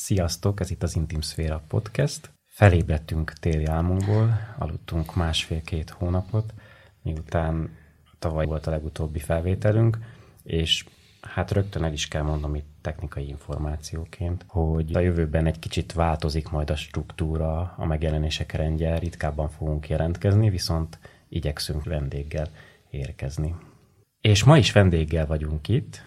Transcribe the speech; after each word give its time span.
Sziasztok, 0.00 0.60
ez 0.60 0.70
itt 0.70 0.82
az 0.82 0.96
Intim 0.96 1.20
Szféra 1.20 1.62
Podcast. 1.68 2.30
Felébredtünk 2.46 3.32
téli 3.32 3.64
álmunkból, 3.64 4.38
aludtunk 4.58 5.14
másfél-két 5.14 5.90
hónapot, 5.90 6.54
miután 7.02 7.76
tavaly 8.18 8.46
volt 8.46 8.66
a 8.66 8.70
legutóbbi 8.70 9.18
felvételünk, 9.18 9.98
és 10.42 10.84
hát 11.20 11.50
rögtön 11.50 11.84
el 11.84 11.92
is 11.92 12.08
kell 12.08 12.22
mondom 12.22 12.54
itt 12.54 12.68
technikai 12.80 13.28
információként, 13.28 14.44
hogy 14.48 14.94
a 14.94 15.00
jövőben 15.00 15.46
egy 15.46 15.58
kicsit 15.58 15.92
változik 15.92 16.50
majd 16.50 16.70
a 16.70 16.76
struktúra, 16.76 17.74
a 17.76 17.86
megjelenések 17.86 18.52
rendje, 18.52 18.98
ritkábban 18.98 19.48
fogunk 19.48 19.88
jelentkezni, 19.88 20.50
viszont 20.50 20.98
igyekszünk 21.28 21.84
vendéggel 21.84 22.48
érkezni. 22.90 23.54
És 24.20 24.44
ma 24.44 24.58
is 24.58 24.72
vendéggel 24.72 25.26
vagyunk 25.26 25.68
itt 25.68 26.02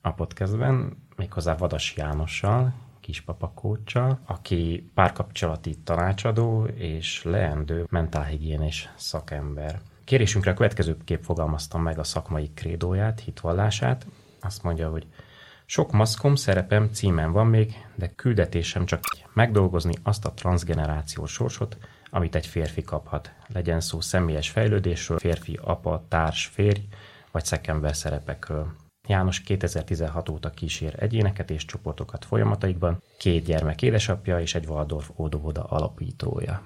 a 0.00 0.12
podcastben, 0.12 0.96
méghozzá 1.16 1.56
Vadas 1.56 1.96
Jánossal, 1.96 2.84
kispapakóccsal, 3.06 4.18
aki 4.24 4.90
párkapcsolati 4.94 5.76
tanácsadó 5.84 6.64
és 6.64 7.22
leendő 7.24 7.86
mentálhigiénés 7.90 8.88
szakember. 8.96 9.80
Kérésünkre 10.04 10.50
a 10.50 10.54
következőképp 10.54 11.22
fogalmaztam 11.22 11.82
meg 11.82 11.98
a 11.98 12.04
szakmai 12.04 12.50
krédóját, 12.54 13.20
hitvallását. 13.20 14.06
Azt 14.40 14.62
mondja, 14.62 14.90
hogy 14.90 15.06
sok 15.66 15.92
maszkom, 15.92 16.34
szerepem, 16.34 16.90
címem 16.92 17.32
van 17.32 17.46
még, 17.46 17.86
de 17.94 18.12
küldetésem 18.14 18.84
csak 18.84 19.00
megdolgozni 19.32 19.94
azt 20.02 20.24
a 20.24 20.32
transgenerációs 20.32 21.32
sorsot, 21.32 21.76
amit 22.10 22.34
egy 22.34 22.46
férfi 22.46 22.82
kaphat. 22.82 23.32
Legyen 23.46 23.80
szó 23.80 24.00
személyes 24.00 24.50
fejlődésről, 24.50 25.18
férfi, 25.18 25.58
apa, 25.62 26.04
társ, 26.08 26.46
férj, 26.46 26.80
vagy 27.30 27.44
szekember 27.44 27.96
szerepekről. 27.96 28.85
János 29.06 29.40
2016 29.40 30.28
óta 30.28 30.50
kísér 30.50 30.94
egyéneket 30.98 31.50
és 31.50 31.64
csoportokat 31.64 32.24
folyamataikban, 32.24 33.02
két 33.18 33.44
gyermek 33.44 33.82
édesapja 33.82 34.40
és 34.40 34.54
egy 34.54 34.66
Waldorf 34.66 35.10
óvoda 35.16 35.62
alapítója. 35.62 36.62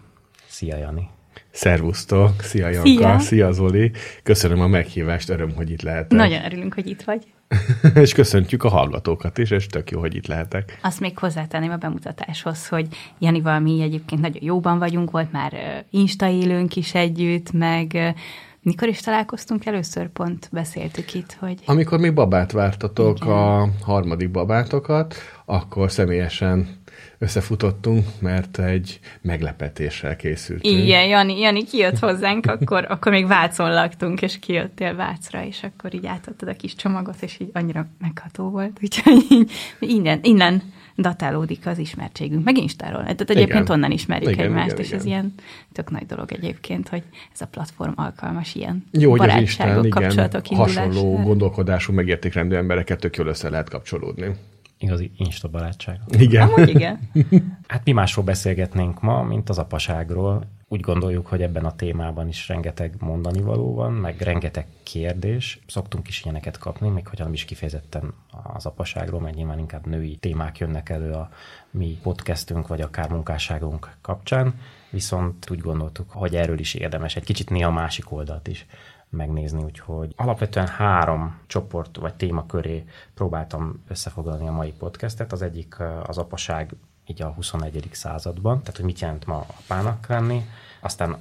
Szia, 0.47 0.77
Jani! 0.77 1.09
Szervusztok! 1.51 2.41
Szia, 2.41 2.69
Janka! 2.69 2.89
Szia. 2.89 3.19
Szia, 3.19 3.53
Zoli! 3.53 3.93
Köszönöm 4.23 4.61
a 4.61 4.67
meghívást, 4.67 5.29
öröm, 5.29 5.55
hogy 5.55 5.71
itt 5.71 5.83
lehetek. 5.83 6.19
Nagyon 6.19 6.45
örülünk, 6.45 6.75
hogy 6.75 6.87
itt 6.87 7.03
vagy. 7.03 7.27
és 7.95 8.13
köszöntjük 8.13 8.65
a 8.65 8.69
hallgatókat 8.69 9.39
is, 9.39 9.51
és 9.51 9.67
tök 9.67 9.91
jó, 9.91 10.01
hogy 10.01 10.15
itt 10.15 10.27
lehetek. 10.27 10.79
Azt 10.83 11.01
még 11.01 11.19
hozzátenném 11.19 11.71
a 11.71 11.77
bemutatáshoz, 11.77 12.69
hogy 12.69 12.89
Janival 13.19 13.61
mi 13.61 13.83
egyébként 13.83 14.21
nagyon 14.21 14.43
jóban 14.45 14.79
vagyunk, 14.79 15.11
volt 15.11 15.33
már 15.33 15.85
Insta 15.91 16.29
élőnk 16.29 16.77
is 16.77 16.95
együtt, 16.95 17.53
meg 17.53 18.15
mikor 18.63 18.89
is 18.89 19.01
találkoztunk 19.01 19.67
először? 19.67 20.09
Pont 20.09 20.49
beszéltük 20.53 21.15
itt, 21.15 21.37
hogy... 21.39 21.59
Amikor 21.65 21.99
még 21.99 22.15
babát 22.15 22.53
vártatok, 22.53 23.17
Igen. 23.17 23.33
a 23.33 23.69
harmadik 23.83 24.31
babátokat, 24.31 25.15
akkor 25.45 25.91
személyesen 25.91 26.79
összefutottunk, 27.19 28.07
mert 28.19 28.59
egy 28.59 29.01
meglepetéssel 29.23 30.17
készültünk. 30.17 30.77
Igen, 30.77 31.07
Jani, 31.07 31.39
Jani 31.39 31.65
kijött 31.65 31.99
hozzánk, 31.99 32.47
akkor, 32.47 32.87
akkor 32.89 33.13
még 33.13 33.27
Vácon 33.27 33.73
laktunk, 33.73 34.23
és 34.23 34.39
kijöttél 34.39 34.95
Vácra, 34.95 35.45
és 35.45 35.63
akkor 35.63 35.95
így 35.95 36.07
átadtad 36.07 36.49
a 36.49 36.55
kis 36.57 36.75
csomagot, 36.75 37.23
és 37.23 37.41
így 37.41 37.51
annyira 37.53 37.87
megható 37.99 38.51
volt, 38.51 38.79
úgyhogy 38.83 39.27
így, 39.31 39.51
innen, 39.79 40.19
innen 40.23 40.63
datálódik 41.01 41.67
az 41.67 41.79
ismertségünk, 41.79 42.45
meg 42.45 42.57
Instáról. 42.57 43.01
Tehát 43.01 43.21
egyébként 43.21 43.65
igen. 43.65 43.77
onnan 43.77 43.91
ismerjük 43.91 44.31
igen, 44.31 44.45
egymást, 44.45 44.67
igen, 44.67 44.81
és 44.81 44.87
igen. 44.87 44.99
ez 44.99 45.05
ilyen 45.05 45.35
tök 45.73 45.91
nagy 45.91 46.07
dolog 46.07 46.33
egyébként, 46.33 46.89
hogy 46.89 47.03
ez 47.33 47.41
a 47.41 47.47
platform 47.47 47.93
alkalmas 47.97 48.55
ilyen 48.55 48.85
Jó, 48.91 49.11
hogy 49.11 49.29
az 49.29 49.41
Instán, 49.41 49.89
kapcsolatok 49.89 50.51
igen, 50.51 50.59
hasonló 50.59 51.17
gondolkodású, 51.23 51.93
megértékrendű 51.93 52.55
embereket 52.55 53.01
tök 53.01 53.17
jól 53.17 53.27
össze 53.27 53.51
lehet 53.51 53.69
kapcsolódni. 53.69 54.35
Igazi 54.79 55.11
Insta 55.17 55.49
barátság. 55.49 56.01
Igen. 56.19 56.49
Amúgy 56.49 56.69
igen. 56.69 57.11
hát 57.69 57.85
mi 57.85 57.93
másról 57.93 58.25
beszélgetnénk 58.25 59.01
ma, 59.01 59.23
mint 59.23 59.49
az 59.49 59.59
apaságról. 59.59 60.59
Úgy 60.73 60.81
gondoljuk, 60.81 61.27
hogy 61.27 61.43
ebben 61.43 61.65
a 61.65 61.77
témában 61.77 62.29
is 62.29 62.49
rengeteg 62.49 62.95
mondani 62.99 63.41
való 63.41 63.75
van, 63.75 63.93
meg 63.93 64.21
rengeteg 64.21 64.67
kérdés. 64.83 65.61
Szoktunk 65.67 66.09
is 66.09 66.23
ilyeneket 66.23 66.59
kapni, 66.59 66.89
még 66.89 67.09
hogyha 67.09 67.25
nem 67.25 67.33
is 67.33 67.45
kifejezetten 67.45 68.15
az 68.43 68.67
apaságról, 68.67 69.21
mert 69.21 69.35
nyilván 69.35 69.59
inkább 69.59 69.87
női 69.87 70.17
témák 70.17 70.59
jönnek 70.59 70.89
elő 70.89 71.13
a 71.13 71.29
mi 71.71 71.99
podcastünk, 72.03 72.67
vagy 72.67 72.81
akár 72.81 73.11
munkásságunk 73.11 73.97
kapcsán. 74.01 74.55
Viszont 74.91 75.51
úgy 75.51 75.59
gondoltuk, 75.59 76.11
hogy 76.11 76.37
erről 76.37 76.59
is 76.59 76.75
érdemes 76.75 77.17
egy 77.17 77.25
kicsit 77.25 77.51
néha 77.51 77.69
a 77.69 77.73
másik 77.73 78.13
oldalt 78.13 78.49
is 78.49 78.67
megnézni, 79.09 79.63
úgyhogy 79.63 80.13
alapvetően 80.17 80.69
három 80.69 81.39
csoport 81.47 81.97
vagy 81.97 82.15
téma 82.15 82.47
köré 82.47 82.85
próbáltam 83.15 83.85
összefoglalni 83.89 84.49
a 84.49 84.53
mai 84.53 84.73
podcastet. 84.73 85.33
Az 85.33 85.43
egyik 85.43 85.77
az 86.07 86.19
apaság 86.19 86.75
így 87.11 87.23
a 87.23 87.33
21. 87.33 87.89
században, 87.93 88.61
tehát 88.61 88.77
hogy 88.77 88.85
mit 88.85 89.01
jelent 89.01 89.27
ma 89.27 89.47
apának 89.59 90.07
lenni, 90.07 90.45
aztán 90.81 91.17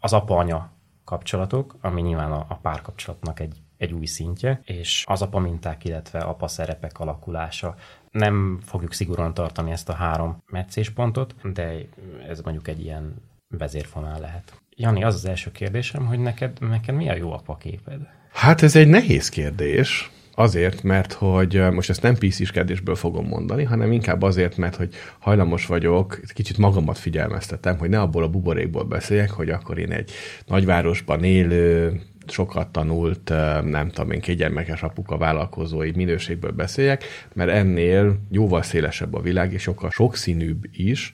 az 0.00 0.12
apa-anya 0.12 0.70
kapcsolatok, 1.04 1.76
ami 1.80 2.00
nyilván 2.00 2.32
a, 2.32 2.44
a 2.48 2.54
párkapcsolatnak 2.54 3.40
egy, 3.40 3.56
egy 3.76 3.92
új 3.92 4.06
szintje, 4.06 4.60
és 4.64 5.04
az 5.08 5.22
apa 5.22 5.38
minták, 5.38 5.84
illetve 5.84 6.18
apa 6.18 6.48
szerepek 6.48 7.00
alakulása. 7.00 7.74
Nem 8.10 8.60
fogjuk 8.62 8.92
szigorúan 8.92 9.34
tartani 9.34 9.70
ezt 9.70 9.88
a 9.88 9.92
három 9.92 10.42
meccéspontot, 10.46 11.34
de 11.52 11.88
ez 12.28 12.40
mondjuk 12.40 12.68
egy 12.68 12.80
ilyen 12.80 13.14
vezérfonál 13.48 14.20
lehet. 14.20 14.60
Jani, 14.76 15.04
az 15.04 15.14
az 15.14 15.24
első 15.24 15.52
kérdésem, 15.52 16.06
hogy 16.06 16.18
neked, 16.18 16.60
neked 16.60 16.94
mi 16.94 17.08
a 17.08 17.14
jó 17.14 17.32
apa 17.32 17.56
képed? 17.56 18.00
Hát 18.32 18.62
ez 18.62 18.76
egy 18.76 18.88
nehéz 18.88 19.28
kérdés. 19.28 20.10
Azért, 20.34 20.82
mert 20.82 21.12
hogy 21.12 21.62
most 21.72 21.90
ezt 21.90 22.02
nem 22.02 22.16
pisziskedésből 22.16 22.94
fogom 22.94 23.26
mondani, 23.26 23.64
hanem 23.64 23.92
inkább 23.92 24.22
azért, 24.22 24.56
mert 24.56 24.76
hogy 24.76 24.94
hajlamos 25.18 25.66
vagyok, 25.66 26.20
kicsit 26.34 26.58
magamat 26.58 26.98
figyelmeztetem, 26.98 27.78
hogy 27.78 27.88
ne 27.88 28.00
abból 28.00 28.22
a 28.22 28.28
buborékból 28.28 28.84
beszéljek, 28.84 29.30
hogy 29.30 29.50
akkor 29.50 29.78
én 29.78 29.92
egy 29.92 30.10
nagyvárosban 30.46 31.24
élő, 31.24 32.00
sokat 32.26 32.68
tanult, 32.68 33.28
nem 33.64 33.90
tudom 33.90 34.10
én, 34.10 34.20
kétgyermekes 34.20 34.82
apuka 34.82 35.16
vállalkozói 35.16 35.90
minőségből 35.94 36.50
beszéljek, 36.50 37.04
mert 37.32 37.50
ennél 37.50 38.18
jóval 38.30 38.62
szélesebb 38.62 39.14
a 39.14 39.20
világ, 39.20 39.52
és 39.52 39.62
sokkal 39.62 39.90
sokszínűbb 39.90 40.64
is, 40.72 41.12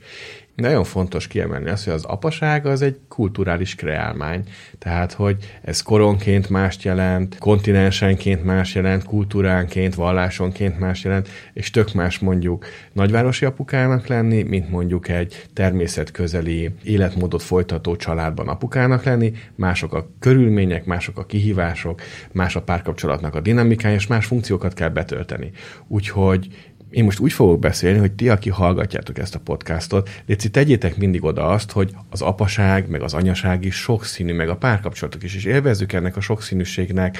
nagyon 0.60 0.84
fontos 0.84 1.26
kiemelni 1.26 1.70
azt, 1.70 1.84
hogy 1.84 1.92
az 1.92 2.04
apaság 2.04 2.66
az 2.66 2.82
egy 2.82 2.98
kulturális 3.08 3.74
kreálmány. 3.74 4.42
Tehát, 4.78 5.12
hogy 5.12 5.36
ez 5.62 5.82
koronként 5.82 6.48
mást 6.48 6.82
jelent, 6.82 7.38
kontinensenként 7.38 8.44
más 8.44 8.74
jelent, 8.74 9.04
kultúránként, 9.04 9.94
vallásonként 9.94 10.78
más 10.78 11.04
jelent, 11.04 11.28
és 11.52 11.70
tök 11.70 11.92
más 11.92 12.18
mondjuk 12.18 12.66
nagyvárosi 12.92 13.44
apukának 13.44 14.06
lenni, 14.06 14.42
mint 14.42 14.70
mondjuk 14.70 15.08
egy 15.08 15.46
természetközeli 15.52 16.70
életmódot 16.82 17.42
folytató 17.42 17.96
családban 17.96 18.48
apukának 18.48 19.04
lenni, 19.04 19.32
mások 19.54 19.94
a 19.94 20.10
körülmények, 20.18 20.84
mások 20.84 21.18
a 21.18 21.26
kihívások, 21.26 22.00
más 22.32 22.56
a 22.56 22.62
párkapcsolatnak 22.62 23.34
a 23.34 23.40
dinamikája, 23.40 23.94
és 23.94 24.06
más 24.06 24.26
funkciókat 24.26 24.74
kell 24.74 24.88
betölteni. 24.88 25.50
Úgyhogy 25.86 26.48
én 26.90 27.04
most 27.04 27.18
úgy 27.18 27.32
fogok 27.32 27.58
beszélni, 27.58 27.98
hogy 27.98 28.12
ti, 28.12 28.28
aki 28.28 28.50
hallgatjátok 28.50 29.18
ezt 29.18 29.34
a 29.34 29.38
podcastot, 29.38 30.10
léci, 30.26 30.50
tegyétek 30.50 30.96
mindig 30.96 31.24
oda 31.24 31.46
azt, 31.46 31.70
hogy 31.70 31.90
az 32.10 32.22
apaság, 32.22 32.88
meg 32.88 33.02
az 33.02 33.14
anyaság 33.14 33.64
is 33.64 33.74
sokszínű, 33.74 34.32
meg 34.32 34.48
a 34.48 34.56
párkapcsolatok 34.56 35.22
is, 35.22 35.34
és 35.34 35.44
élvezzük 35.44 35.92
ennek 35.92 36.16
a 36.16 36.20
sokszínűségnek 36.20 37.18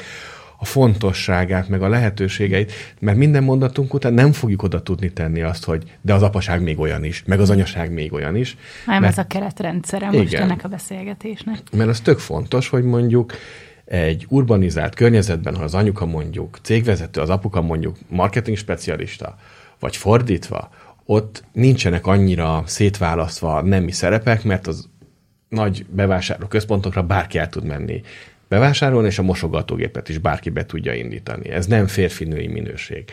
a 0.62 0.64
fontosságát, 0.64 1.69
meg 1.69 1.82
a 1.82 1.88
lehetőségeit, 1.88 2.72
mert 2.98 3.16
minden 3.16 3.42
mondatunk 3.42 3.94
után 3.94 4.12
nem 4.12 4.32
fogjuk 4.32 4.62
oda 4.62 4.82
tudni 4.82 5.12
tenni 5.12 5.42
azt, 5.42 5.64
hogy 5.64 5.82
de 6.00 6.14
az 6.14 6.22
apaság 6.22 6.62
még 6.62 6.78
olyan 6.78 7.04
is, 7.04 7.22
meg 7.26 7.41
az 7.41 7.50
anyaság 7.50 7.92
még 7.92 8.12
olyan 8.12 8.36
is. 8.36 8.56
Nem, 8.86 9.00
mert, 9.00 9.12
ez 9.12 9.25
a 9.25 9.26
keretrendszere 9.26 10.10
most 10.10 10.32
igen, 10.32 10.42
ennek 10.42 10.64
a 10.64 10.69
beszélgetésnek. 10.69 11.59
Mert 11.72 11.88
az 11.88 12.00
tök 12.00 12.19
fontos, 12.19 12.69
hogy 12.69 12.84
mondjuk 12.84 13.32
egy 13.84 14.26
urbanizált 14.28 14.94
környezetben, 14.94 15.56
ha 15.56 15.62
az 15.62 15.75
anyuka 15.75 16.06
mondjuk 16.06 16.59
cégvezető, 16.62 17.20
az 17.20 17.30
apuka 17.30 17.60
mondjuk 17.60 17.97
marketing 18.09 18.56
specialista, 18.56 19.36
vagy 19.80 19.96
fordítva, 19.96 20.70
ott 21.04 21.44
nincsenek 21.52 22.06
annyira 22.06 22.62
szétválasztva 22.66 23.62
nemi 23.62 23.92
szerepek, 23.92 24.42
mert 24.42 24.66
az 24.66 24.88
nagy 25.48 25.86
bevásárló 25.88 26.47
központokra 26.47 27.03
bárki 27.03 27.38
el 27.38 27.48
tud 27.48 27.65
menni 27.65 28.03
bevásárolni, 28.48 29.06
és 29.06 29.18
a 29.18 29.22
mosogatógépet 29.22 30.09
is 30.09 30.18
bárki 30.18 30.50
be 30.50 30.66
tudja 30.66 30.94
indítani. 30.94 31.50
Ez 31.50 31.66
nem 31.66 31.86
férfi-női 31.86 32.47
minőség. 32.47 33.04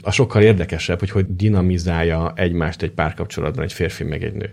A 0.00 0.10
sokkal 0.10 0.42
érdekesebb, 0.42 0.98
hogy 0.98 1.10
hogy 1.10 1.36
dinamizálja 1.36 2.32
egymást 2.36 2.82
egy 2.82 2.90
párkapcsolatban 2.90 3.64
egy 3.64 3.72
férfi 3.72 4.04
meg 4.04 4.24
egy 4.24 4.32
nő. 4.32 4.52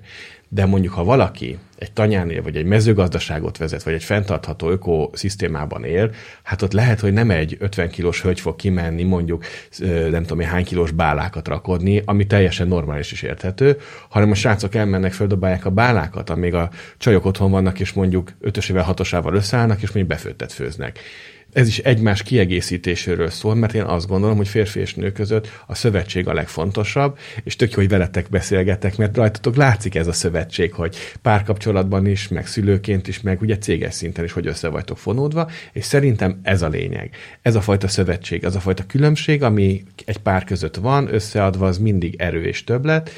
De 0.54 0.66
mondjuk, 0.66 0.94
ha 0.94 1.04
valaki 1.04 1.58
egy 1.78 1.92
tanyánél, 1.92 2.42
vagy 2.42 2.56
egy 2.56 2.66
mezőgazdaságot 2.66 3.58
vezet, 3.58 3.84
vagy 3.84 3.94
egy 3.94 4.04
fenntartható 4.04 4.70
ökoszisztémában 4.70 5.84
él, 5.84 6.12
hát 6.44 6.62
ott 6.62 6.72
lehet, 6.72 7.00
hogy 7.00 7.14
nem 7.14 7.30
egy 7.30 7.58
50 7.60 7.90
kilós 7.90 8.22
hölgy 8.22 8.40
fog 8.40 8.56
kimenni, 8.56 9.04
mondjuk 9.04 9.46
nem 10.10 10.24
tudom, 10.26 10.46
hány 10.46 10.64
kilós 10.64 10.92
bálákat 10.92 11.48
rakodni, 11.48 12.02
ami 12.06 12.28
teljesen 12.28 12.68
normális 12.68 13.12
is 13.12 13.22
érthető, 13.22 13.78
hanem 14.10 14.32
a 14.32 14.36
srácok 14.36 14.76
elmennek, 14.76 15.14
földobálják 15.14 15.66
a 15.66 15.70
bálákat, 15.70 16.30
amíg 16.30 16.54
a 16.54 16.70
csajok 16.98 17.26
otthon 17.26 17.52
vannak, 17.52 17.80
és 17.80 17.94
mondjuk 17.94 18.32
ötösével, 18.40 18.84
hatosával 18.84 19.36
összeállnak, 19.36 19.82
és 19.82 19.92
mondjuk 19.92 20.08
befőttet 20.08 20.52
főznek 20.52 21.00
ez 21.54 21.68
is 21.68 21.78
egymás 21.78 22.24
kiegészítéséről 22.24 23.30
szól, 23.30 23.56
mert 23.56 23.74
én 23.74 23.82
azt 23.82 24.08
gondolom, 24.08 24.38
hogy 24.38 24.48
férfi 24.48 24.80
és 24.80 24.94
nő 24.94 25.12
között 25.12 25.48
a 25.68 25.76
szövetség 25.76 26.28
a 26.28 26.34
legfontosabb, 26.34 27.18
és 27.44 27.56
tök 27.56 27.72
jó, 27.72 27.76
hogy 27.76 27.90
veletek 27.90 28.30
beszélgetek, 28.30 28.98
mert 28.98 29.18
rajtatok 29.18 29.56
látszik 29.56 29.96
ez 29.96 30.08
a 30.08 30.14
szövetség, 30.14 30.74
hogy 30.74 30.96
párkapcsolatban 31.22 32.06
is, 32.06 32.28
meg 32.28 32.48
szülőként 32.48 33.08
is, 33.08 33.22
meg 33.22 33.42
ugye 33.42 33.58
céges 33.58 33.94
szinten 33.94 34.24
is, 34.24 34.32
hogy 34.32 34.48
össze 34.48 34.68
vagytok 34.68 34.98
fonódva, 34.98 35.50
és 35.74 35.86
szerintem 35.86 36.40
ez 36.44 36.62
a 36.62 36.68
lényeg. 36.68 37.16
Ez 37.42 37.56
a 37.56 37.62
fajta 37.62 37.88
szövetség, 37.88 38.46
az 38.46 38.56
a 38.56 38.60
fajta 38.60 38.84
különbség, 38.86 39.44
ami 39.44 39.84
egy 40.06 40.18
pár 40.18 40.44
között 40.44 40.76
van, 40.76 41.14
összeadva 41.14 41.68
az 41.68 41.78
mindig 41.78 42.16
erő 42.18 42.44
és 42.44 42.64
többlet, 42.64 43.12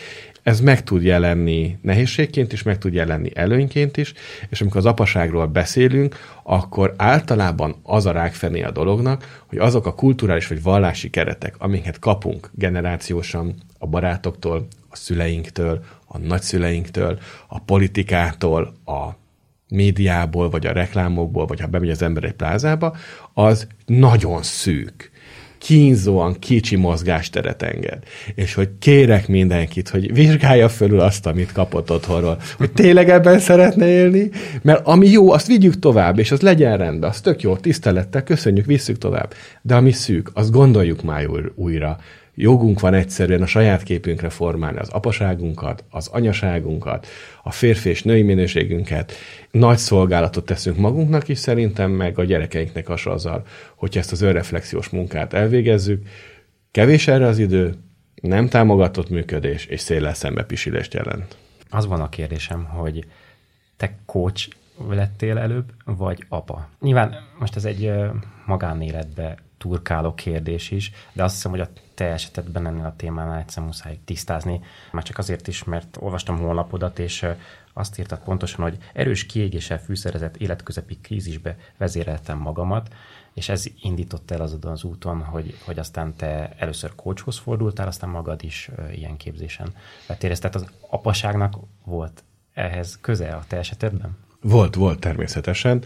ez 0.43 0.59
meg 0.59 0.83
tud 0.83 1.03
jelenni 1.03 1.77
nehézségként 1.81 2.53
is, 2.53 2.63
meg 2.63 2.77
tud 2.77 2.93
jelenni 2.93 3.31
előnyként 3.33 3.97
is, 3.97 4.13
és 4.49 4.61
amikor 4.61 4.77
az 4.77 4.85
apaságról 4.85 5.47
beszélünk, 5.47 6.15
akkor 6.43 6.93
általában 6.97 7.75
az 7.83 8.05
a 8.05 8.11
rákfené 8.11 8.61
a 8.61 8.71
dolognak, 8.71 9.43
hogy 9.47 9.57
azok 9.57 9.85
a 9.85 9.95
kulturális 9.95 10.47
vagy 10.47 10.61
vallási 10.61 11.09
keretek, 11.09 11.55
amiket 11.57 11.99
kapunk 11.99 12.49
generációsan 12.53 13.55
a 13.79 13.87
barátoktól, 13.87 14.67
a 14.89 14.95
szüleinktől, 14.95 15.83
a 16.07 16.17
nagyszüleinktől, 16.17 17.19
a 17.47 17.59
politikától, 17.59 18.73
a 18.85 19.09
médiából, 19.69 20.49
vagy 20.49 20.65
a 20.65 20.71
reklámokból, 20.71 21.45
vagy 21.45 21.59
ha 21.59 21.67
bemegy 21.67 21.89
az 21.89 22.01
ember 22.01 22.23
egy 22.23 22.33
plázába, 22.33 22.95
az 23.33 23.67
nagyon 23.85 24.43
szűk 24.43 25.11
kínzóan 25.63 26.39
kicsi 26.39 26.75
mozgásteret 26.75 27.61
enged. 27.61 28.03
És 28.35 28.53
hogy 28.53 28.69
kérek 28.79 29.27
mindenkit, 29.27 29.89
hogy 29.89 30.13
vizsgálja 30.13 30.69
fölül 30.69 30.99
azt, 30.99 31.25
amit 31.25 31.51
kapott 31.51 31.91
otthonról. 31.91 32.37
Hogy 32.57 32.71
tényleg 32.71 33.09
ebben 33.09 33.39
szeretne 33.39 33.87
élni, 33.87 34.29
mert 34.61 34.87
ami 34.87 35.07
jó, 35.07 35.31
azt 35.31 35.47
vigyük 35.47 35.79
tovább, 35.79 36.19
és 36.19 36.31
az 36.31 36.41
legyen 36.41 36.77
rendben, 36.77 37.09
az 37.09 37.21
tök 37.21 37.41
jó, 37.41 37.55
tisztelettel, 37.55 38.23
köszönjük, 38.23 38.65
visszük 38.65 38.97
tovább. 38.97 39.33
De 39.61 39.75
ami 39.75 39.91
szűk, 39.91 40.31
azt 40.33 40.51
gondoljuk 40.51 41.03
már 41.03 41.27
újra. 41.55 41.97
Jogunk 42.35 42.79
van 42.79 42.93
egyszerűen 42.93 43.41
a 43.41 43.45
saját 43.45 43.83
képünkre 43.83 44.29
formálni 44.29 44.77
az 44.77 44.89
apaságunkat, 44.89 45.83
az 45.89 46.07
anyaságunkat, 46.07 47.07
a 47.43 47.51
férfi 47.51 47.89
és 47.89 48.03
női 48.03 48.21
minőségünket. 48.21 49.13
Nagy 49.51 49.77
szolgálatot 49.77 50.45
teszünk 50.45 50.77
magunknak 50.77 51.27
is 51.27 51.37
szerintem, 51.37 51.91
meg 51.91 52.19
a 52.19 52.23
gyerekeinknek 52.23 52.89
a 52.89 52.95
azzal, 53.03 53.45
hogyha 53.75 53.99
ezt 53.99 54.11
az 54.11 54.21
önreflexiós 54.21 54.89
munkát 54.89 55.33
elvégezzük. 55.33 56.07
Kevés 56.71 57.07
erre 57.07 57.27
az 57.27 57.39
idő, 57.39 57.73
nem 58.21 58.47
támogatott 58.47 59.09
működés, 59.09 59.65
és 59.65 59.79
széllel 59.79 60.13
szembe 60.13 60.45
jelent. 60.91 61.37
Az 61.69 61.85
van 61.85 62.01
a 62.01 62.09
kérdésem, 62.09 62.63
hogy 62.63 63.05
te 63.77 63.95
coach 64.05 64.49
lettél 64.89 65.37
előbb, 65.37 65.71
vagy 65.85 66.25
apa? 66.29 66.69
Nyilván 66.79 67.15
most 67.39 67.55
ez 67.55 67.65
egy 67.65 67.91
magánéletbe 68.45 69.37
turkáló 69.63 70.13
kérdés 70.13 70.71
is, 70.71 70.91
de 71.13 71.23
azt 71.23 71.33
hiszem, 71.35 71.51
hogy 71.51 71.59
a 71.59 71.69
te 71.93 72.05
esetedben 72.05 72.67
ennél 72.67 72.85
a 72.85 72.95
témánál 72.95 73.39
egyszer 73.39 73.63
muszáj 73.63 73.99
tisztázni. 74.05 74.61
Már 74.91 75.03
csak 75.03 75.17
azért 75.17 75.47
is, 75.47 75.63
mert 75.63 75.97
olvastam 75.99 76.37
honlapodat, 76.37 76.99
és 76.99 77.25
azt 77.73 77.99
írtad 77.99 78.19
pontosan, 78.19 78.61
hogy 78.61 78.77
erős 78.93 79.25
kiégéssel 79.25 79.79
fűszerezett 79.79 80.37
életközepi 80.37 80.97
krízisbe 80.97 81.57
vezéreltem 81.77 82.37
magamat, 82.37 82.93
és 83.33 83.49
ez 83.49 83.65
indított 83.81 84.31
el 84.31 84.41
azon 84.41 84.63
az 84.63 84.83
úton, 84.83 85.23
hogy, 85.23 85.57
hogy 85.65 85.79
aztán 85.79 86.15
te 86.15 86.53
először 86.57 86.95
coachhoz 86.95 87.37
fordultál, 87.37 87.87
aztán 87.87 88.09
magad 88.09 88.43
is 88.43 88.69
ilyen 88.91 89.17
képzésen 89.17 89.73
vettél. 90.07 90.37
Tehát 90.37 90.55
az 90.55 90.65
apaságnak 90.89 91.55
volt 91.83 92.23
ehhez 92.53 92.97
köze 93.01 93.29
a 93.29 93.43
te 93.47 93.57
esetedben? 93.57 94.17
Volt, 94.41 94.75
volt 94.75 94.99
természetesen. 94.99 95.83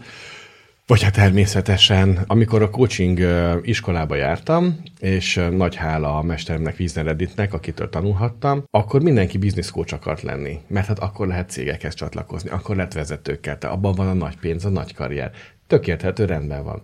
Vagy 0.88 1.02
hát 1.02 1.12
természetesen, 1.12 2.24
amikor 2.26 2.62
a 2.62 2.70
coaching 2.70 3.20
iskolába 3.62 4.14
jártam, 4.14 4.82
és 5.00 5.40
nagy 5.50 5.74
hála 5.74 6.18
a 6.18 6.22
mesteremnek, 6.22 6.78
Wiesner 6.78 7.06
Editnek, 7.06 7.52
akitől 7.52 7.88
tanulhattam, 7.88 8.64
akkor 8.70 9.02
mindenki 9.02 9.38
business 9.38 9.70
coach 9.70 9.94
akart 9.94 10.22
lenni, 10.22 10.58
mert 10.66 10.86
hát 10.86 10.98
akkor 10.98 11.26
lehet 11.26 11.50
cégekhez 11.50 11.94
csatlakozni, 11.94 12.50
akkor 12.50 12.76
lehet 12.76 12.94
vezetőkkel, 12.94 13.58
te 13.58 13.66
abban 13.66 13.94
van 13.94 14.08
a 14.08 14.12
nagy 14.12 14.36
pénz, 14.36 14.64
a 14.64 14.68
nagy 14.68 14.94
karrier. 14.94 15.30
Tökélethető 15.66 16.24
rendben 16.24 16.64
van. 16.64 16.82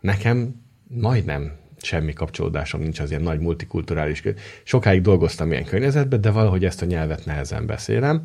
Nekem 0.00 0.54
majdnem 0.88 1.52
semmi 1.76 2.12
kapcsolódásom 2.12 2.80
nincs 2.80 3.00
az 3.00 3.10
ilyen 3.10 3.22
nagy 3.22 3.40
multikulturális. 3.40 4.22
Sokáig 4.62 5.00
dolgoztam 5.00 5.50
ilyen 5.50 5.64
környezetben, 5.64 6.20
de 6.20 6.30
valahogy 6.30 6.64
ezt 6.64 6.82
a 6.82 6.86
nyelvet 6.86 7.24
nehezen 7.24 7.66
beszélem, 7.66 8.22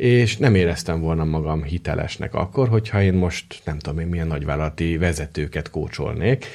és 0.00 0.36
nem 0.36 0.54
éreztem 0.54 1.00
volna 1.00 1.24
magam 1.24 1.62
hitelesnek 1.62 2.34
akkor, 2.34 2.68
hogyha 2.68 3.02
én 3.02 3.14
most 3.14 3.60
nem 3.64 3.78
tudom 3.78 3.98
én 3.98 4.06
milyen 4.06 4.26
nagyvállalati 4.26 4.96
vezetőket 4.96 5.70
kócsolnék. 5.70 6.46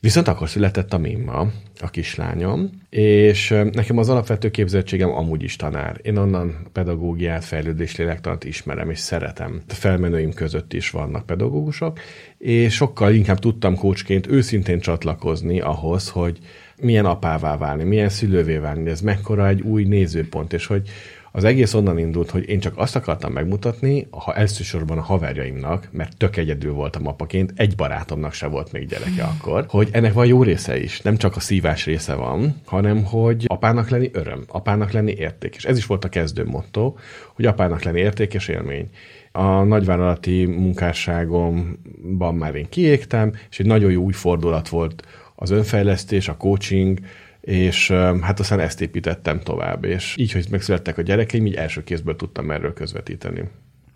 Viszont 0.00 0.28
akkor 0.28 0.48
született 0.48 0.92
a 0.92 0.98
Mimma, 0.98 1.46
a 1.80 1.90
kislányom, 1.90 2.70
és 2.90 3.48
nekem 3.72 3.98
az 3.98 4.08
alapvető 4.08 4.50
képzettségem 4.50 5.10
amúgy 5.10 5.42
is 5.42 5.56
tanár. 5.56 6.00
Én 6.02 6.16
onnan 6.16 6.66
pedagógiát, 6.72 7.44
fejlődés 7.44 7.96
lélektant 7.96 8.44
ismerem, 8.44 8.90
és 8.90 8.98
szeretem. 8.98 9.62
A 9.68 9.74
felmenőim 9.74 10.32
között 10.32 10.72
is 10.72 10.90
vannak 10.90 11.26
pedagógusok, 11.26 11.98
és 12.38 12.74
sokkal 12.74 13.14
inkább 13.14 13.38
tudtam 13.38 13.76
kócsként 13.76 14.26
őszintén 14.26 14.80
csatlakozni 14.80 15.60
ahhoz, 15.60 16.08
hogy 16.08 16.38
milyen 16.80 17.04
apává 17.04 17.56
válni, 17.56 17.84
milyen 17.84 18.08
szülővé 18.08 18.56
válni, 18.56 18.90
ez 18.90 19.00
mekkora 19.00 19.48
egy 19.48 19.60
új 19.60 19.84
nézőpont, 19.84 20.52
és 20.52 20.66
hogy 20.66 20.88
az 21.36 21.44
egész 21.44 21.74
onnan 21.74 21.98
indult, 21.98 22.30
hogy 22.30 22.48
én 22.48 22.60
csak 22.60 22.72
azt 22.76 22.96
akartam 22.96 23.32
megmutatni, 23.32 24.06
ha 24.10 24.34
elsősorban 24.34 24.98
a 24.98 25.02
haverjaimnak, 25.02 25.88
mert 25.92 26.16
tök 26.16 26.36
egyedül 26.36 26.72
voltam 26.72 27.06
apaként, 27.06 27.52
egy 27.56 27.74
barátomnak 27.74 28.32
se 28.32 28.46
volt 28.46 28.72
még 28.72 28.86
gyereke 28.86 29.22
akkor, 29.22 29.64
hogy 29.68 29.88
ennek 29.92 30.12
van 30.12 30.26
jó 30.26 30.42
része 30.42 30.78
is. 30.78 31.00
Nem 31.00 31.16
csak 31.16 31.36
a 31.36 31.40
szívás 31.40 31.84
része 31.84 32.14
van, 32.14 32.60
hanem 32.64 33.04
hogy 33.04 33.44
apának 33.46 33.88
lenni 33.88 34.10
öröm, 34.12 34.44
apának 34.48 34.90
lenni 34.90 35.12
érték. 35.12 35.54
És 35.54 35.64
ez 35.64 35.76
is 35.76 35.86
volt 35.86 36.04
a 36.04 36.08
kezdő 36.08 36.44
motto, 36.44 36.94
hogy 37.34 37.46
apának 37.46 37.82
lenni 37.82 38.00
érték 38.00 38.34
és 38.34 38.48
élmény 38.48 38.88
a 39.32 39.62
nagyvállalati 39.62 40.44
munkásságomban 40.44 42.34
már 42.34 42.54
én 42.54 42.68
kiégtem, 42.68 43.32
és 43.50 43.60
egy 43.60 43.66
nagyon 43.66 43.90
jó 43.90 44.02
új 44.02 44.12
fordulat 44.12 44.68
volt 44.68 45.02
az 45.34 45.50
önfejlesztés, 45.50 46.28
a 46.28 46.36
coaching, 46.36 46.98
és 47.44 47.90
hát 48.20 48.40
aztán 48.40 48.60
ezt 48.60 48.80
építettem 48.80 49.40
tovább, 49.40 49.84
és 49.84 50.16
így, 50.18 50.32
hogy 50.32 50.46
megszülettek 50.50 50.98
a 50.98 51.02
gyerekeim, 51.02 51.46
így 51.46 51.54
első 51.54 51.84
kézből 51.84 52.16
tudtam 52.16 52.50
erről 52.50 52.72
közvetíteni. 52.72 53.42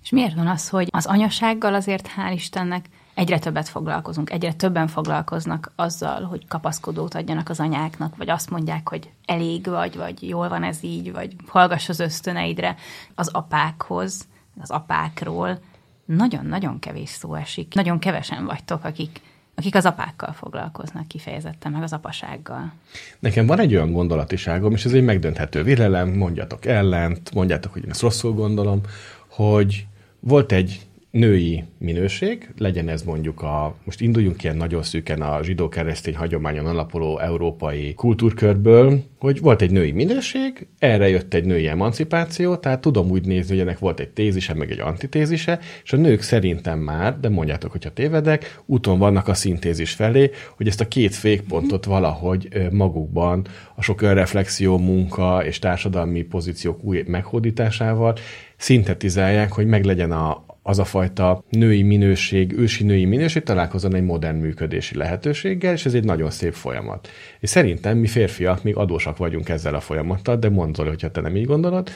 És 0.02 0.10
miért 0.10 0.34
van 0.34 0.46
az, 0.46 0.68
hogy 0.68 0.88
az 0.90 1.06
anyasággal 1.06 1.74
azért 1.74 2.08
hál' 2.16 2.32
Istennek 2.34 2.84
egyre 3.14 3.38
többet 3.38 3.68
foglalkozunk, 3.68 4.30
egyre 4.30 4.52
többen 4.52 4.86
foglalkoznak 4.86 5.72
azzal, 5.76 6.22
hogy 6.22 6.46
kapaszkodót 6.48 7.14
adjanak 7.14 7.48
az 7.48 7.60
anyáknak, 7.60 8.16
vagy 8.16 8.30
azt 8.30 8.50
mondják, 8.50 8.88
hogy 8.88 9.10
elég 9.24 9.66
vagy, 9.66 9.96
vagy 9.96 10.28
jól 10.28 10.48
van 10.48 10.62
ez 10.62 10.78
így, 10.82 11.12
vagy 11.12 11.34
hallgass 11.46 11.88
az 11.88 12.00
ösztöneidre 12.00 12.76
az 13.14 13.28
apákhoz, 13.28 14.28
az 14.60 14.70
apákról. 14.70 15.58
Nagyon-nagyon 16.04 16.78
kevés 16.78 17.08
szó 17.08 17.34
esik. 17.34 17.74
Nagyon 17.74 17.98
kevesen 17.98 18.46
vagytok, 18.46 18.84
akik 18.84 19.20
akik 19.58 19.74
az 19.74 19.86
apákkal 19.86 20.32
foglalkoznak 20.32 21.08
kifejezetten, 21.08 21.72
meg 21.72 21.82
az 21.82 21.92
apasággal. 21.92 22.72
Nekem 23.18 23.46
van 23.46 23.58
egy 23.58 23.74
olyan 23.74 23.92
gondolatiságom, 23.92 24.72
és 24.72 24.84
ez 24.84 24.92
egy 24.92 25.04
megdönthető 25.04 25.62
vélelem, 25.62 26.08
mondjatok 26.08 26.66
ellent, 26.66 27.34
mondjátok, 27.34 27.72
hogy 27.72 27.84
én 27.84 27.90
ezt 27.90 28.00
rosszul 28.00 28.32
gondolom, 28.32 28.80
hogy 29.28 29.86
volt 30.20 30.52
egy 30.52 30.87
női 31.10 31.64
minőség, 31.78 32.52
legyen 32.56 32.88
ez 32.88 33.02
mondjuk 33.02 33.42
a, 33.42 33.74
most 33.84 34.00
induljunk 34.00 34.42
ilyen 34.42 34.56
nagyon 34.56 34.82
szűken 34.82 35.22
a 35.22 35.42
zsidó-keresztény 35.42 36.16
hagyományon 36.16 36.66
alapuló 36.66 37.18
európai 37.18 37.94
kultúrkörből, 37.94 39.02
hogy 39.18 39.40
volt 39.40 39.62
egy 39.62 39.70
női 39.70 39.92
minőség, 39.92 40.66
erre 40.78 41.08
jött 41.08 41.34
egy 41.34 41.44
női 41.44 41.66
emancipáció, 41.66 42.56
tehát 42.56 42.80
tudom 42.80 43.10
úgy 43.10 43.26
nézni, 43.26 43.50
hogy 43.50 43.60
ennek 43.66 43.78
volt 43.78 44.00
egy 44.00 44.08
tézise, 44.08 44.54
meg 44.54 44.70
egy 44.70 44.80
antitézise, 44.80 45.58
és 45.84 45.92
a 45.92 45.96
nők 45.96 46.22
szerintem 46.22 46.78
már, 46.78 47.20
de 47.20 47.28
mondjátok, 47.28 47.70
hogyha 47.70 47.92
tévedek, 47.92 48.60
úton 48.66 48.98
vannak 48.98 49.28
a 49.28 49.34
szintézis 49.34 49.92
felé, 49.92 50.30
hogy 50.56 50.66
ezt 50.66 50.80
a 50.80 50.88
két 50.88 51.14
fékpontot 51.14 51.84
valahogy 51.84 52.48
magukban 52.70 53.46
a 53.74 53.82
sok 53.82 54.02
önreflexió 54.02 54.78
munka 54.78 55.44
és 55.44 55.58
társadalmi 55.58 56.22
pozíciók 56.22 56.84
új 56.84 57.04
meghódításával 57.06 58.14
szintetizálják, 58.56 59.52
hogy 59.52 59.66
meglegyen 59.66 60.12
a, 60.12 60.44
az 60.68 60.78
a 60.78 60.84
fajta 60.84 61.44
női 61.50 61.82
minőség, 61.82 62.58
ősi 62.58 62.84
női 62.84 63.04
minőség 63.04 63.42
találkozon 63.42 63.94
egy 63.94 64.02
modern 64.02 64.36
működési 64.36 64.96
lehetőséggel, 64.96 65.72
és 65.72 65.86
ez 65.86 65.94
egy 65.94 66.04
nagyon 66.04 66.30
szép 66.30 66.52
folyamat. 66.52 67.08
És 67.40 67.48
szerintem 67.48 67.98
mi 67.98 68.06
férfiak 68.06 68.62
még 68.62 68.76
adósak 68.76 69.16
vagyunk 69.16 69.48
ezzel 69.48 69.74
a 69.74 69.80
folyamattal, 69.80 70.36
de 70.36 70.48
mondod, 70.48 70.86
hogyha 70.86 71.10
te 71.10 71.20
nem 71.20 71.36
így 71.36 71.46
gondolod, 71.46 71.90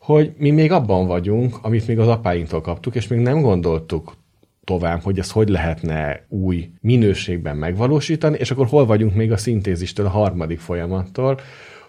hogy 0.00 0.32
mi 0.36 0.50
még 0.50 0.72
abban 0.72 1.06
vagyunk, 1.06 1.58
amit 1.62 1.86
még 1.86 1.98
az 1.98 2.08
apáinktól 2.08 2.60
kaptuk, 2.60 2.94
és 2.94 3.06
még 3.06 3.18
nem 3.18 3.40
gondoltuk 3.40 4.12
tovább, 4.64 5.02
hogy 5.02 5.18
ezt 5.18 5.32
hogy 5.32 5.48
lehetne 5.48 6.26
új 6.28 6.70
minőségben 6.80 7.56
megvalósítani, 7.56 8.36
és 8.38 8.50
akkor 8.50 8.66
hol 8.66 8.86
vagyunk 8.86 9.14
még 9.14 9.32
a 9.32 9.36
szintézistől, 9.36 10.06
a 10.06 10.10
harmadik 10.10 10.58
folyamattól, 10.58 11.40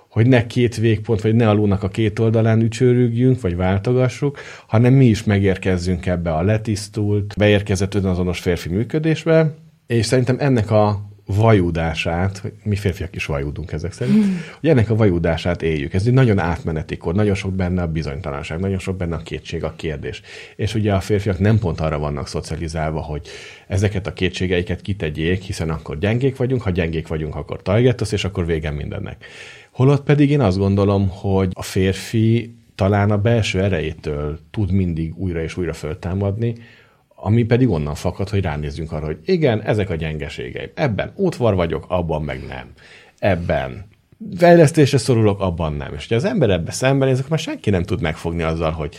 hogy 0.09 0.27
ne 0.27 0.47
két 0.47 0.75
végpont, 0.75 1.21
vagy 1.21 1.35
ne 1.35 1.49
alulnak 1.49 1.83
a 1.83 1.87
két 1.87 2.19
oldalán 2.19 2.61
ücsörügjünk, 2.61 3.41
vagy 3.41 3.55
váltogassuk, 3.55 4.39
hanem 4.67 4.93
mi 4.93 5.05
is 5.05 5.23
megérkezzünk 5.23 6.05
ebbe 6.05 6.33
a 6.33 6.41
letisztult, 6.41 7.33
beérkezett 7.37 7.93
önazonos 7.93 8.39
férfi 8.39 8.69
működésbe, 8.69 9.55
És 9.87 10.05
szerintem 10.05 10.35
ennek 10.39 10.71
a 10.71 11.09
vajúdását, 11.35 12.37
hogy 12.37 12.53
mi 12.63 12.75
férfiak 12.75 13.15
is 13.15 13.25
vajúdunk 13.25 13.71
ezek 13.71 13.91
szerint, 13.91 14.25
mm. 14.25 14.35
hogy 14.59 14.69
ennek 14.69 14.89
a 14.89 14.95
vajúdását 14.95 15.61
éljük. 15.61 15.93
Ez 15.93 16.05
egy 16.05 16.13
nagyon 16.13 16.39
átmeneti 16.39 16.97
kor, 16.97 17.15
nagyon 17.15 17.35
sok 17.35 17.53
benne 17.53 17.81
a 17.81 17.87
bizonytalanság, 17.87 18.59
nagyon 18.59 18.79
sok 18.79 18.97
benne 18.97 19.15
a 19.15 19.21
kétség, 19.23 19.63
a 19.63 19.73
kérdés. 19.75 20.21
És 20.55 20.75
ugye 20.75 20.93
a 20.93 20.99
férfiak 20.99 21.39
nem 21.39 21.59
pont 21.59 21.79
arra 21.79 21.99
vannak 21.99 22.27
szocializálva, 22.27 22.99
hogy 22.99 23.27
ezeket 23.67 24.07
a 24.07 24.13
kétségeiket 24.13 24.81
kitegyék, 24.81 25.41
hiszen 25.41 25.69
akkor 25.69 25.99
gyengék 25.99 26.37
vagyunk, 26.37 26.61
ha 26.61 26.69
gyengék 26.69 27.07
vagyunk, 27.07 27.35
akkor 27.35 27.61
tajgetosz, 27.61 28.11
és 28.11 28.23
akkor 28.23 28.45
vége 28.45 28.71
mindennek. 28.71 29.25
Holott 29.79 30.03
pedig 30.03 30.29
én 30.29 30.41
azt 30.41 30.57
gondolom, 30.57 31.09
hogy 31.09 31.51
a 31.53 31.61
férfi 31.61 32.55
talán 32.75 33.11
a 33.11 33.17
belső 33.17 33.61
erejétől 33.61 34.39
tud 34.51 34.71
mindig 34.71 35.17
újra 35.17 35.41
és 35.41 35.57
újra 35.57 35.73
föltámadni, 35.73 36.55
ami 37.15 37.43
pedig 37.43 37.69
onnan 37.69 37.95
fakad, 37.95 38.29
hogy 38.29 38.41
ránézzünk 38.41 38.91
arra, 38.91 39.05
hogy 39.05 39.17
igen, 39.25 39.61
ezek 39.61 39.89
a 39.89 39.95
gyengeségeim. 39.95 40.69
Ebben 40.73 41.11
útvar 41.15 41.55
vagyok, 41.55 41.85
abban 41.87 42.21
meg 42.21 42.45
nem. 42.47 42.67
Ebben 43.19 43.85
fejlesztésre 44.37 44.97
szorulok, 44.97 45.39
abban 45.41 45.73
nem. 45.73 45.93
És 45.93 46.07
ha 46.07 46.15
az 46.15 46.25
ember 46.25 46.49
ebbe 46.49 46.71
szembenéz, 46.71 47.17
akkor 47.17 47.29
már 47.29 47.39
senki 47.39 47.69
nem 47.69 47.83
tud 47.83 48.01
megfogni 48.01 48.43
azzal, 48.43 48.71
hogy 48.71 48.95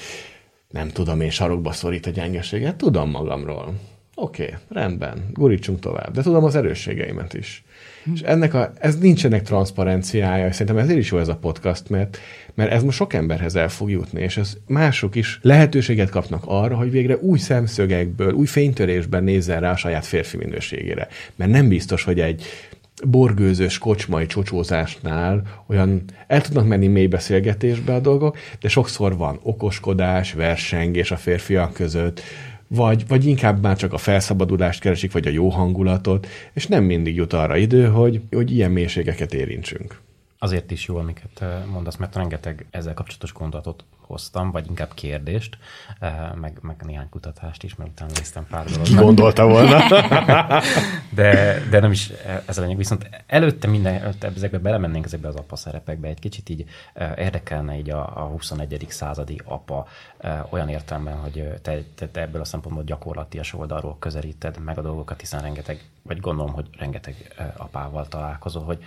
nem 0.71 0.89
tudom 0.89 1.21
én 1.21 1.31
sarokba 1.31 1.73
szorít 1.73 2.07
a 2.07 2.11
gyengeséget, 2.11 2.77
tudom 2.77 3.11
magamról. 3.11 3.75
Oké, 4.15 4.43
okay, 4.43 4.57
rendben, 4.69 5.31
gurítsunk 5.33 5.81
tovább. 5.81 6.13
De 6.13 6.23
tudom 6.23 6.45
az 6.45 6.55
erősségeimet 6.55 7.35
is. 7.35 7.65
És 8.15 8.21
ennek 8.21 8.55
a, 8.55 8.73
ez 8.79 8.99
nincsenek 8.99 9.43
transzparenciája, 9.43 10.47
és 10.47 10.53
szerintem 10.53 10.83
ezért 10.83 10.99
is 10.99 11.11
jó 11.11 11.19
ez 11.19 11.29
a 11.29 11.37
podcast, 11.37 11.89
mert, 11.89 12.19
mert 12.55 12.71
ez 12.71 12.83
most 12.83 12.97
sok 12.97 13.13
emberhez 13.13 13.57
el 13.57 13.69
fog 13.69 13.91
jutni, 13.91 14.23
és 14.23 14.37
ez 14.37 14.57
mások 14.67 15.15
is 15.15 15.39
lehetőséget 15.43 16.11
kapnak 16.11 16.43
arra, 16.47 16.77
hogy 16.77 16.91
végre 16.91 17.17
új 17.17 17.39
szemszögekből, 17.39 18.33
új 18.33 18.47
fénytörésben 18.47 19.25
nézzen 19.25 19.61
rá 19.61 19.71
a 19.71 19.77
saját 19.77 20.07
férfi 20.07 20.37
minőségére. 20.37 21.09
Mert 21.37 21.51
nem 21.51 21.69
biztos, 21.69 22.03
hogy 22.03 22.21
egy 22.21 22.45
borgőzős 23.05 23.79
kocsmai 23.79 24.27
csocsózásnál 24.27 25.43
olyan 25.67 26.03
el 26.27 26.41
tudnak 26.41 26.67
menni 26.67 26.87
mély 26.87 27.07
beszélgetésbe 27.07 27.95
a 27.95 28.01
dolgok, 28.01 28.39
de 28.61 28.69
sokszor 28.69 29.17
van 29.17 29.41
okoskodás, 29.43 30.33
versengés 30.33 31.11
a 31.11 31.17
férfiak 31.17 31.73
között, 31.73 32.23
vagy, 32.75 33.05
vagy 33.09 33.27
inkább 33.27 33.63
már 33.63 33.77
csak 33.77 33.93
a 33.93 33.99
felszabadulást 33.99 34.81
keresik, 34.81 35.13
vagy 35.13 35.27
a 35.27 35.31
jó 35.31 35.49
hangulatot, 35.49 36.27
és 36.53 36.67
nem 36.67 36.85
mindig 36.85 37.15
jut 37.15 37.33
arra 37.33 37.57
idő, 37.57 37.87
hogy, 37.87 38.21
hogy 38.31 38.51
ilyen 38.51 38.71
mélységeket 38.71 39.35
érintsünk. 39.35 40.01
Azért 40.43 40.71
is 40.71 40.87
jó, 40.87 40.97
amiket 40.97 41.45
mondasz, 41.67 41.97
mert 41.97 42.15
rengeteg 42.15 42.67
ezzel 42.71 42.95
kapcsolatos 42.95 43.33
gondolatot 43.33 43.85
hoztam, 44.11 44.51
vagy 44.51 44.67
inkább 44.67 44.95
kérdést, 44.95 45.59
meg, 46.35 46.59
meg 46.61 46.83
néhány 46.87 47.09
kutatást 47.09 47.63
is, 47.63 47.75
mert 47.75 47.91
utána 47.91 48.11
néztem 48.17 48.47
pár 48.47 48.65
dolgot. 48.65 48.95
Gondolta 48.95 49.47
volna? 49.47 49.89
de, 51.19 51.61
de 51.71 51.81
nem 51.81 51.91
is 51.91 52.13
ez 52.47 52.59
a 52.59 52.61
lényeg. 52.61 52.77
Viszont 52.77 53.09
előtte 53.27 53.67
minden, 53.67 53.95
előtte 53.95 54.33
ezekbe 54.37 54.59
belemennénk 54.59 55.05
ezekbe 55.05 55.29
az 55.29 55.35
apa 55.37 55.57
szerepekbe, 55.57 56.09
egy 56.09 56.19
kicsit 56.19 56.49
így 56.49 56.65
érdekelne 57.17 57.79
így 57.79 57.91
a, 57.91 58.23
a 58.23 58.27
21. 58.27 58.87
századi 58.89 59.41
apa 59.45 59.87
olyan 60.51 60.69
értelemben, 60.69 61.17
hogy 61.17 61.49
te, 61.63 61.83
te, 61.95 62.09
te 62.09 62.21
ebből 62.21 62.41
a 62.41 62.45
szempontból 62.45 62.85
gyakorlatias 62.85 63.55
oldalról 63.55 63.97
közelíted 63.99 64.59
meg 64.59 64.79
a 64.79 64.83
dolgokat, 64.83 65.21
hiszen 65.21 65.43
rengeteg, 65.43 65.85
vagy 66.03 66.21
gondolom, 66.21 66.53
hogy 66.53 66.67
rengeteg 66.79 67.35
apával 67.57 68.09
találkozol, 68.09 68.65
hogy 68.65 68.85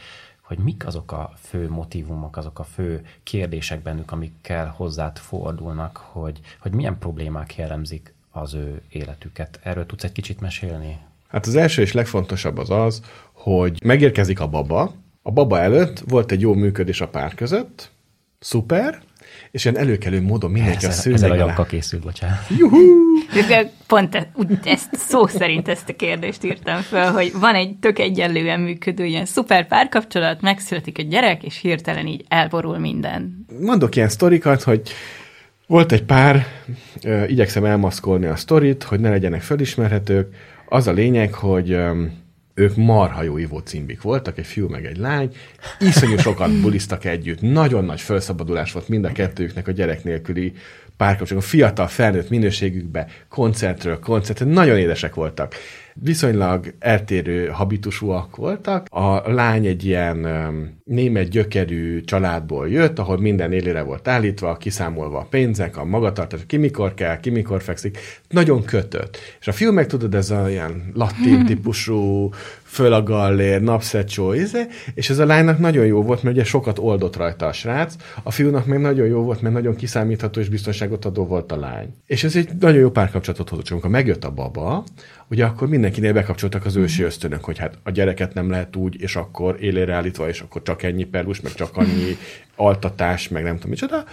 hogy 0.55 0.63
mik 0.63 0.85
azok 0.85 1.11
a 1.11 1.31
fő 1.41 1.69
motivumok, 1.69 2.37
azok 2.37 2.59
a 2.59 2.63
fő 2.63 3.05
kérdések 3.23 3.81
bennük, 3.81 4.11
amikkel 4.11 4.73
hozzád 4.77 5.17
fordulnak, 5.17 5.97
hogy, 5.97 6.39
hogy 6.59 6.73
milyen 6.73 6.97
problémák 6.97 7.55
jellemzik 7.55 8.13
az 8.31 8.53
ő 8.53 8.81
életüket. 8.89 9.59
Erről 9.63 9.85
tudsz 9.85 10.03
egy 10.03 10.11
kicsit 10.11 10.39
mesélni? 10.39 10.97
Hát 11.27 11.45
az 11.45 11.55
első 11.55 11.81
és 11.81 11.91
legfontosabb 11.91 12.57
az 12.57 12.69
az, 12.69 13.01
hogy 13.31 13.83
megérkezik 13.83 14.39
a 14.39 14.47
baba, 14.47 14.93
a 15.21 15.31
baba 15.31 15.59
előtt 15.59 15.99
volt 15.99 16.31
egy 16.31 16.41
jó 16.41 16.53
működés 16.53 17.01
a 17.01 17.07
pár 17.07 17.35
között, 17.35 17.91
szuper, 18.39 19.01
és 19.53 19.65
ilyen 19.65 19.77
előkelő 19.77 20.21
módon 20.21 20.51
mindenki 20.51 20.77
ezzel, 20.77 20.89
a 20.89 20.93
szőnyeg 20.93 21.23
Ezzel 21.23 21.39
a 21.39 21.43
alá... 21.43 21.65
készült, 21.65 22.03
bocsánat. 22.03 22.37
Juhú! 22.57 22.77
Pont 23.87 24.15
e- 24.15 24.31
ezt, 24.63 24.95
szó 24.95 25.27
szerint 25.27 25.67
ezt 25.67 25.89
a 25.89 25.95
kérdést 25.95 26.43
írtam 26.43 26.81
fel, 26.81 27.11
hogy 27.11 27.31
van 27.39 27.55
egy 27.55 27.75
tök 27.75 27.99
egyenlően 27.99 28.59
működő 28.59 29.05
ilyen 29.05 29.25
szuper 29.25 29.67
párkapcsolat, 29.67 30.41
megszületik 30.41 30.97
egy 30.97 31.07
gyerek, 31.07 31.43
és 31.43 31.59
hirtelen 31.59 32.07
így 32.07 32.25
elborul 32.27 32.77
minden. 32.77 33.45
Mondok 33.59 33.95
ilyen 33.95 34.09
sztorikat, 34.09 34.63
hogy 34.63 34.81
volt 35.67 35.91
egy 35.91 36.03
pár, 36.03 36.45
igyekszem 37.27 37.65
elmaszkolni 37.65 38.25
a 38.25 38.35
sztorit, 38.35 38.83
hogy 38.83 38.99
ne 38.99 39.09
legyenek 39.09 39.41
felismerhetők. 39.41 40.35
Az 40.69 40.87
a 40.87 40.91
lényeg, 40.91 41.33
hogy 41.33 41.77
ők 42.53 42.75
marha 42.75 43.23
jó 43.23 43.37
ivó 43.37 43.59
cimbik 43.59 44.01
voltak, 44.01 44.37
egy 44.37 44.45
fiú 44.45 44.67
meg 44.67 44.85
egy 44.85 44.97
lány, 44.97 45.35
iszonyú 45.79 46.17
sokat 46.17 46.51
bulisztak 46.61 47.05
együtt, 47.05 47.41
nagyon 47.41 47.85
nagy 47.85 48.01
felszabadulás 48.01 48.71
volt 48.71 48.87
mind 48.87 49.05
a 49.05 49.11
kettőjüknek 49.11 49.67
a 49.67 49.71
gyerek 49.71 50.03
nélküli 50.03 50.53
párkapcsolatban, 50.97 51.51
fiatal, 51.51 51.87
felnőtt 51.87 52.29
minőségükbe, 52.29 53.07
koncertről 53.29 53.99
koncertre, 53.99 54.45
nagyon 54.45 54.77
édesek 54.77 55.13
voltak 55.13 55.55
viszonylag 55.93 56.73
eltérő 56.79 57.47
habitusúak 57.47 58.35
voltak. 58.35 58.87
A 58.89 59.31
lány 59.31 59.65
egy 59.65 59.85
ilyen 59.85 60.27
német 60.83 61.29
gyökerű 61.29 62.01
családból 62.01 62.69
jött, 62.69 62.99
ahol 62.99 63.17
minden 63.17 63.51
élére 63.51 63.81
volt 63.81 64.07
állítva, 64.07 64.57
kiszámolva 64.57 65.19
a 65.19 65.27
pénzek, 65.29 65.77
a 65.77 65.85
magatartás, 65.85 66.39
ki 66.47 66.57
mikor 66.57 66.93
kell, 66.93 67.19
ki 67.19 67.29
mikor 67.29 67.61
fekszik. 67.61 67.97
Nagyon 68.29 68.63
kötött. 68.63 69.17
És 69.39 69.47
a 69.47 69.51
fiú 69.51 69.71
meg 69.71 69.87
tudod, 69.87 70.15
ez 70.15 70.29
a 70.29 70.49
ilyen 70.49 70.91
latin 70.93 71.45
típusú, 71.47 72.29
föl 72.73 72.93
a 72.93 73.03
gallér, 73.03 73.61
napszecsó, 73.61 74.33
izé, 74.33 74.61
és 74.93 75.09
ez 75.09 75.19
a 75.19 75.25
lánynak 75.25 75.59
nagyon 75.59 75.85
jó 75.85 76.03
volt, 76.03 76.23
mert 76.23 76.35
ugye 76.35 76.45
sokat 76.45 76.79
oldott 76.79 77.15
rajta 77.15 77.45
a 77.45 77.53
srác, 77.53 77.95
a 78.23 78.31
fiúnak 78.31 78.65
meg 78.65 78.81
nagyon 78.81 79.07
jó 79.07 79.21
volt, 79.21 79.41
mert 79.41 79.53
nagyon 79.53 79.75
kiszámítható 79.75 80.39
és 80.39 80.49
biztonságot 80.49 81.05
adó 81.05 81.25
volt 81.25 81.51
a 81.51 81.59
lány. 81.59 81.93
És 82.05 82.23
ez 82.23 82.35
egy 82.35 82.49
nagyon 82.59 82.79
jó 82.79 82.89
párkapcsolatot 82.89 83.49
hozott, 83.49 83.69
amikor 83.69 83.89
megjött 83.89 84.23
a 84.23 84.31
baba, 84.31 84.83
ugye 85.29 85.45
akkor 85.45 85.67
mindenkinél 85.67 86.13
bekapcsoltak 86.13 86.65
az 86.65 86.75
ősi 86.75 87.03
ösztönök, 87.03 87.43
hogy 87.43 87.57
hát 87.57 87.77
a 87.83 87.91
gyereket 87.91 88.33
nem 88.33 88.49
lehet 88.49 88.75
úgy, 88.75 89.01
és 89.01 89.15
akkor 89.15 89.57
élére 89.59 89.93
állítva, 89.93 90.27
és 90.27 90.39
akkor 90.41 90.61
csak 90.61 90.83
ennyi 90.83 91.03
perus, 91.03 91.41
meg 91.41 91.53
csak 91.53 91.77
annyi 91.77 92.17
altatás, 92.55 93.27
meg 93.27 93.43
nem 93.43 93.55
tudom 93.55 93.69
micsoda, 93.69 94.03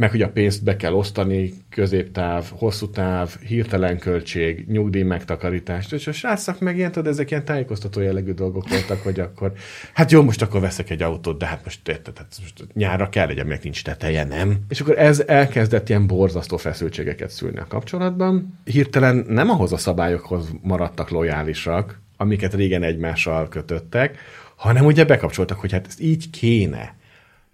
meg 0.00 0.10
hogy 0.10 0.22
a 0.22 0.30
pénzt 0.30 0.64
be 0.64 0.76
kell 0.76 0.92
osztani, 0.92 1.52
középtáv, 1.70 2.44
hosszú 2.50 2.90
táv, 2.90 3.36
hirtelen 3.46 3.98
költség, 3.98 4.64
nyugdíj 4.68 5.02
megtakarítás, 5.02 5.92
és 5.92 6.06
a 6.06 6.12
srácok 6.12 6.60
meg 6.60 6.76
ilyen, 6.76 6.92
tudod, 6.92 7.12
ezek 7.12 7.30
ilyen 7.30 7.44
tájékoztató 7.44 8.00
jellegű 8.00 8.32
dolgok 8.32 8.68
voltak, 8.68 9.02
hogy 9.02 9.20
akkor, 9.20 9.52
hát 9.92 10.10
jó, 10.10 10.22
most 10.22 10.42
akkor 10.42 10.60
veszek 10.60 10.90
egy 10.90 11.02
autót, 11.02 11.38
de 11.38 11.46
hát 11.46 11.64
most, 11.64 11.88
érted, 11.88 12.18
hát 12.18 12.36
most 12.40 12.66
nyárra 12.74 13.08
kell 13.08 13.26
legyen, 13.26 13.46
meg 13.46 13.60
nincs 13.62 13.84
teteje, 13.84 14.24
nem? 14.24 14.58
És 14.68 14.80
akkor 14.80 14.98
ez 14.98 15.22
elkezdett 15.26 15.88
ilyen 15.88 16.06
borzasztó 16.06 16.56
feszültségeket 16.56 17.30
szülni 17.30 17.58
a 17.58 17.66
kapcsolatban. 17.68 18.58
Hirtelen 18.64 19.24
nem 19.28 19.50
ahhoz 19.50 19.72
a 19.72 19.76
szabályokhoz 19.76 20.48
maradtak 20.62 21.10
lojálisak, 21.10 22.00
amiket 22.16 22.54
régen 22.54 22.82
egymással 22.82 23.48
kötöttek, 23.48 24.18
hanem 24.56 24.84
ugye 24.84 25.04
bekapcsoltak, 25.04 25.60
hogy 25.60 25.72
hát 25.72 25.86
ez 25.86 26.00
így 26.00 26.30
kéne 26.30 26.98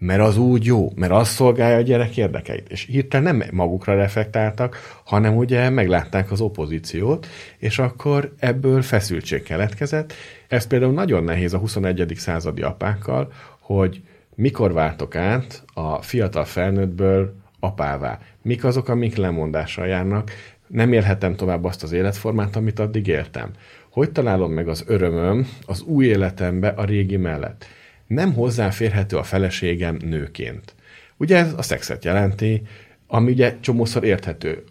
mert 0.06 0.20
az 0.20 0.36
úgy 0.36 0.64
jó, 0.64 0.92
mert 0.94 1.12
az 1.12 1.28
szolgálja 1.28 1.76
a 1.76 1.80
gyerek 1.80 2.16
érdekeit. 2.16 2.68
És 2.68 2.84
hirtelen 2.84 3.36
nem 3.36 3.48
magukra 3.52 3.94
reflektáltak, 3.94 5.00
hanem 5.04 5.36
ugye 5.36 5.70
meglátták 5.70 6.30
az 6.30 6.40
opozíciót, 6.40 7.26
és 7.58 7.78
akkor 7.78 8.32
ebből 8.38 8.82
feszültség 8.82 9.42
keletkezett. 9.42 10.12
Ez 10.48 10.66
például 10.66 10.92
nagyon 10.92 11.24
nehéz 11.24 11.54
a 11.54 11.58
21. 11.58 12.12
századi 12.16 12.62
apákkal, 12.62 13.32
hogy 13.60 14.02
mikor 14.34 14.72
váltok 14.72 15.14
át 15.14 15.64
a 15.74 16.02
fiatal 16.02 16.44
felnőttből 16.44 17.34
apává. 17.60 18.18
Mik 18.42 18.64
azok, 18.64 18.88
amik 18.88 19.16
lemondással 19.16 19.86
járnak, 19.86 20.30
nem 20.66 20.92
élhetem 20.92 21.36
tovább 21.36 21.64
azt 21.64 21.82
az 21.82 21.92
életformát, 21.92 22.56
amit 22.56 22.78
addig 22.78 23.06
éltem. 23.06 23.50
Hogy 23.90 24.12
találom 24.12 24.52
meg 24.52 24.68
az 24.68 24.84
örömöm 24.86 25.48
az 25.66 25.82
új 25.82 26.06
életembe 26.06 26.68
a 26.68 26.84
régi 26.84 27.16
mellett? 27.16 27.66
Nem 28.06 28.32
hozzáférhető 28.32 29.16
a 29.16 29.22
feleségem 29.22 29.96
nőként. 30.04 30.74
Ugye 31.16 31.36
ez 31.36 31.52
a 31.56 31.62
szexet 31.62 32.04
jelenti, 32.04 32.62
ami 33.06 33.30
ugye 33.30 33.56
csomószor 33.60 34.04
érthető. 34.04 34.64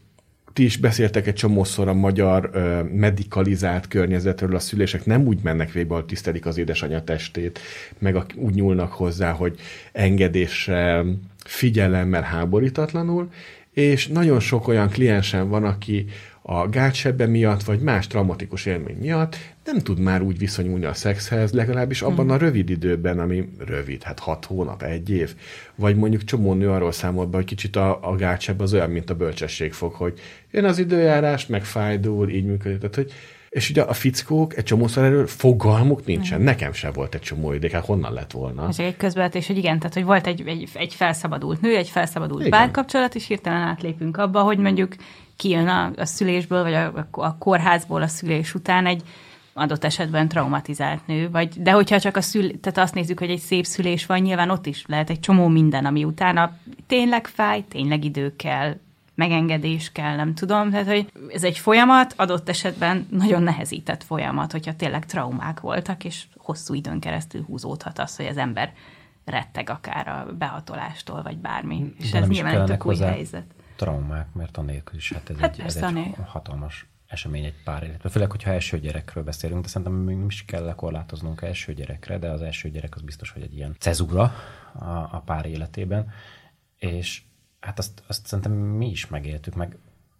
Ti 0.53 0.63
is 0.63 0.77
beszéltek 0.77 1.27
egy 1.27 1.33
csomószor 1.33 1.87
a 1.87 1.93
magyar 1.93 2.49
ö, 2.53 2.81
medikalizált 2.83 3.87
környezetről, 3.87 4.55
a 4.55 4.59
szülések 4.59 5.05
nem 5.05 5.27
úgy 5.27 5.39
mennek 5.43 5.71
végbe, 5.71 5.95
hogy 5.95 6.05
tisztelik 6.05 6.45
az 6.45 6.57
édesanyja 6.57 7.03
testét, 7.03 7.59
meg 7.99 8.15
a, 8.15 8.25
úgy 8.35 8.53
nyúlnak 8.53 8.91
hozzá, 8.91 9.31
hogy 9.31 9.59
engedéssel, 9.91 11.19
figyelemmel, 11.45 12.21
háborítatlanul, 12.21 13.29
és 13.73 14.07
nagyon 14.07 14.39
sok 14.39 14.67
olyan 14.67 14.89
kliensem 14.89 15.47
van, 15.49 15.63
aki 15.63 16.05
a 16.47 16.69
gátsebbe 16.69 17.25
miatt, 17.25 17.63
vagy 17.63 17.79
más 17.79 18.07
traumatikus 18.07 18.65
élmény 18.65 18.97
miatt 18.97 19.37
nem 19.65 19.79
tud 19.79 19.99
már 19.99 20.21
úgy 20.21 20.37
viszonyulni 20.37 20.85
a 20.85 20.93
szexhez, 20.93 21.51
legalábbis 21.51 22.01
abban 22.01 22.29
a 22.29 22.37
rövid 22.37 22.69
időben, 22.69 23.19
ami 23.19 23.49
rövid, 23.65 24.03
hát 24.03 24.19
hat 24.19 24.45
hónap, 24.45 24.81
egy 24.81 25.09
év, 25.09 25.35
vagy 25.75 25.95
mondjuk 25.95 26.23
csomó 26.23 26.53
nő 26.53 26.69
arról 26.69 26.91
számolt 26.91 27.29
be, 27.29 27.37
hogy 27.37 27.45
kicsit 27.45 27.75
a, 27.75 27.99
a 28.01 28.15
gátsebb 28.15 28.59
az 28.59 28.73
olyan, 28.73 28.89
mint 28.89 29.09
a 29.09 29.15
bölcsesség 29.15 29.73
fog, 29.73 29.93
hogy 29.93 30.19
jön 30.51 30.65
az 30.65 30.77
időjárás, 30.77 31.45
meg 31.45 31.65
fájdul, 31.65 32.29
így 32.29 32.45
működik. 32.45 32.77
Tehát, 32.77 32.95
hogy 32.95 33.11
és 33.49 33.69
ugye 33.69 33.81
a 33.81 33.93
fickók 33.93 34.57
egy 34.57 34.63
csomószor 34.63 35.03
erről 35.03 35.27
fogalmuk 35.27 36.05
nincsen. 36.05 36.37
Nem. 36.37 36.45
Nekem 36.45 36.73
sem 36.73 36.91
volt 36.93 37.15
egy 37.15 37.21
csomó 37.21 37.53
idő, 37.53 37.69
hát 37.71 37.85
honnan 37.85 38.13
lett 38.13 38.31
volna. 38.31 38.67
Ez 38.67 38.79
egy 38.79 38.97
közvetés, 38.97 39.47
hogy 39.47 39.57
igen, 39.57 39.79
tehát 39.79 39.93
hogy 39.93 40.03
volt 40.03 40.27
egy, 40.27 40.43
egy, 40.45 40.69
egy 40.73 40.93
felszabadult 40.93 41.61
nő, 41.61 41.75
egy 41.75 41.89
felszabadult 41.89 42.39
igen. 42.39 42.51
párkapcsolat, 42.51 43.15
és 43.15 43.27
hirtelen 43.27 43.61
átlépünk 43.61 44.17
abba, 44.17 44.41
hogy 44.41 44.57
mondjuk 44.57 44.95
kijön 45.35 45.67
a, 45.67 45.91
a 45.95 46.05
szülésből, 46.05 46.63
vagy 46.63 46.73
a, 46.73 47.07
a 47.11 47.37
kórházból 47.37 48.01
a 48.01 48.07
szülés 48.07 48.53
után 48.53 48.85
egy 48.85 49.03
adott 49.57 49.83
esetben 49.83 50.27
traumatizált 50.27 51.07
nő, 51.07 51.29
vagy, 51.29 51.61
de 51.61 51.71
hogyha 51.71 51.99
csak 51.99 52.17
a 52.17 52.21
szül, 52.21 52.59
tehát 52.59 52.77
azt 52.77 52.93
nézzük, 52.93 53.19
hogy 53.19 53.29
egy 53.29 53.39
szép 53.39 53.65
szülés 53.65 54.05
van, 54.05 54.19
nyilván 54.19 54.49
ott 54.49 54.65
is 54.65 54.85
lehet 54.87 55.09
egy 55.09 55.19
csomó 55.19 55.47
minden, 55.47 55.85
ami 55.85 56.03
utána 56.03 56.57
tényleg 56.87 57.27
fáj, 57.27 57.63
tényleg 57.69 58.03
idő 58.03 58.35
kell, 58.35 58.75
megengedés 59.15 59.91
kell, 59.91 60.15
nem 60.15 60.33
tudom. 60.33 60.69
Tehát, 60.69 60.87
hogy 60.87 61.11
ez 61.29 61.43
egy 61.43 61.57
folyamat, 61.57 62.13
adott 62.17 62.49
esetben 62.49 63.07
nagyon 63.09 63.43
nehezített 63.43 64.03
folyamat, 64.03 64.51
hogyha 64.51 64.75
tényleg 64.75 65.05
traumák 65.05 65.59
voltak, 65.59 66.03
és 66.03 66.23
hosszú 66.37 66.73
időn 66.73 66.99
keresztül 66.99 67.43
húzódhat 67.43 67.99
az, 67.99 68.15
hogy 68.15 68.25
az 68.25 68.37
ember 68.37 68.73
retteg 69.25 69.69
akár 69.69 70.07
a 70.07 70.33
behatolástól, 70.37 71.21
vagy 71.21 71.37
bármi. 71.37 71.93
És 71.99 72.11
De 72.11 72.17
ez 72.17 72.27
nyilván 72.27 72.59
egy 72.59 72.63
tök 72.63 72.85
új 72.85 72.97
helyzet. 72.97 73.54
Traumák, 73.75 74.33
mert 74.33 74.57
anélkül 74.57 74.97
is, 74.97 75.13
hát 75.13 75.29
ez 75.29 75.37
hát 75.37 75.59
egy, 75.59 75.65
ez 75.65 75.75
egy 75.75 76.15
hatalmas 76.25 76.85
esemény 77.07 77.43
egy 77.43 77.63
pár 77.63 77.83
életben. 77.83 78.11
Főleg, 78.11 78.31
hogyha 78.31 78.51
első 78.51 78.79
gyerekről 78.79 79.23
beszélünk, 79.23 79.61
de 79.61 79.67
szerintem 79.67 79.93
még 79.93 80.17
nem 80.17 80.27
is 80.27 80.45
kell 80.45 80.63
lekorlátoznunk 80.63 81.41
első 81.41 81.73
gyerekre, 81.73 82.17
de 82.17 82.29
az 82.29 82.41
első 82.41 82.69
gyerek 82.69 82.95
az 82.95 83.01
biztos, 83.01 83.31
hogy 83.31 83.41
egy 83.41 83.55
ilyen 83.55 83.75
cezura 83.79 84.33
a, 84.73 84.85
a 84.89 85.21
pár 85.25 85.45
életében. 85.45 86.11
És 86.77 87.21
hát 87.59 87.79
azt, 87.79 88.03
azt 88.07 88.25
szerintem 88.25 88.53
mi 88.53 88.89
is 88.89 89.07
megéltük, 89.07 89.55
meg 89.55 89.77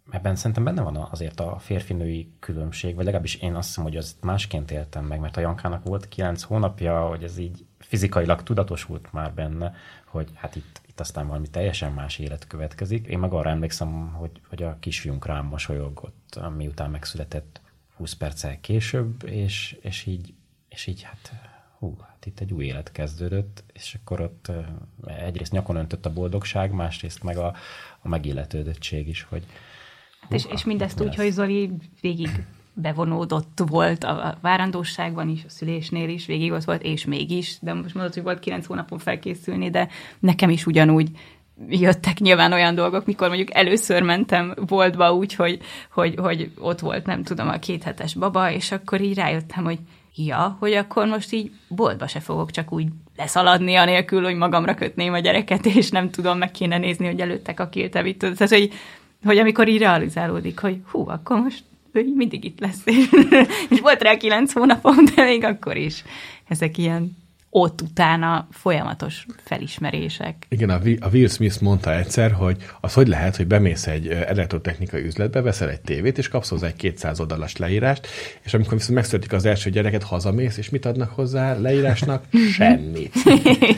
ebben 0.10 0.36
szerintem 0.36 0.64
benne 0.64 0.82
van 0.82 0.96
azért 0.96 1.40
a 1.40 1.58
férfinői 1.60 2.34
különbség, 2.40 2.96
vagy 2.96 3.06
legalábbis 3.06 3.36
én 3.36 3.56
azt 3.56 3.68
hiszem, 3.68 3.84
hogy 3.84 3.98
azt 3.98 4.24
másként 4.24 4.72
éltem 4.72 5.06
meg, 5.06 5.20
mert 5.20 5.38
a 5.38 5.42
Jankának 5.42 5.84
volt 5.84 6.08
kilenc 6.08 6.42
hónapja, 6.42 7.08
hogy 7.08 7.24
ez 7.24 7.38
így 7.38 7.66
fizikailag 7.80 8.44
tudatosult 8.44 9.14
már 9.14 9.34
benne, 9.34 9.74
hogy 10.06 10.30
hát 10.34 10.56
itt, 10.56 10.82
itt 10.96 11.02
aztán 11.02 11.28
valami 11.28 11.48
teljesen 11.48 11.92
más 11.92 12.20
élet 12.20 12.48
következik. 12.48 13.08
Én 13.08 13.20
meg 13.20 13.34
arra 13.34 13.50
emlékszem, 13.50 14.14
hogy, 14.14 14.32
hogy 14.50 14.64
a 14.64 14.78
kisfiunk 14.80 15.26
rám 15.26 15.46
mosolyogott, 15.46 16.40
miután 16.58 16.90
megszületett 16.90 17.62
20 17.96 18.14
perccel 18.14 18.60
később, 18.60 19.24
és, 19.26 19.78
és 19.82 20.06
így, 20.06 20.34
és 20.70 20.88
így 20.88 21.02
hát 21.02 21.32
hú, 21.80 21.98
hát 22.00 22.26
itt 22.26 22.40
egy 22.40 22.54
új 22.54 22.66
élet 22.66 22.92
kezdődött, 22.92 23.64
és 23.74 23.98
akkor 24.02 24.22
ott 24.22 24.52
egyrészt 25.06 25.52
nyakon 25.52 25.76
öntött 25.76 26.06
a 26.06 26.14
boldogság, 26.14 26.72
másrészt 26.72 27.24
meg 27.24 27.38
a, 27.38 27.56
a 28.00 28.08
megilletődöttség 28.08 29.08
is, 29.08 29.22
hogy 29.22 29.46
hú, 30.28 30.36
és, 30.36 30.46
és 30.46 30.64
mindezt 30.64 31.00
úgy, 31.00 31.08
lesz. 31.08 31.16
hogy 31.16 31.32
Zoli 31.32 31.72
végig 32.02 32.46
bevonódott 32.76 33.62
volt 33.68 34.04
a 34.04 34.38
várandóságban 34.42 35.30
is, 35.30 35.44
a 35.48 35.50
szülésnél 35.50 36.10
is, 36.10 36.26
végig 36.26 36.52
ott 36.52 36.64
volt, 36.64 36.84
és 36.84 37.06
mégis, 37.06 37.58
de 37.62 37.74
most 37.74 37.94
mondod, 37.94 38.14
hogy 38.14 38.24
volt 38.24 38.40
kilenc 38.40 38.66
hónapon 38.66 39.00
felkészülni, 39.00 39.70
de 39.70 39.88
nekem 40.20 40.50
is 40.50 40.66
ugyanúgy 40.66 41.10
jöttek 41.70 42.20
nyilván 42.20 42.54
olyan 42.54 42.76
dolgok, 42.76 43.06
mikor 43.06 43.28
mondjuk 43.28 43.54
először 43.54 44.02
mentem 44.02 44.54
boltba 44.68 45.14
úgy, 45.14 45.34
hogy, 45.34 45.60
hogy, 45.92 46.16
hogy 46.18 46.52
ott 46.60 46.80
volt, 46.80 47.06
nem 47.06 47.24
tudom, 47.24 47.50
a 47.50 47.60
kéthetes 47.60 48.14
baba, 48.14 48.52
és 48.52 48.72
akkor 48.72 49.02
így 49.02 49.16
rájöttem, 49.16 49.64
hogy 49.64 49.80
ja, 50.16 50.56
hogy 50.60 50.74
akkor 50.74 51.06
most 51.08 51.34
így 51.34 51.52
boltba 51.68 52.08
se 52.08 52.20
fogok 52.20 52.52
csak 52.52 52.72
úgy 52.72 52.88
leszaladni, 53.18 53.76
anélkül, 53.76 54.24
hogy 54.24 54.36
magamra 54.36 54.76
kötném 54.76 55.14
a 55.14 55.20
gyereket, 55.20 55.66
és 55.76 55.90
nem 55.90 56.10
tudom, 56.10 56.38
meg 56.38 56.52
kéne 56.52 56.78
nézni, 56.78 57.06
hogy 57.06 57.20
előttek 57.20 57.60
a 57.60 57.70
kiltevít. 57.70 58.18
Tehát, 58.18 58.50
hogy, 58.50 58.74
hogy 59.24 59.38
amikor 59.38 59.68
így 59.68 59.80
realizálódik, 59.80 60.60
hogy 60.60 60.80
hú, 60.92 61.10
akkor 61.10 61.40
most 61.40 61.64
mindig 62.04 62.46
itt 62.46 62.60
lesz. 62.60 62.82
és 63.70 63.80
volt 63.80 64.02
rá 64.02 64.18
kilenc 64.18 64.54
hónapom, 64.54 65.06
de 65.16 65.24
még 65.24 65.44
akkor 65.44 65.78
is. 65.78 66.04
Ezek 66.48 66.78
ilyen 66.78 67.25
ott 67.58 67.82
utána 67.82 68.48
folyamatos 68.52 69.26
felismerések. 69.44 70.46
Igen, 70.50 70.70
a, 70.70 70.80
a 71.00 71.10
Will 71.12 71.28
Smith 71.28 71.62
mondta 71.62 71.96
egyszer, 71.96 72.32
hogy 72.32 72.58
az 72.82 72.94
hogy 72.94 73.08
lehet, 73.08 73.36
hogy 73.36 73.48
bemész 73.48 73.88
egy 73.88 74.08
elektrotechnikai 74.08 75.06
üzletbe, 75.06 75.42
veszel 75.42 75.70
egy 75.70 75.82
tévét, 75.82 76.18
és 76.18 76.28
kapsz 76.28 76.50
hozzá 76.50 76.68
egy 76.68 76.76
200 76.76 77.20
oldalas 77.20 77.58
leírást, 77.58 78.08
és 78.44 78.54
amikor 78.54 78.74
viszont 78.74 78.96
megszületik 78.96 79.34
az 79.34 79.46
első 79.46 79.70
gyereket, 79.70 80.04
hazamész, 80.04 80.58
és 80.58 80.70
mit 80.70 80.86
adnak 80.86 81.10
hozzá 81.10 81.58
leírásnak? 81.58 82.24
Semmit. 82.56 83.14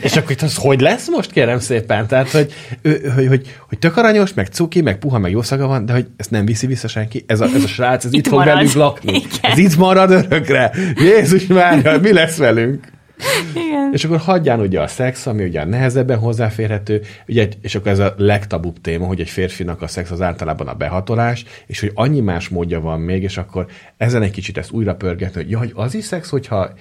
és 0.02 0.16
akkor 0.16 0.30
itt 0.30 0.42
az 0.42 0.56
hogy 0.56 0.80
lesz 0.80 1.08
most, 1.08 1.32
kérem 1.32 1.58
szépen? 1.58 2.06
Tehát, 2.06 2.30
hogy, 2.30 2.52
hogy, 3.14 3.26
hogy, 3.26 3.56
hogy, 3.68 3.78
tök 3.78 3.96
aranyos, 3.96 4.34
meg 4.34 4.46
cuki, 4.46 4.80
meg 4.80 4.98
puha, 4.98 5.18
meg 5.18 5.30
jó 5.30 5.42
szaga 5.42 5.66
van, 5.66 5.86
de 5.86 5.92
hogy 5.92 6.06
ezt 6.16 6.30
nem 6.30 6.44
viszi 6.44 6.66
vissza 6.66 6.88
senki. 6.88 7.24
Ez 7.26 7.40
a, 7.40 7.44
ez 7.44 7.62
a 7.62 7.68
srác, 7.68 8.04
ez 8.04 8.12
itt, 8.12 8.18
itt 8.18 8.28
fog 8.32 8.44
velünk 8.44 8.72
lakni. 8.72 9.12
Igen. 9.12 9.50
Ez 9.50 9.58
itt 9.58 9.76
marad 9.76 10.10
örökre. 10.10 10.72
Jézus 10.94 11.46
már, 11.46 12.00
mi 12.00 12.12
lesz 12.12 12.36
velünk? 12.36 12.96
Igen. 13.66 13.90
És 13.92 14.04
akkor 14.04 14.18
hagyján 14.18 14.60
ugye 14.60 14.80
a 14.80 14.86
szex, 14.86 15.26
ami 15.26 15.44
ugye 15.44 15.64
nehezebben 15.64 16.18
hozzáférhető, 16.18 17.02
ugye, 17.28 17.48
és 17.62 17.74
akkor 17.74 17.90
ez 17.90 17.98
a 17.98 18.14
legtabubb 18.16 18.80
téma, 18.80 19.06
hogy 19.06 19.20
egy 19.20 19.30
férfinak 19.30 19.82
a 19.82 19.86
szex 19.86 20.10
az 20.10 20.20
általában 20.20 20.68
a 20.68 20.74
behatolás, 20.74 21.44
és 21.66 21.80
hogy 21.80 21.90
annyi 21.94 22.20
más 22.20 22.48
módja 22.48 22.80
van 22.80 23.00
még, 23.00 23.22
és 23.22 23.36
akkor 23.36 23.66
ezen 23.96 24.22
egy 24.22 24.30
kicsit 24.30 24.58
ezt 24.58 24.70
újra 24.70 24.94
pörgetni, 24.94 25.42
hogy 25.42 25.50
ja, 25.50 25.58
hogy 25.58 25.72
az 25.74 25.94
is 25.94 26.04
szex, 26.04 26.30
hogyha 26.30 26.72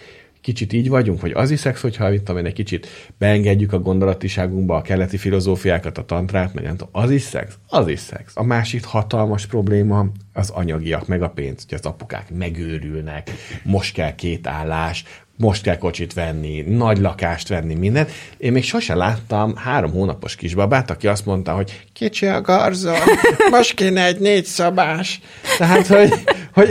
kicsit 0.47 0.73
így 0.73 0.89
vagyunk, 0.89 1.21
vagy 1.21 1.31
az 1.31 1.51
is 1.51 1.59
szex, 1.59 1.81
hogyha 1.81 2.13
itt 2.13 2.29
egy 2.29 2.53
kicsit 2.53 2.87
beengedjük 3.17 3.73
a 3.73 3.79
gondolatiságunkba 3.79 4.75
a 4.75 4.81
keleti 4.81 5.17
filozófiákat, 5.17 5.97
a 5.97 6.05
tantrát, 6.05 6.53
meg 6.53 6.63
nem 6.63 6.75
tudom, 6.75 7.03
az 7.03 7.11
is 7.11 7.21
szex, 7.21 7.57
az 7.67 7.87
is 7.87 7.99
szex. 7.99 8.31
A 8.35 8.43
másik 8.43 8.85
hatalmas 8.85 9.45
probléma 9.45 10.05
az 10.33 10.49
anyagiak, 10.49 11.07
meg 11.07 11.21
a 11.21 11.29
pénz, 11.29 11.65
hogy 11.69 11.77
az 11.77 11.85
apukák 11.85 12.29
megőrülnek, 12.37 13.31
most 13.63 13.93
kell 13.93 14.15
két 14.15 14.47
állás, 14.47 15.03
most 15.37 15.61
kell 15.61 15.77
kocsit 15.77 16.13
venni, 16.13 16.61
nagy 16.61 16.97
lakást 16.97 17.47
venni, 17.47 17.73
mindent. 17.73 18.11
Én 18.37 18.51
még 18.51 18.63
sose 18.63 18.95
láttam 18.95 19.55
három 19.55 19.91
hónapos 19.91 20.35
kisbabát, 20.35 20.89
aki 20.89 21.07
azt 21.07 21.25
mondta, 21.25 21.51
hogy 21.51 21.85
kicsi 21.93 22.25
a 22.25 22.41
garzon, 22.41 22.97
most 23.51 23.73
kéne 23.73 24.05
egy 24.05 24.19
négy 24.19 24.45
szabás. 24.45 25.19
Tehát, 25.57 25.87
hogy, 25.87 26.13
hogy 26.53 26.69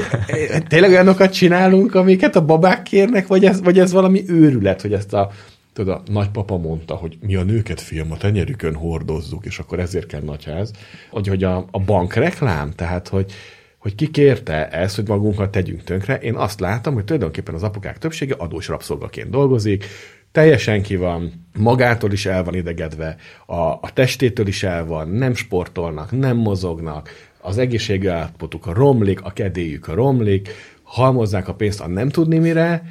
tényleg 0.68 0.90
olyanokat 0.90 1.32
csinálunk, 1.32 1.94
amiket 1.94 2.36
a 2.36 2.44
babák 2.44 2.82
kérnek, 2.82 3.26
vagy 3.26 3.44
ez, 3.44 3.62
vagy 3.62 3.78
ez 3.78 3.92
valami 3.92 4.24
őrület, 4.26 4.80
hogy 4.80 4.92
ezt 4.92 5.12
a 5.12 5.30
tudod, 5.72 6.02
a 6.06 6.12
nagypapa 6.12 6.56
mondta, 6.56 6.94
hogy 6.94 7.18
mi 7.20 7.34
a 7.34 7.42
nőket 7.42 7.80
film 7.80 8.12
a 8.12 8.16
tenyerükön 8.16 8.74
hordozzuk, 8.74 9.44
és 9.46 9.58
akkor 9.58 9.78
ezért 9.78 10.06
kell 10.06 10.20
nagyház. 10.20 10.70
Hogy, 11.10 11.28
hogy 11.28 11.44
a, 11.44 11.66
a 11.70 11.80
bankreklám, 11.80 12.72
tehát, 12.72 13.08
hogy 13.08 13.32
hogy 13.78 13.94
ki 13.94 14.10
kérte 14.10 14.68
ezt, 14.68 14.96
hogy 14.96 15.08
magunkat 15.08 15.50
tegyünk 15.50 15.82
tönkre. 15.82 16.18
Én 16.18 16.34
azt 16.34 16.60
látom, 16.60 16.94
hogy 16.94 17.04
tulajdonképpen 17.04 17.54
az 17.54 17.62
apukák 17.62 17.98
többsége 17.98 18.34
adós 18.38 18.68
rabszolgaként 18.68 19.30
dolgozik, 19.30 19.84
teljesen 20.32 20.82
ki 20.82 20.96
van, 20.96 21.46
magától 21.58 22.12
is 22.12 22.26
el 22.26 22.44
van 22.44 22.54
idegedve, 22.54 23.16
a, 23.46 23.60
a 23.60 23.90
testétől 23.94 24.46
is 24.46 24.62
el 24.62 24.84
van, 24.84 25.08
nem 25.08 25.34
sportolnak, 25.34 26.10
nem 26.10 26.36
mozognak, 26.36 27.10
az 27.40 27.58
egészségi 27.58 28.06
állapotuk 28.06 28.66
romlik, 28.74 29.20
a 29.22 29.30
kedélyük 29.30 29.86
romlik, 29.86 30.48
halmozzák 30.86 31.48
a 31.48 31.54
pénzt 31.54 31.80
a 31.80 31.88
nem 31.88 32.08
tudni 32.08 32.38
mire, 32.38 32.82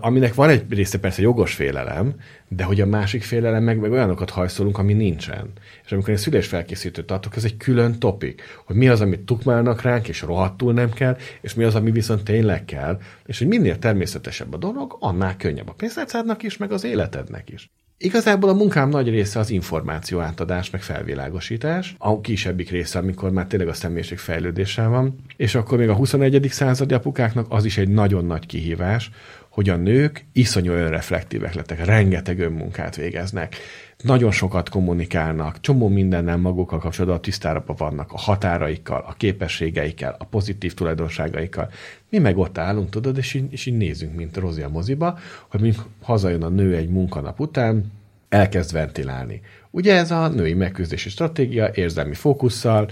aminek 0.00 0.34
van 0.34 0.48
egy 0.48 0.64
része 0.68 0.98
persze 0.98 1.22
jogos 1.22 1.54
félelem, 1.54 2.14
de 2.48 2.64
hogy 2.64 2.80
a 2.80 2.86
másik 2.86 3.22
félelem 3.22 3.62
meg, 3.62 3.78
meg 3.78 3.92
olyanokat 3.92 4.30
hajszolunk, 4.30 4.78
ami 4.78 4.92
nincsen. 4.92 5.52
És 5.84 5.92
amikor 5.92 6.10
én 6.10 6.16
szülésfelkészítőt 6.16 7.06
tartok, 7.06 7.36
ez 7.36 7.44
egy 7.44 7.56
külön 7.56 7.98
topik, 7.98 8.42
hogy 8.64 8.76
mi 8.76 8.88
az, 8.88 9.00
amit 9.00 9.20
tukmálnak 9.20 9.82
ránk, 9.82 10.08
és 10.08 10.22
rohadtul 10.22 10.72
nem 10.72 10.90
kell, 10.90 11.16
és 11.40 11.54
mi 11.54 11.64
az, 11.64 11.74
ami 11.74 11.90
viszont 11.90 12.24
tényleg 12.24 12.64
kell, 12.64 12.98
és 13.26 13.38
hogy 13.38 13.48
minél 13.48 13.78
természetesebb 13.78 14.54
a 14.54 14.56
dolog, 14.56 14.96
annál 15.00 15.36
könnyebb 15.36 15.68
a 15.68 15.72
pénztárcádnak 15.72 16.42
is, 16.42 16.56
meg 16.56 16.72
az 16.72 16.84
életednek 16.84 17.50
is. 17.50 17.70
Igazából 18.04 18.48
a 18.48 18.54
munkám 18.54 18.88
nagy 18.88 19.08
része 19.08 19.38
az 19.38 19.50
információ 19.50 20.20
átadás, 20.20 20.70
meg 20.70 20.82
felvilágosítás, 20.82 21.94
a 21.98 22.20
kisebbik 22.20 22.70
része, 22.70 22.98
amikor 22.98 23.30
már 23.30 23.46
tényleg 23.46 23.68
a 23.68 23.72
személyiség 23.72 24.18
fejlődéssel 24.18 24.88
van, 24.88 25.16
és 25.36 25.54
akkor 25.54 25.78
még 25.78 25.88
a 25.88 25.94
21. 25.94 26.48
századi 26.50 26.94
apukáknak 26.94 27.46
az 27.48 27.64
is 27.64 27.78
egy 27.78 27.88
nagyon 27.88 28.24
nagy 28.24 28.46
kihívás, 28.46 29.10
hogy 29.54 29.68
a 29.68 29.76
nők 29.76 30.24
iszonyú 30.32 30.72
önreflektívek 30.72 31.54
lettek, 31.54 31.84
rengeteg 31.84 32.38
önmunkát 32.38 32.96
végeznek, 32.96 33.56
nagyon 34.02 34.30
sokat 34.30 34.68
kommunikálnak, 34.68 35.60
csomó 35.60 35.88
mindennel 35.88 36.36
magukkal 36.36 36.78
kapcsolatban 36.78 37.20
tisztára 37.20 37.64
vannak, 37.66 38.12
a 38.12 38.18
határaikkal, 38.18 39.04
a 39.08 39.12
képességeikkel, 39.12 40.16
a 40.18 40.24
pozitív 40.24 40.74
tulajdonságaikkal. 40.74 41.70
Mi 42.08 42.18
meg 42.18 42.38
ott 42.38 42.58
állunk, 42.58 42.90
tudod, 42.90 43.16
és 43.16 43.34
így, 43.34 43.52
és 43.52 43.66
így 43.66 43.76
nézünk, 43.76 44.14
mint 44.14 44.36
Rozi 44.36 44.62
a 44.62 44.68
moziba, 44.68 45.18
hogy 45.48 45.60
mink 45.60 45.76
hazajön 46.02 46.42
a 46.42 46.48
nő 46.48 46.76
egy 46.76 46.88
munkanap 46.88 47.40
után, 47.40 47.92
elkezd 48.28 48.72
ventilálni. 48.72 49.40
Ugye 49.70 49.94
ez 49.94 50.10
a 50.10 50.28
női 50.28 50.54
megküzdési 50.54 51.08
stratégia 51.08 51.70
érzelmi 51.74 52.14
fókusszal 52.14 52.88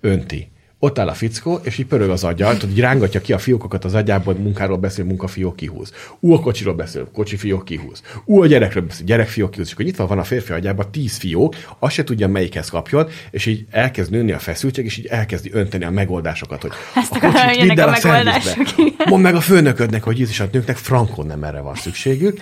önti 0.00 0.48
ott 0.78 0.98
áll 0.98 1.08
a 1.08 1.14
fickó, 1.14 1.60
és 1.62 1.78
így 1.78 1.86
pörög 1.86 2.10
az 2.10 2.24
agya, 2.24 2.56
tudod, 2.56 2.70
így 2.70 2.80
rángatja 2.80 3.20
ki 3.20 3.32
a 3.32 3.38
fiókokat 3.38 3.84
az 3.84 3.94
agyából, 3.94 4.34
munkáról 4.34 4.76
beszél, 4.76 5.04
munkafiók 5.04 5.56
kihúz. 5.56 5.92
Ú, 6.20 6.32
a 6.32 6.40
kocsiról 6.40 6.74
beszél, 6.74 7.08
kocsi 7.12 7.36
fiók 7.36 7.64
kihúz. 7.64 8.02
Ú, 8.24 8.42
a 8.42 8.46
gyerekről 8.46 8.82
beszél, 8.82 9.04
gyerek 9.06 9.28
fiók 9.28 9.50
kihúz. 9.50 9.66
És 9.66 9.72
akkor 9.72 9.84
nyitva 9.84 10.06
van 10.06 10.18
a 10.18 10.24
férfi 10.24 10.52
agyában 10.52 10.90
tíz 10.90 11.16
fiók, 11.16 11.54
azt 11.78 11.94
se 11.94 12.04
tudja, 12.04 12.28
melyikhez 12.28 12.68
kapjon, 12.68 13.06
és 13.30 13.46
így 13.46 13.66
elkezd 13.70 14.10
nőni 14.10 14.32
a 14.32 14.38
feszültség, 14.38 14.84
és 14.84 14.96
így 14.96 15.06
elkezdi 15.06 15.50
önteni 15.52 15.84
a 15.84 15.90
megoldásokat, 15.90 16.62
hogy 16.62 16.70
Ezt 16.94 17.12
a 17.12 17.20
kocsit 17.20 17.62
vidd 17.62 17.80
el 17.80 17.88
a 17.88 17.92
a 17.92 17.98
megoldások. 18.02 18.66
Mondd 19.08 19.22
meg 19.22 19.34
a 19.34 19.40
főnöködnek, 19.40 20.02
hogy 20.02 20.18
Jézus, 20.18 20.40
a 20.40 20.48
nőknek 20.52 20.76
frankon 20.76 21.26
nem 21.26 21.44
erre 21.44 21.60
van 21.60 21.74
szükségük. 21.74 22.38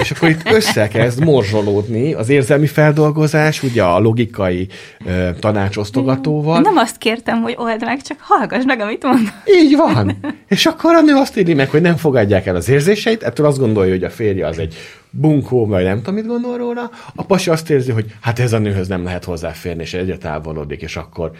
És 0.00 0.10
akkor 0.10 0.28
itt 0.28 0.50
összekezd 0.52 1.24
morzsolódni 1.24 2.12
az 2.12 2.28
érzelmi 2.28 2.66
feldolgozás, 2.66 3.62
ugye 3.62 3.82
a 3.82 3.98
logikai 3.98 4.68
uh, 5.04 5.38
tanácsosztogatóval. 5.38 6.60
Nem 6.60 6.76
azt 6.76 6.98
kértem, 6.98 7.42
hogy 7.42 7.54
old 7.58 7.77
meg, 7.84 8.02
csak 8.02 8.16
hallgass 8.20 8.64
meg, 8.64 8.80
amit 8.80 9.02
mondok. 9.02 9.32
Így 9.62 9.76
van. 9.76 10.16
És 10.48 10.66
akkor 10.66 10.94
a 10.94 11.00
nő 11.00 11.14
azt 11.14 11.36
éli 11.36 11.54
meg, 11.54 11.70
hogy 11.70 11.80
nem 11.80 11.96
fogadják 11.96 12.46
el 12.46 12.56
az 12.56 12.68
érzéseit, 12.68 13.22
ettől 13.22 13.46
azt 13.46 13.58
gondolja, 13.58 13.92
hogy 13.92 14.04
a 14.04 14.10
férje 14.10 14.46
az 14.46 14.58
egy 14.58 14.74
bunkó, 15.10 15.66
vagy 15.66 15.84
nem 15.84 15.96
tudom, 15.96 16.14
mit 16.14 16.26
gondol 16.26 16.56
róla. 16.56 16.90
A 17.14 17.24
pasi 17.24 17.50
azt 17.50 17.70
érzi, 17.70 17.90
hogy 17.92 18.14
hát 18.20 18.38
ez 18.38 18.52
a 18.52 18.58
nőhöz 18.58 18.88
nem 18.88 19.04
lehet 19.04 19.24
hozzáférni, 19.24 19.82
és 19.82 19.94
egyre 19.94 20.16
távolodik, 20.16 20.82
és 20.82 20.96
akkor 20.96 21.30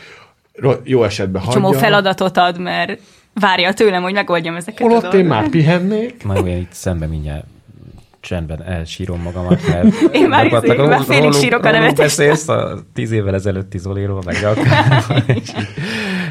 jó 0.84 1.04
esetben 1.04 1.42
hagyja. 1.42 1.60
Csomó 1.60 1.72
feladatot 1.72 2.36
ad, 2.36 2.58
mert 2.60 3.00
várja 3.34 3.72
tőlem, 3.72 4.02
hogy 4.02 4.12
megoldjam 4.12 4.56
ezeket 4.56 4.80
Holott 4.80 5.02
a 5.02 5.06
én 5.06 5.12
dolgokat. 5.12 5.40
már 5.40 5.50
pihennék. 5.50 6.24
Majd 6.24 6.44
olyan 6.44 6.58
itt 6.58 6.72
szembe 6.72 7.06
mindjárt 7.06 7.44
csendben 8.20 8.62
elsírom 8.64 9.20
magamat, 9.20 9.66
mert 9.68 9.84
Én 10.12 10.28
már 10.28 10.46
izé, 10.46 10.54
már 10.54 11.00
félig 11.02 11.22
rólunk- 11.22 11.34
sírok 11.34 11.64
a 11.64 11.70
rólunk 11.70 11.82
nevetéstől. 11.96 12.26
beszélsz 12.26 12.48
a 12.48 12.78
tíz 12.94 13.10
évvel 13.10 13.34
ezelőtti 13.34 13.78
Zoliról, 13.78 14.22
meg 14.24 14.36
és, 15.26 15.34
így, 15.36 15.68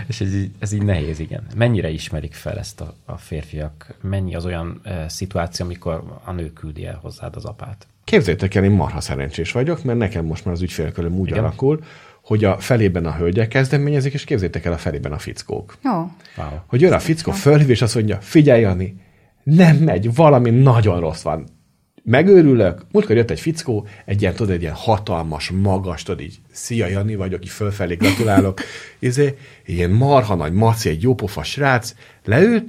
és 0.07 0.21
ez, 0.21 0.33
így, 0.33 0.51
ez 0.59 0.71
így 0.71 0.83
nehéz, 0.83 1.19
igen. 1.19 1.43
Mennyire 1.55 1.89
ismerik 1.89 2.33
fel 2.33 2.57
ezt 2.57 2.81
a, 2.81 2.93
a 3.05 3.17
férfiak? 3.17 3.95
Mennyi 4.01 4.35
az 4.35 4.45
olyan 4.45 4.79
e, 4.83 5.09
szituáció, 5.09 5.65
amikor 5.65 6.19
a 6.23 6.31
nő 6.31 6.53
küldi 6.53 6.85
el 6.85 6.99
hozzád 7.01 7.35
az 7.35 7.45
apát? 7.45 7.87
Képzeljétek 8.03 8.55
el, 8.55 8.63
én 8.63 8.71
marha 8.71 9.01
szerencsés 9.01 9.51
vagyok, 9.51 9.83
mert 9.83 9.97
nekem 9.97 10.25
most 10.25 10.45
már 10.45 10.53
az 10.53 10.61
ügyfélköröm 10.61 11.13
úgy 11.13 11.29
Igen. 11.29 11.43
alakul, 11.43 11.83
hogy 12.21 12.43
a 12.43 12.57
felében 12.59 13.05
a 13.05 13.15
hölgyek 13.15 13.47
kezdeményezik, 13.47 14.13
és 14.13 14.23
képzeljétek 14.23 14.65
el 14.65 14.73
a 14.73 14.77
felében 14.77 15.11
a 15.11 15.17
fickók. 15.17 15.77
Jó. 15.83 15.91
Wow. 15.91 16.59
Hogy 16.65 16.81
jön 16.81 16.93
a 16.93 16.99
fickó, 16.99 17.31
fölhív, 17.31 17.69
és 17.69 17.81
azt 17.81 17.95
mondja, 17.95 18.17
figyelj, 18.21 18.61
Jani, 18.61 19.01
nem 19.43 19.75
megy, 19.77 20.15
valami 20.15 20.49
nagyon 20.49 20.99
rossz 20.99 21.21
van. 21.21 21.47
Megőrülök. 22.09 22.81
Múltkor 22.91 23.15
jött 23.15 23.31
egy 23.31 23.39
fickó, 23.39 23.87
egy 24.05 24.21
ilyen, 24.21 24.33
tudod, 24.33 24.51
egy 24.51 24.61
ilyen 24.61 24.73
hatalmas, 24.73 25.49
magas, 25.49 26.03
tudod, 26.03 26.21
így, 26.21 26.39
szia 26.51 26.87
Jani 26.87 27.15
vagyok, 27.15 27.43
így 27.43 27.49
fölfelé 27.49 27.95
gratulálok. 27.95 28.59
Izé, 28.99 29.37
ilyen 29.65 29.89
marha 29.89 30.35
nagy 30.35 30.53
maci, 30.53 30.89
egy 30.89 31.01
jópofa 31.01 31.43
srác, 31.43 31.93
leült, 32.25 32.65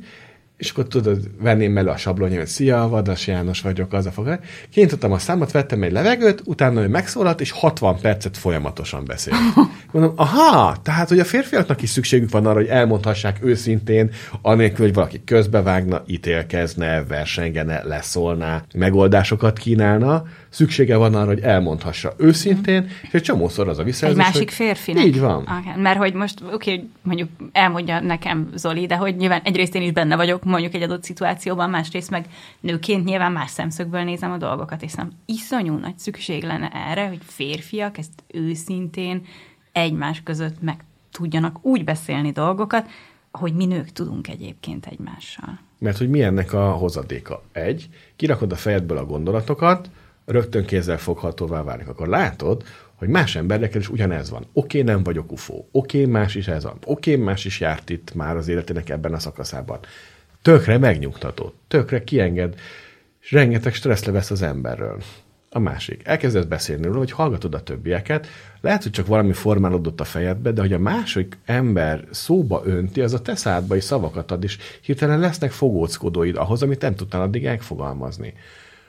és 0.58 0.70
akkor 0.70 0.86
tudod, 0.86 1.30
venném 1.40 1.78
elő 1.78 1.88
a 1.88 1.96
sablonját, 1.96 2.46
szia, 2.46 2.88
Vadas 2.88 3.26
János 3.26 3.60
vagyok, 3.60 3.92
az 3.92 4.06
a 4.06 4.10
fogad. 4.10 4.40
Kinyitottam 4.70 5.12
a 5.12 5.18
számot, 5.18 5.50
vettem 5.50 5.82
egy 5.82 5.92
levegőt, 5.92 6.42
utána 6.44 6.82
ő 6.82 6.88
megszólalt, 6.88 7.40
és 7.40 7.50
60 7.50 8.00
percet 8.00 8.36
folyamatosan 8.36 9.04
beszélt. 9.04 9.36
Mondom, 9.92 10.12
aha, 10.16 10.76
tehát, 10.82 11.08
hogy 11.08 11.18
a 11.18 11.24
férfiaknak 11.24 11.82
is 11.82 11.90
szükségük 11.90 12.30
van 12.30 12.46
arra, 12.46 12.58
hogy 12.58 12.66
elmondhassák 12.66 13.38
őszintén, 13.42 14.10
anélkül, 14.42 14.84
hogy 14.84 14.94
valaki 14.94 15.22
közbevágna, 15.24 16.02
ítélkezne, 16.06 17.04
versengene, 17.04 17.82
leszólná, 17.84 18.64
megoldásokat 18.74 19.58
kínálna, 19.58 20.24
szüksége 20.48 20.96
van 20.96 21.14
arra, 21.14 21.26
hogy 21.26 21.40
elmondhassa 21.40 22.14
őszintén, 22.16 22.88
és 23.02 23.14
egy 23.14 23.22
csomószor 23.22 23.68
az 23.68 23.78
a 23.78 23.80
Egy 23.80 23.86
visszajelzés, 23.86 24.24
másik 24.24 24.42
hogy 24.42 24.52
férfinek. 24.52 25.04
Így 25.04 25.20
van. 25.20 25.42
Okay. 25.42 25.82
Mert 25.82 25.98
hogy 25.98 26.14
most, 26.14 26.40
oké, 26.52 26.72
okay, 26.72 26.90
mondjuk 27.02 27.28
elmondja 27.52 28.00
nekem 28.00 28.50
Zoli, 28.54 28.86
de 28.86 28.96
hogy 28.96 29.16
nyilván 29.16 29.40
egyrészt 29.44 29.74
én 29.74 29.82
is 29.82 29.92
benne 29.92 30.16
vagyok, 30.16 30.44
mondjuk 30.44 30.74
egy 30.74 30.82
adott 30.82 31.04
szituációban, 31.04 31.70
másrészt 31.70 32.10
meg 32.10 32.26
nőként 32.60 33.04
nyilván 33.04 33.32
más 33.32 33.50
szemszögből 33.50 34.02
nézem 34.02 34.30
a 34.30 34.36
dolgokat, 34.36 34.82
és 34.82 34.92
nem 34.92 35.10
iszonyú 35.26 35.74
nagy 35.74 35.98
szükség 35.98 36.42
lenne 36.42 36.68
erre, 36.68 37.06
hogy 37.06 37.20
férfiak 37.22 37.98
ezt 37.98 38.22
őszintén 38.26 39.26
egymás 39.72 40.20
között 40.24 40.62
meg 40.62 40.84
tudjanak 41.12 41.64
úgy 41.64 41.84
beszélni 41.84 42.30
dolgokat, 42.30 42.88
hogy 43.30 43.54
mi 43.54 43.66
nők 43.66 43.92
tudunk 43.92 44.28
egyébként 44.28 44.86
egymással. 44.86 45.58
Mert 45.78 45.98
hogy 45.98 46.10
mi 46.10 46.22
ennek 46.22 46.52
a 46.52 46.70
hozadéka? 46.70 47.42
Egy, 47.52 47.88
kirakod 48.16 48.52
a 48.52 48.56
fejedből 48.56 48.98
a 48.98 49.06
gondolatokat, 49.06 49.90
rögtön 50.28 50.64
kézzel 50.64 50.98
foghatóvá 50.98 51.62
válik. 51.62 51.88
Akkor 51.88 52.08
látod, 52.08 52.62
hogy 52.94 53.08
más 53.08 53.36
emberekkel 53.36 53.80
is 53.80 53.88
ugyanez 53.88 54.30
van. 54.30 54.46
Oké, 54.52 54.82
nem 54.82 55.02
vagyok 55.02 55.32
ufó. 55.32 55.68
Oké, 55.72 56.04
más 56.04 56.34
is 56.34 56.48
ez 56.48 56.62
van. 56.62 56.78
Oké, 56.84 57.16
más 57.16 57.44
is 57.44 57.60
járt 57.60 57.90
itt 57.90 58.14
már 58.14 58.36
az 58.36 58.48
életének 58.48 58.88
ebben 58.88 59.14
a 59.14 59.18
szakaszában. 59.18 59.78
Tökre 60.42 60.78
megnyugtató, 60.78 61.52
tökre 61.68 62.04
kienged, 62.04 62.54
és 63.20 63.32
rengeteg 63.32 63.74
stressz 63.74 64.04
levesz 64.04 64.30
az 64.30 64.42
emberről. 64.42 65.02
A 65.50 65.58
másik. 65.58 66.02
Elkezdesz 66.04 66.44
beszélni 66.44 66.84
róla, 66.84 66.98
hogy 66.98 67.10
hallgatod 67.10 67.54
a 67.54 67.62
többieket, 67.62 68.26
lehet, 68.60 68.82
hogy 68.82 68.92
csak 68.92 69.06
valami 69.06 69.32
formálódott 69.32 70.00
a 70.00 70.04
fejedbe, 70.04 70.52
de 70.52 70.60
hogy 70.60 70.72
a 70.72 70.78
másik 70.78 71.38
ember 71.44 72.04
szóba 72.10 72.62
önti, 72.64 73.00
az 73.00 73.12
a 73.12 73.22
te 73.22 73.34
szádba 73.34 73.76
is 73.76 73.84
szavakat 73.84 74.30
ad, 74.30 74.44
és 74.44 74.58
hirtelen 74.80 75.18
lesznek 75.18 75.50
fogóckodóid 75.50 76.36
ahhoz, 76.36 76.62
amit 76.62 76.80
nem 76.80 76.94
tudtál 76.94 77.22
addig 77.22 77.44
megfogalmazni. 77.44 78.34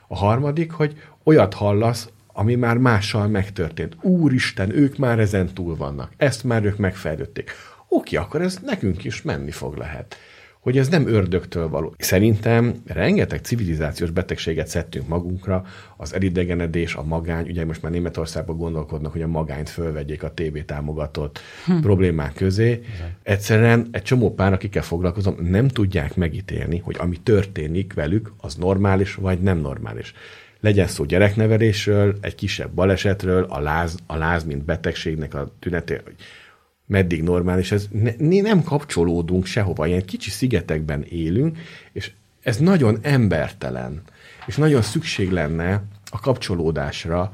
A 0.08 0.16
harmadik, 0.16 0.70
hogy 0.70 0.96
olyat 1.24 1.54
hallasz, 1.54 2.08
ami 2.26 2.54
már 2.54 2.76
mással 2.76 3.28
megtörtént. 3.28 3.96
Úristen, 4.00 4.76
ők 4.76 4.96
már 4.96 5.18
ezen 5.18 5.54
túl 5.54 5.76
vannak. 5.76 6.12
Ezt 6.16 6.44
már 6.44 6.64
ők 6.64 6.76
megfejlődték. 6.76 7.50
Oké, 7.88 8.16
akkor 8.16 8.42
ez 8.42 8.58
nekünk 8.62 9.04
is 9.04 9.22
menni 9.22 9.50
fog 9.50 9.76
lehet 9.76 10.16
hogy 10.60 10.78
ez 10.78 10.88
nem 10.88 11.06
ördögtől 11.06 11.68
való. 11.68 11.94
Szerintem 11.98 12.74
rengeteg 12.86 13.38
civilizációs 13.38 14.10
betegséget 14.10 14.66
szedtünk 14.66 15.08
magunkra, 15.08 15.64
az 15.96 16.14
elidegenedés, 16.14 16.94
a 16.94 17.02
magány, 17.02 17.48
ugye 17.48 17.64
most 17.64 17.82
már 17.82 17.92
Németországban 17.92 18.56
gondolkodnak, 18.56 19.12
hogy 19.12 19.22
a 19.22 19.26
magányt 19.26 19.68
fölvegyék 19.68 20.22
a 20.22 20.32
TV 20.32 20.58
támogatott 20.66 21.40
hm. 21.66 21.78
problémák 21.80 22.34
közé. 22.34 22.80
Egyszerűen 23.22 23.88
egy 23.90 24.02
csomó 24.02 24.34
pár, 24.34 24.52
akikkel 24.52 24.82
foglalkozom, 24.82 25.36
nem 25.42 25.68
tudják 25.68 26.16
megítélni, 26.16 26.78
hogy 26.78 26.96
ami 26.98 27.16
történik 27.16 27.94
velük, 27.94 28.32
az 28.36 28.54
normális 28.54 29.14
vagy 29.14 29.40
nem 29.40 29.58
normális. 29.58 30.14
Legyen 30.60 30.86
szó 30.86 31.04
gyereknevelésről, 31.04 32.18
egy 32.20 32.34
kisebb 32.34 32.70
balesetről, 32.70 33.44
a 33.44 33.60
láz, 33.60 33.96
a 34.06 34.16
láz 34.16 34.44
mint 34.44 34.64
betegségnek 34.64 35.34
a 35.34 35.52
tünete, 35.58 36.02
meddig 36.86 37.22
normális, 37.22 37.72
ez 37.72 37.88
ne, 37.90 38.40
nem 38.40 38.62
kapcsolódunk 38.62 39.46
sehova, 39.46 39.86
ilyen 39.86 40.04
kicsi 40.04 40.30
szigetekben 40.30 41.02
élünk, 41.02 41.58
és 41.92 42.10
ez 42.42 42.56
nagyon 42.56 42.98
embertelen, 43.02 44.02
és 44.46 44.56
nagyon 44.56 44.82
szükség 44.82 45.30
lenne 45.30 45.82
a 46.10 46.20
kapcsolódásra, 46.20 47.32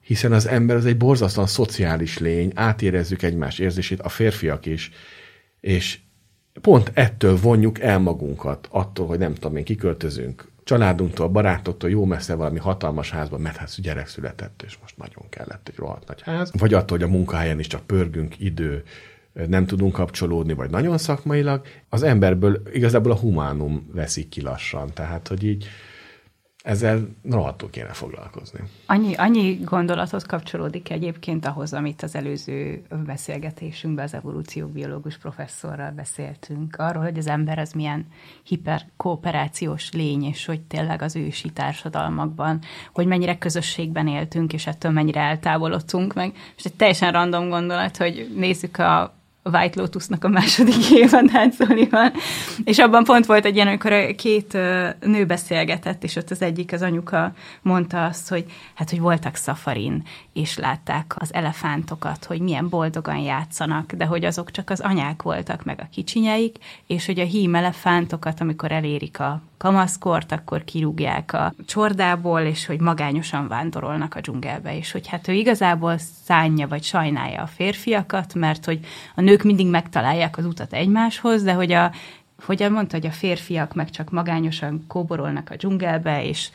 hiszen 0.00 0.32
az 0.32 0.46
ember 0.46 0.76
az 0.76 0.86
egy 0.86 0.96
borzasztóan 0.96 1.46
szociális 1.46 2.18
lény, 2.18 2.52
átérezzük 2.54 3.22
egymás 3.22 3.58
érzését, 3.58 4.00
a 4.00 4.08
férfiak 4.08 4.66
is, 4.66 4.90
és 5.60 5.98
pont 6.60 6.90
ettől 6.94 7.36
vonjuk 7.36 7.80
el 7.80 7.98
magunkat, 7.98 8.68
attól, 8.70 9.06
hogy 9.06 9.18
nem 9.18 9.34
tudom 9.34 9.56
én, 9.56 9.64
kiköltözünk, 9.64 10.48
családunktól, 10.64 11.28
barátoktól 11.28 11.90
jó 11.90 12.04
messze 12.04 12.34
valami 12.34 12.58
hatalmas 12.58 13.10
házban, 13.10 13.40
mert 13.40 13.56
hát 13.56 13.80
gyerek 13.80 14.08
született, 14.08 14.62
és 14.66 14.78
most 14.80 14.96
nagyon 14.96 15.28
kellett 15.28 15.68
egy 15.68 15.76
rohadt 15.76 16.08
nagy 16.08 16.22
ház. 16.22 16.50
Vagy 16.58 16.74
attól, 16.74 16.98
hogy 16.98 17.06
a 17.06 17.10
munkahelyen 17.10 17.58
is 17.58 17.66
csak 17.66 17.86
pörgünk 17.86 18.40
idő, 18.40 18.82
nem 19.48 19.66
tudunk 19.66 19.92
kapcsolódni, 19.92 20.52
vagy 20.52 20.70
nagyon 20.70 20.98
szakmailag, 20.98 21.66
az 21.88 22.02
emberből 22.02 22.62
igazából 22.72 23.12
a 23.12 23.16
humánum 23.16 23.90
veszik 23.92 24.28
ki 24.28 24.42
lassan. 24.42 24.92
Tehát, 24.92 25.28
hogy 25.28 25.44
így 25.44 25.66
ezzel 26.64 27.08
rohadtul 27.30 27.70
kéne 27.70 27.92
foglalkozni. 27.92 28.60
Annyi, 28.86 29.14
annyi 29.14 29.58
gondolatot 29.64 30.26
kapcsolódik 30.26 30.90
egyébként 30.90 31.46
ahhoz, 31.46 31.72
amit 31.72 32.02
az 32.02 32.14
előző 32.14 32.82
beszélgetésünkben 33.06 34.04
az 34.04 34.14
evolúcióbiológus 34.14 35.18
professzorral 35.18 35.90
beszéltünk, 35.90 36.76
arról, 36.76 37.02
hogy 37.02 37.18
az 37.18 37.26
ember 37.26 37.58
az 37.58 37.72
milyen 37.72 38.06
hiperkooperációs 38.42 39.92
lény, 39.92 40.24
és 40.24 40.44
hogy 40.44 40.60
tényleg 40.60 41.02
az 41.02 41.16
ősi 41.16 41.50
társadalmakban, 41.50 42.58
hogy 42.92 43.06
mennyire 43.06 43.38
közösségben 43.38 44.08
éltünk, 44.08 44.52
és 44.52 44.66
ettől 44.66 44.92
mennyire 44.92 45.20
eltávolodtunk 45.20 46.14
meg. 46.14 46.32
És 46.56 46.64
egy 46.64 46.74
teljesen 46.74 47.12
random 47.12 47.48
gondolat, 47.48 47.96
hogy 47.96 48.32
nézzük 48.36 48.78
a 48.78 49.14
White 49.52 49.80
Lotusnak 49.80 50.24
a 50.24 50.28
második 50.28 50.90
évadát 51.02 51.52
Zolival, 51.52 52.12
és 52.64 52.78
abban 52.78 53.04
pont 53.04 53.26
volt 53.26 53.44
egy 53.44 53.54
ilyen, 53.54 53.66
amikor 53.66 54.14
két 54.14 54.52
nő 55.00 55.24
beszélgetett, 55.26 56.04
és 56.04 56.16
ott 56.16 56.30
az 56.30 56.42
egyik, 56.42 56.72
az 56.72 56.82
anyuka 56.82 57.32
mondta 57.62 58.04
azt, 58.04 58.28
hogy 58.28 58.44
hát, 58.74 58.90
hogy 58.90 59.00
voltak 59.00 59.34
szafarin, 59.34 60.02
és 60.32 60.58
látták 60.58 61.14
az 61.18 61.34
elefántokat, 61.34 62.24
hogy 62.24 62.40
milyen 62.40 62.68
boldogan 62.68 63.18
játszanak, 63.18 63.92
de 63.92 64.04
hogy 64.04 64.24
azok 64.24 64.50
csak 64.50 64.70
az 64.70 64.80
anyák 64.80 65.22
voltak, 65.22 65.64
meg 65.64 65.80
a 65.80 65.88
kicsinyeik, 65.92 66.56
és 66.86 67.06
hogy 67.06 67.20
a 67.20 67.24
hím 67.24 67.54
elefántokat, 67.54 68.40
amikor 68.40 68.72
elérik 68.72 69.20
a 69.20 69.42
kamaszkort, 69.58 70.32
akkor 70.32 70.64
kirúgják 70.64 71.32
a 71.32 71.54
csordából, 71.66 72.40
és 72.40 72.66
hogy 72.66 72.80
magányosan 72.80 73.48
vándorolnak 73.48 74.14
a 74.14 74.20
dzsungelbe, 74.20 74.76
és 74.76 74.92
hogy 74.92 75.06
hát 75.06 75.28
ő 75.28 75.32
igazából 75.32 75.98
szánja 76.24 76.68
vagy 76.68 76.82
sajnálja 76.82 77.42
a 77.42 77.46
férfiakat, 77.46 78.34
mert 78.34 78.64
hogy 78.64 78.78
a 79.14 79.20
nő 79.20 79.33
nők 79.34 79.42
mindig 79.42 79.66
megtalálják 79.66 80.38
az 80.38 80.44
utat 80.44 80.72
egymáshoz, 80.72 81.42
de 81.42 81.52
hogy 81.52 81.72
a, 81.72 81.92
hogyan 82.44 82.72
mondta, 82.72 82.96
hogy 82.96 83.06
a 83.06 83.10
férfiak 83.10 83.74
meg 83.74 83.90
csak 83.90 84.10
magányosan 84.10 84.84
kóborolnak 84.88 85.50
a 85.50 85.56
dzsungelbe, 85.56 86.24
és 86.24 86.50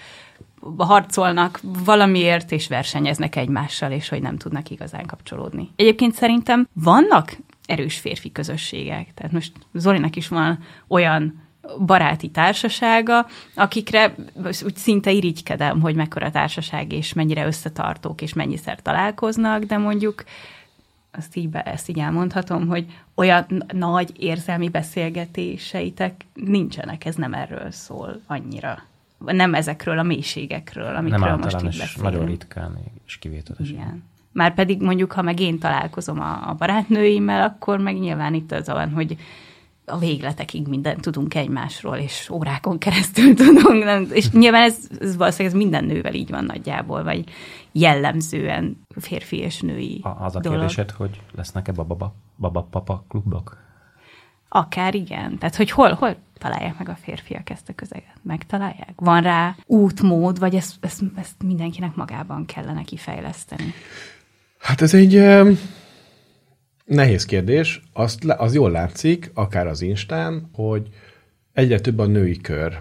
harcolnak 0.78 1.60
valamiért, 1.86 2.52
és 2.52 2.68
versenyeznek 2.68 3.36
egymással, 3.36 3.92
és 3.92 4.10
hogy 4.10 4.22
nem 4.22 4.38
tudnak 4.38 4.70
igazán 4.70 5.06
kapcsolódni. 5.06 5.70
Egyébként 5.76 6.14
szerintem 6.14 6.68
vannak 6.74 7.38
erős 7.66 7.98
férfi 7.98 8.32
közösségek. 8.32 9.14
Tehát 9.14 9.32
most 9.32 9.52
Zolinak 9.74 10.16
is 10.16 10.28
van 10.28 10.60
olyan 10.88 11.48
baráti 11.86 12.30
társasága, 12.30 13.26
akikre 13.56 14.16
úgy 14.64 14.76
szinte 14.76 15.12
irigykedem, 15.12 15.82
hogy 15.82 15.96
mekkora 15.96 16.32
társaság, 16.32 16.94
és 16.94 17.14
mennyire 17.14 17.46
összetartók, 17.46 18.22
és 18.22 18.34
mennyiszer 18.34 18.82
találkoznak, 18.82 19.64
de 19.64 19.78
mondjuk 19.78 20.24
azt 21.12 21.36
így, 21.36 21.50
be, 21.50 21.62
ezt 21.62 21.90
így 21.90 22.00
elmondhatom, 22.00 22.68
hogy 22.68 22.86
olyan 23.16 23.64
nagy 23.74 24.12
érzelmi 24.18 24.70
beszélgetéseitek 24.70 26.26
nincsenek, 26.34 27.06
ez 27.06 27.16
nem 27.16 27.34
erről 27.34 27.72
szól 27.72 28.22
annyira. 28.28 28.84
Nem 29.18 29.54
ezekről 29.54 30.00
a 30.00 30.04
mélységekről, 30.04 30.96
amikről 30.96 31.20
nem 31.20 31.40
most 31.40 31.56
így 31.56 31.62
beszélünk. 31.62 32.02
nagyon 32.02 32.26
ritkán 32.26 32.78
és 33.06 33.18
kivételesen. 33.18 33.76
Igen. 33.76 34.04
Már 34.32 34.54
pedig 34.54 34.82
mondjuk, 34.82 35.12
ha 35.12 35.22
meg 35.22 35.40
én 35.40 35.60
találkozom 35.60 36.20
a, 36.20 36.50
a 36.50 36.54
barátnőimmel, 36.54 37.42
akkor 37.42 37.80
meg 37.80 38.00
nyilván 38.00 38.34
itt 38.34 38.52
az 38.52 38.68
van, 38.68 38.92
hogy 38.92 39.18
a 39.90 39.98
végletekig 39.98 40.68
mindent 40.68 41.02
tudunk 41.02 41.36
egymásról, 41.36 41.96
és 41.96 42.30
órákon 42.30 42.78
keresztül 42.78 43.34
tudunk. 43.34 44.12
És 44.14 44.30
nyilván 44.32 44.64
ez, 44.64 44.78
ez 45.00 45.18
valószínűleg 45.18 45.56
ez 45.56 45.62
minden 45.62 45.84
nővel 45.84 46.14
így 46.14 46.30
van 46.30 46.44
nagyjából, 46.44 47.04
vagy 47.04 47.24
jellemzően 47.72 48.86
férfi 49.00 49.38
és 49.38 49.62
női 49.62 50.00
a, 50.04 50.08
Az 50.10 50.36
a 50.36 50.40
dolog. 50.40 50.58
kérdésed, 50.58 50.92
hogy 50.92 51.22
lesznek-e 51.36 51.72
baba, 51.72 52.16
baba 52.38 52.68
papa 52.72 53.06
klubok? 53.08 53.58
Akár 54.50 54.96
igen. 54.96 55.38
Tehát, 55.38 55.56
hogy 55.56 55.72
hol, 55.72 55.94
hol 55.94 56.16
találják 56.38 56.78
meg 56.78 56.90
a 56.90 56.96
férfiak 56.96 57.50
ezt 57.50 57.70
a 57.70 57.74
közeget? 57.74 58.18
Megtalálják? 58.22 58.94
Van 58.96 59.22
rá 59.22 59.56
útmód, 59.66 60.40
vagy 60.40 60.56
ezt, 60.56 60.76
ezt, 60.82 61.02
ezt 61.16 61.44
mindenkinek 61.44 61.96
magában 61.96 62.46
kellene 62.46 62.82
kifejleszteni? 62.82 63.74
Hát 64.60 64.82
ez 64.82 64.94
egy 64.94 65.16
um, 65.16 65.60
nehéz 66.86 67.26
kérdés. 67.26 67.82
Azt, 67.94 68.24
az 68.24 68.54
jól 68.54 68.72
látszik, 68.72 69.32
akár 69.34 69.68
az 69.68 69.82
Instán, 69.82 70.50
hogy 70.54 70.88
egyre 71.54 71.80
több 71.80 72.00
a 72.00 72.06
női 72.06 72.38
kör. 72.38 72.80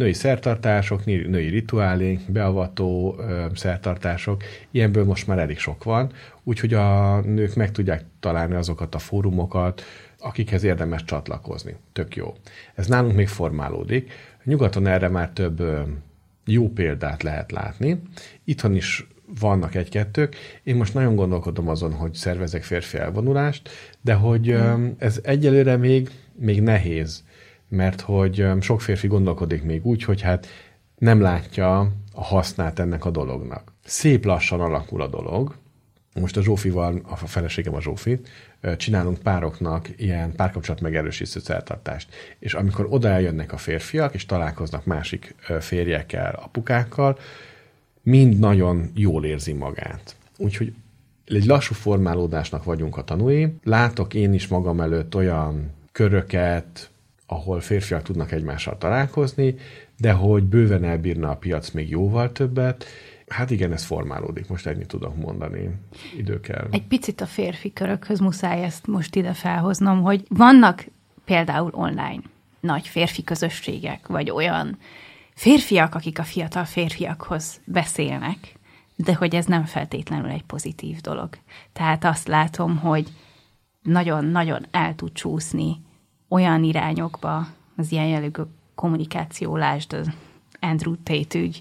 Női 0.00 0.12
szertartások, 0.12 1.04
női 1.04 1.48
rituálék, 1.48 2.20
beavató 2.32 3.20
szertartások, 3.54 4.42
ilyenből 4.70 5.04
most 5.04 5.26
már 5.26 5.38
elég 5.38 5.58
sok 5.58 5.84
van, 5.84 6.12
úgyhogy 6.44 6.74
a 6.74 7.20
nők 7.20 7.54
meg 7.54 7.70
tudják 7.70 8.04
találni 8.20 8.54
azokat 8.54 8.94
a 8.94 8.98
fórumokat, 8.98 9.82
akikhez 10.18 10.64
érdemes 10.64 11.04
csatlakozni. 11.04 11.76
Tök 11.92 12.16
jó. 12.16 12.34
Ez 12.74 12.86
nálunk 12.86 13.16
még 13.16 13.28
formálódik. 13.28 14.12
Nyugaton 14.44 14.86
erre 14.86 15.08
már 15.08 15.30
több 15.30 15.62
jó 16.46 16.68
példát 16.68 17.22
lehet 17.22 17.52
látni. 17.52 18.02
Itthon 18.44 18.74
is 18.74 19.06
vannak 19.40 19.74
egy-kettők. 19.74 20.36
Én 20.62 20.76
most 20.76 20.94
nagyon 20.94 21.14
gondolkodom 21.14 21.68
azon, 21.68 21.92
hogy 21.92 22.14
szervezek 22.14 22.62
férfi 22.62 22.98
elvonulást, 22.98 23.68
de 24.00 24.14
hogy 24.14 24.56
ez 24.98 25.20
egyelőre 25.22 25.76
még, 25.76 26.10
még 26.34 26.62
nehéz, 26.62 27.24
mert 27.70 28.00
hogy 28.00 28.46
sok 28.60 28.80
férfi 28.80 29.06
gondolkodik 29.06 29.62
még 29.62 29.86
úgy, 29.86 30.04
hogy 30.04 30.20
hát 30.20 30.46
nem 30.98 31.20
látja 31.20 31.80
a 32.12 32.24
hasznát 32.24 32.78
ennek 32.78 33.04
a 33.04 33.10
dolognak. 33.10 33.72
Szép 33.84 34.24
lassan 34.24 34.60
alakul 34.60 35.02
a 35.02 35.06
dolog. 35.06 35.54
Most 36.20 36.36
a 36.36 36.42
Zsófival, 36.42 37.00
a 37.08 37.16
feleségem 37.16 37.74
a 37.74 37.80
Zsófi, 37.80 38.20
csinálunk 38.76 39.18
pároknak 39.18 39.88
ilyen 39.96 40.32
párkapcsolat 40.32 40.80
megerősítő 40.80 41.40
szertartást. 41.40 42.14
És 42.38 42.54
amikor 42.54 42.86
oda 42.88 43.08
eljönnek 43.08 43.52
a 43.52 43.56
férfiak, 43.56 44.14
és 44.14 44.26
találkoznak 44.26 44.84
másik 44.84 45.34
férjekkel, 45.60 46.38
apukákkal, 46.42 47.18
mind 48.02 48.38
nagyon 48.38 48.90
jól 48.94 49.24
érzi 49.24 49.52
magát. 49.52 50.16
Úgyhogy 50.36 50.72
egy 51.26 51.46
lassú 51.46 51.74
formálódásnak 51.74 52.64
vagyunk 52.64 52.96
a 52.96 53.04
tanúi. 53.04 53.54
Látok 53.64 54.14
én 54.14 54.32
is 54.32 54.48
magam 54.48 54.80
előtt 54.80 55.14
olyan 55.14 55.70
köröket, 55.92 56.89
ahol 57.30 57.60
férfiak 57.60 58.02
tudnak 58.02 58.32
egymással 58.32 58.78
találkozni, 58.78 59.54
de 59.98 60.12
hogy 60.12 60.44
bőven 60.44 60.84
elbírna 60.84 61.30
a 61.30 61.36
piac 61.36 61.70
még 61.70 61.90
jóval 61.90 62.32
többet, 62.32 62.84
Hát 63.30 63.50
igen, 63.50 63.72
ez 63.72 63.84
formálódik, 63.84 64.48
most 64.48 64.66
ennyit 64.66 64.86
tudok 64.86 65.16
mondani. 65.16 65.70
Idő 66.16 66.40
kell. 66.40 66.68
Egy 66.70 66.86
picit 66.86 67.20
a 67.20 67.26
férfi 67.26 67.72
körökhöz 67.72 68.18
muszáj 68.18 68.62
ezt 68.62 68.86
most 68.86 69.14
ide 69.14 69.32
felhoznom, 69.32 70.02
hogy 70.02 70.24
vannak 70.28 70.86
például 71.24 71.70
online 71.74 72.22
nagy 72.60 72.88
férfi 72.88 73.24
közösségek, 73.24 74.06
vagy 74.06 74.30
olyan 74.30 74.78
férfiak, 75.34 75.94
akik 75.94 76.18
a 76.18 76.22
fiatal 76.22 76.64
férfiakhoz 76.64 77.60
beszélnek, 77.64 78.58
de 78.96 79.14
hogy 79.14 79.34
ez 79.34 79.46
nem 79.46 79.64
feltétlenül 79.64 80.30
egy 80.30 80.44
pozitív 80.44 81.00
dolog. 81.00 81.28
Tehát 81.72 82.04
azt 82.04 82.28
látom, 82.28 82.76
hogy 82.76 83.08
nagyon-nagyon 83.82 84.66
el 84.70 84.94
tud 84.94 85.12
csúszni 85.12 85.76
olyan 86.30 86.64
irányokba 86.64 87.46
az 87.76 87.92
ilyen 87.92 88.06
jellegű 88.06 88.42
kommunikáció, 88.74 89.56
lásd 89.56 89.92
az 89.92 90.10
Andrew 90.60 90.94
Tate 91.02 91.38
ügy, 91.38 91.60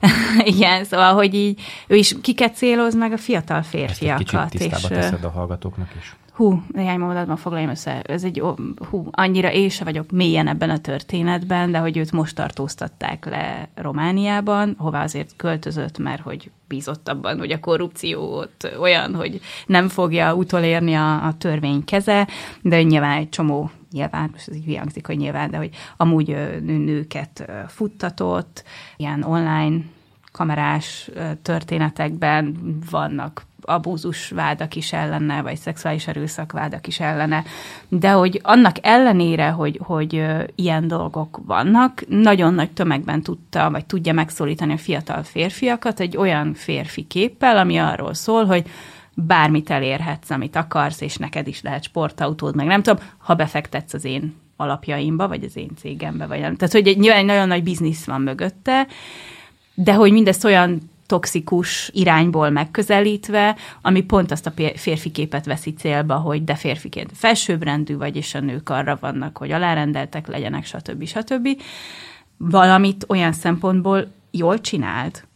Igen, 0.54 0.84
szóval, 0.84 1.14
hogy 1.14 1.34
így 1.34 1.60
ő 1.86 1.96
is 1.96 2.14
kiket 2.20 2.56
céloz 2.56 2.94
meg 2.94 3.12
a 3.12 3.16
fiatal 3.16 3.62
férfiakat. 3.62 4.54
Ezt 4.54 4.54
egy 4.54 4.70
kicsit 4.70 4.90
és, 4.90 4.96
teszed 4.96 5.24
a 5.24 5.30
hallgatóknak 5.30 5.88
is. 5.98 6.16
Hú, 6.36 6.62
néhány 6.72 6.98
mondatban 6.98 7.36
foglaljam 7.36 7.70
össze. 7.70 8.02
Ez 8.02 8.24
egy, 8.24 8.42
hú, 8.90 9.08
annyira 9.10 9.52
én 9.52 9.68
se 9.68 9.84
vagyok 9.84 10.10
mélyen 10.10 10.48
ebben 10.48 10.70
a 10.70 10.78
történetben, 10.78 11.70
de 11.70 11.78
hogy 11.78 11.96
őt 11.96 12.12
most 12.12 12.34
tartóztatták 12.34 13.24
le 13.24 13.68
Romániában, 13.74 14.74
hová 14.78 15.02
azért 15.02 15.36
költözött, 15.36 15.98
mert 15.98 16.22
hogy 16.22 16.50
bízott 16.68 17.08
abban, 17.08 17.38
hogy 17.38 17.50
a 17.50 17.60
korrupció 17.60 18.36
ott 18.36 18.70
olyan, 18.80 19.14
hogy 19.14 19.40
nem 19.66 19.88
fogja 19.88 20.34
utolérni 20.34 20.94
a, 20.94 21.26
a 21.26 21.36
törvény 21.38 21.84
keze, 21.84 22.28
de 22.62 22.82
nyilván 22.82 23.16
egy 23.18 23.28
csomó 23.28 23.70
nyilván, 23.90 24.28
most 24.32 24.48
ez 24.48 24.56
így 24.56 24.76
hangzik, 24.76 25.06
hogy 25.06 25.16
nyilván, 25.16 25.50
de 25.50 25.56
hogy 25.56 25.70
amúgy 25.96 26.36
nőket 26.62 27.52
futtatott, 27.68 28.64
ilyen 28.96 29.22
online 29.22 29.84
kamerás 30.32 31.10
történetekben 31.42 32.56
vannak 32.90 33.46
abúzus 33.66 34.28
vádak 34.28 34.74
is 34.76 34.92
ellene, 34.92 35.42
vagy 35.42 35.56
szexuális 35.56 36.06
erőszak 36.06 36.52
vádak 36.52 36.86
is 36.86 37.00
ellene, 37.00 37.44
de 37.88 38.10
hogy 38.10 38.40
annak 38.42 38.76
ellenére, 38.82 39.48
hogy, 39.48 39.80
hogy 39.82 40.24
ilyen 40.54 40.88
dolgok 40.88 41.40
vannak, 41.46 42.04
nagyon 42.08 42.54
nagy 42.54 42.70
tömegben 42.70 43.22
tudta, 43.22 43.70
vagy 43.70 43.86
tudja 43.86 44.12
megszólítani 44.12 44.72
a 44.72 44.78
fiatal 44.78 45.22
férfiakat 45.22 46.00
egy 46.00 46.16
olyan 46.16 46.54
férfi 46.54 47.06
képpel, 47.06 47.56
ami 47.56 47.76
arról 47.78 48.14
szól, 48.14 48.44
hogy 48.44 48.66
bármit 49.14 49.70
elérhetsz, 49.70 50.30
amit 50.30 50.56
akarsz, 50.56 51.00
és 51.00 51.16
neked 51.16 51.46
is 51.46 51.62
lehet 51.62 51.82
sportautód, 51.82 52.54
meg 52.54 52.66
nem 52.66 52.82
tudom, 52.82 53.04
ha 53.18 53.34
befektetsz 53.34 53.94
az 53.94 54.04
én 54.04 54.34
alapjaimba, 54.56 55.28
vagy 55.28 55.44
az 55.44 55.56
én 55.56 55.70
cégembe, 55.78 56.26
vagy 56.26 56.40
nem. 56.40 56.56
Tehát, 56.56 56.74
hogy 56.74 56.98
nyilván 56.98 57.18
egy 57.18 57.24
nagyon 57.24 57.48
nagy 57.48 57.62
biznisz 57.62 58.04
van 58.04 58.20
mögötte, 58.20 58.86
de 59.74 59.94
hogy 59.94 60.12
mindezt 60.12 60.44
olyan 60.44 60.90
toxikus 61.06 61.90
irányból 61.92 62.50
megközelítve, 62.50 63.56
ami 63.82 64.02
pont 64.02 64.30
azt 64.30 64.46
a 64.46 64.52
férfi 64.74 65.10
képet 65.10 65.44
veszi 65.44 65.72
célba, 65.72 66.14
hogy 66.14 66.44
de 66.44 66.54
férfiként 66.54 67.10
felsőbbrendű 67.14 67.96
vagy, 67.96 68.16
és 68.16 68.34
a 68.34 68.40
nők 68.40 68.68
arra 68.68 68.98
vannak, 69.00 69.38
hogy 69.38 69.50
alárendeltek 69.50 70.26
legyenek, 70.26 70.64
stb. 70.64 71.04
stb. 71.04 71.48
Valamit 72.36 73.04
olyan 73.08 73.32
szempontból 73.32 74.12
jól 74.30 74.60
csinált, 74.60 75.26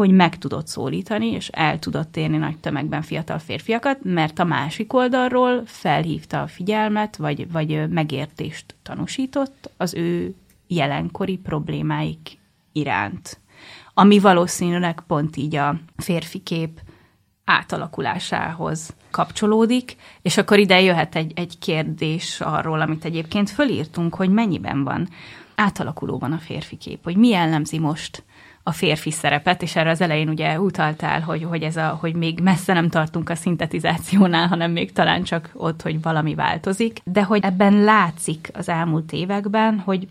hogy 0.00 0.10
meg 0.10 0.38
tudott 0.38 0.66
szólítani, 0.66 1.26
és 1.26 1.48
el 1.48 1.78
tudott 1.78 2.16
érni 2.16 2.36
nagy 2.36 2.58
tömegben 2.58 3.02
fiatal 3.02 3.38
férfiakat, 3.38 3.98
mert 4.02 4.38
a 4.38 4.44
másik 4.44 4.92
oldalról 4.92 5.62
felhívta 5.66 6.42
a 6.42 6.46
figyelmet, 6.46 7.16
vagy, 7.16 7.52
vagy 7.52 7.88
megértést 7.88 8.74
tanúsított 8.82 9.70
az 9.76 9.94
ő 9.94 10.34
jelenkori 10.66 11.36
problémáik 11.36 12.38
iránt. 12.72 13.40
Ami 14.00 14.18
valószínűleg 14.18 15.00
pont 15.06 15.36
így 15.36 15.56
a 15.56 15.74
férfi 15.96 16.38
kép 16.38 16.80
átalakulásához 17.44 18.94
kapcsolódik, 19.10 19.96
és 20.22 20.36
akkor 20.36 20.58
ide 20.58 20.80
jöhet 20.80 21.16
egy, 21.16 21.32
egy 21.34 21.58
kérdés 21.58 22.40
arról, 22.40 22.80
amit 22.80 23.04
egyébként 23.04 23.50
fölírtunk, 23.50 24.14
hogy 24.14 24.30
mennyiben 24.30 24.84
van 24.84 25.08
átalakulóban 25.54 26.32
a 26.32 26.38
férfi 26.38 26.76
kép, 26.76 27.04
hogy 27.04 27.16
mi 27.16 27.28
jellemzi 27.28 27.78
most 27.78 28.24
a 28.62 28.72
férfi 28.72 29.10
szerepet, 29.10 29.62
és 29.62 29.76
erre 29.76 29.90
az 29.90 30.00
elején 30.00 30.28
ugye 30.28 30.60
utaltál, 30.60 31.20
hogy, 31.20 31.42
hogy, 31.42 31.62
ez 31.62 31.76
a, 31.76 31.88
hogy 32.00 32.14
még 32.14 32.40
messze 32.40 32.72
nem 32.72 32.88
tartunk 32.88 33.28
a 33.28 33.34
szintetizációnál, 33.34 34.46
hanem 34.46 34.70
még 34.70 34.92
talán 34.92 35.22
csak 35.22 35.50
ott, 35.54 35.82
hogy 35.82 36.02
valami 36.02 36.34
változik, 36.34 37.00
de 37.04 37.22
hogy 37.22 37.44
ebben 37.44 37.84
látszik 37.84 38.50
az 38.52 38.68
elmúlt 38.68 39.12
években, 39.12 39.78
hogy 39.78 40.08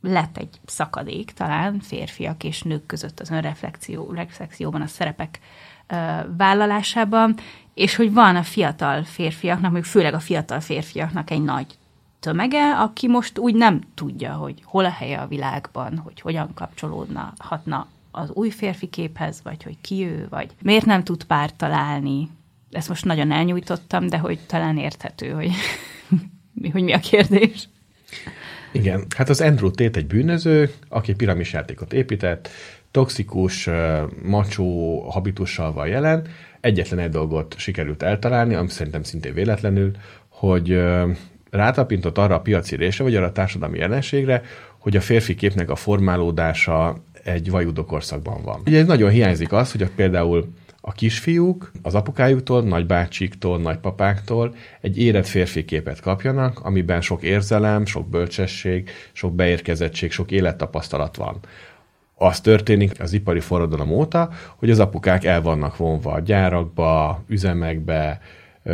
lett 0.00 0.36
egy 0.36 0.60
szakadék 0.66 1.32
talán 1.32 1.80
férfiak 1.80 2.44
és 2.44 2.62
nők 2.62 2.86
között 2.86 3.20
az 3.20 3.30
önreflexió, 3.30 4.12
reflexióban, 4.12 4.80
a 4.80 4.86
szerepek 4.86 5.38
ö, 5.86 5.96
vállalásában, 6.36 7.34
és 7.74 7.96
hogy 7.96 8.12
van 8.12 8.36
a 8.36 8.42
fiatal 8.42 9.02
férfiaknak, 9.02 9.72
még 9.72 9.84
főleg 9.84 10.14
a 10.14 10.20
fiatal 10.20 10.60
férfiaknak 10.60 11.30
egy 11.30 11.42
nagy 11.42 11.78
tömege, 12.20 12.78
aki 12.78 13.08
most 13.08 13.38
úgy 13.38 13.54
nem 13.54 13.80
tudja, 13.94 14.32
hogy 14.32 14.62
hol 14.64 14.84
a 14.84 14.90
helye 14.90 15.20
a 15.20 15.26
világban, 15.26 15.98
hogy 15.98 16.20
hogyan 16.20 16.54
kapcsolódna, 16.54 17.32
hatna 17.38 17.86
az 18.10 18.30
új 18.30 18.50
férfi 18.50 18.86
képhez, 18.86 19.40
vagy 19.42 19.62
hogy 19.62 19.76
ki 19.80 20.04
ő, 20.04 20.26
vagy 20.30 20.50
miért 20.62 20.86
nem 20.86 21.04
tud 21.04 21.24
párt 21.24 21.54
találni. 21.54 22.28
Ezt 22.70 22.88
most 22.88 23.04
nagyon 23.04 23.30
elnyújtottam, 23.30 24.06
de 24.06 24.18
hogy 24.18 24.38
talán 24.46 24.78
érthető, 24.78 25.30
hogy, 25.30 25.50
hogy 26.72 26.82
mi 26.82 26.92
a 26.92 26.98
kérdés. 26.98 27.68
Igen, 28.72 29.04
hát 29.16 29.28
az 29.28 29.40
Andrew 29.40 29.70
Tate 29.70 29.98
egy 29.98 30.06
bűnöző, 30.06 30.70
aki 30.88 31.14
piramisjátékot 31.14 31.92
épített, 31.92 32.48
toxikus, 32.90 33.68
macsó 34.22 35.00
habitussal 35.10 35.72
van 35.72 35.86
jelen. 35.86 36.26
Egyetlen 36.60 36.98
egy 36.98 37.10
dolgot 37.10 37.54
sikerült 37.58 38.02
eltalálni, 38.02 38.54
ami 38.54 38.68
szerintem 38.68 39.02
szintén 39.02 39.34
véletlenül, 39.34 39.90
hogy 40.28 40.80
rátapintott 41.50 42.18
arra 42.18 42.34
a 42.34 42.40
piaci 42.40 42.76
része, 42.76 43.02
vagy 43.02 43.16
arra 43.16 43.26
a 43.26 43.32
társadalmi 43.32 43.78
jelenségre, 43.78 44.42
hogy 44.78 44.96
a 44.96 45.00
férfi 45.00 45.34
képnek 45.34 45.70
a 45.70 45.76
formálódása 45.76 46.96
egy 47.24 47.50
vajudokorszakban 47.50 48.42
van. 48.42 48.60
Ugye 48.66 48.78
ez 48.78 48.86
nagyon 48.86 49.10
hiányzik 49.10 49.52
az, 49.52 49.72
hogy 49.72 49.88
például 49.96 50.52
a 50.88 50.92
kisfiúk 50.92 51.70
az 51.82 51.94
apukájuktól, 51.94 52.62
nagybácsiktól, 52.62 53.58
nagypapáktól 53.58 54.54
egy 54.80 54.98
érett 54.98 55.26
férfi 55.26 55.64
képet 55.64 56.00
kapjanak, 56.00 56.60
amiben 56.60 57.00
sok 57.00 57.22
érzelem, 57.22 57.86
sok 57.86 58.08
bölcsesség, 58.08 58.90
sok 59.12 59.34
beérkezettség, 59.34 60.12
sok 60.12 60.30
élettapasztalat 60.30 61.16
van. 61.16 61.38
Az 62.14 62.40
történik 62.40 63.00
az 63.00 63.12
ipari 63.12 63.40
forradalom 63.40 63.90
óta, 63.90 64.30
hogy 64.56 64.70
az 64.70 64.78
apukák 64.78 65.24
el 65.24 65.42
vannak 65.42 65.76
vonva 65.76 66.12
a 66.12 66.20
gyárakba, 66.20 67.22
üzemekbe, 67.26 68.20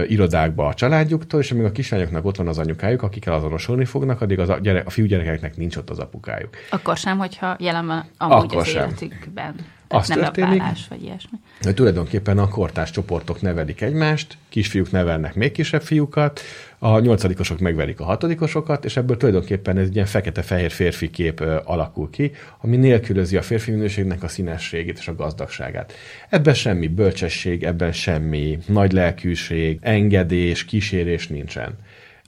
irodákba 0.07 0.67
a 0.67 0.75
családjuktól, 0.75 1.41
és 1.41 1.51
amíg 1.51 1.65
a 1.65 1.73
kislányoknak 1.73 2.25
ott 2.25 2.37
van 2.37 2.49
az 2.49 2.59
anyukájuk, 2.59 3.03
akikkel 3.03 3.35
azonosulni 3.35 3.85
fognak, 3.85 4.21
addig 4.21 4.39
az 4.39 4.49
a, 4.49 4.59
gyere, 4.59 4.83
a 4.85 4.91
fiúgyerekeknek 4.91 5.57
nincs 5.57 5.77
ott 5.77 5.91
az 5.91 5.99
apukájuk. 5.99 6.51
Akkor 6.71 6.97
sem, 6.97 7.19
hogyha 7.19 7.57
jelen 7.59 7.87
van 7.87 8.05
amúgy 8.19 8.45
Akkor 8.45 8.61
az 8.61 8.67
sem. 8.67 8.83
életükben. 8.83 9.55
Tehát 9.89 10.05
az 10.05 10.09
nem 10.09 10.19
történik, 10.19 10.59
vállás, 10.59 10.89
vagy 10.89 11.03
ilyesmi. 11.03 11.39
hogy 11.61 11.75
tulajdonképpen 11.75 12.39
a 12.39 12.49
kortárs 12.49 12.91
csoportok 12.91 13.41
nevelik 13.41 13.81
egymást, 13.81 14.37
kisfiúk 14.49 14.91
nevelnek 14.91 15.35
még 15.35 15.53
kisebb 15.53 15.83
fiúkat, 15.83 16.41
a 16.79 16.99
nyolcadikosok 16.99 17.59
megverik 17.59 18.01
a 18.01 18.05
hatodikosokat, 18.05 18.85
és 18.85 18.97
ebből 18.97 19.17
tulajdonképpen 19.17 19.79
ez 19.79 19.87
egy 19.87 19.95
ilyen 19.95 20.07
fekete-fehér 20.07 20.71
férfi 20.71 21.11
kép 21.11 21.41
alakul 21.65 22.11
ki, 22.11 22.33
ami 22.61 22.77
nélkülözi 22.77 23.37
a 23.37 23.43
férfi 23.43 23.71
minőségnek 23.71 24.23
a 24.23 24.29
színességét 24.29 24.99
és 24.99 25.09
a 25.09 25.15
gazdagságát. 25.15 25.93
Ebben 26.29 26.55
semmi 26.55 26.87
bölcsesség, 26.87 27.63
ebben 27.63 27.93
semmi 27.93 28.59
nagy 28.67 28.93
lelkűség, 28.93 29.79
engedés, 29.83 30.65
kísérés 30.65 31.29
nincsen. 31.29 31.79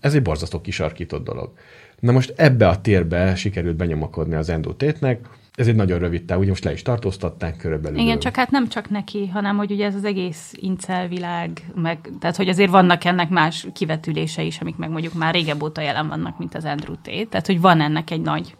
Ez 0.01 0.15
egy 0.15 0.23
borzasztó 0.23 0.61
kisarkított 0.61 1.25
dolog. 1.25 1.53
Na 2.01 2.13
most 2.13 2.33
ebbe 2.37 2.69
a 2.69 2.81
térbe 2.81 3.35
sikerült 3.35 3.77
benyomakodni 3.77 4.35
az 4.35 4.49
endotétnek, 4.49 5.29
ez 5.57 5.67
egy 5.67 5.75
nagyon 5.75 5.99
rövid 5.99 6.25
táv, 6.25 6.39
ugye 6.39 6.49
most 6.49 6.65
le 6.65 6.73
is 6.73 6.83
tartóztatták 6.83 7.57
körülbelül. 7.57 7.99
Igen, 7.99 8.19
csak 8.19 8.37
hát 8.37 8.51
nem 8.51 8.69
csak 8.69 8.91
neki, 8.91 9.27
hanem 9.27 9.57
hogy 9.57 9.71
ugye 9.71 9.87
ez 9.87 9.95
az 9.95 10.05
egész 10.05 10.53
incel 10.57 11.09
világ, 11.09 11.51
meg, 11.75 11.99
tehát 12.21 12.37
hogy 12.37 12.49
azért 12.49 12.71
vannak 12.71 13.05
ennek 13.05 13.29
más 13.29 13.67
kivetülése 13.73 14.43
is, 14.43 14.61
amik 14.61 14.77
meg 14.77 14.91
mondjuk 14.91 15.15
már 15.15 15.35
régebb 15.35 15.63
óta 15.63 15.81
jelen 15.81 16.09
vannak, 16.09 16.39
mint 16.39 16.55
az 16.55 16.65
Andrew 16.65 16.95
Tate, 16.95 17.25
tehát 17.25 17.47
hogy 17.47 17.61
van 17.61 17.81
ennek 17.81 18.11
egy 18.11 18.21
nagy 18.21 18.55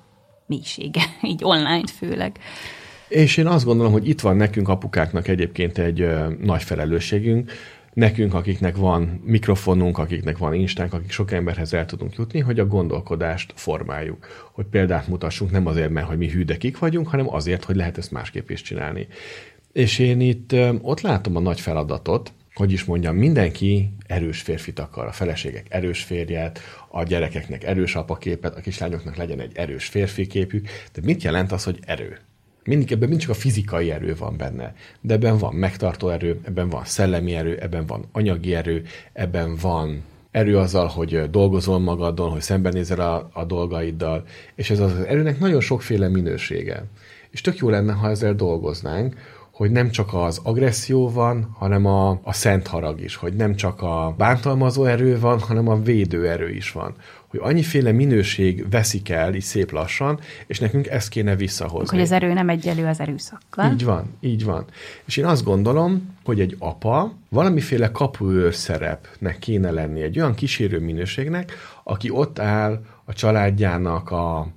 mélysége, 0.47 1.03
így 1.23 1.45
online 1.45 1.87
főleg. 1.97 2.39
És 3.09 3.37
én 3.37 3.47
azt 3.47 3.65
gondolom, 3.65 3.93
hogy 3.93 4.09
itt 4.09 4.21
van 4.21 4.37
nekünk 4.37 4.69
apukáknak 4.69 5.29
egyébként 5.29 5.79
egy 5.79 6.01
ö, 6.01 6.29
nagy 6.43 6.63
felelősségünk, 6.63 7.53
nekünk, 7.97 8.35
akiknek 8.35 8.77
van 8.77 9.21
mikrofonunk, 9.25 9.99
akiknek 9.99 10.39
van 10.39 10.55
instánk, 10.55 10.93
akik 10.93 11.11
sok 11.11 11.33
emberhez 11.33 11.75
el 11.75 11.87
tudunk 11.87 12.15
jutni, 12.15 12.41
hogy 12.41 12.59
a 12.59 12.67
gondolkodást 12.67 13.53
formáljuk. 13.57 14.27
Hogy 14.53 14.65
példát 14.65 15.09
mutassunk 15.09 15.51
nem 15.51 15.67
azért, 15.67 15.91
mert 15.91 16.07
hogy 16.07 16.19
mi 16.19 16.31
hűdekik 16.31 16.79
vagyunk, 16.79 17.09
hanem 17.09 17.35
azért, 17.35 17.65
hogy 17.65 17.77
lehet 17.77 17.99
ezt 17.99 18.11
másképp 18.11 18.51
is 18.51 18.63
csinálni. 18.63 19.07
És 19.73 19.99
én 19.99 20.21
itt 20.21 20.55
ott 20.81 21.01
látom 21.01 21.37
a 21.37 21.41
nagy 21.41 21.61
feladatot, 21.61 22.33
hogy 22.55 22.73
is 22.73 22.85
mondjam, 22.85 23.17
mindenki 23.17 23.93
erős 24.07 24.41
férfit 24.41 24.79
akar, 24.79 25.07
a 25.07 25.13
feleségek 25.13 25.67
erős 25.69 26.03
férjet, 26.03 26.61
a 26.89 27.03
gyerekeknek 27.03 27.65
erős 27.65 27.95
apaképet, 27.95 28.57
a 28.57 28.61
kislányoknak 28.61 29.17
legyen 29.17 29.41
egy 29.41 29.57
erős 29.57 29.87
férfi 29.87 30.27
képük. 30.27 30.69
De 30.93 31.01
mit 31.05 31.23
jelent 31.23 31.53
az, 31.53 31.65
hogy 31.65 31.79
erő? 31.87 32.19
Mindig 32.67 32.93
ebben 32.93 33.09
mind 33.09 33.21
csak 33.21 33.31
a 33.31 33.35
fizikai 33.35 33.91
erő 33.91 34.15
van 34.19 34.37
benne, 34.37 34.75
de 35.01 35.15
ebben 35.15 35.39
van 35.39 35.55
megtartó 35.55 36.09
erő, 36.09 36.41
ebben 36.45 36.69
van 36.69 36.85
szellemi 36.85 37.35
erő, 37.35 37.59
ebben 37.61 37.87
van 37.87 38.05
anyagi 38.13 38.55
erő, 38.55 38.83
ebben 39.13 39.57
van 39.61 40.03
erő 40.31 40.59
azzal, 40.59 40.87
hogy 40.87 41.31
dolgozol 41.31 41.79
magaddal, 41.79 42.31
hogy 42.31 42.41
szembenézel 42.41 43.01
a, 43.01 43.31
a 43.33 43.45
dolgaiddal, 43.45 44.25
és 44.55 44.71
ez 44.71 44.81
az 44.81 44.93
erőnek 45.07 45.39
nagyon 45.39 45.61
sokféle 45.61 46.09
minősége. 46.09 46.85
És 47.31 47.41
tök 47.41 47.57
jó 47.57 47.69
lenne, 47.69 47.93
ha 47.93 48.11
ezzel 48.11 48.35
dolgoznánk, 48.35 49.15
hogy 49.51 49.71
nem 49.71 49.91
csak 49.91 50.15
az 50.15 50.41
agresszió 50.43 51.11
van, 51.11 51.51
hanem 51.59 51.87
a, 51.87 52.11
a 52.23 52.33
szent 52.33 52.67
harag 52.67 53.01
is, 53.01 53.17
hogy 53.17 53.35
nem 53.35 53.55
csak 53.55 53.83
a 53.83 54.15
bántalmazó 54.19 54.85
erő 54.85 55.21
van, 55.21 55.41
hanem 55.41 55.69
a 55.69 55.81
védő 55.81 56.29
erő 56.29 56.51
is 56.51 56.73
van 56.73 56.95
hogy 57.29 57.41
annyiféle 57.43 57.93
minőség 57.93 58.71
veszik 58.71 59.09
el 59.09 59.35
így 59.35 59.43
szép 59.43 59.71
lassan, 59.71 60.21
és 60.47 60.59
nekünk 60.59 60.87
ezt 60.87 61.09
kéne 61.09 61.37
visszahozni. 61.37 61.97
Hogy 61.97 62.05
az 62.05 62.13
erő 62.13 62.33
nem 62.33 62.49
egyelő 62.49 62.87
az 62.87 63.01
erőszakkal. 63.01 63.73
Így 63.73 63.85
van, 63.85 64.17
így 64.21 64.45
van. 64.45 64.65
És 65.05 65.17
én 65.17 65.25
azt 65.25 65.45
gondolom, 65.45 66.17
hogy 66.25 66.41
egy 66.41 66.57
apa 66.59 67.13
valamiféle 67.29 67.91
kapuőr 67.91 68.55
szerepnek 68.55 69.39
kéne 69.39 69.71
lenni, 69.71 70.03
egy 70.03 70.19
olyan 70.19 70.35
kísérő 70.35 70.79
minőségnek, 70.79 71.53
aki 71.83 72.11
ott 72.11 72.39
áll 72.39 72.85
a 73.05 73.13
családjának 73.13 74.11
a 74.11 74.49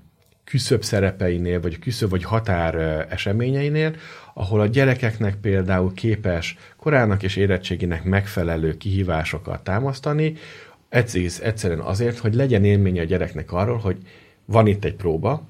küszöbb 0.43 0.83
szerepeinél, 0.83 1.61
vagy 1.61 1.79
küszöbb 1.79 2.09
vagy 2.09 2.23
határ 2.23 2.75
eseményeinél, 3.09 3.95
ahol 4.33 4.59
a 4.61 4.67
gyerekeknek 4.67 5.35
például 5.35 5.93
képes 5.93 6.57
korának 6.77 7.23
és 7.23 7.35
érettséginek 7.35 8.03
megfelelő 8.03 8.77
kihívásokat 8.77 9.63
támasztani, 9.63 10.35
egész 10.89 11.39
egyszerűen 11.39 11.79
azért, 11.79 12.17
hogy 12.17 12.33
legyen 12.33 12.63
élménye 12.63 13.01
a 13.01 13.05
gyereknek 13.05 13.51
arról, 13.51 13.77
hogy 13.77 13.97
van 14.45 14.67
itt 14.67 14.83
egy 14.83 14.95
próba, 14.95 15.47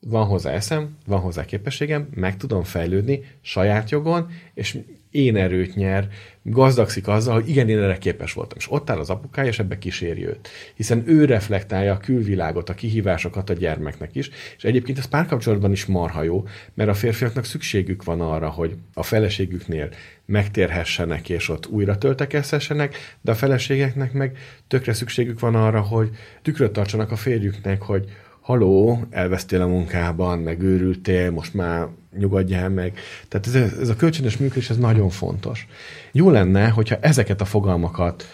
van 0.00 0.26
hozzá 0.26 0.50
eszem, 0.50 0.96
van 1.06 1.20
hozzá 1.20 1.44
képességem, 1.44 2.08
meg 2.14 2.36
tudom 2.36 2.62
fejlődni 2.62 3.20
saját 3.40 3.90
jogon, 3.90 4.30
és 4.54 4.78
én 5.10 5.36
erőt 5.36 5.74
nyer, 5.74 6.08
gazdagszik 6.42 7.08
azzal, 7.08 7.34
hogy 7.34 7.48
igen, 7.48 7.68
én 7.68 7.78
erre 7.78 7.98
képes 7.98 8.32
voltam. 8.32 8.58
És 8.58 8.70
ott 8.70 8.90
áll 8.90 8.98
az 8.98 9.10
apukája, 9.10 9.48
és 9.48 9.58
ebbe 9.58 9.78
kíséri 9.78 10.26
őt. 10.26 10.48
Hiszen 10.74 11.02
ő 11.06 11.24
reflektálja 11.24 11.92
a 11.92 11.98
külvilágot, 11.98 12.68
a 12.68 12.74
kihívásokat 12.74 13.50
a 13.50 13.52
gyermeknek 13.52 14.14
is, 14.14 14.30
és 14.56 14.64
egyébként 14.64 14.98
ez 14.98 15.04
párkapcsolatban 15.04 15.72
is 15.72 15.86
marha 15.86 16.22
jó, 16.22 16.46
mert 16.74 16.90
a 16.90 16.94
férfiaknak 16.94 17.44
szükségük 17.44 18.04
van 18.04 18.20
arra, 18.20 18.48
hogy 18.48 18.76
a 18.94 19.02
feleségüknél 19.02 19.88
megtérhessenek, 20.26 21.28
és 21.28 21.48
ott 21.48 21.66
újra 21.66 21.98
töltekezhessenek, 21.98 22.96
de 23.20 23.30
a 23.30 23.34
feleségeknek 23.34 24.12
meg 24.12 24.38
tökre 24.68 24.92
szükségük 24.92 25.40
van 25.40 25.54
arra, 25.54 25.80
hogy 25.80 26.10
tükröt 26.42 26.72
tartsanak 26.72 27.10
a 27.10 27.16
férjüknek, 27.16 27.82
hogy 27.82 28.04
haló, 28.40 29.04
elvesztél 29.10 29.60
a 29.60 29.66
munkában, 29.66 30.38
meg 30.38 30.62
őrültél, 30.62 31.30
most 31.30 31.54
már 31.54 31.88
nyugodjál 32.18 32.68
meg. 32.68 32.98
Tehát 33.28 33.46
ez, 33.46 33.78
ez 33.80 33.88
a 33.88 33.96
kölcsönös 33.96 34.36
működés, 34.36 34.70
ez 34.70 34.76
nagyon 34.76 35.08
fontos. 35.08 35.66
Jó 36.12 36.30
lenne, 36.30 36.68
hogyha 36.68 36.96
ezeket 37.00 37.40
a 37.40 37.44
fogalmakat 37.44 38.28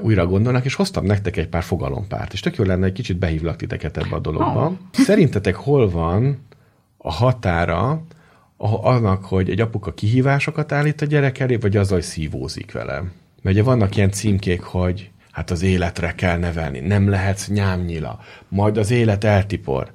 újra 0.00 0.26
gondolnak, 0.26 0.64
és 0.64 0.74
hoztam 0.74 1.04
nektek 1.04 1.36
egy 1.36 1.48
pár 1.48 1.62
fogalompárt, 1.62 2.32
és 2.32 2.40
tök 2.40 2.56
jó 2.56 2.64
lenne, 2.64 2.86
egy 2.86 2.92
kicsit 2.92 3.18
behívlak 3.18 3.56
titeket 3.56 3.96
ebbe 3.96 4.16
a 4.16 4.18
dologba. 4.18 4.66
Oh. 4.66 4.72
Szerintetek 4.92 5.54
hol 5.54 5.90
van 5.90 6.46
a 6.96 7.12
határa 7.12 8.02
annak, 8.82 9.24
hogy 9.24 9.50
egy 9.50 9.60
apuka 9.60 9.94
kihívásokat 9.94 10.72
állít 10.72 11.00
a 11.00 11.06
gyerek 11.06 11.38
elé, 11.38 11.56
vagy 11.56 11.76
az, 11.76 11.90
hogy 11.90 12.02
szívózik 12.02 12.72
vele? 12.72 12.94
Mert 13.42 13.56
ugye 13.56 13.62
vannak 13.62 13.96
ilyen 13.96 14.10
címkék, 14.10 14.60
hogy 14.60 15.10
hát 15.30 15.50
az 15.50 15.62
életre 15.62 16.14
kell 16.14 16.38
nevelni, 16.38 16.80
nem 16.80 17.08
lehetsz 17.08 17.48
nyámnyila, 17.48 18.20
majd 18.48 18.76
az 18.76 18.90
élet 18.90 19.24
eltipor, 19.24 19.90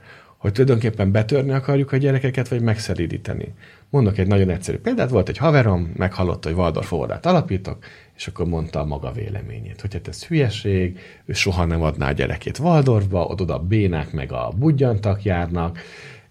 hogy 0.45 0.53
tulajdonképpen 0.53 1.11
betörni 1.11 1.51
akarjuk 1.51 1.91
a 1.91 1.97
gyerekeket, 1.97 2.47
vagy 2.47 2.61
megszeridíteni. 2.61 3.53
Mondok 3.89 4.17
egy 4.17 4.27
nagyon 4.27 4.49
egyszerű 4.49 4.77
példát, 4.77 5.09
volt 5.09 5.29
egy 5.29 5.37
haverom, 5.37 5.91
meghallotta, 5.95 6.49
hogy 6.49 6.57
Waldorf 6.57 6.91
óvodát 6.91 7.25
alapítok, 7.25 7.77
és 8.15 8.27
akkor 8.27 8.45
mondta 8.45 8.79
a 8.79 8.85
maga 8.85 9.11
véleményét, 9.11 9.81
hogy 9.81 9.93
hát 9.93 10.07
ez 10.07 10.25
hülyeség, 10.25 10.99
ő 11.25 11.33
soha 11.33 11.65
nem 11.65 11.81
adná 11.81 12.07
a 12.07 12.11
gyerekét 12.11 12.59
Waldorfba, 12.59 13.25
oda 13.25 13.59
bénák 13.59 14.11
meg 14.11 14.31
a 14.31 14.53
budjantak 14.57 15.23
járnak, 15.23 15.79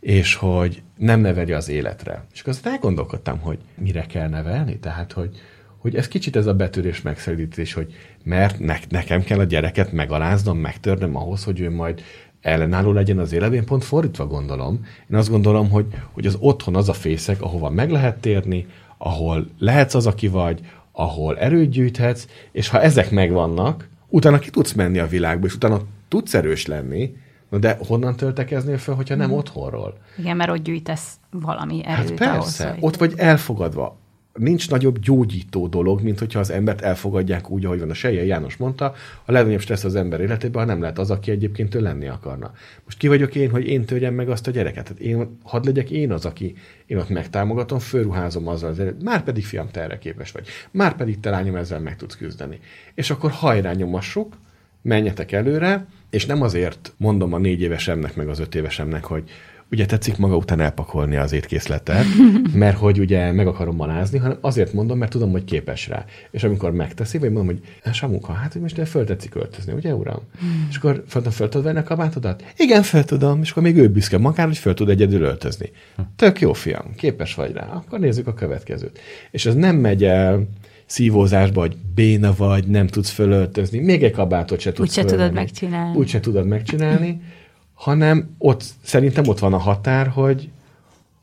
és 0.01 0.35
hogy 0.35 0.83
nem 0.97 1.21
neveli 1.21 1.53
az 1.53 1.69
életre. 1.69 2.25
És 2.33 2.41
akkor 2.41 2.53
azt 2.53 2.67
elgondolkodtam, 2.67 3.39
hogy 3.39 3.59
mire 3.75 4.07
kell 4.07 4.29
nevelni, 4.29 4.79
tehát, 4.79 5.13
hogy, 5.13 5.31
hogy 5.79 5.97
ez 5.97 6.09
kicsit 6.09 6.37
ez 6.37 6.47
a 6.47 6.55
betörés 6.55 7.03
megszerítés, 7.03 7.73
hogy 7.73 7.95
mert 8.25 8.59
ne, 8.59 8.77
nekem 8.89 9.23
kell 9.23 9.39
a 9.39 9.45
gyereket 9.45 9.93
megaláznom, 9.93 10.59
megtörnöm 10.59 11.17
ahhoz, 11.17 11.45
hogy 11.45 11.61
ő 11.61 11.71
majd 11.71 12.03
ellenálló 12.45 12.93
legyen 12.93 13.19
az 13.19 13.33
életben, 13.33 13.65
pont 13.65 13.85
fordítva 13.85 14.27
gondolom. 14.27 14.87
Én 15.11 15.17
azt 15.17 15.31
gondolom, 15.31 15.71
hogy, 15.71 15.87
hogy 16.13 16.27
az 16.27 16.37
otthon 16.41 16.77
az 16.77 16.89
a 16.89 16.93
fészek, 16.93 17.43
ahova 17.43 17.71
meg 17.71 17.91
lehet 17.91 18.21
térni, 18.21 18.67
ahol 18.99 19.47
lehetsz 19.59 19.95
az, 19.95 20.07
aki 20.07 20.29
vagy, 20.29 20.61
ahol 20.93 21.39
erőt 21.39 21.71
gyűjthetsz, 21.71 22.27
és 22.53 22.69
ha 22.69 22.81
ezek 22.81 23.11
megvannak, 23.11 23.89
utána 24.09 24.39
ki 24.39 24.51
tudsz 24.51 24.73
menni 24.73 24.99
a 24.99 25.07
világba, 25.07 25.47
és 25.47 25.55
utána 25.55 25.81
tudsz 26.09 26.35
erős 26.35 26.67
lenni, 26.67 27.15
Na 27.55 27.61
de 27.61 27.79
honnan 27.87 28.17
töltekeznél 28.17 28.79
fel, 28.79 28.95
hogyha 28.95 29.15
nem 29.15 29.31
mm. 29.31 29.33
otthonról? 29.33 29.99
Igen, 30.17 30.37
mert 30.37 30.51
ott 30.51 30.63
gyűjtesz 30.63 31.17
valami 31.31 31.85
erőt. 31.85 32.19
Hát 32.19 32.31
persze, 32.31 32.69
ahhoz, 32.69 32.77
ott 32.81 32.97
vagy 32.97 33.13
elfogadva 33.17 33.97
nincs 34.35 34.71
nagyobb 34.71 34.99
gyógyító 34.99 35.67
dolog, 35.67 36.03
mint 36.03 36.19
hogyha 36.19 36.39
az 36.39 36.51
embert 36.51 36.81
elfogadják 36.81 37.51
úgy, 37.51 37.65
ahogy 37.65 37.79
van. 37.79 37.91
A 37.91 37.95
Seje 37.95 38.25
János 38.25 38.57
mondta, 38.57 38.95
a 39.25 39.33
legnagyobb 39.33 39.61
stressz 39.61 39.85
az 39.85 39.95
ember 39.95 40.21
életében, 40.21 40.63
ha 40.63 40.69
nem 40.69 40.81
lehet 40.81 40.99
az, 40.99 41.11
aki 41.11 41.31
egyébként 41.31 41.75
ő 41.75 41.81
lenni 41.81 42.09
akarna. 42.09 42.53
Most 42.85 42.99
ki 42.99 43.09
vagyok 43.09 43.35
én, 43.35 43.51
hogy 43.51 43.67
én 43.67 43.85
törjem 43.85 44.15
meg 44.15 44.29
azt 44.29 44.47
a 44.47 44.51
gyereket? 44.51 44.89
Hát 44.89 44.99
én, 44.99 45.39
hadd 45.43 45.65
legyek 45.65 45.91
én 45.91 46.13
az, 46.13 46.25
aki 46.25 46.55
én 46.87 46.97
ott 46.97 47.09
megtámogatom, 47.09 47.79
fölruházom 47.79 48.49
azzal 48.49 48.71
az 48.71 48.79
erőt. 48.79 49.03
Már 49.03 49.23
pedig 49.23 49.45
fiam, 49.45 49.69
te 49.71 49.81
erre 49.81 49.99
képes 49.99 50.33
vagy. 50.33 50.47
Már 50.71 50.97
pedig 50.97 51.21
te 51.21 51.31
lányom 51.31 51.57
ezzel 51.57 51.81
meg 51.81 51.97
tudsz 51.97 52.17
küzdeni. 52.17 52.59
És 52.95 53.11
akkor 53.11 53.31
hajrá 53.31 53.73
nyomassuk, 53.73 54.37
menjetek 54.83 55.33
előre, 55.33 55.87
és 56.11 56.27
nem 56.27 56.43
azért 56.43 56.93
mondom 56.97 57.33
a 57.33 57.39
négy 57.39 57.61
évesemnek, 57.61 58.17
meg 58.17 58.29
az 58.29 58.39
öt 58.39 58.55
évesemnek, 58.55 59.05
hogy 59.05 59.31
ugye 59.75 59.87
tetszik 59.87 60.17
maga 60.17 60.37
után 60.37 60.61
elpakolni 60.61 61.17
az 61.17 61.33
étkészletet, 61.33 62.05
mert 62.53 62.77
hogy 62.77 62.99
ugye 62.99 63.33
meg 63.33 63.47
akarom 63.47 63.77
malázni, 63.77 64.19
hanem 64.19 64.39
azért 64.41 64.73
mondom, 64.73 64.99
mert 64.99 65.11
tudom, 65.11 65.31
hogy 65.31 65.45
képes 65.45 65.89
rá. 65.89 66.05
És 66.31 66.45
amikor 66.45 66.73
megteszi, 66.73 67.19
vagy 67.19 67.31
mondom, 67.31 67.59
hogy 67.83 67.93
Samuka, 67.95 68.33
hát 68.33 68.53
hogy 68.53 68.63
most 68.63 68.89
föl 68.89 69.05
tetszik 69.05 69.35
öltözni, 69.35 69.73
ugye 69.73 69.95
uram? 69.95 70.21
Hmm. 70.39 70.67
És 70.71 70.77
akkor 70.77 71.05
föl, 71.09 71.23
föl 71.23 71.49
tudod 71.49 71.67
venni 71.67 71.79
a 71.79 71.83
kabátodat? 71.83 72.45
Igen, 72.57 72.83
föl 72.83 73.05
tudom, 73.05 73.41
és 73.43 73.51
akkor 73.51 73.63
még 73.63 73.77
ő 73.77 73.89
büszke 73.89 74.19
magára, 74.19 74.49
hogy 74.49 74.59
föl 74.59 74.75
tud 74.75 74.89
egyedül 74.89 75.23
öltözni. 75.23 75.71
Tök 76.17 76.41
jó, 76.41 76.53
fiam, 76.53 76.95
képes 76.97 77.35
vagy 77.35 77.53
rá. 77.53 77.67
Akkor 77.67 77.99
nézzük 77.99 78.27
a 78.27 78.35
következőt. 78.35 78.99
És 79.31 79.47
ez 79.47 79.55
nem 79.55 79.77
megy 79.77 80.05
el 80.05 80.49
szívózásba, 80.87 81.61
hogy 81.61 81.77
béna 81.95 82.35
vagy, 82.37 82.67
nem 82.67 82.87
tudsz 82.87 83.11
fölöltözni, 83.11 83.79
még 83.79 84.03
egy 84.03 84.13
kabátot 84.13 84.61
se 84.61 84.73
tudsz 84.73 84.89
Úgy 84.89 84.95
se 84.95 85.05
tudod 85.05 85.33
megcsinálni. 85.33 85.99
Úgy 85.99 86.09
se 86.09 86.21
tudod 86.21 86.47
megcsinálni 86.47 87.21
hanem 87.75 88.35
ott 88.39 88.65
szerintem 88.83 89.29
ott 89.29 89.39
van 89.39 89.53
a 89.53 89.59
határ, 89.59 90.09
hogy, 90.09 90.51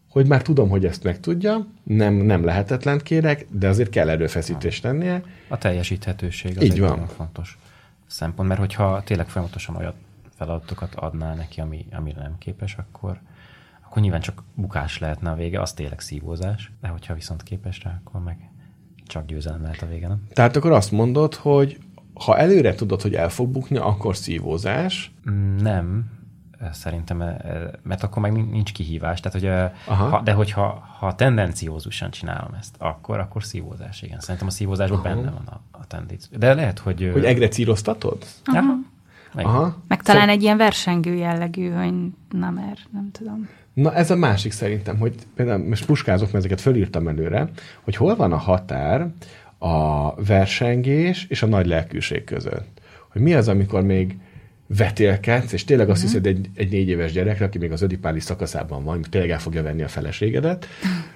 hogy 0.09 0.27
már 0.27 0.41
tudom, 0.41 0.69
hogy 0.69 0.85
ezt 0.85 1.03
megtudja, 1.03 1.67
nem, 1.83 2.13
nem 2.13 2.43
lehetetlen 2.43 2.99
kérek, 2.99 3.45
de 3.51 3.67
azért 3.67 3.89
kell 3.89 4.09
erőfeszítést 4.09 4.81
tennie. 4.81 5.23
A 5.47 5.57
teljesíthetőség 5.57 6.57
az 6.57 6.63
Így 6.63 6.71
egy 6.71 6.79
van. 6.79 6.89
nagyon 6.89 7.07
fontos 7.07 7.57
szempont, 8.07 8.47
mert 8.47 8.59
hogyha 8.59 9.03
tényleg 9.03 9.29
folyamatosan 9.29 9.75
olyan 9.75 9.93
feladatokat 10.35 10.95
adnál 10.95 11.35
neki, 11.35 11.61
ami, 11.61 11.85
amire 11.91 12.21
nem 12.21 12.37
képes, 12.37 12.75
akkor, 12.75 13.19
akkor 13.85 14.01
nyilván 14.01 14.21
csak 14.21 14.43
bukás 14.53 14.99
lehetne 14.99 15.29
a 15.29 15.35
vége, 15.35 15.61
az 15.61 15.73
tényleg 15.73 15.99
szívózás, 15.99 16.71
de 16.81 16.87
hogyha 16.87 17.13
viszont 17.13 17.43
képes 17.43 17.83
rá, 17.83 18.01
akkor 18.03 18.21
meg 18.21 18.49
csak 19.05 19.25
győzelem 19.25 19.61
lehet 19.61 19.81
a 19.81 19.87
vége, 19.87 20.07
nem? 20.07 20.27
Tehát 20.33 20.55
akkor 20.55 20.71
azt 20.71 20.91
mondod, 20.91 21.33
hogy 21.33 21.77
ha 22.13 22.37
előre 22.37 22.75
tudod, 22.75 23.01
hogy 23.01 23.15
el 23.15 23.29
fog 23.29 23.49
bukni, 23.49 23.77
akkor 23.77 24.15
szívózás? 24.15 25.11
Mm, 25.29 25.55
nem, 25.55 26.11
szerintem, 26.71 27.17
mert 27.83 28.03
akkor 28.03 28.21
meg 28.21 28.49
nincs 28.49 28.71
kihívás. 28.71 29.19
Tehát, 29.19 29.39
hogy, 29.39 29.71
ha, 29.97 30.21
de 30.23 30.31
hogyha 30.31 30.89
ha 30.99 31.15
tendenciózusan 31.15 32.11
csinálom 32.11 32.53
ezt, 32.59 32.75
akkor, 32.77 33.19
akkor 33.19 33.43
szívózás, 33.43 34.01
igen. 34.01 34.19
Szerintem 34.19 34.47
a 34.47 34.51
szívózásban 34.51 34.99
Aha. 34.99 35.09
benne 35.09 35.29
van 35.29 35.45
a, 35.45 35.59
a 35.71 35.87
tendenció. 35.87 36.37
De 36.37 36.53
lehet, 36.53 36.79
hogy... 36.79 37.09
Hogy 37.13 37.25
egre 37.25 37.47
círoztatod? 37.47 38.25
Aha. 38.43 38.73
Meg, 39.33 39.45
Aha. 39.45 39.77
meg 39.87 40.01
talán 40.01 40.21
Szer- 40.21 40.35
egy 40.35 40.43
ilyen 40.43 40.57
versengő 40.57 41.13
jellegű, 41.13 41.69
hogy 41.69 41.93
na 42.29 42.49
mert 42.49 42.79
nem 42.91 43.09
tudom. 43.11 43.49
Na 43.73 43.93
ez 43.93 44.11
a 44.11 44.15
másik 44.15 44.51
szerintem, 44.51 44.97
hogy 44.97 45.15
például 45.35 45.67
most 45.67 45.85
puskázok, 45.85 46.31
mert 46.31 46.37
ezeket 46.45 46.61
fölírtam 46.61 47.07
előre, 47.07 47.49
hogy 47.81 47.95
hol 47.95 48.15
van 48.15 48.31
a 48.31 48.37
határ 48.37 49.07
a 49.57 50.13
versengés 50.23 51.25
és 51.29 51.41
a 51.41 51.47
nagy 51.47 51.65
lelkűség 51.65 52.23
között. 52.23 52.81
Hogy 53.11 53.21
mi 53.21 53.33
az, 53.33 53.47
amikor 53.47 53.81
még 53.81 54.17
vetélkedsz, 54.77 55.51
és 55.51 55.63
tényleg 55.63 55.89
azt 55.89 56.03
uh-huh. 56.03 56.21
hiszed 56.21 56.37
egy, 56.37 56.49
egy 56.55 56.71
négy 56.71 56.87
éves 56.87 57.11
gyerekre, 57.11 57.45
aki 57.45 57.57
még 57.57 57.71
az 57.71 57.81
ödipáli 57.81 58.19
szakaszában 58.19 58.83
van, 58.83 59.05
tényleg 59.09 59.29
el 59.29 59.39
fogja 59.39 59.63
venni 59.63 59.81
a 59.81 59.87
feleségedet, 59.87 60.67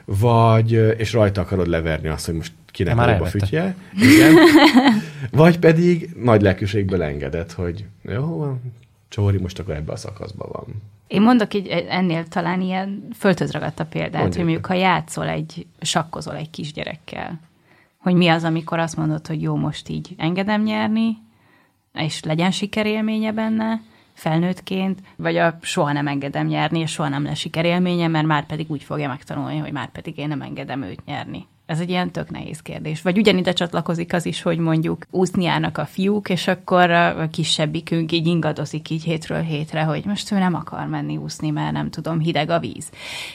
vagy, 0.05 0.71
és 0.71 1.13
rajta 1.13 1.41
akarod 1.41 1.67
leverni 1.67 2.07
azt, 2.07 2.25
hogy 2.25 2.35
most 2.35 2.51
kinek 2.65 2.95
jobb 2.95 3.21
a 3.21 3.25
fütye. 3.25 3.75
Igen. 3.93 4.35
vagy 5.31 5.59
pedig 5.59 6.09
nagy 6.23 6.41
lelkűségből 6.41 7.03
engedett, 7.03 7.51
hogy 7.51 7.85
jó, 8.01 8.57
Csóri 9.09 9.37
most 9.37 9.59
akkor 9.59 9.73
ebbe 9.73 9.91
a 9.91 9.95
szakaszban 9.95 10.49
van. 10.51 10.65
Én 11.07 11.21
mondok 11.21 11.53
így 11.53 11.67
ennél 11.89 12.27
talán 12.27 12.61
ilyen 12.61 13.07
földhöz 13.17 13.51
ragadt 13.51 13.79
a 13.79 13.85
példát, 13.85 14.11
Mondjuk. 14.11 14.35
hogy 14.35 14.43
mondjuk 14.43 14.65
ha 14.65 14.73
játszol 14.73 15.27
egy, 15.27 15.65
sakkozol 15.81 16.35
egy 16.35 16.49
kisgyerekkel, 16.49 17.39
hogy 17.97 18.13
mi 18.13 18.27
az, 18.27 18.43
amikor 18.43 18.79
azt 18.79 18.97
mondod, 18.97 19.27
hogy 19.27 19.41
jó, 19.41 19.55
most 19.55 19.89
így 19.89 20.15
engedem 20.17 20.63
nyerni, 20.63 21.17
és 21.97 22.23
legyen 22.23 22.51
sikerélménye 22.51 23.31
benne, 23.31 23.81
felnőttként, 24.13 24.99
vagy 25.15 25.37
a 25.37 25.57
soha 25.61 25.91
nem 25.91 26.07
engedem 26.07 26.47
nyerni, 26.47 26.79
és 26.79 26.91
soha 26.91 27.09
nem 27.09 27.23
lesz 27.23 27.37
sikerélménye, 27.37 28.07
mert 28.07 28.25
már 28.25 28.45
pedig 28.45 28.71
úgy 28.71 28.83
fogja 28.83 29.07
megtanulni, 29.07 29.57
hogy 29.57 29.71
már 29.71 29.91
pedig 29.91 30.17
én 30.17 30.27
nem 30.27 30.41
engedem 30.41 30.81
őt 30.81 31.05
nyerni. 31.05 31.47
Ez 31.65 31.79
egy 31.79 31.89
ilyen 31.89 32.11
tök 32.11 32.29
nehéz 32.29 32.61
kérdés. 32.61 33.01
Vagy 33.01 33.17
ugyanide 33.17 33.53
csatlakozik 33.53 34.13
az 34.13 34.25
is, 34.25 34.41
hogy 34.41 34.57
mondjuk 34.57 35.05
úszni 35.09 35.43
járnak 35.43 35.77
a 35.77 35.85
fiúk, 35.85 36.29
és 36.29 36.47
akkor 36.47 36.91
a 36.91 37.29
kisebbikünk 37.31 38.11
így 38.11 38.27
ingadozik 38.27 38.89
így 38.89 39.03
hétről 39.03 39.41
hétre, 39.41 39.83
hogy 39.83 40.05
most 40.05 40.31
ő 40.31 40.37
nem 40.37 40.55
akar 40.55 40.87
menni 40.87 41.17
úszni, 41.17 41.49
mert 41.49 41.71
nem 41.71 41.89
tudom, 41.89 42.19
hideg 42.19 42.49
a 42.49 42.59
víz. 42.59 42.89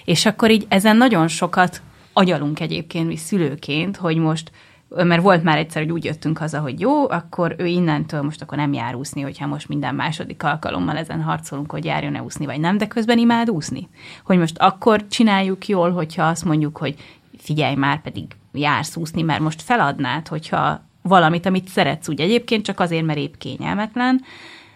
És 0.04 0.26
akkor 0.26 0.50
így 0.50 0.66
ezen 0.68 0.96
nagyon 0.96 1.28
sokat 1.28 1.82
agyalunk 2.12 2.60
egyébként 2.60 3.06
mi 3.06 3.16
szülőként, 3.16 3.96
hogy 3.96 4.16
most 4.16 4.50
mert 4.96 5.22
volt 5.22 5.42
már 5.42 5.58
egyszer, 5.58 5.82
hogy 5.82 5.92
úgy 5.92 6.04
jöttünk 6.04 6.38
haza, 6.38 6.60
hogy 6.60 6.80
jó, 6.80 7.10
akkor 7.10 7.54
ő 7.58 7.66
innentől 7.66 8.22
most 8.22 8.42
akkor 8.42 8.58
nem 8.58 8.72
jár 8.72 8.94
úszni, 8.94 9.20
hogyha 9.20 9.46
most 9.46 9.68
minden 9.68 9.94
második 9.94 10.42
alkalommal 10.42 10.96
ezen 10.96 11.22
harcolunk, 11.22 11.70
hogy 11.70 11.84
járjon-e 11.84 12.22
úszni, 12.22 12.46
vagy 12.46 12.60
nem, 12.60 12.78
de 12.78 12.86
közben 12.86 13.18
imád 13.18 13.50
úszni. 13.50 13.88
Hogy 14.24 14.38
most 14.38 14.58
akkor 14.58 15.06
csináljuk 15.06 15.68
jól, 15.68 15.90
hogyha 15.92 16.24
azt 16.24 16.44
mondjuk, 16.44 16.76
hogy 16.76 16.94
figyelj 17.38 17.74
már, 17.74 18.02
pedig 18.02 18.24
jársz 18.52 18.96
úszni, 18.96 19.22
mert 19.22 19.40
most 19.40 19.62
feladnád, 19.62 20.28
hogyha 20.28 20.80
valamit, 21.02 21.46
amit 21.46 21.68
szeretsz 21.68 22.08
úgy 22.08 22.20
egyébként, 22.20 22.64
csak 22.64 22.80
azért, 22.80 23.04
mert 23.04 23.18
épp 23.18 23.34
kényelmetlen, 23.38 24.20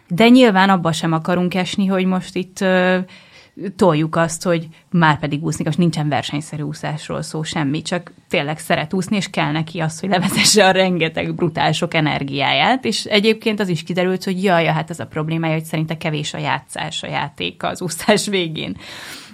de 0.08 0.28
nyilván 0.28 0.70
abba 0.70 0.92
sem 0.92 1.12
akarunk 1.12 1.54
esni, 1.54 1.86
hogy 1.86 2.04
most 2.04 2.36
itt 2.36 2.64
toljuk 3.76 4.16
azt, 4.16 4.42
hogy 4.42 4.68
már 4.90 5.18
pedig 5.18 5.44
úszni, 5.44 5.64
most 5.64 5.78
nincsen 5.78 6.08
versenyszerű 6.08 6.62
úszásról 6.62 7.22
szó 7.22 7.42
semmi, 7.42 7.82
csak 7.82 8.12
tényleg 8.28 8.58
szeret 8.58 8.92
úszni, 8.92 9.16
és 9.16 9.30
kell 9.30 9.52
neki 9.52 9.80
az, 9.80 10.00
hogy 10.00 10.08
levezesse 10.08 10.66
a 10.66 10.70
rengeteg 10.70 11.34
brutál 11.34 11.72
sok 11.72 11.94
energiáját, 11.94 12.84
és 12.84 13.04
egyébként 13.04 13.60
az 13.60 13.68
is 13.68 13.82
kiderült, 13.82 14.24
hogy 14.24 14.42
jaj, 14.42 14.64
hát 14.64 14.90
ez 14.90 15.00
a 15.00 15.06
problémája, 15.06 15.52
hogy 15.52 15.64
szerinte 15.64 15.96
kevés 15.96 16.34
a 16.34 16.38
játszás, 16.38 17.02
a 17.02 17.06
játék 17.06 17.62
az 17.62 17.82
úszás 17.82 18.26
végén. 18.26 18.76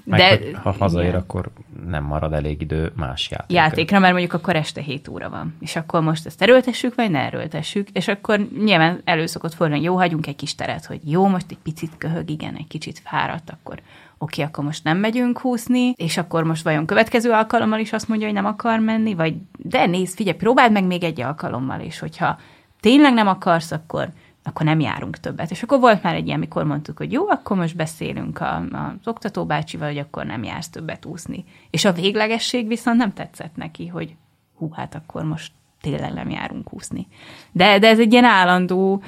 Meg, 0.05 0.19
De, 0.19 0.29
hogy 0.29 0.55
ha 0.63 0.75
hazaér, 0.79 1.09
igen. 1.09 1.21
akkor 1.21 1.51
nem 1.87 2.05
marad 2.05 2.33
elég 2.33 2.61
idő 2.61 2.93
más 2.97 3.31
játékra. 3.31 3.63
Játékra, 3.63 3.99
mert 3.99 4.13
mondjuk 4.13 4.33
akkor 4.33 4.57
este 4.57 4.81
7 4.81 5.09
óra 5.09 5.31
van. 5.31 5.57
És 5.61 5.77
akkor 5.77 6.01
most 6.01 6.27
ezt 6.27 6.43
erőltessük, 6.43 6.95
vagy 6.95 7.11
ne 7.11 7.19
erőltessük. 7.19 7.89
És 7.89 8.09
akkor 8.09 8.49
nyilván 8.65 9.01
előszokott 9.05 9.55
fordulni, 9.55 9.83
jó, 9.83 9.97
hagyunk 9.97 10.27
egy 10.27 10.37
kis 10.37 10.55
teret, 10.55 10.85
hogy 10.85 11.01
jó, 11.05 11.27
most 11.27 11.47
egy 11.49 11.59
picit 11.63 11.91
köhög, 11.99 12.31
igen, 12.31 12.55
egy 12.55 12.67
kicsit 12.67 13.03
fáradt, 13.05 13.51
akkor 13.51 13.81
oké, 14.23 14.43
akkor 14.43 14.65
most 14.65 14.85
nem 14.85 14.99
megyünk 14.99 15.39
húszni, 15.39 15.93
és 15.97 16.17
akkor 16.17 16.45
most 16.45 16.63
vajon 16.63 16.87
következő 16.87 17.31
alkalommal 17.31 17.79
is 17.79 17.93
azt 17.93 18.09
mondja, 18.09 18.27
hogy 18.27 18.37
nem 18.37 18.45
akar 18.45 18.79
menni, 18.79 19.15
vagy 19.15 19.35
de 19.59 19.87
nézd, 19.87 20.17
figyelj, 20.17 20.37
próbáld 20.37 20.73
meg 20.73 20.85
még 20.85 21.05
egy 21.05 21.21
alkalommal, 21.21 21.81
és 21.81 21.99
hogyha 21.99 22.39
tényleg 22.81 23.13
nem 23.13 23.27
akarsz, 23.27 23.71
akkor 23.71 24.09
akkor 24.43 24.67
nem 24.67 24.81
járunk 24.81 25.17
többet. 25.17 25.51
És 25.51 25.63
akkor 25.63 25.81
volt 25.81 26.03
már 26.03 26.15
egy 26.15 26.27
ilyen, 26.27 26.37
amikor 26.37 26.65
mondtuk, 26.65 26.97
hogy 26.97 27.13
jó, 27.13 27.29
akkor 27.29 27.57
most 27.57 27.77
beszélünk 27.77 28.41
a, 28.41 28.57
az 28.57 29.07
oktatóbácsival, 29.07 29.89
hogy 29.89 29.99
akkor 29.99 30.27
nem 30.27 30.43
jársz 30.43 30.69
többet 30.69 31.05
úszni. 31.05 31.45
És 31.71 31.85
a 31.85 31.93
véglegesség 31.93 32.67
viszont 32.67 32.97
nem 32.97 33.13
tetszett 33.13 33.57
neki, 33.57 33.87
hogy 33.87 34.15
hú, 34.57 34.71
hát 34.73 34.95
akkor 34.95 35.25
most 35.25 35.53
tényleg 35.81 36.13
nem 36.13 36.31
járunk 36.31 36.75
úszni. 36.75 37.07
De, 37.53 37.79
de 37.79 37.89
ez 37.89 37.99
egy 37.99 38.13
ilyen 38.13 38.25
állandó 38.25 39.03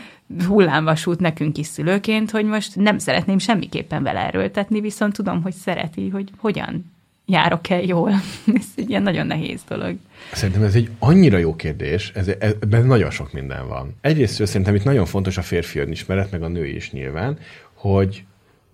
hullámvasút 0.46 1.20
nekünk 1.20 1.58
is 1.58 1.66
szülőként, 1.66 2.30
hogy 2.30 2.44
most 2.44 2.76
nem 2.76 2.98
szeretném 2.98 3.38
semmiképpen 3.38 4.02
vele 4.02 4.20
erőltetni, 4.26 4.80
viszont 4.80 5.12
tudom, 5.12 5.42
hogy 5.42 5.52
szereti, 5.52 6.08
hogy 6.08 6.30
hogyan 6.36 6.92
járok 7.26 7.68
el 7.68 7.82
jól. 7.82 8.10
ez 8.54 8.66
egy 8.76 8.90
ilyen 8.90 9.02
nagyon 9.02 9.26
nehéz 9.26 9.60
dolog. 9.68 9.96
Szerintem 10.32 10.62
ez 10.62 10.74
egy 10.74 10.90
annyira 10.98 11.38
jó 11.38 11.56
kérdés, 11.56 12.12
ez, 12.14 12.28
ebben 12.38 12.86
nagyon 12.86 13.10
sok 13.10 13.32
minden 13.32 13.68
van. 13.68 13.96
Egyrészt 14.00 14.46
szerintem 14.46 14.74
itt 14.74 14.84
nagyon 14.84 15.06
fontos 15.06 15.36
a 15.36 15.42
férfi 15.42 15.78
önismeret, 15.78 16.30
meg 16.30 16.42
a 16.42 16.48
nő 16.48 16.66
is 16.66 16.90
nyilván, 16.90 17.38
hogy 17.72 18.24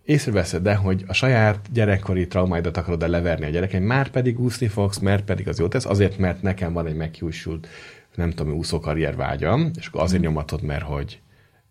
észreveszed 0.05 0.63
de 0.63 0.75
hogy 0.75 1.05
a 1.07 1.13
saját 1.13 1.59
gyerekkori 1.73 2.27
traumáidat 2.27 2.77
akarod 2.77 3.03
el 3.03 3.09
leverni 3.09 3.45
a 3.45 3.49
gyerekeim, 3.49 3.83
már 3.83 4.11
pedig 4.11 4.41
úszni 4.41 4.69
fogsz, 4.69 4.99
mert 4.99 5.25
pedig 5.25 5.49
az 5.49 5.59
jó 5.59 5.69
tesz, 5.69 5.85
azért, 5.85 6.19
mert 6.19 6.43
nekem 6.43 6.73
van 6.73 6.87
egy 6.87 6.97
meghiúsult, 6.97 7.69
nem 8.15 8.31
tudom, 8.31 8.53
úszókarrier 8.53 9.17
vágyam, 9.17 9.71
és 9.79 9.87
akkor 9.87 10.01
azért 10.01 10.23
nyomatod, 10.23 10.63
mert 10.63 10.83
hogy 10.83 11.21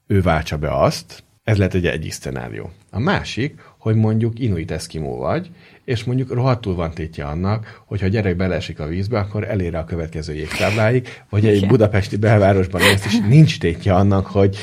ő 0.08 0.22
váltsa 0.22 0.58
be 0.58 0.80
azt, 0.80 1.26
Ez 1.43 1.58
lehet 1.58 1.74
egy 1.74 1.86
egyik 1.86 2.12
szenárió. 2.12 2.72
A 2.91 2.99
másik, 2.99 3.60
hogy 3.78 3.95
mondjuk 3.95 4.39
inuit 4.39 4.72
eszkimó 4.72 5.18
vagy, 5.18 5.49
és 5.86 6.03
mondjuk 6.03 6.34
rohadtul 6.34 6.76
van 6.76 6.91
tétje 6.91 7.26
annak, 7.26 7.82
hogy 7.86 8.01
ha 8.01 8.08
gyerek 8.08 8.36
beleesik 8.36 8.80
a 8.80 8.88
vízbe, 8.88 9.20
akkor 9.20 9.43
elér 9.43 9.76
a 9.76 9.84
következő 9.84 10.34
jégtábláig, 10.34 11.08
vagy 11.30 11.45
egy 11.45 11.55
Igen. 11.55 11.68
budapesti 11.68 12.18
belvárosban 12.18 12.82
élsz, 12.82 13.05
és 13.05 13.20
nincs 13.28 13.60
tétje 13.60 13.93
annak, 13.93 14.26
hogy 14.26 14.58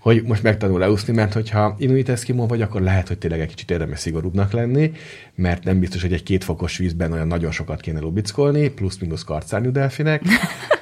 hogy 0.00 0.22
most 0.22 0.42
megtanul 0.42 0.78
leúszni, 0.78 1.12
mert 1.12 1.32
hogyha 1.32 1.74
inuit 1.78 2.08
eszkimó 2.08 2.46
vagy, 2.46 2.62
akkor 2.62 2.80
lehet, 2.80 3.08
hogy 3.08 3.18
tényleg 3.18 3.40
egy 3.40 3.48
kicsit 3.48 3.70
érdemes 3.70 3.98
szigorúbbnak 3.98 4.52
lenni, 4.52 4.92
mert 5.34 5.64
nem 5.64 5.78
biztos, 5.78 6.02
hogy 6.02 6.12
egy 6.12 6.22
kétfokos 6.22 6.76
vízben 6.76 7.12
olyan 7.12 7.26
nagyon 7.26 7.50
sokat 7.50 7.80
kéne 7.80 8.00
lubickolni, 8.00 8.68
plusz-minusz 8.68 9.24
karcárnyú 9.24 9.70
delfinek. 9.70 10.22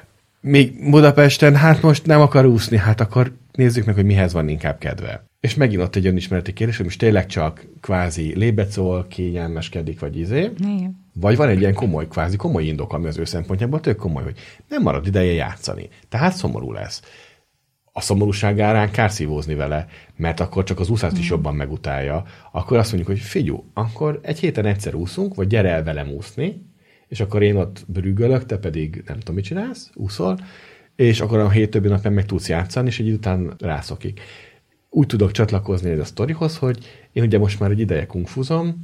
Még 0.49 0.91
Budapesten, 0.91 1.57
hát 1.57 1.83
most 1.83 2.07
nem 2.07 2.21
akar 2.21 2.47
úszni, 2.47 2.77
hát 2.77 3.01
akkor 3.01 3.33
nézzük 3.53 3.85
meg, 3.85 3.95
hogy 3.95 4.05
mihez 4.05 4.33
van 4.33 4.49
inkább 4.49 4.79
kedve. 4.79 5.25
És 5.41 5.55
megint 5.55 5.83
ott 5.83 5.97
egy 5.97 6.07
önismereti 6.07 6.53
kérdés, 6.53 6.77
hogy 6.77 6.85
most 6.85 6.99
tényleg 6.99 7.27
csak 7.27 7.67
kvázi 7.81 8.35
lébecol, 8.37 9.07
kényelmeskedik, 9.09 10.01
vagy 10.01 10.19
izé, 10.19 10.51
Igen. 10.59 11.05
vagy 11.15 11.37
van 11.37 11.49
egy 11.49 11.61
ilyen 11.61 11.75
komoly, 11.75 12.09
kvázi 12.09 12.37
komoly 12.37 12.65
indok, 12.65 12.93
ami 12.93 13.07
az 13.07 13.19
ő 13.19 13.25
szempontjából 13.25 13.81
tök 13.81 13.97
komoly, 13.97 14.23
hogy 14.23 14.39
nem 14.69 14.83
marad 14.83 15.07
ideje 15.07 15.33
játszani. 15.33 15.89
Tehát 16.09 16.37
szomorú 16.37 16.73
lesz. 16.73 17.03
A 17.93 18.01
szomorúság 18.01 18.61
árán 18.61 18.91
kár 18.91 19.11
szívózni 19.11 19.55
vele, 19.55 19.87
mert 20.17 20.41
akkor 20.41 20.65
csak 20.65 20.81
az 20.81 20.89
úszást 20.89 21.19
is 21.19 21.29
jobban 21.29 21.55
megutálja. 21.55 22.25
Akkor 22.53 22.77
azt 22.77 22.93
mondjuk, 22.93 23.17
hogy 23.17 23.27
figyú, 23.27 23.71
akkor 23.75 24.21
egy 24.23 24.39
héten 24.39 24.67
egyszer 24.67 24.95
úszunk, 24.95 25.35
vagy 25.35 25.47
gyere 25.47 25.69
el 25.69 25.83
velem 25.83 26.11
úszni, 26.11 26.68
és 27.09 27.21
akkor 27.21 27.43
én 27.43 27.57
ott 27.57 27.85
brügölök, 27.87 28.47
te 28.47 28.59
pedig 28.59 29.03
nem 29.07 29.19
tudom, 29.19 29.35
mit 29.35 29.45
csinálsz, 29.45 29.91
úszol, 29.95 30.39
és 30.97 31.21
akkor 31.21 31.39
a 31.39 31.51
hét 31.51 31.71
többi 31.71 31.89
napján 31.89 32.13
meg 32.13 32.27
tudsz 32.27 32.49
játszani, 32.49 32.89
és 32.89 32.99
egy 32.99 33.11
után 33.11 33.55
rászokik. 33.59 34.21
Úgy 34.91 35.07
tudok 35.07 35.31
csatlakozni 35.31 35.91
ez 35.91 35.99
a 35.99 36.05
sztorihoz, 36.05 36.57
hogy 36.57 36.79
én 37.13 37.23
ugye 37.23 37.39
most 37.39 37.61
már 37.61 37.71
egy 37.71 37.81
ideje 37.81 38.07
kungfuzom, 38.07 38.81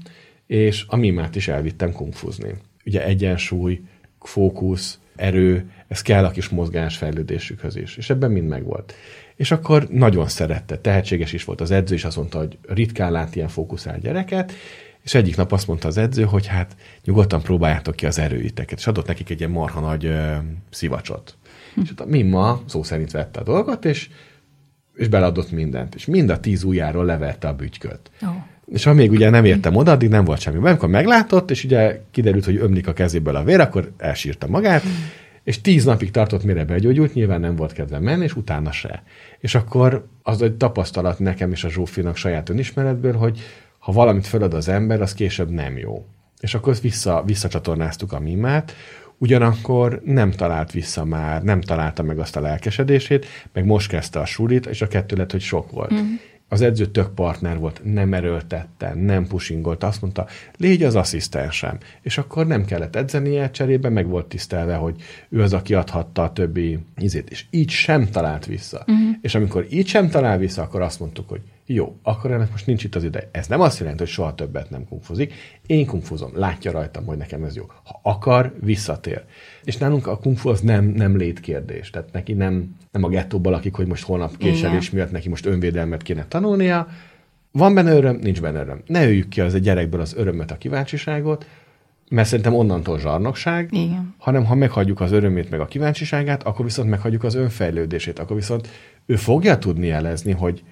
és 0.47 0.85
a 0.89 0.97
mimát 0.97 1.37
is 1.37 1.49
elvittem 1.49 1.93
kungfuzni. 1.93 2.55
Ugye 2.85 3.05
egyensúly, 3.05 3.81
fókusz, 4.21 4.99
erő, 5.17 5.71
ez 5.89 6.03
kell 6.03 6.25
a 6.25 6.31
kis 6.31 6.49
mozgásfejlődésükhöz 6.49 7.77
is, 7.77 7.97
és 7.97 8.11
ebben 8.11 8.31
mind 8.31 8.49
megvolt. 8.49 8.95
És 9.37 9.51
akkor 9.51 9.89
nagyon 9.91 10.29
szerette, 10.29 10.79
tehetséges 10.79 11.33
is 11.33 11.45
volt 11.45 11.61
az 11.61 11.71
edző, 11.71 11.95
és 11.95 12.05
azt 12.05 12.17
mondta, 12.17 12.39
hogy 12.39 12.59
ritkán 12.63 13.13
lát 13.13 13.37
ilyen 13.37 13.49
fókuszált 13.49 14.01
gyereket, 14.01 14.53
és 15.05 15.15
egyik 15.15 15.37
nap 15.37 15.53
azt 15.53 15.67
mondta 15.67 15.89
az 15.89 15.97
edző, 15.97 16.23
hogy 16.25 16.47
hát 16.47 16.77
nyugodtan 17.05 17.43
próbáljátok 17.43 17.97
ki 17.97 18.07
az 18.07 18.19
erőiteket, 18.19 18.79
és 18.79 18.87
adott 18.87 19.07
nekik 19.07 19.31
egy 19.31 19.39
ilyen 19.39 19.51
marha 19.51 19.81
nagy 19.81 20.05
ö, 20.05 20.35
szivacsot. 20.71 21.37
És 21.83 21.91
ott 21.91 22.01
a 22.01 22.07
Mimma 22.07 22.63
szó 22.67 22.83
szerint 22.83 23.11
vette 23.11 23.41
a 23.41 23.43
dolgot, 23.43 23.85
és, 23.85 24.09
és 24.95 25.09
beleadott 25.09 25.51
mindent, 25.51 25.95
és 25.95 26.05
mind 26.05 26.31
a 26.31 26.41
tíz 26.41 26.63
ujjáról 26.63 27.05
leverte 27.05 27.49
a 27.49 27.55
bütyköt. 27.55 28.11
Ó. 28.23 28.29
És 28.67 28.87
amíg 28.87 29.11
ugye 29.11 29.31
nem 29.31 29.45
értem 29.45 29.77
oda, 29.77 29.91
addig 29.91 30.09
nem 30.09 30.25
volt 30.25 30.41
semmi. 30.41 30.57
Amikor 30.57 30.89
meglátott, 30.89 31.51
és 31.51 31.65
ugye 31.65 32.01
kiderült, 32.11 32.45
hogy 32.45 32.57
ömlik 32.57 32.87
a 32.89 32.93
kezéből 32.93 33.37
a 33.37 33.45
vér, 33.45 33.61
akkor 33.61 33.93
elsírta 33.99 34.47
magát, 34.47 34.83
és 35.43 35.61
tíz 35.61 35.85
napig 35.85 36.11
tartott, 36.11 36.45
mire 36.45 36.65
begyógyult, 36.65 37.15
nyilván 37.15 37.41
nem 37.41 37.57
volt 37.57 37.73
kedve 37.73 37.99
menni, 37.99 38.25
és 38.25 38.37
utána 38.37 38.73
se. 38.73 39.03
És 39.39 39.55
akkor 39.55 40.07
az 40.23 40.43
egy 40.43 40.55
tapasztalat 40.55 41.19
nekem 41.19 41.53
és 41.53 41.65
a 41.65 41.69
Zsófinak 41.69 42.17
saját 42.17 42.49
önismeretből, 42.49 43.13
hogy 43.13 43.41
ha 43.85 43.93
valamit 43.93 44.27
fölad 44.27 44.55
az 44.55 44.69
ember, 44.69 45.01
az 45.01 45.15
később 45.15 45.51
nem 45.51 45.79
jó. 45.79 46.07
És 46.41 46.55
akkor 46.55 46.77
vissza, 46.81 47.23
visszacsatornáztuk 47.27 48.13
a 48.13 48.21
mimát, 48.21 48.75
ugyanakkor 49.19 50.01
nem 50.05 50.31
talált 50.31 50.73
vissza 50.73 51.05
már, 51.05 51.43
nem 51.43 51.61
találta 51.61 52.03
meg 52.03 52.19
azt 52.19 52.37
a 52.37 52.41
lelkesedését, 52.41 53.27
meg 53.53 53.65
most 53.65 53.89
kezdte 53.89 54.21
a 54.21 54.25
sulit, 54.25 54.67
és 54.67 54.83
a 54.83 54.89
kettő 54.89 55.17
lett, 55.17 55.31
hogy 55.31 55.41
sok 55.41 55.71
volt. 55.71 55.95
Mm. 55.95 56.15
Az 56.49 56.61
edző 56.61 56.87
tök 56.87 57.15
partner 57.15 57.59
volt, 57.59 57.81
nem 57.85 58.15
erőltette, 58.15 58.95
nem 58.95 59.27
pushingolt, 59.27 59.85
azt 59.85 60.01
mondta, 60.01 60.27
légy 60.57 60.83
az 60.83 60.95
asszisztensem. 60.95 61.79
És 62.03 62.19
akkor 62.19 62.47
nem 62.47 62.65
kellett 62.65 62.97
edzenie, 62.97 63.51
cserébe 63.51 63.89
meg 63.89 64.09
volt 64.09 64.27
tisztelve, 64.27 64.75
hogy 64.75 65.03
ő 65.29 65.43
az, 65.43 65.53
aki 65.53 65.75
adhatta 65.75 66.23
a 66.23 66.33
többi 66.33 66.79
izét. 66.97 67.31
És 67.31 67.45
így 67.51 67.71
sem 67.71 68.11
talált 68.11 68.47
vissza. 68.47 68.79
Uh-huh. 68.79 69.17
És 69.21 69.35
amikor 69.35 69.67
így 69.71 69.87
sem 69.87 70.09
talál 70.09 70.39
vissza, 70.39 70.63
akkor 70.63 70.81
azt 70.81 71.01
mondtuk, 71.01 71.29
hogy 71.29 71.41
jó, 71.67 71.97
akkor 72.03 72.31
ennek 72.31 72.51
most 72.51 72.67
nincs 72.67 72.85
itt 72.85 72.95
az 72.95 73.05
ideje. 73.05 73.29
Ez 73.33 73.47
nem 73.47 73.61
azt 73.61 73.79
jelenti, 73.79 73.99
hogy 73.99 74.09
soha 74.09 74.35
többet 74.35 74.71
nem 74.71 74.85
kungfuzik. 74.89 75.33
Én 75.67 75.87
kungfuzom, 75.87 76.31
látja 76.35 76.73
rajtam, 76.73 77.05
hogy 77.05 77.17
nekem 77.17 77.45
ez 77.45 77.57
jó. 77.57 77.65
Ha 77.85 78.01
akar, 78.03 78.55
visszatér. 78.61 79.25
És 79.65 79.77
nálunk 79.77 80.07
a 80.07 80.19
kungfu 80.19 80.49
az 80.49 80.61
nem, 80.61 80.85
nem 80.85 81.17
létkérdés. 81.17 81.91
Tehát 81.91 82.13
neki 82.13 82.33
nem, 82.33 82.77
nem 82.91 83.05
a 83.05 83.09
gettóban 83.09 83.53
lakik, 83.53 83.75
hogy 83.75 83.87
most 83.87 84.05
holnap 84.05 84.37
késelés 84.37 84.91
miatt 84.91 85.11
neki 85.11 85.29
most 85.29 85.47
önvédelmet 85.47 86.03
kéne 86.03 86.27
tanulnia. 86.29 86.89
Van 87.53 87.75
benne 87.75 87.93
öröm, 87.93 88.17
nincs 88.17 88.41
benne 88.41 88.61
öröm. 88.61 88.83
Ne 88.87 89.07
öljük 89.07 89.29
ki 89.29 89.41
az 89.41 89.55
egy 89.55 89.63
gyerekből 89.63 90.01
az 90.01 90.15
örömet, 90.17 90.51
a 90.51 90.59
kíváncsiságot, 90.59 91.47
mert 92.11 92.29
szerintem 92.29 92.55
onnantól 92.55 92.99
zsarnokság, 92.99 93.69
Igen. 93.73 94.15
hanem 94.19 94.45
ha 94.45 94.55
meghagyjuk 94.55 95.01
az 95.01 95.13
örömét, 95.13 95.51
meg 95.51 95.61
a 95.61 95.67
kíváncsiságát, 95.67 96.43
akkor 96.43 96.65
viszont 96.65 96.89
meghagyjuk 96.89 97.25
az 97.25 97.35
önfejlődését, 97.35 98.19
akkor 98.19 98.37
viszont 98.37 98.69
ő 99.07 99.17
fogja 99.17 99.59
tudni 99.59 99.87
jelezni, 99.87 100.33
hogy 100.33 100.63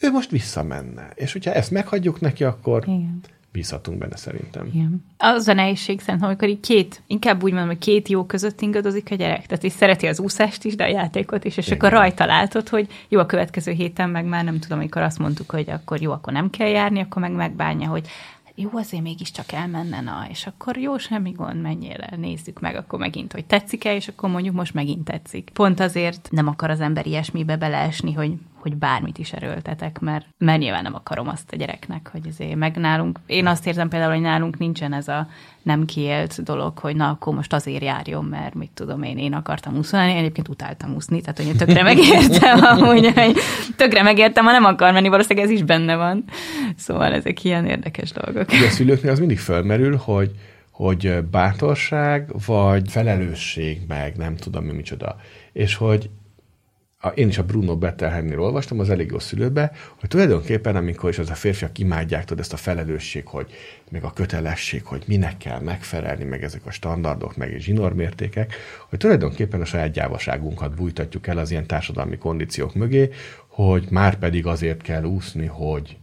ő 0.00 0.10
most 0.10 0.30
visszamenne. 0.30 1.10
És 1.14 1.32
hogyha 1.32 1.52
ezt 1.52 1.70
meghagyjuk 1.70 2.20
neki, 2.20 2.44
akkor 2.44 2.82
Igen. 2.82 3.20
bízhatunk 3.52 3.98
benne 3.98 4.16
szerintem. 4.16 4.66
Igen. 4.66 5.04
Az 5.18 5.48
a 5.48 5.52
nehézség 5.52 6.00
szerintem, 6.00 6.28
amikor 6.28 6.48
így 6.48 6.60
két, 6.60 7.02
inkább 7.06 7.42
úgy 7.42 7.50
mondom, 7.50 7.68
hogy 7.68 7.78
két 7.78 8.08
jó 8.08 8.24
között 8.24 8.60
ingadozik 8.60 9.08
a 9.10 9.14
gyerek. 9.14 9.46
Tehát 9.46 9.64
így 9.64 9.72
szereti 9.72 10.06
az 10.06 10.20
úszást 10.20 10.64
is, 10.64 10.76
de 10.76 10.84
a 10.84 10.88
játékot 10.88 11.44
is, 11.44 11.56
és 11.56 11.66
Igen. 11.66 11.78
akkor 11.78 11.90
rajta 11.90 12.26
látod, 12.26 12.68
hogy 12.68 12.88
jó, 13.08 13.20
a 13.20 13.26
következő 13.26 13.72
héten 13.72 14.10
meg 14.10 14.24
már 14.24 14.44
nem 14.44 14.58
tudom, 14.58 14.78
amikor 14.78 15.02
azt 15.02 15.18
mondtuk, 15.18 15.50
hogy 15.50 15.70
akkor 15.70 16.00
jó, 16.00 16.12
akkor 16.12 16.32
nem 16.32 16.50
kell 16.50 16.68
járni, 16.68 17.00
akkor 17.00 17.22
meg 17.22 17.32
megbánja, 17.32 17.88
hogy 17.88 18.08
jó, 18.58 18.70
azért 18.72 19.02
mégiscsak 19.02 19.52
elmenne, 19.52 20.00
na, 20.00 20.26
és 20.30 20.46
akkor 20.46 20.76
jó, 20.76 20.98
semmi 20.98 21.30
gond, 21.30 21.60
menjél 21.60 22.00
el, 22.00 22.18
nézzük 22.18 22.60
meg, 22.60 22.76
akkor 22.76 22.98
megint, 22.98 23.32
hogy 23.32 23.44
tetszik-e, 23.44 23.94
és 23.94 24.08
akkor 24.08 24.30
mondjuk 24.30 24.54
most 24.54 24.74
megint 24.74 25.04
tetszik. 25.04 25.50
Pont 25.52 25.80
azért 25.80 26.28
nem 26.30 26.48
akar 26.48 26.70
az 26.70 26.80
ember 26.80 27.06
ilyesmibe 27.06 27.56
beleesni, 27.56 28.12
hogy 28.12 28.32
hogy 28.68 28.76
bármit 28.76 29.18
is 29.18 29.32
erőltetek, 29.32 29.98
mert, 29.98 30.26
mert 30.38 30.58
nyilván 30.58 30.82
nem 30.82 30.94
akarom 30.94 31.28
azt 31.28 31.52
a 31.52 31.56
gyereknek, 31.56 32.08
hogy 32.12 32.26
azért 32.28 32.54
meg 32.54 32.76
nálunk, 32.76 33.18
én 33.26 33.46
azt 33.46 33.66
érzem 33.66 33.88
például, 33.88 34.12
hogy 34.12 34.20
nálunk 34.20 34.58
nincsen 34.58 34.92
ez 34.92 35.08
a 35.08 35.28
nem 35.62 35.84
kiélt 35.84 36.42
dolog, 36.42 36.78
hogy 36.78 36.96
na, 36.96 37.08
akkor 37.08 37.34
most 37.34 37.52
azért 37.52 37.82
járjon, 37.82 38.24
mert 38.24 38.54
mit 38.54 38.70
tudom 38.74 39.02
én, 39.02 39.18
én 39.18 39.32
akartam 39.32 39.76
úszani, 39.76 40.10
én 40.10 40.16
egyébként 40.16 40.48
utáltam 40.48 40.94
úszni, 40.94 41.20
tehát 41.20 41.36
hogy 41.36 41.46
én 41.46 41.56
tökre 41.56 41.82
megértem, 41.82 42.64
amúgy, 42.72 43.12
hogy 43.14 43.36
tökre 43.76 44.02
megértem, 44.02 44.44
ha 44.44 44.52
nem 44.52 44.64
akar 44.64 44.92
menni, 44.92 45.08
valószínűleg 45.08 45.48
ez 45.48 45.54
is 45.54 45.62
benne 45.62 45.96
van. 45.96 46.24
Szóval 46.76 47.12
ezek 47.12 47.44
ilyen 47.44 47.66
érdekes 47.66 48.12
dolgok. 48.12 48.52
Ugye 48.52 48.66
a 48.66 48.70
szülőknél 48.70 49.10
az 49.10 49.18
mindig 49.18 49.38
fölmerül, 49.38 49.96
hogy, 49.96 50.30
hogy 50.70 51.24
bátorság, 51.30 52.30
vagy 52.46 52.90
felelősség, 52.90 53.80
meg 53.88 54.16
nem 54.16 54.36
tudom 54.36 54.64
mi 54.64 54.72
micsoda. 54.72 55.16
És 55.52 55.74
hogy 55.74 56.10
a, 56.98 57.08
én 57.08 57.28
is 57.28 57.38
a 57.38 57.44
Bruno 57.44 57.76
Bettelheimnél 57.76 58.40
olvastam, 58.40 58.78
az 58.78 58.90
elég 58.90 59.10
jó 59.10 59.18
szülőbe, 59.18 59.72
hogy 60.00 60.08
tulajdonképpen, 60.08 60.76
amikor 60.76 61.10
is 61.10 61.18
az 61.18 61.30
a 61.30 61.34
férfiak 61.34 61.78
imádják 61.78 62.24
tudod, 62.24 62.42
ezt 62.42 62.52
a 62.52 62.56
felelősség, 62.56 63.26
hogy 63.26 63.50
meg 63.90 64.04
a 64.04 64.12
kötelesség, 64.12 64.84
hogy 64.84 65.02
minek 65.06 65.36
kell 65.36 65.60
megfelelni, 65.60 66.24
meg 66.24 66.42
ezek 66.42 66.66
a 66.66 66.70
standardok, 66.70 67.36
meg 67.36 67.54
a 67.54 67.58
zsinórmértékek, 67.58 68.54
hogy 68.88 68.98
tulajdonképpen 68.98 69.60
a 69.60 69.64
saját 69.64 69.90
gyávaságunkat 69.90 70.74
bújtatjuk 70.74 71.26
el 71.26 71.38
az 71.38 71.50
ilyen 71.50 71.66
társadalmi 71.66 72.18
kondíciók 72.18 72.74
mögé, 72.74 73.10
hogy 73.46 73.86
már 73.90 74.18
pedig 74.18 74.46
azért 74.46 74.82
kell 74.82 75.04
úszni, 75.04 75.46
hogy 75.46 75.96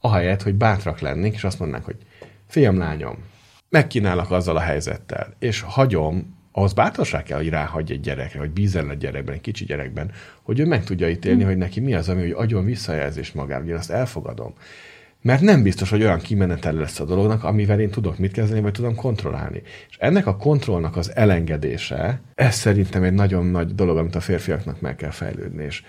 ahelyett, 0.00 0.42
hogy 0.42 0.54
bátrak 0.54 1.00
lennénk, 1.00 1.34
és 1.34 1.44
azt 1.44 1.58
mondanánk, 1.58 1.86
hogy 1.86 1.96
fiam, 2.46 2.78
lányom, 2.78 3.16
megkínálok 3.68 4.30
azzal 4.30 4.56
a 4.56 4.60
helyzettel, 4.60 5.34
és 5.38 5.60
hagyom, 5.60 6.35
ahhoz 6.56 6.72
bátorság 6.72 7.22
kell, 7.22 7.36
hogy 7.36 7.48
ráhagyj 7.48 7.92
egy 7.92 8.00
gyerekre, 8.00 8.38
hogy 8.38 8.50
bízzen 8.50 8.90
egy 8.90 8.98
gyerekben, 8.98 9.34
egy 9.34 9.40
kicsi 9.40 9.64
gyerekben, 9.64 10.10
hogy 10.42 10.60
ő 10.60 10.66
meg 10.66 10.84
tudja 10.84 11.08
ítélni, 11.08 11.42
mm. 11.42 11.46
hogy 11.46 11.56
neki 11.56 11.80
mi 11.80 11.94
az, 11.94 12.08
ami 12.08 12.20
hogy 12.20 12.34
adjon 12.36 12.64
visszajelzést 12.64 13.34
magára, 13.34 13.64
én 13.64 13.74
azt 13.74 13.90
elfogadom. 13.90 14.54
Mert 15.22 15.40
nem 15.40 15.62
biztos, 15.62 15.90
hogy 15.90 16.02
olyan 16.02 16.18
kimenetel 16.18 16.72
lesz 16.72 17.00
a 17.00 17.04
dolognak, 17.04 17.44
amivel 17.44 17.80
én 17.80 17.90
tudok 17.90 18.18
mit 18.18 18.32
kezdeni, 18.32 18.60
vagy 18.60 18.72
tudom 18.72 18.94
kontrollálni. 18.94 19.62
És 19.88 19.96
ennek 19.98 20.26
a 20.26 20.36
kontrollnak 20.36 20.96
az 20.96 21.12
elengedése, 21.14 22.20
ez 22.34 22.54
szerintem 22.54 23.02
egy 23.02 23.14
nagyon 23.14 23.46
nagy 23.46 23.74
dolog, 23.74 23.96
amit 23.96 24.14
a 24.14 24.20
férfiaknak 24.20 24.80
meg 24.80 24.96
kell 24.96 25.10
fejlődni. 25.10 25.64
És 25.64 25.82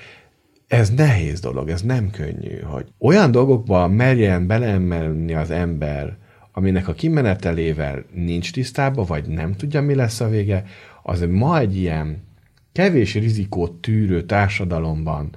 ez 0.67 0.89
nehéz 0.89 1.39
dolog, 1.39 1.69
ez 1.69 1.81
nem 1.81 2.09
könnyű, 2.09 2.59
hogy 2.59 2.85
olyan 2.99 3.31
dolgokba 3.31 3.87
merjen 3.87 4.47
beleemelni 4.47 5.33
az 5.33 5.51
ember, 5.51 6.17
aminek 6.57 6.87
a 6.87 6.93
kimenetelével 6.93 8.03
nincs 8.13 8.51
tisztában, 8.51 9.05
vagy 9.05 9.27
nem 9.27 9.53
tudja, 9.53 9.81
mi 9.81 9.95
lesz 9.95 10.19
a 10.19 10.27
vége, 10.27 10.65
az 11.03 11.25
ma 11.29 11.59
egy 11.59 11.77
ilyen 11.77 12.23
kevés 12.71 13.13
rizikót 13.13 13.71
tűrő 13.71 14.23
társadalomban 14.23 15.35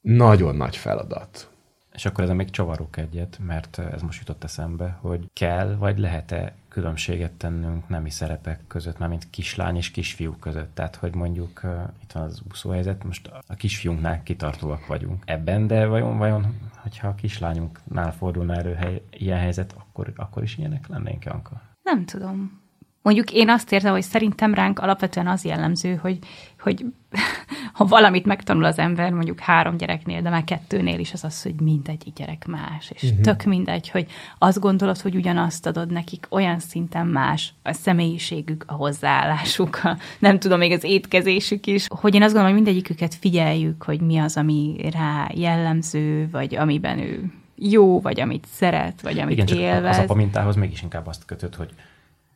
nagyon 0.00 0.56
nagy 0.56 0.76
feladat. 0.76 1.50
És 1.92 2.04
akkor 2.04 2.24
ezen 2.24 2.36
még 2.36 2.50
csavarok 2.50 2.96
egyet, 2.96 3.38
mert 3.46 3.78
ez 3.78 4.02
most 4.02 4.18
jutott 4.18 4.44
eszembe, 4.44 4.98
hogy 5.00 5.30
kell, 5.32 5.76
vagy 5.76 5.98
lehet-e 5.98 6.54
különbséget 6.74 7.32
tennünk 7.32 7.88
nemi 7.88 8.10
szerepek 8.10 8.60
között, 8.66 8.98
mármint 8.98 9.30
kislány 9.30 9.76
és 9.76 9.90
kisfiú 9.90 10.32
között. 10.32 10.74
Tehát, 10.74 10.96
hogy 10.96 11.14
mondjuk 11.14 11.60
uh, 11.64 11.70
itt 12.02 12.12
van 12.12 12.22
az 12.22 12.42
úszóhelyzet, 12.50 13.04
most 13.04 13.30
a 13.46 13.54
kisfiúnknál 13.54 14.22
kitartóak 14.22 14.86
vagyunk 14.86 15.22
ebben, 15.26 15.66
de 15.66 15.86
vajon, 15.86 16.18
vajon 16.18 16.46
hogyha 16.82 17.08
a 17.08 17.14
kislányunknál 17.14 18.12
fordulna 18.12 18.54
elő 18.54 18.74
hely, 18.74 19.02
ilyen 19.10 19.38
helyzet, 19.38 19.74
akkor, 19.78 20.12
akkor 20.16 20.42
is 20.42 20.58
ilyenek 20.58 20.86
lennénk, 20.88 21.24
Janka? 21.24 21.62
Nem 21.82 22.04
tudom. 22.04 22.62
Mondjuk 23.02 23.32
én 23.32 23.48
azt 23.48 23.72
értem, 23.72 23.92
hogy 23.92 24.02
szerintem 24.02 24.54
ránk 24.54 24.78
alapvetően 24.78 25.26
az 25.26 25.44
jellemző, 25.44 25.94
hogy, 25.94 26.18
hogy 26.64 26.84
ha 27.72 27.84
valamit 27.84 28.26
megtanul 28.26 28.64
az 28.64 28.78
ember, 28.78 29.12
mondjuk 29.12 29.40
három 29.40 29.76
gyereknél, 29.76 30.22
de 30.22 30.30
már 30.30 30.44
kettőnél 30.44 30.98
is 30.98 31.12
az 31.12 31.24
az, 31.24 31.42
hogy 31.42 31.54
mindegy 31.60 32.12
gyerek 32.14 32.46
más, 32.46 32.90
és 32.90 33.02
uh-huh. 33.02 33.20
tök 33.20 33.42
mindegy, 33.42 33.90
hogy 33.90 34.06
azt 34.38 34.60
gondolod, 34.60 34.98
hogy 34.98 35.14
ugyanazt 35.14 35.66
adod 35.66 35.92
nekik, 35.92 36.26
olyan 36.30 36.58
szinten 36.58 37.06
más 37.06 37.54
a 37.62 37.72
személyiségük, 37.72 38.64
a 38.66 38.72
hozzáállásuk, 38.72 39.80
a, 39.84 39.96
nem 40.18 40.38
tudom, 40.38 40.58
még 40.58 40.72
az 40.72 40.84
étkezésük 40.84 41.66
is, 41.66 41.86
hogy 41.88 42.14
én 42.14 42.22
azt 42.22 42.32
gondolom, 42.32 42.56
hogy 42.56 42.64
mindegyiküket 42.64 43.14
figyeljük, 43.14 43.82
hogy 43.82 44.00
mi 44.00 44.18
az, 44.18 44.36
ami 44.36 44.88
rá 44.92 45.30
jellemző, 45.34 46.28
vagy 46.30 46.54
amiben 46.54 46.98
ő 46.98 47.32
jó, 47.56 48.00
vagy 48.00 48.20
amit 48.20 48.46
szeret, 48.52 49.00
vagy 49.00 49.18
amit 49.18 49.38
Igen, 49.38 49.58
élvez. 49.58 49.96
az 49.96 50.02
apa 50.02 50.14
mintához 50.14 50.56
mégis 50.56 50.82
inkább 50.82 51.06
azt 51.06 51.24
kötött, 51.24 51.56
hogy 51.56 51.74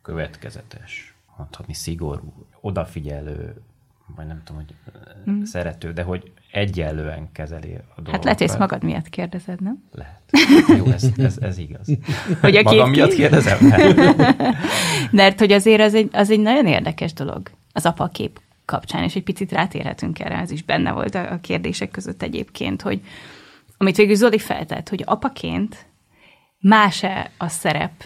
következetes, 0.03 1.15
mondhatni 1.37 1.75
szigorú, 1.75 2.47
odafigyelő, 2.61 3.63
vagy 4.17 4.27
nem 4.27 4.43
tudom, 4.45 4.63
hogy 4.63 4.75
mm. 5.31 5.43
szerető, 5.43 5.93
de 5.93 6.03
hogy 6.03 6.33
egyenlően 6.53 7.29
kezeli 7.33 7.75
a 7.75 7.81
dolgokat. 7.95 8.13
Hát 8.13 8.25
lehet, 8.25 8.39
hogy 8.39 8.49
ezt 8.49 8.59
magad 8.59 8.83
miatt 8.83 9.09
kérdezed, 9.09 9.61
nem? 9.61 9.85
Lehet. 9.93 10.21
Jó, 10.77 10.87
ez, 10.87 11.11
ez, 11.17 11.39
ez 11.41 11.59
igaz. 11.59 11.89
Hogy 12.41 12.57
a 12.57 12.63
Magam 12.63 12.91
miatt 12.91 13.15
kérdezem? 13.15 13.59
Mert 15.11 15.39
hogy 15.39 15.53
azért 15.53 15.81
az 15.81 15.95
egy, 15.95 16.09
az 16.13 16.31
egy 16.31 16.41
nagyon 16.41 16.67
érdekes 16.67 17.13
dolog 17.13 17.51
az 17.73 17.87
apa 17.87 18.07
kép 18.09 18.41
kapcsán, 18.65 19.03
és 19.03 19.15
egy 19.15 19.23
picit 19.23 19.53
rátérhetünk 19.53 20.19
erre, 20.19 20.37
ez 20.37 20.51
is 20.51 20.63
benne 20.63 20.93
volt 20.93 21.15
a 21.15 21.39
kérdések 21.41 21.91
között 21.91 22.23
egyébként, 22.23 22.83
hogy 22.83 23.01
amit 23.77 23.97
végül 23.97 24.15
Zoli 24.15 24.39
feltett, 24.39 24.89
hogy 24.89 25.03
apaként 25.07 25.87
más-e 26.61 27.31
a 27.39 27.49
szerep, 27.49 28.05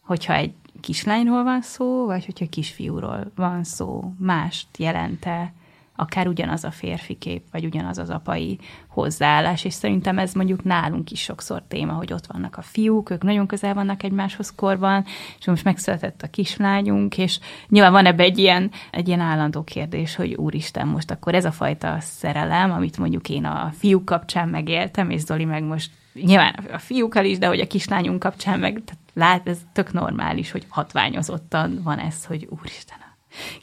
hogyha 0.00 0.34
egy 0.34 0.52
kislányról 0.80 1.42
van 1.42 1.62
szó, 1.62 2.06
vagy 2.06 2.24
hogyha 2.24 2.48
kisfiúról 2.48 3.32
van 3.34 3.64
szó, 3.64 4.12
mást 4.18 4.66
jelente 4.78 5.52
akár 6.00 6.28
ugyanaz 6.28 6.64
a 6.64 6.70
férfi 6.70 7.14
kép, 7.14 7.42
vagy 7.52 7.64
ugyanaz 7.64 7.98
az 7.98 8.10
apai 8.10 8.58
hozzáállás, 8.88 9.64
és 9.64 9.74
szerintem 9.74 10.18
ez 10.18 10.32
mondjuk 10.32 10.64
nálunk 10.64 11.10
is 11.10 11.20
sokszor 11.20 11.62
téma, 11.68 11.92
hogy 11.92 12.12
ott 12.12 12.26
vannak 12.26 12.56
a 12.56 12.62
fiúk, 12.62 13.10
ők 13.10 13.22
nagyon 13.22 13.46
közel 13.46 13.74
vannak 13.74 14.02
egymáshoz 14.02 14.54
korban, 14.54 15.04
és 15.38 15.46
most 15.46 15.64
megszületett 15.64 16.22
a 16.22 16.30
kislányunk, 16.30 17.18
és 17.18 17.38
nyilván 17.68 17.92
van 17.92 18.06
ebbe 18.06 18.22
egy 18.22 18.38
ilyen, 18.38 18.70
egy 18.90 19.08
ilyen 19.08 19.20
állandó 19.20 19.62
kérdés, 19.62 20.14
hogy 20.14 20.34
úristen, 20.34 20.88
most 20.88 21.10
akkor 21.10 21.34
ez 21.34 21.44
a 21.44 21.52
fajta 21.52 21.96
szerelem, 22.00 22.70
amit 22.70 22.98
mondjuk 22.98 23.28
én 23.28 23.44
a 23.44 23.72
fiúk 23.78 24.04
kapcsán 24.04 24.48
megéltem, 24.48 25.10
és 25.10 25.20
Zoli 25.20 25.44
meg 25.44 25.62
most 25.62 25.90
nyilván 26.14 26.54
a 26.72 26.78
fiúkkal 26.78 27.24
is, 27.24 27.38
de 27.38 27.46
hogy 27.46 27.60
a 27.60 27.66
kislányunk 27.66 28.18
kapcsán 28.18 28.58
meg, 28.58 28.72
tehát 28.72 29.02
lát, 29.14 29.48
ez 29.48 29.58
tök 29.72 29.92
normális, 29.92 30.50
hogy 30.50 30.66
hatványozottan 30.68 31.80
van 31.82 31.98
ez, 31.98 32.24
hogy 32.24 32.48
úristen, 32.60 32.98
a 33.00 33.16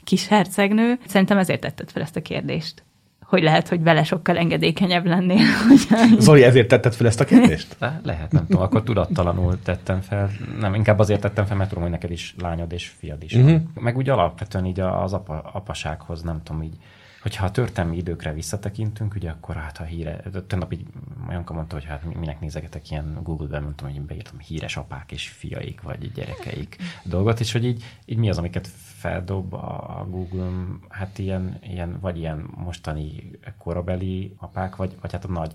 kis 0.04 0.26
hercegnő. 0.26 0.98
Szerintem 1.06 1.38
ezért 1.38 1.60
tetted 1.60 1.90
fel 1.90 2.02
ezt 2.02 2.16
a 2.16 2.22
kérdést 2.22 2.82
hogy 3.28 3.42
lehet, 3.42 3.68
hogy 3.68 3.82
vele 3.82 4.04
sokkal 4.04 4.36
engedékenyebb 4.36 5.06
lennél. 5.06 5.44
Hogy... 5.68 6.20
Zoli, 6.20 6.42
ezért 6.42 6.68
tetted 6.68 6.94
fel 6.94 7.06
ezt 7.06 7.20
a 7.20 7.24
kérdést? 7.24 7.76
Le, 7.80 8.00
lehet, 8.04 8.32
nem 8.32 8.46
tudom, 8.46 8.62
akkor 8.62 8.82
tudattalanul 8.82 9.62
tettem 9.62 10.00
fel. 10.00 10.30
Nem, 10.60 10.74
inkább 10.74 10.98
azért 10.98 11.20
tettem 11.20 11.44
fel, 11.44 11.56
mert 11.56 11.68
tudom, 11.68 11.82
hogy 11.84 11.92
neked 11.92 12.10
is 12.10 12.34
lányod 12.38 12.72
és 12.72 12.92
fiad 12.98 13.22
is 13.22 13.34
uh-huh. 13.34 13.60
Meg 13.74 13.96
úgy 13.96 14.08
alapvetően 14.08 14.64
így 14.64 14.80
az 14.80 15.12
apa, 15.12 15.50
apasághoz, 15.52 16.22
nem 16.22 16.42
tudom, 16.42 16.62
így 16.62 16.76
hogyha 17.22 17.44
a 17.44 17.50
történelmi 17.50 17.96
időkre 17.96 18.32
visszatekintünk, 18.32 19.14
ugye 19.14 19.30
akkor 19.30 19.56
hát 19.56 19.78
a 19.78 19.82
híre, 19.82 20.22
nap 20.48 20.72
így 20.72 20.86
Janka 21.28 21.52
mondta, 21.52 21.74
hogy 21.74 21.84
hát 21.84 22.14
minek 22.14 22.40
nézegetek 22.40 22.90
ilyen 22.90 23.18
Google-ben, 23.22 23.62
mondtam, 23.62 23.86
hogy 23.86 23.96
én 23.96 24.06
beírtam 24.06 24.38
híres 24.38 24.76
apák 24.76 25.12
és 25.12 25.28
fiaik, 25.28 25.80
vagy 25.82 26.12
gyerekeik 26.12 26.76
dolgot, 27.04 27.40
és 27.40 27.52
hogy 27.52 27.64
így, 27.64 27.84
így 28.04 28.18
mi 28.18 28.28
az, 28.28 28.38
amiket 28.38 28.66
feldob 28.98 29.54
a 29.54 30.06
Google, 30.08 30.50
hát 30.88 31.18
ilyen, 31.18 31.58
ilyen 31.62 31.98
vagy 32.00 32.18
ilyen 32.18 32.50
mostani 32.56 33.30
korabeli 33.58 34.34
apák, 34.36 34.76
vagy, 34.76 34.96
vagy 35.00 35.12
hát 35.12 35.24
a 35.24 35.28
nagy 35.28 35.52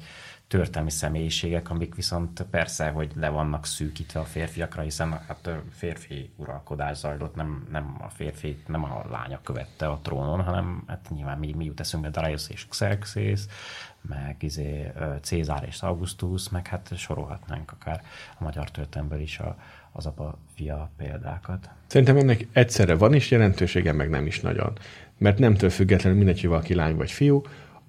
történelmi 0.57 0.89
személyiségek, 0.89 1.69
amik 1.69 1.95
viszont 1.95 2.45
persze, 2.49 2.89
hogy 2.89 3.11
le 3.15 3.29
vannak 3.29 3.65
szűkítve 3.65 4.19
a 4.19 4.23
férfiakra, 4.23 4.81
hiszen 4.81 5.11
hát 5.27 5.49
férfi 5.71 6.29
uralkodás 6.35 6.97
zajlott, 6.97 7.35
nem, 7.35 7.67
nem 7.71 7.95
a 7.99 8.09
férfi, 8.09 8.57
nem 8.67 8.83
a 8.83 9.05
lánya 9.09 9.39
követte 9.43 9.87
a 9.87 9.99
trónon, 10.03 10.41
hanem 10.41 10.83
hát 10.87 11.09
nyilván 11.15 11.37
mi, 11.37 11.53
mi 11.53 11.65
jut 11.65 11.79
eszünkbe 11.79 12.09
Darius 12.09 12.49
és 12.49 12.67
Xerxes, 12.69 13.41
meg 14.01 14.35
izé, 14.39 14.91
Cézár 15.21 15.63
és 15.67 15.81
Augustus, 15.81 16.49
meg 16.49 16.67
hát 16.67 16.97
sorolhatnánk 16.97 17.71
akár 17.71 18.01
a 18.39 18.43
magyar 18.43 18.71
történelmből 18.71 19.21
is 19.21 19.39
a, 19.39 19.57
az 19.91 20.05
apa-fia 20.05 20.91
példákat. 20.97 21.69
Szerintem 21.87 22.17
ennek 22.17 22.47
egyszerre 22.51 22.95
van 22.95 23.13
is 23.13 23.31
jelentősége, 23.31 23.91
meg 23.91 24.09
nem 24.09 24.25
is 24.25 24.41
nagyon. 24.41 24.77
Mert 25.17 25.37
nemtől 25.37 25.69
függetlenül 25.69 26.17
mindegy, 26.17 26.39
hogy 26.39 26.49
valaki 26.49 26.73
lány 26.73 26.95
vagy 26.95 27.11
fiú, 27.11 27.41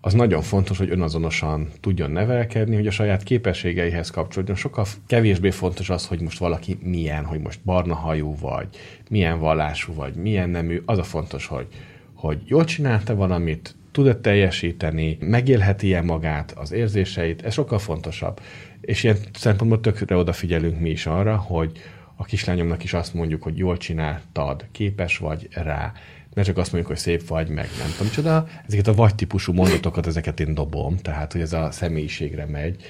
az 0.04 0.12
nagyon 0.12 0.42
fontos, 0.42 0.78
hogy 0.78 0.90
önazonosan 0.90 1.68
tudjon 1.80 2.10
nevelkedni, 2.10 2.74
hogy 2.74 2.86
a 2.86 2.90
saját 2.90 3.22
képességeihez 3.22 4.10
kapcsolódjon. 4.10 4.56
Sokkal 4.56 4.86
kevésbé 5.06 5.50
fontos 5.50 5.90
az, 5.90 6.06
hogy 6.06 6.20
most 6.20 6.38
valaki 6.38 6.78
milyen, 6.82 7.24
hogy 7.24 7.40
most 7.40 7.60
barna 7.64 7.94
hajú 7.94 8.36
vagy, 8.40 8.68
milyen 9.10 9.38
vallású 9.38 9.94
vagy, 9.94 10.14
milyen 10.14 10.50
nemű. 10.50 10.82
Az 10.86 10.98
a 10.98 11.02
fontos, 11.02 11.46
hogy, 11.46 11.66
hogy 12.14 12.42
jól 12.44 12.64
csinálta 12.64 13.14
valamit, 13.14 13.74
tud 13.92 14.16
teljesíteni, 14.16 15.16
megélheti 15.20 15.86
ilyen 15.86 16.04
magát, 16.04 16.52
az 16.56 16.72
érzéseit, 16.72 17.42
ez 17.42 17.52
sokkal 17.52 17.78
fontosabb. 17.78 18.40
És 18.80 19.02
ilyen 19.02 19.16
szempontból 19.32 19.80
tökre 19.80 20.16
odafigyelünk 20.16 20.80
mi 20.80 20.90
is 20.90 21.06
arra, 21.06 21.36
hogy 21.36 21.72
a 22.16 22.24
kislányomnak 22.24 22.84
is 22.84 22.92
azt 22.92 23.14
mondjuk, 23.14 23.42
hogy 23.42 23.58
jól 23.58 23.76
csináltad, 23.76 24.64
képes 24.72 25.18
vagy 25.18 25.48
rá 25.52 25.92
ne 26.34 26.42
csak 26.42 26.56
azt 26.56 26.72
mondjuk, 26.72 26.92
hogy 26.92 27.02
szép 27.02 27.26
vagy, 27.26 27.48
meg 27.48 27.68
nem 27.78 27.90
tudom 27.96 28.12
csoda. 28.12 28.48
Ezeket 28.66 28.86
a 28.86 28.94
vagy 28.94 29.14
típusú 29.14 29.52
mondatokat, 29.52 30.06
ezeket 30.06 30.40
én 30.40 30.54
dobom, 30.54 30.96
tehát 30.96 31.32
hogy 31.32 31.40
ez 31.40 31.52
a 31.52 31.70
személyiségre 31.70 32.46
megy. 32.46 32.82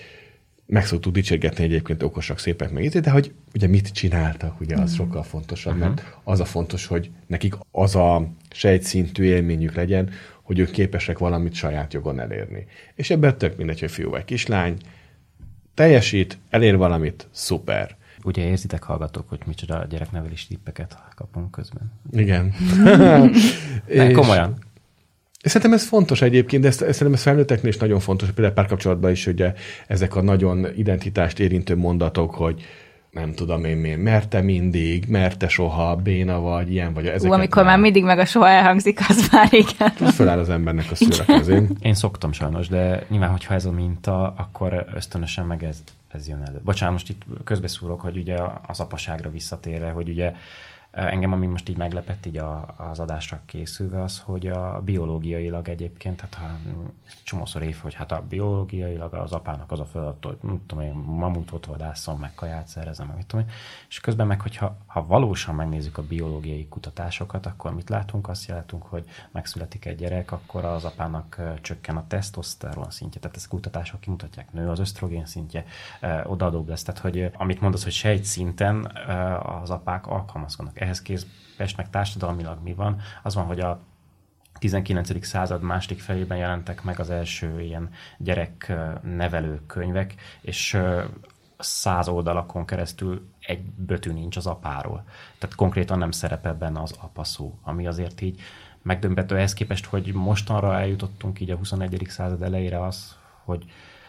Meg 0.67 0.87
szoktuk 0.87 1.13
dicsérgetni 1.13 1.65
egyébként 1.65 2.03
okosak, 2.03 2.39
szépek 2.39 2.71
meg 2.71 2.89
de 2.89 3.11
hogy 3.11 3.33
ugye 3.55 3.67
mit 3.67 3.89
csináltak, 3.89 4.61
ugye 4.61 4.77
az 4.77 4.93
mm. 4.93 4.95
sokkal 4.95 5.23
fontosabb, 5.23 5.77
mert 5.79 6.01
uh-huh. 6.01 6.15
az 6.25 6.41
a 6.41 6.45
fontos, 6.45 6.87
hogy 6.87 7.11
nekik 7.27 7.55
az 7.71 7.97
a 7.97 8.29
sejtszintű 8.51 9.25
élményük 9.25 9.75
legyen, 9.75 10.11
hogy 10.43 10.59
ők 10.59 10.71
képesek 10.71 11.19
valamit 11.19 11.55
saját 11.55 11.93
jogon 11.93 12.21
elérni. 12.21 12.67
És 12.95 13.11
ebben 13.11 13.39
tök 13.39 13.57
mindegy, 13.57 13.81
hogy 13.81 13.91
fiú 13.91 14.11
vagy 14.11 14.25
kislány, 14.25 14.77
teljesít, 15.75 16.39
elér 16.51 16.77
valamit, 16.77 17.29
szuper 17.31 17.97
Ugye 18.27 18.47
érzitek, 18.47 18.83
hallgatók, 18.83 19.29
hogy 19.29 19.41
micsoda 19.47 19.79
a 19.79 19.85
gyereknevelés 19.85 20.47
tippeket 20.47 20.99
kapunk 21.15 21.51
közben. 21.51 21.93
Igen. 22.13 22.55
De 23.87 24.13
komolyan. 24.13 24.55
És 25.43 25.51
szerintem 25.51 25.73
ez 25.73 25.87
fontos 25.87 26.23
egyébként, 26.23 26.63
de 26.63 26.69
ezt, 26.69 26.79
szerintem 26.79 27.13
ez 27.13 27.23
felnőtteknél 27.23 27.71
is 27.71 27.77
nagyon 27.77 28.01
fontos, 28.01 28.31
például 28.31 28.55
párkapcsolatban 28.55 29.11
is, 29.11 29.27
ugye 29.27 29.53
ezek 29.87 30.17
a 30.17 30.23
nagyon 30.23 30.67
identitást 30.77 31.39
érintő 31.39 31.77
mondatok, 31.77 32.35
hogy 32.35 32.65
nem 33.11 33.35
tudom 33.35 33.65
én 33.65 33.77
miért, 33.77 34.03
merte 34.03 34.41
mindig, 34.41 35.05
merte 35.09 35.49
soha, 35.49 35.97
béna 35.97 36.41
vagy, 36.41 36.73
ilyen 36.73 36.93
vagy. 36.95 37.07
Ezeket 37.07 37.31
Ú, 37.31 37.33
amikor 37.33 37.63
már... 37.63 37.73
már 37.73 37.81
mindig 37.81 38.05
meg 38.05 38.19
a 38.19 38.25
soha 38.25 38.49
elhangzik, 38.49 39.01
az 39.09 39.29
már 39.33 39.49
igen. 39.53 40.11
Föláll 40.13 40.39
az 40.39 40.49
embernek 40.49 40.91
a 40.91 40.95
szőre 40.95 41.25
kezén. 41.25 41.77
Én 41.81 41.95
szoktam 41.95 42.33
sajnos, 42.33 42.69
de 42.69 43.07
nyilván, 43.09 43.31
hogyha 43.31 43.55
ez 43.55 43.65
a 43.65 43.71
minta, 43.71 44.35
akkor 44.37 44.87
ösztönösen 44.95 45.47
meg 45.47 45.65
ez 45.65 45.83
ez 46.15 46.29
jön 46.29 46.43
elő. 46.43 46.61
Bocsánat, 46.65 46.95
most 46.95 47.09
itt 47.09 47.23
közbeszúrok, 47.45 48.01
hogy 48.01 48.17
ugye 48.17 48.39
az 48.67 48.81
apaságra 48.81 49.31
visszatérve, 49.31 49.91
hogy 49.91 50.09
ugye 50.09 50.35
Engem, 50.95 51.33
ami 51.33 51.47
most 51.47 51.69
így 51.69 51.77
meglepett 51.77 52.27
így 52.27 52.37
a, 52.37 52.75
az 52.77 52.99
adásra 52.99 53.41
készülve, 53.47 54.03
az, 54.03 54.21
hogy 54.21 54.47
a 54.47 54.81
biológiailag 54.85 55.69
egyébként, 55.69 56.21
hát 56.21 56.35
ha 56.35 56.47
csomószor 57.23 57.63
év, 57.63 57.77
hogy 57.83 57.95
hát 57.95 58.13
a 58.13 58.23
biológiailag 58.29 59.15
az 59.15 59.33
apának 59.33 59.73
az 59.73 59.81
a 59.81 59.85
feladat, 59.85 60.25
hogy 60.25 60.39
nem 60.41 60.63
tudom 60.67 60.85
én, 60.85 60.93
mamutot 60.93 61.67
vadászom, 61.67 62.19
meg 62.19 62.35
kaját 62.35 62.67
szerezem, 62.67 63.07
meg 63.07 63.27
tudom 63.27 63.45
én. 63.47 63.53
És 63.89 64.01
közben 64.01 64.27
meg, 64.27 64.41
hogyha 64.41 64.77
ha 64.87 65.07
valósan 65.07 65.55
megnézzük 65.55 65.99
a 65.99 66.03
biológiai 66.03 66.69
kutatásokat, 66.69 67.47
akkor 67.47 67.75
mit 67.75 67.89
látunk? 67.89 68.29
Azt 68.29 68.47
látunk, 68.47 68.83
hogy 68.83 69.05
megszületik 69.31 69.85
egy 69.85 69.97
gyerek, 69.97 70.33
akkor 70.33 70.65
az 70.65 70.85
apának 70.85 71.41
csökken 71.61 71.97
a 71.97 72.07
tesztoszteron 72.07 72.91
szintje, 72.91 73.21
tehát 73.21 73.37
ezt 73.37 73.49
kutatások 73.49 74.01
kimutatják, 74.01 74.53
nő 74.53 74.69
az 74.69 74.79
ösztrogén 74.79 75.27
szintje, 75.27 75.65
odaadóbb 76.25 76.69
lesz. 76.69 76.83
Tehát, 76.83 77.01
hogy 77.01 77.31
amit 77.37 77.61
mondasz, 77.61 77.83
hogy 77.83 77.93
sejt 77.93 78.25
szinten 78.25 78.85
az 79.63 79.71
apák 79.71 80.07
alkalmazkodnak 80.07 80.81
ehhez 80.85 81.03
képest 81.03 81.77
meg 81.77 81.91
társadalmilag 81.91 82.63
mi 82.63 82.75
van, 82.75 83.01
az 83.23 83.35
van, 83.35 83.45
hogy 83.45 83.61
a 83.61 83.81
19. 84.59 85.27
század 85.27 85.63
második 85.63 86.01
felében 86.01 86.39
jelentek 86.39 86.83
meg 86.83 87.01
az 87.01 87.11
első 87.11 87.61
ilyen 87.61 87.91
gyereknevelő 88.19 89.61
könyvek, 89.67 90.15
és 90.41 90.79
száz 91.59 92.09
oldalakon 92.09 92.65
keresztül 92.65 93.29
egy 93.41 93.63
bötű 93.63 94.13
nincs 94.13 94.37
az 94.37 94.47
apáról. 94.47 95.05
Tehát 95.39 95.55
konkrétan 95.55 95.99
nem 95.99 96.11
szerepel 96.11 96.55
benne 96.55 96.81
az 96.81 96.95
apa 97.01 97.25
szó, 97.25 97.59
ami 97.63 97.87
azért 97.87 98.21
így 98.21 98.41
megdömbető 98.83 99.37
ehhez 99.37 99.55
képest, 99.55 99.85
hogy 99.85 100.13
mostanra 100.13 100.79
eljutottunk 100.79 101.41
így 101.41 101.51
a 101.51 101.57
21. 101.57 102.07
század 102.09 102.43
elejére 102.43 102.85
az, 102.85 103.17
hogy, 103.45 103.65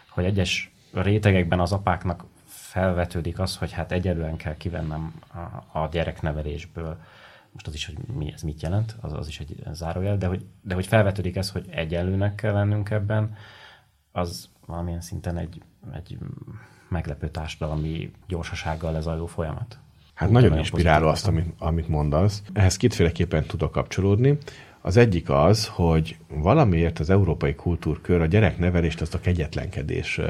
hogy 0.08 0.24
egyes 0.24 0.74
rétegekben 0.92 1.60
az 1.60 1.72
apáknak 1.72 2.24
felvetődik 2.76 3.38
az, 3.38 3.56
hogy 3.56 3.72
hát 3.72 3.92
egyedülen 3.92 4.36
kell 4.36 4.56
kivennem 4.56 5.14
a, 5.72 5.78
a 5.78 5.88
gyereknevelésből. 5.90 6.96
Most 7.52 7.66
az 7.66 7.74
is, 7.74 7.86
hogy 7.86 7.96
mi, 8.14 8.32
ez 8.32 8.42
mit 8.42 8.62
jelent, 8.62 8.96
az, 9.00 9.12
az 9.12 9.28
is 9.28 9.40
egy 9.40 9.62
zárójel, 9.72 10.16
de 10.16 10.26
hogy, 10.26 10.44
de 10.62 10.74
hogy 10.74 10.86
felvetődik 10.86 11.36
ez, 11.36 11.50
hogy 11.50 11.66
egyenlőnek 11.70 12.34
kell 12.34 12.52
lennünk 12.52 12.90
ebben, 12.90 13.34
az 14.12 14.48
valamilyen 14.66 15.00
szinten 15.00 15.36
egy, 15.36 15.62
egy 15.94 16.18
meglepő 16.88 17.28
társadalmi 17.28 18.12
gyorsasággal 18.28 18.92
lezajló 18.92 19.26
folyamat. 19.26 19.78
Hát 20.14 20.28
Úgy 20.28 20.34
nagyon 20.34 20.58
inspiráló 20.58 21.08
azt, 21.08 21.26
amit, 21.26 21.54
amit 21.58 21.88
mondasz. 21.88 22.42
Ehhez 22.52 22.76
kétféleképpen 22.76 23.44
tudok 23.44 23.72
kapcsolódni. 23.72 24.38
Az 24.86 24.96
egyik 24.96 25.30
az, 25.30 25.66
hogy 25.66 26.16
valamiért 26.28 26.98
az 26.98 27.10
európai 27.10 27.54
kultúrkör 27.54 28.20
a 28.20 28.26
gyereknevelést 28.26 29.00
azt 29.00 29.14
a 29.14 29.20
kegyetlenkedés 29.20 30.20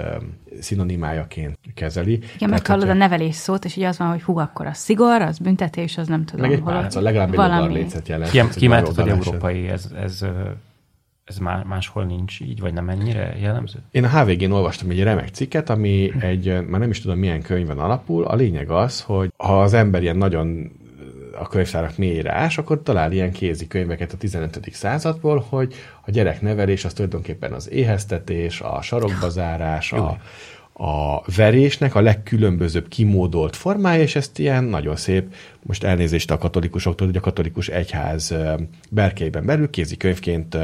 szinonimájaként 0.61 1.59
kezeli. 1.75 2.21
Igen, 2.35 2.49
meghallod 2.49 2.89
a 2.89 2.93
nevelés 2.93 3.35
szót, 3.35 3.65
és 3.65 3.77
így 3.77 3.85
az 3.85 3.99
van, 3.99 4.09
hogy 4.09 4.23
hú, 4.23 4.39
akkor 4.39 4.67
a 4.67 4.73
szigor, 4.73 5.23
az 5.23 5.39
büntetés, 5.39 5.99
az 5.99 6.09
nem 6.09 6.25
tudom. 6.25 6.41
Meg 6.41 6.59
egy 6.59 6.63
pálca, 6.63 7.01
legalább 7.01 7.29
egy 7.29 7.37
valami... 7.37 7.87
jelent. 8.07 8.31
Ki, 8.31 8.43
kiemelt, 8.55 8.95
hogy 8.95 9.09
európai, 9.09 9.69
ez, 9.69 9.91
ez, 10.03 10.25
ez 11.25 11.39
máshol 11.39 12.05
nincs 12.05 12.41
így, 12.41 12.61
vagy 12.61 12.73
nem 12.73 12.89
ennyire 12.89 13.37
jellemző? 13.41 13.79
Én 13.91 14.05
a 14.05 14.21
HVG-n 14.21 14.51
olvastam 14.51 14.91
egy 14.91 15.03
remek 15.03 15.29
cikket, 15.29 15.71
ami 15.71 16.13
egy, 16.21 16.67
már 16.67 16.81
nem 16.81 16.91
is 16.91 17.01
tudom 17.01 17.19
milyen 17.19 17.43
könyvben 17.43 17.79
alapul. 17.79 18.25
A 18.25 18.35
lényeg 18.35 18.71
az, 18.71 19.01
hogy 19.01 19.33
ha 19.37 19.63
az 19.63 19.73
ember 19.73 20.03
ilyen 20.03 20.17
nagyon 20.17 20.71
a 21.39 21.49
könyvtárak 21.49 21.97
mélyére 21.97 22.32
ás, 22.32 22.59
akkor 22.59 22.82
talál 22.82 23.12
ilyen 23.12 23.32
kézikönyveket 23.32 24.12
a 24.12 24.16
15. 24.16 24.68
századból, 24.72 25.45
hogy 25.49 25.74
a 26.07 26.11
gyereknevelés 26.11 26.84
az 26.84 26.93
tulajdonképpen 26.93 27.53
az 27.53 27.70
éheztetés, 27.70 28.61
a 28.61 28.82
sarokbazárás, 28.82 29.93
a, 29.93 30.18
a 30.79 31.20
verésnek 31.37 31.95
a 31.95 32.01
legkülönbözőbb 32.01 32.89
kimódolt 32.89 33.57
formája, 33.57 34.03
és 34.03 34.16
ezt 34.16 34.39
ilyen 34.39 34.64
nagyon 34.64 34.97
szép, 34.97 35.35
most 35.62 35.85
elnézést 35.85 36.31
a 36.31 36.39
katolikusoktól, 36.39 37.07
hogy 37.07 37.16
a 37.16 37.20
katolikus 37.20 37.68
egyház 37.68 38.35
berkeiben 38.91 39.47
belül 39.47 39.70
kézikönyvként 39.70 40.55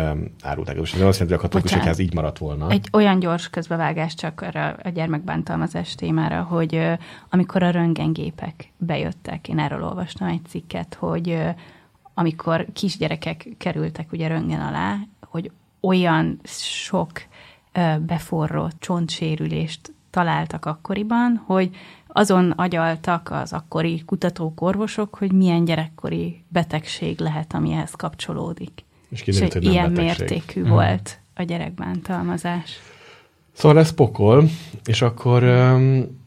árulták. 0.43 0.77
Most 0.77 0.99
nem 0.99 1.07
azt 1.07 1.19
jelenti, 1.19 1.25
hogy 1.25 1.33
a 1.33 1.37
katolikus 1.37 1.71
Bocsánat, 1.71 1.85
egyház 1.85 1.99
így 1.99 2.15
maradt 2.15 2.39
volna. 2.39 2.71
Egy 2.71 2.89
olyan 2.93 3.19
gyors 3.19 3.51
közbevágás 3.51 4.15
csak 4.15 4.41
arra 4.41 4.77
a 4.83 4.89
gyermekbántalmazás 4.89 5.95
témára, 5.95 6.43
hogy 6.43 6.89
amikor 7.31 7.63
a 7.63 7.71
röntgengépek 7.71 8.73
bejöttek, 8.77 9.49
én 9.49 9.59
erről 9.59 9.85
olvastam 9.85 10.29
egy 10.29 10.45
cikket, 10.49 10.95
hogy 10.95 11.39
amikor 12.15 12.67
kisgyerekek 12.73 13.49
kerültek 13.59 14.13
ugye 14.13 14.29
röntgen 14.29 14.61
alá, 14.61 14.97
hogy 15.21 15.51
olyan 15.81 16.41
sok 16.45 17.11
beforrott 18.07 18.81
csontsérülést 18.81 19.93
találtak 20.13 20.67
akkoriban, 20.67 21.43
hogy 21.47 21.71
azon 22.07 22.51
agyaltak 22.51 23.29
az 23.31 23.53
akkori 23.53 24.03
kutatók, 24.07 24.61
orvosok, 24.61 25.15
hogy 25.15 25.33
milyen 25.33 25.65
gyerekkori 25.65 26.45
betegség 26.49 27.21
lehet, 27.21 27.55
amihez 27.55 27.91
kapcsolódik. 27.91 28.85
És, 29.09 29.23
kiderült, 29.23 29.55
és 29.55 29.69
ilyen 29.69 29.95
betegség. 29.95 30.29
mértékű 30.29 30.61
hmm. 30.61 30.71
volt 30.71 31.19
a 31.35 31.43
gyerekbántalmazás. 31.43 32.81
Szóval 33.53 33.79
ez 33.79 33.91
pokol, 33.93 34.49
és 34.85 35.03
akkor 35.03 35.43
um, 35.43 36.21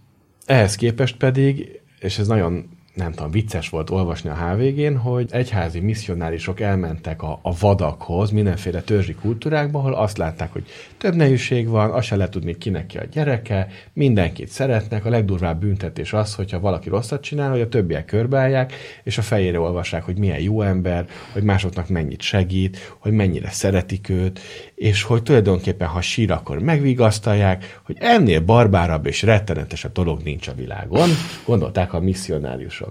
ehhez 0.46 0.76
képest 0.76 1.18
pedig, 1.18 1.82
és 2.00 2.18
ez 2.18 2.28
nagyon 2.28 2.75
nem 2.96 3.12
tudom, 3.12 3.32
vicces 3.32 3.70
volt 3.70 3.90
olvasni 3.90 4.30
a 4.30 4.34
HVG-n, 4.34 4.96
hogy 4.96 5.30
egyházi 5.32 5.80
misszionárisok 5.80 6.60
elmentek 6.60 7.22
a, 7.22 7.40
a 7.42 7.58
vadakhoz, 7.58 8.32
mindenféle 8.32 8.82
törzsi 8.82 9.14
kultúrákba, 9.14 9.80
ahol 9.80 9.94
azt 9.94 10.18
látták, 10.18 10.52
hogy 10.52 10.66
több 10.98 11.16
nejűség 11.16 11.68
van, 11.68 11.92
azt 11.92 12.08
se 12.08 12.16
lehet 12.16 12.32
tudni, 12.32 12.58
kinek 12.58 12.86
ki 12.86 12.98
a 12.98 13.04
gyereke, 13.12 13.68
mindenkit 13.94 14.50
szeretnek, 14.50 15.06
a 15.06 15.10
legdurvább 15.10 15.60
büntetés 15.60 16.14
az, 16.14 16.36
hogyha 16.36 16.60
valaki 16.60 16.90
rosszat 16.90 17.22
csinál, 17.22 17.50
hogy 17.50 17.62
a 17.62 17.70
többiek 17.70 18.06
körbeállják, 18.06 18.74
és 19.04 19.18
a 19.18 19.22
fejére 19.22 19.60
olvassák, 19.60 20.04
hogy 20.04 20.18
milyen 20.18 20.40
jó 20.40 20.62
ember, 20.62 21.06
hogy 21.32 21.44
másoknak 21.44 21.90
mennyit 21.90 22.22
segít, 22.22 22.96
hogy 23.00 23.12
mennyire 23.12 23.50
szeretik 23.50 24.10
őt, 24.10 24.40
és 24.76 25.04
hogy 25.04 25.24
tulajdonképpen, 25.24 25.88
ha 25.88 26.02
sír, 26.02 26.32
akkor 26.32 26.60
megvigasztalják, 26.60 27.80
hogy 27.84 27.98
ennél 28.00 28.40
barbárabb 28.40 29.06
és 29.06 29.22
rettenetesebb 29.22 29.92
dolog 29.92 30.22
nincs 30.24 30.48
a 30.48 30.54
világon, 30.54 31.10
gondolták 31.46 31.94
a 31.94 32.00
misszionáriusok. 32.00 32.85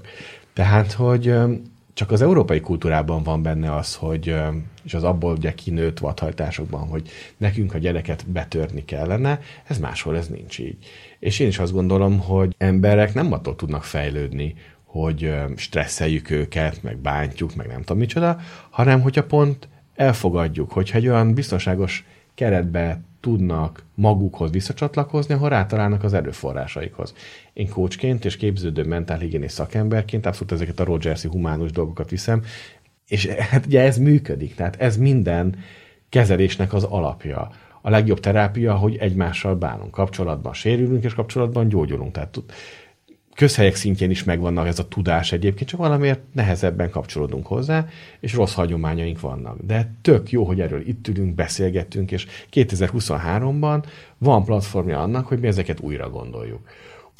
Tehát, 0.53 0.93
hogy 0.93 1.35
csak 1.95 2.11
az 2.11 2.23
európai 2.23 2.61
kultúrában 2.61 3.23
van 3.23 3.43
benne 3.43 3.75
az, 3.75 3.95
hogy, 3.95 4.35
és 4.85 4.95
az 4.95 5.05
abból 5.05 5.33
ugye 5.33 5.55
kinőtt 5.55 5.99
vadhajtásokban, 5.99 6.89
hogy 6.89 7.09
nekünk 7.37 7.75
a 7.75 7.79
gyereket 7.79 8.27
betörni 8.27 8.85
kellene, 8.85 9.41
ez 9.65 9.79
máshol 9.79 10.17
ez 10.17 10.29
nincs 10.29 10.59
így. 10.59 10.77
És 11.19 11.39
én 11.39 11.49
is 11.49 11.59
azt 11.59 11.73
gondolom, 11.73 12.19
hogy 12.19 12.55
emberek 12.59 13.15
nem 13.15 13.33
attól 13.33 13.57
tudnak 13.57 13.85
fejlődni, 13.85 14.55
hogy 14.85 15.35
stresszeljük 15.57 16.31
őket, 16.31 16.83
meg 16.83 16.97
bántjuk, 16.97 17.55
meg 17.55 17.67
nem 17.67 17.81
tudom 17.81 17.99
micsoda, 17.99 18.39
hanem 18.71 19.01
hogyha 19.01 19.25
pont 19.25 19.69
elfogadjuk, 19.95 20.73
hogyha 20.73 20.99
egy 20.99 21.09
olyan 21.09 21.35
biztonságos 21.35 22.05
keretbe 22.35 23.01
tudnak 23.25 23.83
magukhoz 23.95 24.51
visszacsatlakozni, 24.51 25.35
ahol 25.35 25.49
rátalálnak 25.49 26.05
az 26.05 26.15
erőforrásaikhoz. 26.15 27.15
Én 27.53 27.69
coachként 27.69 28.25
és 28.25 28.37
képződő 28.37 28.85
mentálhigiénés 28.85 29.53
szakemberként 29.53 30.27
abszolút 30.27 30.53
ezeket 30.53 30.81
a 30.81 30.85
Rogersi 30.85 31.29
humánus 31.29 31.71
dolgokat 31.71 32.11
viszem, 32.11 32.43
és 33.09 33.27
hát 33.27 33.67
ugye 33.67 33.81
ez 33.81 33.99
működik, 33.99 34.55
tehát 34.55 34.77
ez 34.81 34.97
minden 34.97 35.57
kezelésnek 36.09 36.73
az 36.73 36.85
alapja. 36.85 37.51
A 37.83 37.91
legjobb 37.91 38.21
terápia, 38.21 38.75
hogy 38.75 38.97
egymással 38.97 39.55
bánunk, 39.55 39.91
kapcsolatban 39.91 40.53
sérülünk, 40.53 41.05
és 41.05 41.15
kapcsolatban 41.15 41.69
gyógyulunk. 41.69 42.13
Tehát 42.13 42.43
közhelyek 43.35 43.75
szintjén 43.75 44.11
is 44.11 44.25
megvannak 44.25 44.67
ez 44.67 44.79
a 44.79 44.89
tudás 44.89 45.33
egyébként, 45.33 45.69
csak 45.69 45.79
valamiért 45.79 46.21
nehezebben 46.33 46.91
kapcsolódunk 46.91 47.47
hozzá, 47.47 47.87
és 48.21 48.35
rossz 48.35 48.55
hagyományaink 48.55 49.21
vannak. 49.21 49.57
De 49.67 49.91
tök 50.03 50.31
jó, 50.31 50.45
hogy 50.45 50.61
erről 50.61 50.89
itt 50.89 51.09
ülünk, 51.09 51.35
beszélgetünk, 51.35 52.11
és 52.11 52.27
2023-ban 52.53 53.85
van 54.19 54.45
platformja 54.45 55.03
annak, 55.03 55.27
hogy 55.27 55.39
mi 55.39 55.47
ezeket 55.47 55.81
újra 55.81 56.11
gondoljuk. 56.11 56.69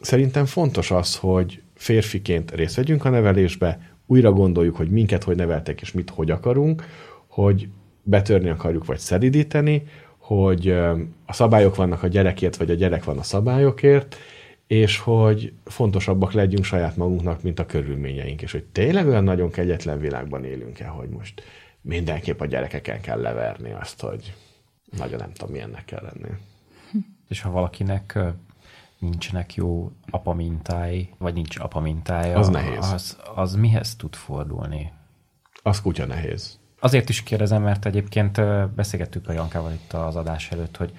Szerintem 0.01 0.45
fontos 0.45 0.91
az, 0.91 1.17
hogy 1.17 1.63
férfiként 1.75 2.51
részt 2.51 2.77
vegyünk 2.77 3.05
a 3.05 3.11
nevelésbe, 3.11 3.93
újra 4.07 4.33
gondoljuk, 4.33 4.77
hogy 4.77 4.91
minket 4.91 5.25
hogy 5.25 5.37
neveltek, 5.37 5.81
és 5.81 5.93
mit 5.93 6.11
hogy 6.11 6.31
akarunk, 6.31 6.85
hogy 7.27 7.69
betörni 8.03 8.49
akarjuk, 8.49 8.85
vagy 8.85 8.99
szelidíteni, 8.99 9.83
hogy 10.19 10.69
a 11.27 11.33
szabályok 11.33 11.77
vannak 11.77 12.03
a 12.03 12.07
gyerekért, 12.07 12.57
vagy 12.57 12.71
a 12.71 12.75
gyerek 12.75 13.05
van 13.05 13.19
a 13.19 13.23
szabályokért, 13.23 14.17
és 14.67 14.99
hogy 14.99 15.53
fontosabbak 15.65 16.33
legyünk 16.33 16.65
saját 16.65 16.97
magunknak, 16.97 17.43
mint 17.43 17.59
a 17.59 17.67
körülményeink, 17.67 18.43
és 18.43 18.53
hogy 18.53 18.65
tényleg 18.65 19.07
olyan 19.07 19.25
nagyon 19.25 19.51
kegyetlen 19.51 19.99
világban 19.99 20.45
élünk-e, 20.45 20.87
hogy 20.87 21.09
most 21.09 21.43
mindenképp 21.81 22.41
a 22.41 22.47
gyerekeken 22.47 23.01
kell 23.01 23.21
leverni 23.21 23.73
azt, 23.73 24.01
hogy 24.01 24.35
nagyon 24.99 25.19
nem 25.19 25.33
tudom, 25.33 25.53
milyennek 25.53 25.85
kell 25.85 26.03
lenni. 26.03 26.35
És 27.29 27.41
ha 27.41 27.51
valakinek 27.51 28.19
nincsenek 28.99 29.55
jó 29.55 29.93
apamintái, 30.11 31.09
vagy 31.19 31.35
nincs 31.35 31.59
apamintája, 31.59 32.39
az 32.39 32.49
nehéz. 32.49 32.93
Az, 32.93 33.19
az 33.35 33.55
mihez 33.55 33.97
tud 33.97 34.15
fordulni? 34.15 34.93
Az 35.63 35.81
kutya 35.81 36.07
nehéz. 36.07 36.59
Azért 36.81 37.09
is 37.09 37.23
kérdezem, 37.23 37.63
mert 37.63 37.87
egyébként 37.87 38.41
beszélgettük 38.75 39.29
a 39.29 39.33
Jankával 39.33 39.73
itt 39.73 39.93
az 39.93 40.17
adás 40.17 40.51
előtt, 40.51 40.77
hogy 40.77 40.93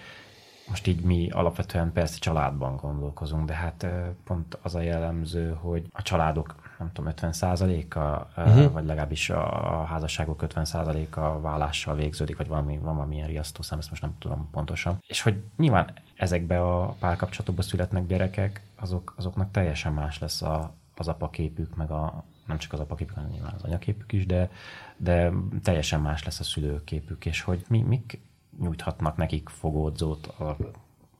most 0.67 0.87
így 0.87 1.01
mi 1.01 1.29
alapvetően 1.29 1.91
persze 1.91 2.19
családban 2.19 2.75
gondolkozunk, 2.75 3.45
de 3.45 3.53
hát 3.53 3.87
pont 4.23 4.57
az 4.61 4.75
a 4.75 4.81
jellemző, 4.81 5.57
hogy 5.61 5.87
a 5.91 6.01
családok, 6.01 6.55
nem 6.79 6.91
tudom, 6.93 7.13
50%-a, 7.15 7.99
uh-huh. 8.41 8.71
vagy 8.71 8.85
legalábbis 8.85 9.29
a 9.29 9.83
házasságok 9.83 10.43
50%-a 10.47 11.39
vállással 11.39 11.95
végződik, 11.95 12.37
vagy 12.37 12.47
valami, 12.47 12.77
van 12.77 12.95
valamilyen 12.95 13.27
riasztószám, 13.27 13.79
ezt 13.79 13.89
most 13.89 14.01
nem 14.01 14.15
tudom 14.19 14.49
pontosan. 14.51 14.97
És 15.07 15.21
hogy 15.21 15.43
nyilván 15.57 15.93
ezekbe 16.15 16.61
a 16.61 16.95
párkapcsolatokba 16.99 17.61
születnek 17.61 18.07
gyerekek, 18.07 18.61
azok, 18.75 19.13
azoknak 19.17 19.51
teljesen 19.51 19.93
más 19.93 20.19
lesz 20.19 20.41
a, 20.41 20.73
az 20.95 21.07
apaképük, 21.07 21.75
meg 21.75 21.91
a, 21.91 22.23
nem 22.45 22.57
csak 22.57 22.73
az 22.73 22.79
apaképük, 22.79 23.15
hanem 23.15 23.29
nyilván 23.29 23.53
az 23.55 23.63
anyaképük 23.63 24.11
is, 24.11 24.25
de, 24.25 24.49
de 24.97 25.31
teljesen 25.63 26.01
más 26.01 26.23
lesz 26.23 26.39
a 26.39 26.43
szülőképük, 26.43 27.25
és 27.25 27.41
hogy 27.41 27.65
mi, 27.67 27.81
mik 27.81 28.19
nyújthatnak 28.59 29.17
nekik 29.17 29.49
fogódzót 29.49 30.27
a, 30.27 30.57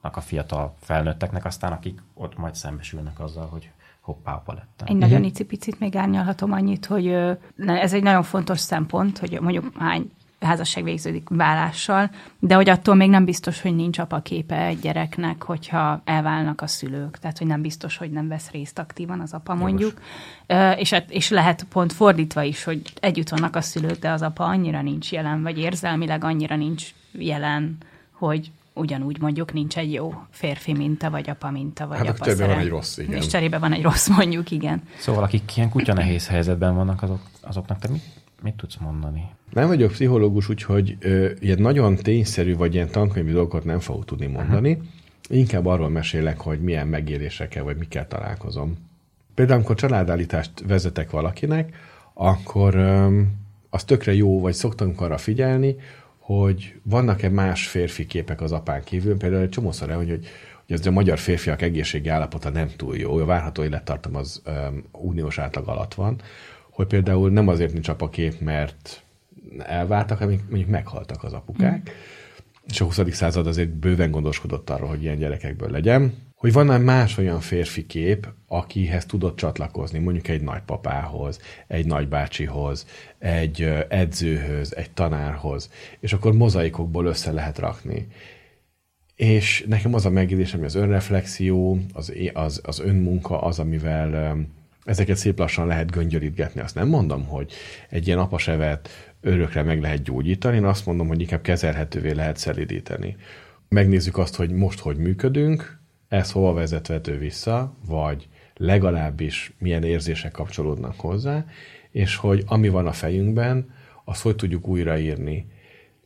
a 0.01 0.21
fiatal 0.21 0.75
felnőtteknek, 0.79 1.45
aztán 1.45 1.71
akik 1.71 2.01
ott 2.13 2.37
majd 2.37 2.55
szembesülnek 2.55 3.19
azzal, 3.19 3.47
hogy 3.47 3.71
hoppá, 4.01 4.33
apa 4.33 4.53
lettem. 4.53 4.97
Nagyon 4.97 5.19
mhm. 5.19 5.27
icipicit 5.27 5.79
még 5.79 5.95
árnyalhatom 5.95 6.51
annyit, 6.51 6.85
hogy 6.85 7.07
ez 7.57 7.93
egy 7.93 8.03
nagyon 8.03 8.23
fontos 8.23 8.59
szempont, 8.59 9.17
hogy 9.17 9.39
mondjuk 9.41 9.71
hány 9.77 10.11
házasság 10.39 10.83
végződik 10.83 11.29
vállással, 11.29 12.09
de 12.39 12.55
hogy 12.55 12.69
attól 12.69 12.95
még 12.95 13.09
nem 13.09 13.25
biztos, 13.25 13.61
hogy 13.61 13.75
nincs 13.75 13.99
apaképe 13.99 14.65
egy 14.65 14.79
gyereknek, 14.79 15.43
hogyha 15.43 16.01
elválnak 16.03 16.61
a 16.61 16.67
szülők. 16.67 17.17
Tehát, 17.19 17.37
hogy 17.37 17.47
nem 17.47 17.61
biztos, 17.61 17.97
hogy 17.97 18.11
nem 18.11 18.27
vesz 18.27 18.51
részt 18.51 18.79
aktívan 18.79 19.19
az 19.19 19.33
apa 19.33 19.53
mondjuk. 19.53 20.01
És, 20.77 20.95
és 21.07 21.29
lehet 21.29 21.63
pont 21.63 21.93
fordítva 21.93 22.43
is, 22.43 22.63
hogy 22.63 22.81
együtt 22.99 23.29
vannak 23.29 23.55
a 23.55 23.61
szülők, 23.61 23.99
de 23.99 24.09
az 24.09 24.21
apa 24.21 24.43
annyira 24.43 24.81
nincs 24.81 25.11
jelen, 25.11 25.41
vagy 25.41 25.57
érzelmileg 25.57 26.23
annyira 26.23 26.55
nincs 26.55 26.93
jelen, 27.19 27.77
hogy 28.11 28.51
ugyanúgy 28.75 29.19
mondjuk 29.19 29.53
nincs 29.53 29.77
egy 29.77 29.93
jó 29.93 30.13
férfi 30.29 30.73
minta, 30.73 31.09
vagy 31.09 31.29
apa 31.29 31.51
minta, 31.51 31.87
vagy 31.87 31.97
hát 31.97 32.07
apa 32.07 32.23
szerep. 32.23 32.47
van 32.47 32.59
egy 32.59 32.69
rossz, 32.69 32.97
igen. 32.97 33.17
És 33.17 33.27
cserébe 33.27 33.57
van 33.57 33.73
egy 33.73 33.81
rossz 33.81 34.07
mondjuk, 34.07 34.51
igen. 34.51 34.81
Szóval 34.97 35.23
akik 35.23 35.57
ilyen 35.57 35.69
kutya 35.69 35.93
nehéz 35.93 36.27
helyzetben 36.27 36.75
vannak, 36.75 37.01
azok, 37.01 37.19
azoknak 37.41 37.79
te 37.79 37.89
mit, 37.89 38.03
mit 38.41 38.53
tudsz 38.53 38.77
mondani? 38.77 39.29
Nem 39.53 39.67
vagyok 39.67 39.91
pszichológus, 39.91 40.49
úgyhogy 40.49 40.97
ö, 40.99 41.29
ilyen 41.39 41.59
nagyon 41.59 41.95
tényszerű, 41.95 42.55
vagy 42.55 42.73
ilyen 42.73 42.89
tankönyvi 42.89 43.31
dolgokat 43.31 43.63
nem 43.63 43.79
fogok 43.79 44.05
tudni 44.05 44.25
mondani. 44.25 44.71
Uh-huh. 44.71 44.87
Inkább 45.29 45.65
arról 45.65 45.89
mesélek, 45.89 46.39
hogy 46.39 46.59
milyen 46.59 46.87
megélésekkel, 46.87 47.63
vagy 47.63 47.77
mikkel 47.77 48.07
találkozom. 48.07 48.77
Például, 49.35 49.57
amikor 49.57 49.75
családállítást 49.75 50.51
vezetek 50.67 51.09
valakinek, 51.09 51.75
akkor 52.13 52.75
ö, 52.75 53.21
az 53.69 53.83
tökre 53.83 54.13
jó, 54.13 54.41
vagy 54.41 54.53
szoktunk 54.53 55.01
arra 55.01 55.17
figyelni, 55.17 55.75
hogy 56.25 56.75
vannak-e 56.83 57.29
más 57.29 57.67
férfi 57.67 58.05
képek 58.05 58.41
az 58.41 58.51
apán 58.51 58.83
kívül, 58.83 59.17
például 59.17 59.41
egy 59.41 59.49
csomószor 59.49 59.91
hogy, 59.91 60.09
hogy, 60.09 60.27
hogy 60.67 60.75
az 60.75 60.87
a 60.87 60.91
magyar 60.91 61.17
férfiak 61.17 61.61
egészségi 61.61 62.09
állapota 62.09 62.49
nem 62.49 62.69
túl 62.75 62.97
jó, 62.97 63.17
a 63.17 63.25
várható 63.25 63.63
élettartam 63.63 64.15
az 64.15 64.41
um, 64.45 64.83
uniós 64.91 65.37
átlag 65.37 65.67
alatt 65.67 65.93
van, 65.93 66.21
hogy 66.69 66.87
például 66.87 67.29
nem 67.29 67.47
azért 67.47 67.73
nincs 67.73 67.87
apakép, 67.87 68.39
mert 68.39 69.03
elváltak, 69.59 70.17
hanem 70.17 70.39
mondjuk 70.49 70.69
meghaltak 70.69 71.23
az 71.23 71.33
apukák, 71.33 71.89
mm. 71.89 71.93
és 72.67 72.81
a 72.81 72.85
20. 72.85 72.99
század 73.09 73.47
azért 73.47 73.69
bőven 73.69 74.11
gondoskodott 74.11 74.69
arról, 74.69 74.89
hogy 74.89 75.03
ilyen 75.03 75.17
gyerekekből 75.17 75.69
legyen, 75.69 76.13
hogy 76.45 76.53
van-e 76.53 76.77
más 76.77 77.17
olyan 77.17 77.39
férfi 77.39 77.85
kép, 77.85 78.27
akihez 78.47 79.05
tudott 79.05 79.35
csatlakozni, 79.35 79.99
mondjuk 79.99 80.27
egy 80.27 80.41
nagypapához, 80.41 81.39
egy 81.67 81.85
nagybácsihoz, 81.85 82.85
egy 83.19 83.61
edzőhöz, 83.89 84.75
egy 84.75 84.91
tanárhoz, 84.91 85.71
és 85.99 86.13
akkor 86.13 86.33
mozaikokból 86.33 87.05
össze 87.05 87.31
lehet 87.31 87.57
rakni. 87.57 88.07
És 89.15 89.65
nekem 89.67 89.93
az 89.93 90.05
a 90.05 90.09
megjegyzésem, 90.09 90.59
hogy 90.59 90.67
az 90.67 90.75
önreflexió, 90.75 91.79
az, 91.93 92.13
az, 92.33 92.61
az 92.63 92.79
önmunka 92.79 93.41
az, 93.41 93.59
amivel 93.59 94.37
ezeket 94.83 95.17
szép 95.17 95.39
lassan 95.39 95.67
lehet 95.67 95.91
göngyölítgetni. 95.91 96.61
Azt 96.61 96.75
nem 96.75 96.87
mondom, 96.87 97.25
hogy 97.25 97.51
egy 97.89 98.07
ilyen 98.07 98.19
apasevet 98.19 98.89
örökre 99.21 99.63
meg 99.63 99.81
lehet 99.81 100.03
gyógyítani, 100.03 100.55
én 100.55 100.65
azt 100.65 100.85
mondom, 100.85 101.07
hogy 101.07 101.21
inkább 101.21 101.41
kezelhetővé 101.41 102.11
lehet 102.11 102.37
szelidíteni. 102.37 103.15
Megnézzük 103.69 104.17
azt, 104.17 104.35
hogy 104.35 104.51
most 104.51 104.79
hogy 104.79 104.97
működünk, 104.97 105.83
ez 106.15 106.31
hova 106.31 106.53
vezethető 106.53 107.17
vissza, 107.17 107.73
vagy 107.87 108.27
legalábbis 108.55 109.53
milyen 109.57 109.83
érzések 109.83 110.31
kapcsolódnak 110.31 110.99
hozzá, 110.99 111.45
és 111.91 112.15
hogy 112.15 112.43
ami 112.45 112.69
van 112.69 112.87
a 112.87 112.91
fejünkben, 112.91 113.73
azt 114.03 114.21
hogy 114.21 114.35
tudjuk 114.35 114.67
újraírni. 114.67 115.47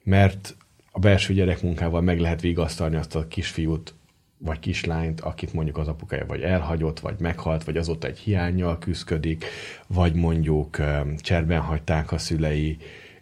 Mert 0.04 0.56
a 0.92 1.00
belső 1.00 1.34
gyerekmunkával 1.34 2.02
meg 2.02 2.20
lehet 2.20 2.42
vigasztalni 2.42 2.96
azt 2.96 3.16
a 3.16 3.28
kisfiút, 3.28 3.94
vagy 4.38 4.60
kislányt, 4.60 5.22
akit 5.22 5.54
mondjuk 5.54 5.78
az 5.78 5.88
apukája 5.88 6.26
vagy 6.26 6.42
elhagyott, 6.42 7.00
vagy 7.00 7.16
meghalt, 7.20 7.64
vagy 7.64 7.78
azóta 7.78 8.08
egy 8.08 8.20
hiányjal 8.20 8.78
küzdik, 8.78 9.46
vagy 9.88 10.14
mondjuk 10.14 10.78
cserben 11.18 11.62
hagyták 11.62 12.12
a 12.12 12.18
szülei, 12.18 12.78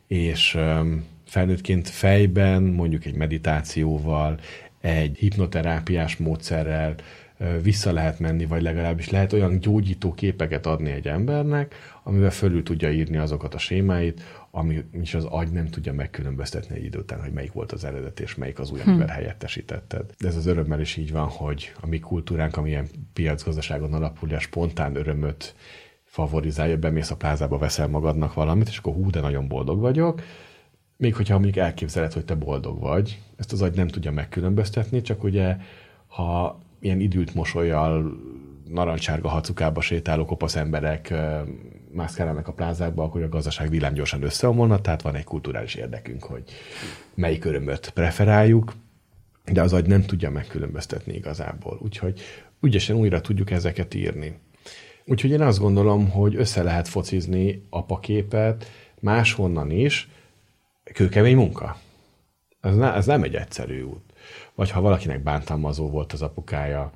és 0.07 0.57
felnőttként 1.25 1.89
fejben, 1.89 2.63
mondjuk 2.63 3.05
egy 3.05 3.15
meditációval, 3.15 4.39
egy 4.87 5.17
hipnoterápiás 5.17 6.17
módszerrel 6.17 6.95
vissza 7.61 7.91
lehet 7.91 8.19
menni, 8.19 8.45
vagy 8.45 8.61
legalábbis 8.61 9.09
lehet 9.09 9.33
olyan 9.33 9.59
gyógyító 9.59 10.13
képeket 10.13 10.65
adni 10.65 10.91
egy 10.91 11.07
embernek, 11.07 11.75
amivel 12.03 12.31
fölül 12.31 12.63
tudja 12.63 12.91
írni 12.91 13.17
azokat 13.17 13.53
a 13.53 13.57
sémáit, 13.57 14.21
ami 14.51 14.83
is 15.01 15.13
az 15.13 15.23
agy 15.23 15.51
nem 15.51 15.67
tudja 15.67 15.93
megkülönböztetni 15.93 16.75
egy 16.75 16.83
idő 16.83 16.97
után, 16.97 17.21
hogy 17.21 17.31
melyik 17.31 17.51
volt 17.51 17.71
az 17.71 17.83
eredet, 17.83 18.19
és 18.19 18.35
melyik 18.35 18.59
az 18.59 18.71
új, 18.71 18.79
amivel 18.85 19.07
hm. 19.07 19.13
helyettesítetted. 19.13 20.13
De 20.19 20.27
ez 20.27 20.35
az 20.35 20.45
örömmel 20.45 20.79
is 20.79 20.95
így 20.95 21.11
van, 21.11 21.27
hogy 21.27 21.71
a 21.81 21.87
mi 21.87 21.99
kultúránk, 21.99 22.57
amilyen 22.57 22.87
piacgazdaságon 23.13 23.93
alapul, 23.93 24.33
a 24.33 24.39
spontán 24.39 24.95
örömöt 24.95 25.55
favorizálja, 26.03 26.77
bemész 26.77 27.11
a 27.11 27.15
plázába, 27.15 27.57
veszel 27.57 27.87
magadnak 27.87 28.33
valamit, 28.33 28.67
és 28.67 28.77
akkor 28.77 28.93
hú, 28.93 29.09
de 29.09 29.19
nagyon 29.19 29.47
boldog 29.47 29.79
vagyok, 29.79 30.21
még 30.97 31.15
hogyha 31.15 31.33
mondjuk 31.33 31.55
elképzeled, 31.55 32.13
hogy 32.13 32.25
te 32.25 32.35
boldog 32.35 32.79
vagy, 32.79 33.21
ezt 33.35 33.51
az 33.51 33.61
agy 33.61 33.75
nem 33.75 33.87
tudja 33.87 34.11
megkülönböztetni, 34.11 35.01
csak 35.01 35.23
ugye, 35.23 35.57
ha 36.07 36.59
ilyen 36.79 36.99
idült 36.99 37.33
mosolyjal 37.33 38.19
narancsárga 38.67 39.29
hacukába 39.29 39.81
sétáló 39.81 40.25
kopasz 40.25 40.55
emberek 40.55 41.13
mászkálnak 41.91 42.47
a 42.47 42.53
plázákba, 42.53 43.03
akkor 43.03 43.23
a 43.23 43.29
gazdaság 43.29 43.69
villámgyorsan 43.69 44.23
összeomolna, 44.23 44.81
tehát 44.81 45.01
van 45.01 45.15
egy 45.15 45.23
kulturális 45.23 45.75
érdekünk, 45.75 46.23
hogy 46.23 46.43
melyik 47.15 47.45
örömöt 47.45 47.89
preferáljuk, 47.89 48.73
de 49.51 49.61
az 49.61 49.73
agy 49.73 49.87
nem 49.87 50.01
tudja 50.01 50.29
megkülönböztetni 50.29 51.13
igazából. 51.13 51.79
Úgyhogy 51.81 52.21
ügyesen 52.61 52.95
újra 52.95 53.21
tudjuk 53.21 53.51
ezeket 53.51 53.93
írni. 53.93 54.39
Úgyhogy 55.05 55.29
én 55.29 55.41
azt 55.41 55.59
gondolom, 55.59 56.09
hogy 56.09 56.35
össze 56.35 56.63
lehet 56.63 56.87
focizni 56.87 57.63
apaképet 57.69 58.71
máshonnan 58.99 59.71
is, 59.71 60.09
kőkemény 60.93 61.35
munka. 61.35 61.77
Ez, 62.61 62.75
ne, 62.75 62.93
ez 62.93 63.05
nem 63.05 63.23
egy 63.23 63.35
egyszerű 63.35 63.81
út. 63.81 64.03
Vagy 64.55 64.71
ha 64.71 64.81
valakinek 64.81 65.23
bántalmazó 65.23 65.89
volt 65.89 66.13
az 66.13 66.21
apukája, 66.21 66.91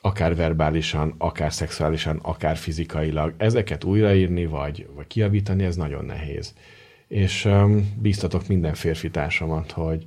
akár 0.00 0.36
verbálisan, 0.36 1.14
akár 1.18 1.52
szexuálisan, 1.52 2.18
akár 2.22 2.56
fizikailag, 2.56 3.34
ezeket 3.36 3.84
újraírni, 3.84 4.46
vagy, 4.46 4.88
vagy 4.94 5.06
kiavítani, 5.06 5.64
ez 5.64 5.76
nagyon 5.76 6.04
nehéz. 6.04 6.54
És 7.08 7.44
um, 7.44 7.96
bíztatok 8.00 8.46
minden 8.46 8.74
férfi 8.74 9.10
társamat, 9.10 9.70
hogy 9.70 10.04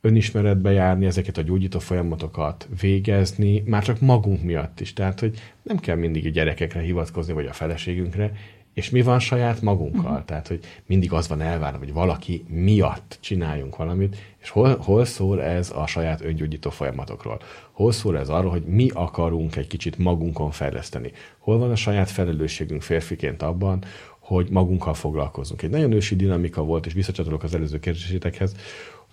önismeretbe 0.00 0.70
járni, 0.70 1.06
ezeket 1.06 1.36
a 1.36 1.42
gyógyító 1.42 1.78
folyamatokat 1.78 2.68
végezni, 2.80 3.62
már 3.66 3.82
csak 3.82 4.00
magunk 4.00 4.42
miatt 4.42 4.80
is. 4.80 4.92
Tehát, 4.92 5.20
hogy 5.20 5.38
nem 5.62 5.78
kell 5.78 5.96
mindig 5.96 6.26
a 6.26 6.30
gyerekekre 6.30 6.80
hivatkozni, 6.80 7.32
vagy 7.32 7.46
a 7.46 7.52
feleségünkre, 7.52 8.32
és 8.80 8.90
mi 8.90 9.02
van 9.02 9.18
saját 9.18 9.62
magunkkal? 9.62 10.10
Uh-huh. 10.10 10.24
Tehát, 10.24 10.48
hogy 10.48 10.60
mindig 10.86 11.12
az 11.12 11.28
van 11.28 11.40
elvárva, 11.40 11.78
hogy 11.78 11.92
valaki 11.92 12.44
miatt 12.48 13.18
csináljunk 13.20 13.76
valamit, 13.76 14.16
és 14.42 14.50
hol, 14.50 14.76
hol 14.76 15.04
szól 15.04 15.42
ez 15.42 15.70
a 15.74 15.86
saját 15.86 16.24
öngyógyító 16.24 16.70
folyamatokról? 16.70 17.40
Hol 17.70 17.92
szól 17.92 18.18
ez 18.18 18.28
arról, 18.28 18.50
hogy 18.50 18.64
mi 18.64 18.90
akarunk 18.94 19.56
egy 19.56 19.66
kicsit 19.66 19.98
magunkon 19.98 20.50
fejleszteni? 20.50 21.12
Hol 21.38 21.58
van 21.58 21.70
a 21.70 21.76
saját 21.76 22.10
felelősségünk 22.10 22.82
férfiként 22.82 23.42
abban, 23.42 23.84
hogy 24.18 24.48
magunkkal 24.50 24.94
foglalkozunk? 24.94 25.62
Egy 25.62 25.70
nagyon 25.70 25.92
ősi 25.92 26.16
dinamika 26.16 26.62
volt, 26.62 26.86
és 26.86 26.92
visszacsatolok 26.92 27.42
az 27.42 27.54
előző 27.54 27.78
kérdésétekhez, 27.78 28.54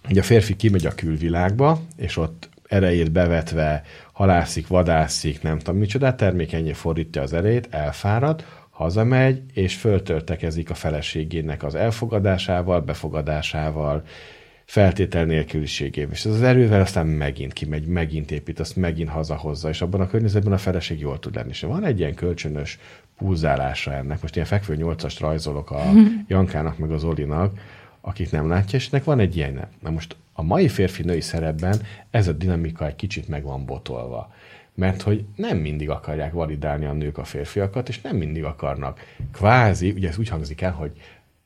hogy 0.03 0.18
a 0.18 0.24
férfi 0.24 0.55
kimegy 0.55 0.86
a 0.86 0.95
külvilágba, 0.95 1.80
és 1.97 2.18
ott 2.18 2.49
erejét 2.68 3.11
bevetve 3.11 3.84
halászik, 4.11 4.68
vadászik, 4.68 5.41
nem 5.41 5.57
tudom 5.57 5.80
micsoda, 5.80 6.15
termékenyé 6.15 6.74
fordítja 6.74 7.22
az 7.22 7.34
erejét, 7.34 7.68
elfárad, 7.72 8.43
hazamegy, 8.78 9.41
és 9.53 9.75
föltörtekezik 9.75 10.69
a 10.69 10.73
feleségének 10.73 11.63
az 11.63 11.75
elfogadásával, 11.75 12.82
befogadásával, 12.82 14.03
feltétel 14.65 15.25
nélküliségével. 15.25 16.11
És 16.11 16.25
ez 16.25 16.32
az 16.32 16.41
erővel 16.41 16.82
aztán 16.82 17.07
megint 17.07 17.53
kimegy, 17.53 17.86
megint 17.86 18.32
épít, 18.32 18.59
azt 18.59 18.75
megint 18.75 19.09
hazahozza, 19.09 19.69
és 19.69 19.82
abban 19.82 20.01
a 20.01 20.07
környezetben 20.07 20.53
a 20.53 20.57
feleség 20.57 20.99
jól 20.99 21.19
tud 21.19 21.36
lenni. 21.36 21.49
És 21.49 21.61
van 21.61 21.86
egy 21.86 21.99
ilyen 21.99 22.13
kölcsönös 22.13 22.80
pulzálása 23.17 23.93
ennek. 23.93 24.21
Most 24.21 24.36
ilyen 24.36 24.47
fekvő 24.47 24.75
nyolcast 24.75 25.19
rajzolok 25.19 25.71
a 25.71 25.82
Jankának 26.28 26.78
meg 26.78 26.91
az 26.91 27.03
Olinak, 27.03 27.59
akik 28.01 28.32
nem 28.32 28.49
látja, 28.49 28.80
és 28.80 28.88
ennek 28.91 29.03
van 29.03 29.19
egy 29.19 29.36
ilyen. 29.36 29.67
Na 29.82 29.89
most 29.89 30.15
a 30.34 30.43
mai 30.43 30.67
férfi-női 30.67 31.21
szerepben 31.21 31.82
ez 32.11 32.28
a 32.28 32.32
dinamika 32.32 32.88
egy 32.88 32.95
kicsit 32.95 33.28
meg 33.28 33.43
van 33.43 33.65
botolva 33.65 34.34
mert 34.78 35.01
hogy 35.01 35.25
nem 35.36 35.57
mindig 35.57 35.89
akarják 35.89 36.34
validálni 36.34 36.86
a 36.86 36.93
nők 36.93 37.17
a 37.17 37.23
férfiakat, 37.23 37.89
és 37.89 38.01
nem 38.01 38.15
mindig 38.15 38.43
akarnak. 38.43 38.99
Kvázi, 39.32 39.91
ugye 39.91 40.07
ez 40.07 40.17
úgy 40.17 40.30
hangzik 40.30 40.61
el, 40.61 40.71
hogy 40.71 40.91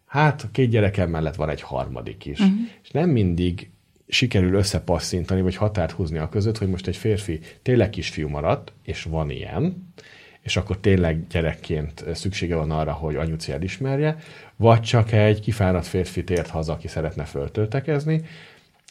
hát 0.06 0.48
két 0.52 0.70
gyerekem 0.70 1.10
mellett 1.10 1.36
van 1.36 1.50
egy 1.50 1.62
harmadik 1.62 2.26
is, 2.26 2.40
uh-huh. 2.40 2.56
és 2.84 2.90
nem 2.90 3.10
mindig 3.10 3.70
sikerül 4.08 4.54
összepasszintani, 4.54 5.42
vagy 5.42 5.56
határt 5.56 5.92
húzni 5.92 6.18
a 6.18 6.30
között, 6.30 6.58
hogy 6.58 6.70
most 6.70 6.88
egy 6.88 6.98
férfi 6.98 7.40
tényleg 7.62 7.90
kisfiú 7.90 8.28
maradt, 8.28 8.74
és 8.84 9.04
van 9.04 9.30
ilyen, 9.30 9.94
és 10.42 10.58
akkor 10.58 10.78
tényleg 10.78 11.28
gyerekként 11.28 12.06
szüksége 12.14 12.56
van 12.56 12.72
arra, 12.72 12.92
hogy 12.92 13.16
anyuci 13.16 13.52
elismerje, 13.52 14.18
vagy 14.56 14.82
csak 14.82 15.12
egy 15.12 15.40
kifáradt 15.40 15.88
férfi 15.88 16.24
tért 16.24 16.48
haza, 16.48 16.74
aki 16.74 16.88
szeretne 16.88 17.24
föltöltekezni, 17.24 18.22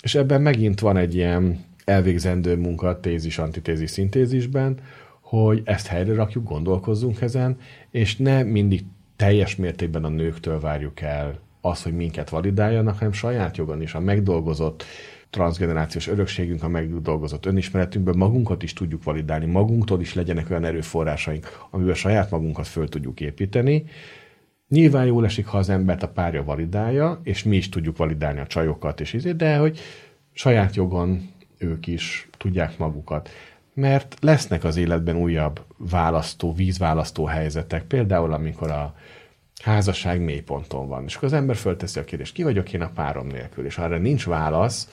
és 0.03 0.14
ebben 0.14 0.43
megint 0.43 0.80
van 0.80 0.97
egy 0.97 1.14
ilyen 1.14 1.68
elvégzendő 1.85 2.57
munka 2.57 3.01
tézis, 3.01 3.39
antitézis, 3.39 3.91
szintézisben, 3.91 4.78
hogy 5.20 5.62
ezt 5.64 5.87
helyre 5.87 6.14
rakjuk, 6.14 6.49
gondolkozzunk 6.49 7.20
ezen, 7.20 7.59
és 7.91 8.16
ne 8.16 8.43
mindig 8.43 8.85
teljes 9.16 9.57
mértékben 9.57 10.05
a 10.05 10.09
nőktől 10.09 10.61
várjuk 10.61 11.01
el 11.01 11.39
az, 11.61 11.83
hogy 11.83 11.93
minket 11.93 12.31
validáljanak, 12.31 12.99
hanem 12.99 13.12
saját 13.12 13.57
jogon 13.57 13.83
is 13.83 13.95
a 13.95 14.01
megdolgozott 14.01 14.85
transgenerációs 15.31 16.09
örökségünk, 16.09 16.62
a 16.62 16.68
megdolgozott 16.68 17.47
önismeretünkből 17.47 18.14
magunkat 18.14 18.62
is 18.62 18.72
tudjuk 18.72 19.05
validálni, 19.05 19.47
magunktól 19.47 20.01
is 20.01 20.14
legyenek 20.14 20.51
olyan 20.51 20.64
erőforrásaink, 20.64 21.59
amivel 21.70 21.95
saját 21.95 22.31
magunkat 22.31 22.66
föl 22.66 22.89
tudjuk 22.89 23.20
építeni. 23.20 23.85
Nyilván 24.68 25.07
jól 25.07 25.24
esik, 25.24 25.47
ha 25.47 25.59
az 25.59 25.68
embert 25.68 26.03
a 26.03 26.09
párja 26.09 26.45
validálja, 26.45 27.20
és 27.22 27.43
mi 27.43 27.57
is 27.57 27.68
tudjuk 27.68 27.97
validálni 27.97 28.41
a 28.41 28.47
csajokat, 28.47 29.01
és 29.01 29.12
izé, 29.12 29.33
de 29.33 29.57
hogy 29.57 29.78
saját 30.33 30.76
jogon 30.76 31.30
ők 31.61 31.87
is 31.87 32.29
tudják 32.37 32.79
magukat. 32.79 33.29
Mert 33.75 34.17
lesznek 34.21 34.65
az 34.65 34.77
életben 34.77 35.17
újabb 35.17 35.65
választó, 35.77 36.53
vízválasztó 36.55 37.25
helyzetek, 37.25 37.85
például 37.85 38.33
amikor 38.33 38.71
a 38.71 38.95
házasság 39.63 40.21
mélyponton 40.21 40.89
van, 40.89 41.05
és 41.05 41.15
akkor 41.15 41.29
az 41.29 41.35
ember 41.35 41.57
fölteszi 41.57 41.99
a 41.99 42.05
kérdést, 42.05 42.35
ki 42.35 42.43
vagyok 42.43 42.73
én 42.73 42.83
a 42.83 42.91
párom 42.95 43.27
nélkül, 43.27 43.65
és 43.65 43.79
arra 43.79 43.99
nincs 43.99 44.27
válasz, 44.27 44.89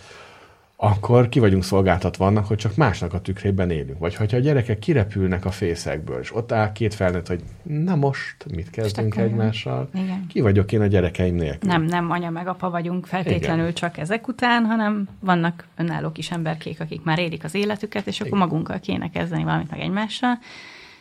akkor 0.80 1.30
ki 1.30 1.40
vagyunk 1.40 1.64
szolgáltatva 1.64 2.26
annak, 2.26 2.46
hogy 2.46 2.58
csak 2.58 2.76
másnak 2.76 3.14
a 3.14 3.22
tükrében 3.22 3.70
élünk. 3.70 4.00
Vagy 4.00 4.16
hogyha 4.16 4.38
a 4.38 4.40
gyerekek 4.40 4.80
kirepülnek 4.80 5.46
a 5.46 5.52
fészekből, 5.52 6.20
és 6.20 6.36
ott 6.36 6.52
áll 6.52 6.72
két 6.72 6.94
felnőtt, 6.94 7.28
hogy 7.28 7.44
na 7.64 7.96
most 7.96 8.46
mit 8.56 8.70
kezdünk 8.70 9.14
Stek 9.14 9.26
egymással, 9.26 9.90
Igen. 9.94 10.26
ki 10.28 10.42
vagyok 10.42 10.72
én 10.72 10.82
a 10.82 10.86
gyerekeim 10.86 11.36
nélkül. 11.36 11.70
Nem, 11.70 11.84
nem 11.84 12.12
anya 12.12 12.30
meg 12.30 12.48
apa 12.48 12.70
vagyunk 12.70 13.06
feltétlenül 13.06 13.62
Igen. 13.62 13.74
csak 13.74 13.98
ezek 13.98 14.28
után, 14.28 14.66
hanem 14.66 15.08
vannak 15.20 15.68
önálló 15.78 16.12
kis 16.12 16.32
emberkék, 16.32 16.80
akik 16.80 17.04
már 17.04 17.20
élik 17.20 17.44
az 17.44 17.56
életüket, 17.56 18.08
és 18.08 18.20
akkor 18.20 18.38
Igen. 18.38 18.48
magunkkal 18.48 18.80
kéne 18.80 19.10
kezdeni 19.10 19.44
valamit 19.44 19.72
meg 19.72 19.80
egymással. 19.80 20.40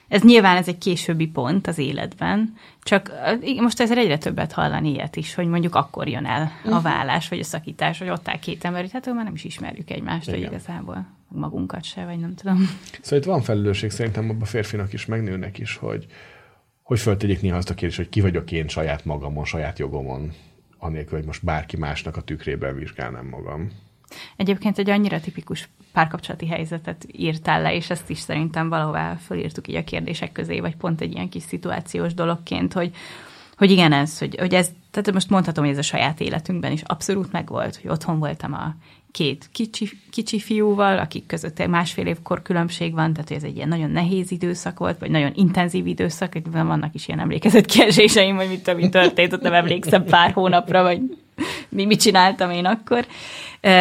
Ez 0.09 0.23
nyilván 0.23 0.57
ez 0.57 0.69
egy 0.69 0.79
későbbi 0.79 1.27
pont 1.27 1.67
az 1.67 1.79
életben, 1.79 2.55
csak 2.83 3.13
most 3.61 3.81
ezzel 3.81 3.99
egyre 3.99 4.19
többet 4.19 4.53
hallani 4.53 4.91
ilyet 4.91 5.17
is, 5.17 5.35
hogy 5.35 5.47
mondjuk 5.47 5.75
akkor 5.75 6.09
jön 6.09 6.27
el 6.27 6.53
a 6.65 6.69
mhm. 6.69 6.83
vállás, 6.83 7.29
vagy 7.29 7.39
a 7.39 7.45
szakítás, 7.45 7.99
vagy 7.99 8.09
ott 8.09 8.29
áll 8.29 8.39
két 8.39 8.65
ember, 8.65 8.81
hogy 8.81 8.93
hát 8.93 9.07
már 9.07 9.25
nem 9.25 9.35
is 9.35 9.45
ismerjük 9.45 9.91
egymást, 9.91 10.31
hogy 10.31 10.41
igazából 10.41 11.07
magunkat 11.29 11.85
se, 11.85 12.05
vagy 12.05 12.19
nem 12.19 12.35
tudom. 12.35 12.69
Szóval 13.01 13.19
itt 13.19 13.25
van 13.25 13.43
felelősség 13.43 13.91
szerintem 13.91 14.25
abban 14.25 14.43
a 14.43 14.45
férfinak 14.45 14.93
is, 14.93 15.07
meg 15.07 15.23
nőnek 15.23 15.59
is, 15.59 15.77
hogy, 15.77 16.07
hogy 16.83 17.01
föltegyék 17.01 17.41
néha 17.41 17.57
azt 17.57 17.71
a 17.71 17.75
kérdést, 17.75 17.99
hogy 17.99 18.09
ki 18.09 18.21
vagyok 18.21 18.53
én 18.53 18.69
saját 18.69 19.05
magamon, 19.05 19.45
saját 19.45 19.79
jogomon, 19.79 20.33
anélkül, 20.79 21.19
hogy 21.19 21.27
most 21.27 21.45
bárki 21.45 21.77
másnak 21.77 22.17
a 22.17 22.21
tükrében 22.21 22.75
vizsgálnám 22.75 23.27
magam. 23.27 23.71
Egyébként 24.37 24.79
egy 24.79 24.91
annyira 24.91 25.21
tipikus 25.21 25.69
párkapcsolati 25.93 26.47
helyzetet 26.47 27.07
írtál 27.13 27.63
le, 27.63 27.75
és 27.75 27.91
ezt 27.91 28.11
is 28.11 28.19
szerintem 28.19 28.69
valahová 28.69 29.15
fölírtuk 29.15 29.69
így 29.69 29.75
a 29.75 29.85
kérdések 29.85 30.33
közé, 30.33 30.61
vagy 30.61 30.77
pont 30.77 31.01
egy 31.01 31.13
ilyen 31.13 31.29
kis 31.29 31.43
szituációs 31.43 32.15
dologként, 32.15 32.73
hogy, 32.73 32.91
hogy 33.57 33.71
igen, 33.71 33.93
ez, 33.93 34.19
hogy, 34.19 34.37
hogy 34.39 34.55
ez, 34.55 34.71
tehát 34.91 35.13
most 35.13 35.31
mondhatom, 35.31 35.65
hogy 35.65 35.73
ez 35.73 35.79
a 35.79 35.83
saját 35.83 36.21
életünkben 36.21 36.73
is 36.73 36.83
abszolút 36.83 37.33
megvolt, 37.33 37.77
hogy 37.77 37.91
otthon 37.91 38.19
voltam 38.19 38.53
a 38.53 38.75
két 39.11 39.49
kicsi, 39.53 39.89
kicsi 40.11 40.39
fiúval, 40.39 40.99
akik 40.99 41.27
között 41.27 41.67
másfél 41.67 42.07
évkor 42.07 42.43
különbség 42.43 42.93
van, 42.93 43.13
tehát 43.13 43.29
hogy 43.29 43.37
ez 43.37 43.43
egy 43.43 43.57
ilyen 43.57 43.69
nagyon 43.69 43.91
nehéz 43.91 44.31
időszak 44.31 44.79
volt, 44.79 44.99
vagy 44.99 45.11
nagyon 45.11 45.33
intenzív 45.35 45.87
időszak, 45.87 46.33
hogy 46.33 46.51
vannak 46.51 46.95
is 46.95 47.09
ilyen 47.09 47.21
emlékezett 47.21 47.67
kieséseim, 47.67 48.37
hogy 48.37 48.49
mit, 48.49 48.77
mi 48.77 48.89
történt, 48.89 49.33
ott 49.33 49.41
nem 49.41 49.53
emlékszem 49.53 50.05
pár 50.05 50.33
hónapra, 50.33 50.83
vagy 50.83 51.01
mi 51.69 51.85
mit 51.85 52.01
csináltam 52.01 52.51
én 52.51 52.65
akkor. 52.65 53.07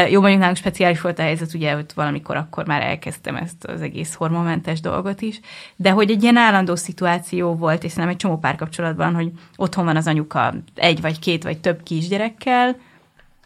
Jó, 0.10 0.20
mondjuk 0.20 0.40
nálunk 0.40 0.58
speciális 0.58 1.02
volt 1.02 1.20
a 1.20 1.22
helyzet, 1.22 1.54
ugye, 1.54 1.74
hogy 1.74 1.86
valamikor 1.96 2.36
akkor 2.36 2.66
már 2.66 2.82
elkezdtem 2.82 3.36
ezt 3.36 3.64
az 3.64 3.82
egész 3.82 4.14
hormonmentes 4.14 4.80
dolgot 4.80 5.22
is, 5.22 5.40
de 5.76 5.90
hogy 5.90 6.12
egy 6.12 6.24
ilyen 6.24 6.38
állandó 6.38 6.76
szituáció 6.76 7.56
volt, 7.56 7.84
és 7.84 7.94
nem 7.94 8.08
egy 8.08 8.16
csomó 8.16 8.38
párkapcsolatban, 8.38 9.16
hogy 9.16 9.32
otthon 9.56 9.86
van 9.86 9.96
az 9.96 10.08
anyuka 10.08 10.54
egy 10.76 11.02
vagy 11.02 11.20
két 11.20 11.44
vagy 11.44 11.60
több 11.60 11.84
kisgyerekkel, 11.84 12.76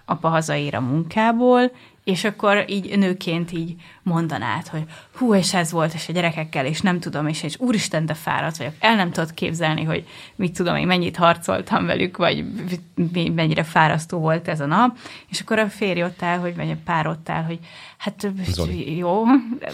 apa 0.06 0.28
hazaér 0.28 0.76
a 0.76 0.82
munkából, 0.82 1.72
és 2.10 2.24
akkor 2.24 2.66
így 2.68 2.98
nőként 2.98 3.52
így 3.52 3.76
mondanád, 4.04 4.68
hogy 4.68 4.84
hú, 5.18 5.36
és 5.36 5.54
ez 5.54 5.72
volt, 5.72 5.94
és 5.94 6.10
a 6.10 6.12
gyerekekkel, 6.12 6.66
és 6.66 6.82
nem 6.82 7.00
tudom, 7.00 7.28
és, 7.28 7.44
és 7.44 7.56
úristen, 7.60 8.06
de 8.06 8.14
fáradt 8.14 8.58
vagyok. 8.58 8.74
El 8.80 8.96
nem 8.96 9.12
tudod 9.12 9.34
képzelni, 9.34 9.84
hogy 9.84 10.08
mit 10.36 10.54
tudom 10.54 10.76
én, 10.76 10.88
mennyit 10.88 11.18
harcoltam 11.18 11.86
velük, 11.86 12.18
vagy 12.18 12.46
mennyire 13.36 13.64
fárasztó 13.64 14.20
volt 14.20 14.48
ez 14.48 14.60
a 14.60 14.66
nap. 14.66 14.98
És 15.28 15.42
akkor 15.42 15.60
a 15.60 15.70
férj 15.70 16.04
ott 16.04 16.24
áll, 16.24 16.38
hogy, 16.38 16.56
vagy 16.56 16.72
a 16.72 16.78
pár 16.86 17.08
ott 17.08 17.30
áll, 17.30 17.44
hogy 17.44 17.60
hát 17.98 18.28
Zoli. 18.46 18.98
jó, 18.98 19.24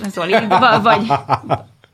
Zoli, 0.07 0.35
vagy, 0.81 1.11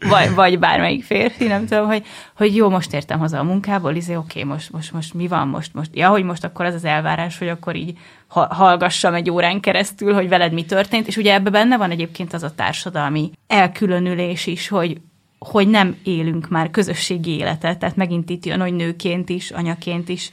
vagy, 0.10 0.34
vagy 0.34 0.60
bármelyik 0.60 1.04
férfi, 1.04 1.48
nem 1.48 1.66
tudom, 1.66 1.86
hogy, 1.86 2.06
hogy 2.36 2.56
jó, 2.56 2.70
most 2.70 2.94
értem 2.94 3.20
haza 3.20 3.40
a 3.40 3.44
munkából, 3.44 3.96
izé, 3.96 4.16
oké, 4.16 4.40
okay, 4.40 4.52
most, 4.52 4.72
most, 4.72 4.92
most 4.92 5.14
mi 5.14 5.28
van, 5.28 5.48
most, 5.48 5.74
most, 5.74 5.90
ja, 5.94 6.10
hogy 6.10 6.24
most 6.24 6.44
akkor 6.44 6.66
az 6.66 6.74
az 6.74 6.86
elvárás, 6.86 7.38
hogy 7.38 7.48
akkor 7.48 7.76
így 7.76 7.98
hallgassam 8.28 9.14
egy 9.14 9.30
órán 9.30 9.60
keresztül, 9.60 10.14
hogy 10.14 10.30
veled 10.30 10.54
mi 10.54 10.66
történt, 10.66 11.08
és 11.08 11.18
ugye 11.18 11.34
ebben 11.34 11.52
benne 11.52 11.78
van 11.78 11.92
egyébként 11.92 12.34
az 12.34 12.44
a 12.44 12.56
társadalmi 12.56 13.32
elkülönülés 13.48 14.48
is, 14.48 14.68
hogy 14.68 14.98
hogy 15.40 15.68
nem 15.68 15.98
élünk 16.04 16.50
már 16.50 16.70
közösségi 16.70 17.32
életet, 17.32 17.80
tehát 17.80 17.96
megint 17.96 18.30
itt 18.30 18.46
jön, 18.46 18.62
hogy 18.62 18.74
nőként 18.74 19.30
is, 19.30 19.52
anyaként 19.52 20.10
is 20.10 20.32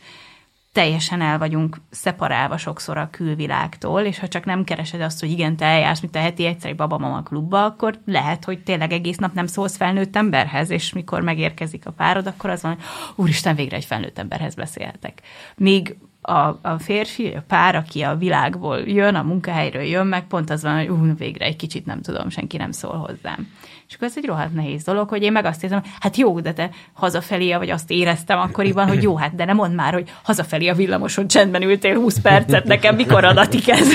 teljesen 0.78 1.20
el 1.20 1.38
vagyunk 1.38 1.76
szeparálva 1.90 2.56
sokszor 2.56 2.96
a 2.96 3.08
külvilágtól, 3.10 4.00
és 4.00 4.18
ha 4.18 4.28
csak 4.28 4.44
nem 4.44 4.64
keresed 4.64 5.00
azt, 5.00 5.20
hogy 5.20 5.30
igen, 5.30 5.56
te 5.56 5.64
eljársz, 5.64 6.00
mint 6.00 6.16
a 6.16 6.18
heti 6.18 6.44
egyszer 6.44 6.70
egy 6.70 6.76
babamama 6.76 7.22
klubba, 7.22 7.64
akkor 7.64 7.98
lehet, 8.06 8.44
hogy 8.44 8.62
tényleg 8.62 8.92
egész 8.92 9.16
nap 9.16 9.34
nem 9.34 9.46
szólsz 9.46 9.76
felnőtt 9.76 10.16
emberhez, 10.16 10.70
és 10.70 10.92
mikor 10.92 11.22
megérkezik 11.22 11.86
a 11.86 11.90
párod, 11.90 12.26
akkor 12.26 12.50
az 12.50 12.62
van, 12.62 12.72
hogy 12.74 12.80
úristen, 13.16 13.54
végre 13.54 13.76
egy 13.76 13.84
felnőtt 13.84 14.18
emberhez 14.18 14.54
beszélhetek. 14.54 15.20
Míg 15.56 15.96
a, 16.20 16.58
a 16.62 16.78
férfi, 16.78 17.26
a 17.26 17.44
pár, 17.46 17.74
aki 17.74 18.02
a 18.02 18.16
világból 18.16 18.78
jön, 18.78 19.14
a 19.14 19.22
munkahelyről 19.22 19.82
jön, 19.82 20.06
meg 20.06 20.26
pont 20.26 20.50
az 20.50 20.62
van, 20.62 20.76
hogy 20.76 20.88
ú, 20.88 21.16
végre 21.16 21.44
egy 21.44 21.56
kicsit 21.56 21.86
nem 21.86 22.02
tudom, 22.02 22.28
senki 22.28 22.56
nem 22.56 22.72
szól 22.72 22.96
hozzám. 22.96 23.48
És 23.89 23.95
akkor 23.95 24.07
ez 24.07 24.16
egy 24.16 24.24
rohadt 24.24 24.55
nehéz 24.55 24.84
dolog, 24.84 25.09
hogy 25.09 25.22
én 25.22 25.32
meg 25.32 25.45
azt 25.45 25.62
érzem, 25.62 25.82
hát 26.01 26.16
jó, 26.16 26.41
de 26.41 26.53
te 26.53 26.70
hazafelé, 26.93 27.55
vagy 27.55 27.70
azt 27.70 27.91
éreztem 27.91 28.39
akkoriban, 28.39 28.89
hogy 28.89 29.03
jó, 29.03 29.16
hát 29.16 29.34
de 29.34 29.45
nem 29.45 29.57
mondd 29.57 29.74
már, 29.74 29.93
hogy 29.93 30.12
hazafelé 30.22 30.68
a 30.68 30.74
villamoson 30.74 31.28
csendben 31.28 31.62
ültél 31.62 31.95
20 31.95 32.20
percet, 32.20 32.64
nekem 32.64 32.95
mikor 32.95 33.24
adatik 33.24 33.68
ez 33.68 33.93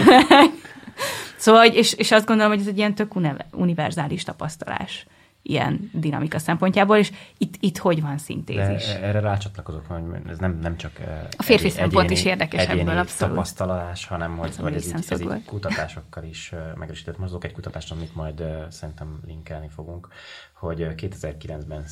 Szóval, 1.38 1.66
és, 1.66 1.94
és 1.94 2.12
azt 2.12 2.26
gondolom, 2.26 2.52
hogy 2.52 2.62
ez 2.62 2.68
egy 2.68 2.78
ilyen 2.78 2.96
tök 2.96 3.14
univerzális 3.52 4.24
tapasztalás 4.24 5.06
ilyen 5.46 5.90
dinamika 5.94 6.40
szempontjából, 6.40 6.98
és 6.98 7.12
itt, 7.38 7.56
itt 7.60 7.78
hogy 7.78 8.02
van 8.02 8.18
szintézis? 8.18 8.86
De 8.86 9.02
erre 9.02 9.20
rácsatlakozok, 9.20 9.86
hogy 9.86 10.02
ez 10.28 10.38
nem, 10.38 10.60
nem 10.60 10.78
csak 10.78 11.00
eh, 11.00 11.22
a 11.38 11.44
férfi 11.44 11.66
egyéni, 11.66 11.82
szempont 11.82 12.10
is 12.10 12.26
érdekes 12.26 12.66
ebből 12.66 12.98
abszolút. 12.98 13.34
tapasztalás, 13.34 14.06
hanem 14.08 14.38
hogy, 14.38 14.56
hogy 14.56 14.74
ez, 14.74 14.88
így, 14.88 15.06
ez 15.10 15.22
így 15.22 15.46
kutatásokkal 15.46 16.24
is 16.24 16.52
eh, 16.52 16.60
megerősített. 16.76 17.18
Most 17.18 17.44
egy 17.44 17.52
kutatást, 17.52 17.92
amit 17.92 18.16
majd 18.16 18.42
uh, 18.42 18.70
szerintem 18.70 19.20
linkelni 19.26 19.70
fogunk, 19.70 20.08
hogy 20.54 20.88
2009-ben 20.98 21.86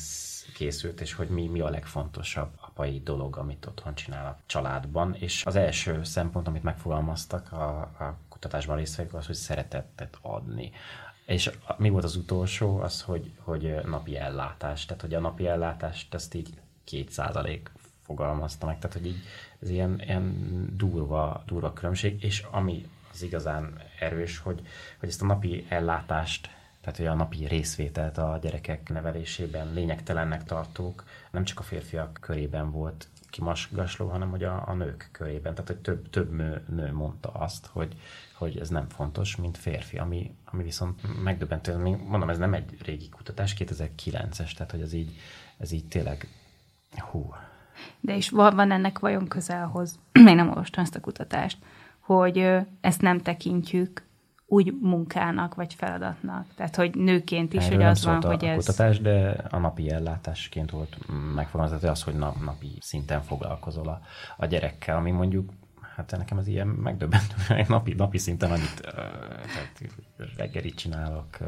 készült, 0.54 1.00
és 1.00 1.12
hogy 1.12 1.28
mi, 1.28 1.46
mi 1.46 1.60
a 1.60 1.70
legfontosabb 1.70 2.50
apai 2.60 3.00
dolog, 3.04 3.36
amit 3.36 3.66
otthon 3.66 3.94
csinál 3.94 4.26
a 4.26 4.38
családban. 4.46 5.14
És 5.18 5.42
az 5.44 5.56
első 5.56 6.04
szempont, 6.04 6.46
amit 6.46 6.62
megfogalmaztak 6.62 7.52
a, 7.52 7.78
a 7.80 8.18
kutatásban 8.28 8.76
résztvevők, 8.76 9.14
az, 9.14 9.26
hogy 9.26 9.34
szeretettet 9.34 10.18
adni. 10.22 10.72
És 11.32 11.50
mi 11.76 11.88
volt 11.88 12.04
az 12.04 12.16
utolsó? 12.16 12.80
Az, 12.80 13.02
hogy, 13.02 13.30
hogy 13.38 13.74
napi 13.84 14.16
ellátás. 14.16 14.84
Tehát, 14.84 15.02
hogy 15.02 15.14
a 15.14 15.20
napi 15.20 15.46
ellátást 15.46 16.14
ezt 16.14 16.34
így 16.34 16.48
két 16.84 17.10
százalék 17.10 17.70
fogalmazta 18.02 18.66
meg. 18.66 18.78
Tehát, 18.78 18.96
hogy 18.96 19.06
így 19.06 19.22
ez 19.62 19.68
ilyen, 19.68 20.00
ilyen 20.04 20.66
durva, 20.76 21.42
durva 21.46 21.72
különbség. 21.72 22.22
És 22.24 22.44
ami 22.50 22.88
az 23.12 23.22
igazán 23.22 23.80
erős, 23.98 24.38
hogy, 24.38 24.62
hogy 24.98 25.08
ezt 25.08 25.22
a 25.22 25.26
napi 25.26 25.66
ellátást 25.68 26.50
tehát 26.80 26.98
hogy 26.98 27.06
a 27.06 27.14
napi 27.14 27.46
részvételt 27.46 28.18
a 28.18 28.38
gyerekek 28.42 28.88
nevelésében 28.88 29.72
lényegtelennek 29.72 30.44
tartók, 30.44 31.04
nem 31.30 31.44
csak 31.44 31.58
a 31.58 31.62
férfiak 31.62 32.18
körében 32.20 32.70
volt 32.70 33.08
kimasgasló, 33.32 34.08
hanem 34.08 34.30
hogy 34.30 34.44
a, 34.44 34.62
a 34.66 34.74
nők 34.74 35.08
körében. 35.12 35.54
Tehát, 35.54 35.68
hogy 35.68 35.80
több, 35.80 36.10
több 36.10 36.32
nő, 36.32 36.64
nő 36.68 36.92
mondta 36.92 37.28
azt, 37.28 37.66
hogy, 37.66 37.96
hogy 38.34 38.58
ez 38.58 38.68
nem 38.68 38.88
fontos, 38.88 39.36
mint 39.36 39.58
férfi, 39.58 39.98
ami, 39.98 40.34
ami 40.44 40.62
viszont 40.62 41.22
megdöbbentő. 41.22 41.76
Mondom, 42.06 42.30
ez 42.30 42.38
nem 42.38 42.54
egy 42.54 42.76
régi 42.84 43.08
kutatás, 43.08 43.54
2009-es, 43.58 44.52
tehát 44.52 44.70
hogy 44.70 44.80
ez 44.80 44.92
így, 44.92 45.16
ez 45.58 45.72
így 45.72 45.86
tényleg, 45.88 46.28
hú. 47.10 47.34
De 48.00 48.16
is 48.16 48.30
van 48.30 48.70
ennek 48.70 48.98
vajon 48.98 49.28
közelhoz, 49.28 49.98
még 50.24 50.34
nem 50.34 50.48
olvastam 50.48 50.82
ezt 50.82 50.96
a 50.96 51.00
kutatást, 51.00 51.58
hogy 51.98 52.48
ezt 52.80 53.00
nem 53.00 53.18
tekintjük 53.18 54.02
úgy 54.52 54.74
munkának 54.80 55.54
vagy 55.54 55.74
feladatnak. 55.74 56.46
Tehát, 56.54 56.76
hogy 56.76 56.94
nőként 56.94 57.52
is, 57.52 57.64
Erről 57.64 57.76
hogy 57.76 57.86
az 57.86 58.04
van, 58.04 58.22
hogy 58.22 58.44
a 58.44 58.48
ez... 58.48 58.56
kutatás, 58.56 59.00
de 59.00 59.44
a 59.50 59.58
napi 59.58 59.90
ellátásként 59.90 60.70
volt 60.70 60.96
megfogalmazott, 61.34 61.90
az, 61.90 62.02
hogy 62.02 62.14
napi 62.14 62.78
szinten 62.80 63.22
foglalkozol 63.22 63.88
a, 63.88 64.00
a 64.36 64.46
gyerekkel, 64.46 64.96
ami 64.96 65.10
mondjuk 65.10 65.50
hát 65.96 66.14
nekem 66.16 66.38
ez 66.38 66.46
ilyen 66.46 66.66
megdöbbentő, 66.66 67.34
napi, 67.68 67.94
napi 67.94 68.18
szinten 68.18 68.50
annyit, 68.50 68.80
tehát 68.80 69.94
reggelit 70.36 70.74
csinálok, 70.74 71.38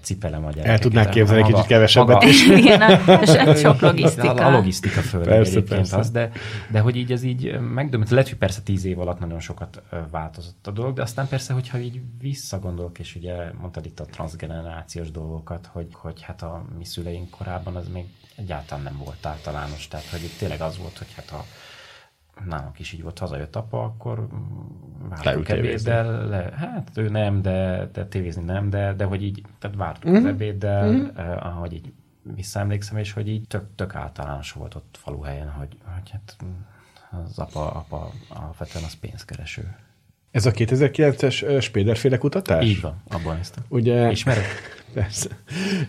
cipelem 0.00 0.44
a 0.44 0.50
gyerekeket. 0.50 0.72
El 0.72 0.78
tudnák 0.78 1.08
képzelni 1.08 1.42
egy 1.42 1.48
kicsit 1.48 1.66
kevesebbet 1.66 2.14
maga, 2.14 2.26
is. 2.26 2.46
Igen, 2.46 2.80
a, 2.80 3.54
sok 3.66 3.80
logisztika. 3.80 4.34
A, 4.34 4.46
a 4.46 4.50
logisztika 4.50 5.00
föl 5.00 5.24
persze, 5.24 5.62
persze. 5.62 5.96
az, 5.96 6.10
de, 6.10 6.30
de 6.70 6.80
hogy 6.80 6.96
így 6.96 7.12
ez 7.12 7.22
így 7.22 7.60
megdöbbent, 7.60 8.10
lehet, 8.10 8.28
hogy 8.28 8.38
persze 8.38 8.60
tíz 8.60 8.84
év 8.84 8.98
alatt 8.98 9.18
nagyon 9.18 9.40
sokat 9.40 9.82
változott 10.10 10.66
a 10.66 10.70
dolog, 10.70 10.94
de 10.94 11.02
aztán 11.02 11.28
persze, 11.28 11.52
hogyha 11.52 11.78
így 11.78 12.00
visszagondolok, 12.20 12.98
és 12.98 13.14
ugye 13.14 13.34
mondtad 13.60 13.86
itt 13.86 14.00
a 14.00 14.04
transgenerációs 14.04 15.10
dolgokat, 15.10 15.68
hogy, 15.72 15.88
hogy 15.92 16.22
hát 16.22 16.42
a 16.42 16.64
mi 16.78 16.84
szüleink 16.84 17.30
korában 17.30 17.76
az 17.76 17.88
még 17.88 18.04
egyáltalán 18.36 18.84
nem 18.84 19.00
volt 19.04 19.26
általános, 19.26 19.88
tehát 19.88 20.06
hogy 20.06 20.22
itt 20.22 20.38
tényleg 20.38 20.60
az 20.60 20.78
volt, 20.78 20.98
hogy 20.98 21.12
hát 21.16 21.30
a 21.30 21.44
nálunk 22.46 22.78
is 22.78 22.92
így 22.92 23.02
volt, 23.02 23.18
hazajött 23.18 23.56
apa, 23.56 23.82
akkor 23.82 24.26
vártuk 25.08 25.48
ebéddel, 25.48 26.28
le, 26.28 26.52
hát 26.56 26.90
ő 26.94 27.08
nem, 27.08 27.42
de, 27.42 27.88
de 27.92 28.06
tévézni 28.06 28.42
nem, 28.42 28.70
de, 28.70 28.94
de 28.94 29.04
hogy 29.04 29.22
így, 29.22 29.42
tehát 29.58 29.76
vártuk 29.76 30.10
mm-hmm. 30.10 30.18
az 30.18 30.24
ebéddel, 30.24 30.90
mm-hmm. 30.90 31.16
eh, 31.16 31.46
ahogy 31.46 31.72
így 31.72 31.92
visszaemlékszem, 32.22 32.96
és 32.96 33.12
hogy 33.12 33.28
így 33.28 33.46
tök, 33.46 33.64
tök 33.74 33.94
általános 33.94 34.52
volt 34.52 34.74
ott 34.74 34.98
faluhelyen, 35.02 35.50
hogy, 35.50 35.76
hogy 35.94 36.10
hát 36.10 36.36
az 37.10 37.38
apa, 37.38 37.70
apa 37.70 38.10
alapvetően 38.28 38.84
az 38.84 38.94
pénzkereső. 38.94 39.76
Ez 40.30 40.46
a 40.46 40.50
2009-es 40.50 41.62
Spéderféle 41.62 42.18
kutatás? 42.18 42.64
Így 42.64 42.80
van, 42.80 43.02
abban 43.08 43.36
néztem. 43.36 43.64
Ugye, 43.68 44.10
Ismered? 44.10 44.44
Persze. 44.94 45.28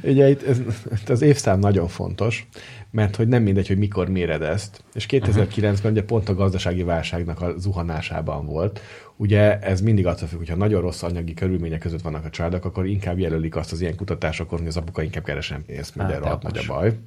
Ugye 0.04 0.30
itt 0.30 0.44
ez, 0.44 0.62
az 1.08 1.22
évszám 1.22 1.60
nagyon 1.60 1.88
fontos, 1.88 2.48
mert 2.92 3.16
hogy 3.16 3.28
nem 3.28 3.44
mindegy, 3.44 3.68
hogy 3.68 3.78
mikor 3.78 4.10
méred 4.10 4.42
ezt. 4.42 4.84
És 4.94 5.06
2009-ben 5.10 5.70
uh-huh. 5.70 5.92
ugye 5.92 6.04
pont 6.04 6.30
a 6.30 6.36
gazdasági 6.36 6.84
válságnak 6.84 7.42
a 7.42 7.54
zuhanásában 7.58 8.46
volt. 8.46 8.82
Ugye 9.22 9.60
ez 9.60 9.82
mindig 9.82 10.06
attól 10.08 10.28
függ, 10.28 10.38
hogyha 10.38 10.56
nagyon 10.56 10.82
rossz 10.82 11.04
anyagi 11.04 11.34
körülmények 11.34 11.80
között 11.80 12.02
vannak 12.02 12.26
a 12.26 12.30
családok, 12.30 12.66
akkor 12.66 12.86
inkább 12.86 13.20
jelölik 13.20 13.56
azt 13.56 13.72
az 13.72 13.82
ilyen 13.82 13.96
kutatásokon, 13.96 14.60
hogy 14.60 14.68
az 14.68 14.78
apuka 14.78 15.02
inkább 15.02 15.24
keresen 15.24 15.64
pénzt, 15.66 15.96
minden 15.96 16.16
hát, 16.16 16.24
rohadt 16.24 16.44
nagy 16.44 16.58
a 16.58 16.74
baj. 16.74 16.98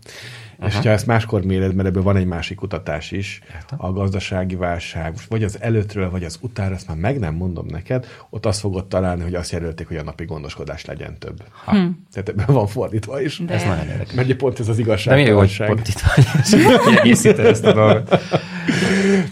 Aha. 0.58 0.68
És 0.68 0.74
ha 0.74 0.88
ezt 0.88 1.06
máskor 1.06 1.44
méred, 1.44 1.74
mert 1.74 1.88
ebből 1.88 2.02
van 2.02 2.16
egy 2.16 2.26
másik 2.26 2.56
kutatás 2.56 3.10
is, 3.10 3.40
Értem. 3.54 3.78
a 3.80 3.92
gazdasági 3.92 4.54
válság, 4.54 5.14
vagy 5.28 5.44
az 5.44 5.60
előttről, 5.60 6.10
vagy 6.10 6.24
az 6.24 6.38
utára, 6.40 6.74
ezt 6.74 6.88
már 6.88 6.96
meg 6.96 7.18
nem 7.18 7.34
mondom 7.34 7.66
neked, 7.66 8.06
ott 8.30 8.46
azt 8.46 8.60
fogod 8.60 8.86
találni, 8.86 9.22
hogy 9.22 9.34
azt 9.34 9.52
jelölték, 9.52 9.88
hogy 9.88 9.96
a 9.96 10.02
napi 10.02 10.24
gondoskodás 10.24 10.84
legyen 10.84 11.18
több. 11.18 11.42
Ha. 11.64 11.70
Hm. 11.70 11.86
Tehát 12.12 12.28
ebben 12.28 12.46
van 12.46 12.66
fordítva 12.66 13.20
is. 13.20 13.38
De. 13.38 13.54
Ez 13.54 13.62
nagyon 13.62 13.88
érdekes. 13.88 14.14
Mert 14.14 14.36
pont 14.36 14.60
ez 14.60 14.68
az 14.68 14.78
igazság. 14.78 15.16
De 15.16 15.22
mi 15.22 15.28
jó, 15.28 15.38
hogy 15.38 15.64
pont 15.66 15.88
itt 15.88 16.00
vagy, 16.00 16.24
ezt 17.38 17.64
a 17.64 17.72
dolgot. 17.72 18.18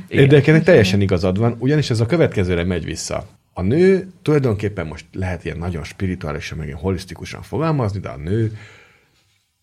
Érdekelnek 0.09 0.63
teljesen 0.63 1.01
igazad 1.01 1.39
van, 1.39 1.57
ugyanis 1.59 1.91
ez 1.91 2.01
a 2.01 2.07
következőre 2.07 2.65
megy 2.65 2.85
vissza. 2.85 3.27
A 3.53 3.63
nő 3.63 4.11
tulajdonképpen 4.23 4.87
most 4.87 5.05
lehet 5.13 5.45
ilyen 5.45 5.59
nagyon 5.59 5.85
spirituálisan, 5.85 6.59
meg 6.59 6.67
ilyen 6.67 6.79
holisztikusan 6.79 7.43
fogalmazni, 7.43 8.01
de 8.01 8.09
a 8.09 8.17
nő 8.17 8.59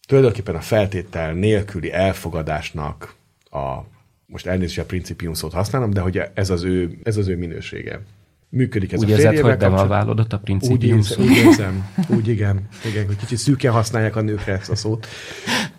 tulajdonképpen 0.08 0.56
a 0.56 0.62
feltétel 0.62 1.34
nélküli 1.34 1.92
elfogadásnak 1.94 3.16
a, 3.52 3.78
most 4.26 4.46
elnézést 4.46 4.80
a 4.80 4.86
principium 4.86 5.34
szót 5.34 5.54
használom, 5.54 5.92
de 5.92 6.02
hogy 6.02 6.22
ez 6.34 6.50
az 6.50 6.64
ő, 6.64 6.98
ez 7.04 7.18
az 7.18 7.28
ő 7.28 7.38
minősége. 7.38 8.02
Működik 8.50 8.92
ez 8.94 9.00
úgy 9.00 9.12
a 9.12 9.16
érzed, 9.16 9.40
hogy 9.40 9.58
devalválódott 9.58 10.34
a 10.34 10.40
principium 10.40 10.98
úgy 10.98 11.04
szó? 11.04 11.22
Úgy 11.22 11.36
érzem, 11.36 11.90
úgy 12.08 12.28
igen, 12.28 12.68
igen, 12.86 13.06
hogy 13.06 13.16
kicsit 13.16 13.38
szűken 13.38 13.72
használják 13.72 14.16
a 14.16 14.22
nőkre 14.22 14.54
ezt 14.54 14.70
a 14.70 14.76
szót. 14.76 15.08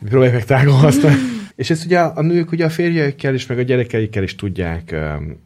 Próbálják 0.04 0.34
meg 0.34 0.44
tágon 0.44 0.74
használni. 0.74 1.18
És 1.60 1.70
ezt 1.70 1.84
ugye 1.84 2.00
a 2.00 2.22
nők 2.22 2.52
ugye 2.52 2.64
a 2.64 2.70
férjeikkel 2.70 3.34
is, 3.34 3.46
meg 3.46 3.58
a 3.58 3.62
gyerekeikkel 3.62 4.22
is 4.22 4.34
tudják 4.34 4.90
um, 4.92 5.40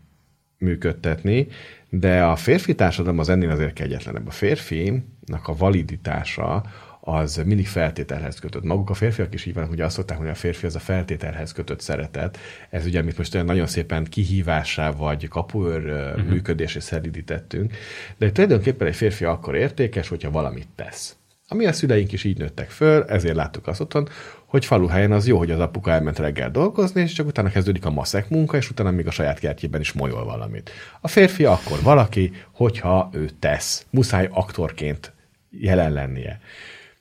működtetni, 0.59 1.47
de 1.89 2.23
a 2.23 2.37
férfi 2.37 2.75
társadalom 2.75 3.19
az 3.19 3.29
ennél 3.29 3.51
azért 3.51 3.73
kegyetlenebb. 3.73 4.27
A 4.27 4.31
férfinak 4.31 5.43
a 5.49 5.57
validitása 5.57 6.65
az 7.01 7.43
mindig 7.45 7.67
feltételhez 7.67 8.39
kötött. 8.39 8.63
Maguk 8.63 8.91
a 8.91 8.95
férfiak 8.95 9.35
is 9.35 9.45
így 9.45 9.55
vannak, 9.55 9.71
ugye 9.71 9.85
azt 9.85 9.97
szokták, 9.97 10.19
hogy 10.19 10.29
a 10.29 10.35
férfi 10.35 10.67
az 10.67 10.75
a 10.75 10.79
feltételhez 10.79 11.53
kötött 11.53 11.81
szeretet. 11.81 12.39
Ez 12.71 12.87
ugye, 12.87 13.01
amit 13.01 13.19
most 13.19 13.35
olyan 13.35 13.47
nagyon 13.47 13.67
szépen 13.67 14.05
kihívásá 14.05 14.91
vagy 14.91 15.29
kapuőr 15.29 15.85
uh-huh. 15.85 16.29
működésé 16.29 16.79
szelidítettünk. 16.79 17.73
De 18.19 18.33
tulajdonképpen 18.33 18.87
egy 18.87 18.97
férfi 18.97 19.25
akkor 19.25 19.55
értékes, 19.55 20.09
hogyha 20.09 20.31
valamit 20.31 20.69
tesz. 20.75 21.17
Ami 21.49 21.67
a 21.67 21.73
szüleink 21.73 22.13
is 22.13 22.25
így 22.25 22.39
nőttek 22.39 22.71
föl, 22.71 23.03
ezért 23.03 23.35
láttuk 23.35 23.67
azt 23.67 23.81
otthon, 23.81 24.09
hogy 24.55 24.65
faluhelyen 24.65 25.13
az 25.13 25.27
jó, 25.27 25.39
hogy 25.39 25.51
az 25.51 25.61
apuka 25.61 25.91
elment 25.91 26.19
reggel 26.19 26.51
dolgozni, 26.51 27.01
és 27.01 27.13
csak 27.13 27.27
utána 27.27 27.49
kezdődik 27.49 27.85
a 27.85 27.91
maszek 27.91 28.29
munka, 28.29 28.57
és 28.57 28.71
utána 28.71 28.91
még 28.91 29.07
a 29.07 29.11
saját 29.11 29.39
kertjében 29.39 29.81
is 29.81 29.93
molyol 29.93 30.25
valamit. 30.25 30.71
A 31.01 31.09
férfi 31.09 31.45
akkor 31.45 31.79
valaki, 31.83 32.33
hogyha 32.53 33.11
ő 33.13 33.31
tesz. 33.39 33.87
Muszáj 33.91 34.29
aktorként 34.31 35.13
jelen 35.51 35.93
lennie 35.93 36.41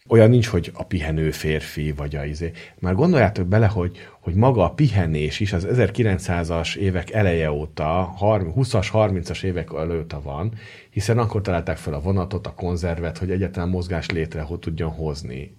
olyan 0.07 0.29
nincs, 0.29 0.47
hogy 0.47 0.71
a 0.73 0.83
pihenő 0.83 1.31
férfi, 1.31 1.91
vagy 1.91 2.15
a 2.15 2.25
izé. 2.25 2.51
Már 2.79 2.95
gondoljátok 2.95 3.47
bele, 3.47 3.67
hogy, 3.67 3.97
hogy 4.19 4.33
maga 4.33 4.63
a 4.63 4.71
pihenés 4.71 5.39
is 5.39 5.53
az 5.53 5.67
1900-as 5.69 6.75
évek 6.75 7.11
eleje 7.11 7.51
óta, 7.51 8.15
20-as, 8.19 8.87
30-as 8.93 9.43
évek 9.43 9.69
előtt 9.73 10.15
van, 10.23 10.53
hiszen 10.89 11.17
akkor 11.17 11.41
találták 11.41 11.77
fel 11.77 11.93
a 11.93 12.01
vonatot, 12.01 12.47
a 12.47 12.53
konzervet, 12.53 13.17
hogy 13.17 13.31
egyáltalán 13.31 13.69
mozgás 13.69 14.09
létre 14.09 14.47
tudjon 14.59 14.91
hozni 14.91 15.55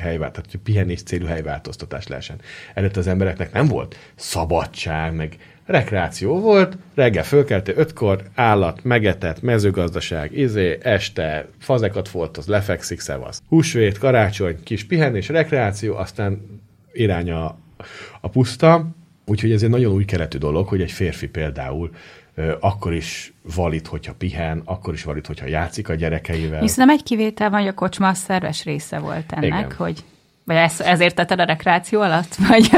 helyvált, 0.00 0.32
tehát 0.32 0.50
hogy 0.50 0.60
pihenés 0.60 1.02
célú 1.02 1.26
helyváltoztatás 1.26 2.06
lehessen. 2.06 2.40
Előtt 2.74 2.96
az 2.96 3.06
embereknek 3.06 3.52
nem 3.52 3.66
volt 3.66 3.96
szabadság, 4.14 5.14
meg 5.14 5.36
rekreáció 5.70 6.40
volt, 6.40 6.76
reggel 6.94 7.24
fölkelte 7.24 7.72
ötkor, 7.76 8.22
állat, 8.34 8.84
megetett, 8.84 9.42
mezőgazdaság, 9.42 10.38
izé, 10.38 10.78
este, 10.82 11.46
fazekat 11.58 12.08
volt, 12.08 12.36
az 12.36 12.46
lefekszik, 12.46 13.00
szevasz. 13.00 13.42
Húsvét, 13.48 13.98
karácsony, 13.98 14.62
kis 14.64 14.84
pihenés, 14.84 15.28
rekreáció, 15.28 15.96
aztán 15.96 16.60
irány 16.92 17.30
a, 17.30 17.58
a 18.20 18.28
puszta, 18.28 18.88
úgyhogy 19.26 19.52
ez 19.52 19.62
egy 19.62 19.70
nagyon 19.70 19.92
új 19.92 20.04
keletű 20.04 20.38
dolog, 20.38 20.68
hogy 20.68 20.80
egy 20.80 20.92
férfi 20.92 21.28
például 21.28 21.90
akkor 22.60 22.94
is 22.94 23.32
valid, 23.54 23.86
hogyha 23.86 24.14
pihen, 24.14 24.62
akkor 24.64 24.94
is 24.94 25.04
valid, 25.04 25.26
hogyha 25.26 25.46
játszik 25.46 25.88
a 25.88 25.94
gyerekeivel. 25.94 26.60
Hiszen 26.60 26.90
egy 26.90 27.02
kivétel 27.02 27.50
van, 27.50 27.60
hogy 27.60 27.68
a 27.68 27.74
kocsma 27.74 28.08
a 28.08 28.14
szerves 28.14 28.64
része 28.64 28.98
volt 28.98 29.32
ennek, 29.32 29.44
Igen. 29.44 29.72
hogy 29.72 30.04
vagy 30.50 30.58
ez, 30.58 30.80
ezért 30.80 31.14
tetted 31.14 31.40
a 31.40 31.44
rekreáció 31.44 32.00
alatt? 32.00 32.34
Vagy... 32.48 32.70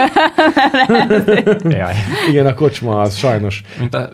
Jaj. 1.79 1.95
Igen, 2.29 2.47
a 2.47 2.55
kocsma 2.55 3.01
az 3.01 3.17
sajnos... 3.17 3.63
Mint 3.79 3.95
a 3.95 4.11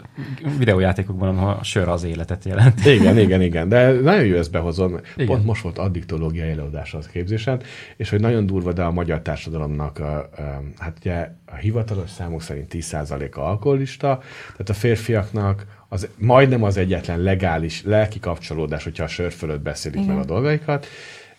videójátékokban, 0.59 1.39
ahol 1.39 1.57
a 1.61 1.65
sör 1.65 1.89
az 1.89 2.05
életet 2.05 2.45
jelent. 2.45 2.85
Igen, 2.85 3.19
igen, 3.19 3.43
igen. 3.43 3.69
De 3.69 3.93
nagyon 3.93 4.25
jó 4.25 4.37
ezt 4.37 4.51
behozom. 4.51 5.01
Igen. 5.15 5.27
Pont 5.27 5.45
most 5.45 5.63
volt 5.63 5.79
addiktológiai 5.79 6.51
előadás 6.51 6.95
az 6.95 7.07
képzésen, 7.07 7.61
és 7.97 8.11
hogy 8.11 8.21
nagyon 8.21 8.47
durva, 8.47 8.73
de 8.73 8.83
a 8.83 8.91
magyar 8.91 9.21
társadalomnak, 9.21 9.99
a, 9.99 10.17
a, 10.17 10.63
hát 10.79 10.97
ugye 11.01 11.31
a 11.47 11.55
hivatalos 11.55 12.11
számok 12.11 12.43
szerint 12.43 12.75
10% 12.75 13.35
a 13.35 13.41
alkoholista, 13.41 14.19
tehát 14.53 14.69
a 14.69 14.75
férfiaknak 14.75 15.67
az 15.89 16.09
majdnem 16.19 16.63
az 16.63 16.77
egyetlen 16.77 17.21
legális 17.21 17.83
lelki 17.85 18.19
kapcsolódás, 18.19 18.85
hogyha 18.85 19.05
a 19.05 19.09
sör 19.09 19.33
fölött 19.33 19.61
beszélik 19.61 20.01
Igen. 20.01 20.15
meg 20.15 20.25
a 20.25 20.27
dolgaikat, 20.27 20.87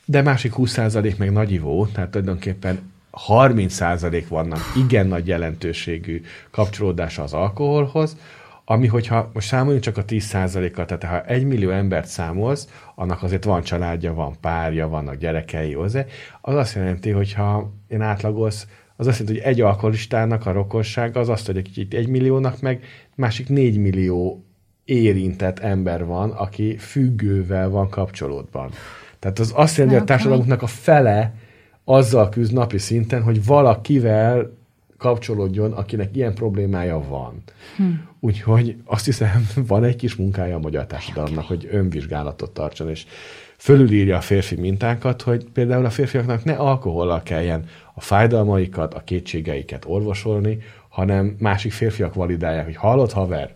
de 0.09 0.21
másik 0.21 0.53
20% 0.57 1.17
meg 1.17 1.31
nagyivó, 1.31 1.85
tehát 1.85 2.09
tulajdonképpen 2.09 2.91
30% 3.27 4.23
vannak 4.29 4.59
igen 4.77 5.07
nagy 5.07 5.27
jelentőségű 5.27 6.21
kapcsolódása 6.51 7.23
az 7.23 7.33
alkoholhoz, 7.33 8.17
ami, 8.65 8.87
hogyha 8.87 9.29
most 9.33 9.47
számoljunk 9.47 9.83
csak 9.83 9.97
a 9.97 10.05
10%-kal, 10.05 10.85
tehát 10.85 11.03
ha 11.03 11.31
egy 11.31 11.45
millió 11.45 11.69
embert 11.69 12.07
számolsz, 12.07 12.67
annak 12.95 13.23
azért 13.23 13.43
van 13.43 13.61
családja, 13.61 14.13
van 14.13 14.35
párja, 14.41 14.87
vannak 14.87 15.15
gyerekei 15.15 15.73
hozzá, 15.73 16.05
az 16.41 16.55
azt 16.55 16.75
jelenti, 16.75 17.09
hogy 17.09 17.33
ha 17.33 17.73
én 17.87 18.01
átlagolsz, 18.01 18.67
az 18.95 19.07
azt 19.07 19.19
jelenti, 19.19 19.41
hogy 19.41 19.51
egy 19.51 19.61
alkoholistának 19.61 20.45
a 20.45 20.51
rokonsága 20.51 21.19
az 21.19 21.29
azt, 21.29 21.45
hogy 21.45 21.57
egy, 21.57 21.87
egy 21.95 22.07
milliónak 22.07 22.61
meg 22.61 22.83
másik 23.15 23.49
négy 23.49 23.77
millió 23.77 24.43
érintett 24.85 25.59
ember 25.59 26.05
van, 26.05 26.29
aki 26.31 26.77
függővel 26.77 27.69
van 27.69 27.89
kapcsolódban. 27.89 28.71
Tehát 29.19 29.39
az 29.39 29.51
azt 29.55 29.75
jelenti, 29.75 29.97
hogy 29.97 30.07
a 30.07 30.07
társadalmunknak 30.07 30.61
a 30.61 30.67
fele 30.67 31.33
azzal 31.83 32.29
küzd 32.29 32.53
napi 32.53 32.77
szinten, 32.77 33.23
hogy 33.23 33.45
valakivel 33.45 34.57
kapcsolódjon, 34.97 35.71
akinek 35.71 36.15
ilyen 36.15 36.33
problémája 36.33 37.07
van. 37.09 37.43
Hm. 37.75 37.83
Úgyhogy 38.19 38.75
azt 38.85 39.05
hiszem, 39.05 39.49
van 39.67 39.83
egy 39.83 39.95
kis 39.95 40.15
munkája 40.15 40.55
a 40.55 40.59
magyar 40.59 40.85
társadalomnak, 40.85 41.45
hogy 41.45 41.67
önvizsgálatot 41.71 42.51
tartson, 42.51 42.89
és 42.89 43.05
fölülírja 43.57 44.17
a 44.17 44.21
férfi 44.21 44.55
mintákat, 44.55 45.21
hogy 45.21 45.45
például 45.53 45.85
a 45.85 45.89
férfiaknak 45.89 46.43
ne 46.43 46.53
alkohollal 46.53 47.23
kelljen 47.23 47.65
a 47.93 48.01
fájdalmaikat, 48.01 48.93
a 48.93 49.03
kétségeiket 49.03 49.85
orvosolni, 49.87 50.57
hanem 50.89 51.35
másik 51.39 51.71
férfiak 51.71 52.13
validálják, 52.13 52.65
hogy 52.65 52.75
hallott 52.75 53.11
haver, 53.11 53.55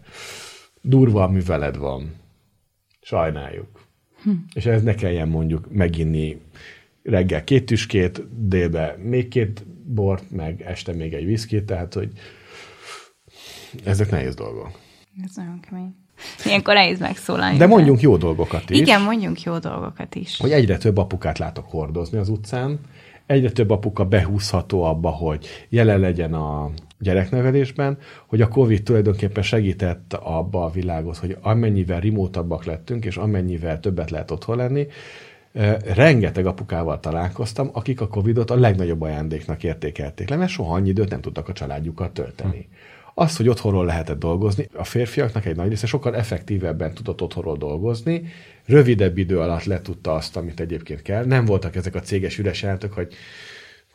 durva 0.82 1.28
műveled 1.28 1.78
van. 1.78 2.16
Sajnáljuk. 3.02 3.83
Hm. 4.24 4.32
És 4.54 4.66
ez 4.66 4.84
ne 4.84 4.96
kelljen 4.96 5.28
mondjuk 5.28 5.72
meginni 5.72 6.42
reggel 7.04 7.44
két 7.44 7.66
tüskét, 7.66 8.48
délbe 8.48 8.96
még 9.04 9.28
két 9.28 9.66
bort, 9.86 10.32
meg 10.32 10.62
este 10.62 10.94
még 10.94 11.14
egy 11.14 11.26
viszkit, 11.26 11.64
tehát 11.64 11.94
hogy 11.94 12.12
Ezek 13.84 14.12
nehéz 14.12 14.36
dolgok. 14.36 14.72
Ez 15.24 15.36
nagyon 15.36 15.60
kemény. 15.60 15.96
Ilyenkor 16.46 16.74
nehéz 16.74 17.00
megszólalni. 17.00 17.58
De 17.58 17.68
mondjunk 17.68 18.02
jó 18.02 18.18
dolgokat 18.18 18.70
is. 18.70 18.78
Igen, 18.78 19.02
mondjunk 19.02 19.42
jó 19.42 19.58
dolgokat 19.58 20.16
is. 20.16 20.38
Hogy 20.38 20.52
egyre 20.52 20.78
több 20.78 20.98
apukát 20.98 21.38
látok 21.38 21.70
hordozni 21.70 22.18
az 22.18 22.30
utcán, 22.30 22.80
egyre 23.26 23.52
több 23.52 23.70
apuka 23.70 24.06
behúzható 24.06 24.84
abba, 24.84 25.10
hogy 25.10 25.48
jelen 25.70 26.00
legyen 26.00 26.34
a 26.34 26.70
gyereknevelésben, 27.00 27.98
hogy 28.28 28.42
a 28.42 28.48
Covid 28.48 28.84
tulajdonképpen 28.84 29.44
segített 29.44 30.14
abba 30.14 30.66
a 30.66 30.70
világhoz, 30.70 31.20
hogy 31.20 31.38
amennyivel 31.42 32.00
remótabbak 32.00 32.66
lettünk, 32.66 33.06
és 33.06 33.18
amennyivel 33.18 33.80
többet 33.80 34.10
lehet 34.10 34.32
otthon 34.32 34.58
lenni, 34.58 34.88
rengeteg 35.94 36.46
apukával 36.46 37.00
találkoztam, 37.00 37.70
akik 37.74 38.02
a 38.02 38.08
Covidot 38.08 38.52
a 38.52 38.56
legnagyobb 38.56 39.02
ajándéknak 39.02 39.64
értékelték 39.64 40.30
le, 40.30 40.36
mert 40.36 40.52
soha 40.52 40.76
annyi 40.76 40.90
időt 40.90 41.10
nem 41.10 41.22
tudtak 41.22 41.50
a 41.50 41.54
családjukat 41.54 42.12
tölteni. 42.14 42.68
Az, 43.14 43.38
hogy 43.38 43.50
otthonról 43.50 43.86
lehetett 43.86 44.20
dolgozni, 44.20 44.68
a 44.74 44.84
férfiaknak 44.84 45.46
egy 45.46 45.56
nagy 45.56 45.70
része 45.70 45.88
sokkal 45.88 46.16
effektívebben 46.16 46.94
tudott 46.94 47.22
otthonról 47.22 47.58
dolgozni, 47.58 48.24
rövidebb 48.66 49.18
idő 49.18 49.40
alatt 49.40 49.64
letudta 49.64 50.14
azt, 50.14 50.38
amit 50.38 50.60
egyébként 50.60 51.02
kell. 51.02 51.26
Nem 51.26 51.46
voltak 51.46 51.76
ezek 51.76 51.96
a 51.96 52.00
céges 52.00 52.38
üres 52.38 52.62
jelentek, 52.62 52.92
hogy 52.92 53.14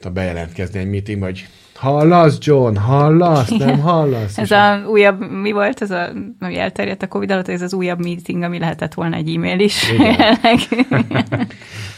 ha 0.02 0.10
bejelentkezni 0.10 0.78
egy 0.78 0.88
meeting, 0.88 1.22
hogy 1.22 1.46
hallasz, 1.74 2.38
John, 2.40 2.76
hallasz, 2.76 3.48
nem 3.48 3.78
hallasz? 3.80 4.38
ez 4.38 4.50
a 4.50 4.82
újabb, 4.86 5.30
mi 5.30 5.52
volt 5.52 5.82
ez 5.82 5.90
a, 5.90 6.12
ami 6.38 6.58
elterjedt 6.58 7.02
a 7.02 7.08
Covid 7.08 7.30
alatt, 7.30 7.48
ez 7.48 7.62
az 7.62 7.72
újabb 7.72 8.02
meeting, 8.02 8.42
ami 8.42 8.58
lehetett 8.58 8.94
volna 8.94 9.16
egy 9.16 9.34
e-mail 9.34 9.60
is. 9.60 9.92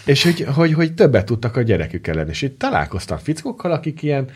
és 0.05 0.23
hogy, 0.23 0.47
hogy, 0.55 0.73
hogy 0.73 0.95
többet 0.95 1.27
tudtak 1.27 1.57
a 1.57 1.63
gyerekük 1.63 2.07
ellen, 2.07 2.29
és 2.29 2.43
itt 2.43 2.59
találkoztam 2.59 3.19
fickókkal, 3.19 3.73
akik 3.73 4.03
ilyen 4.03 4.29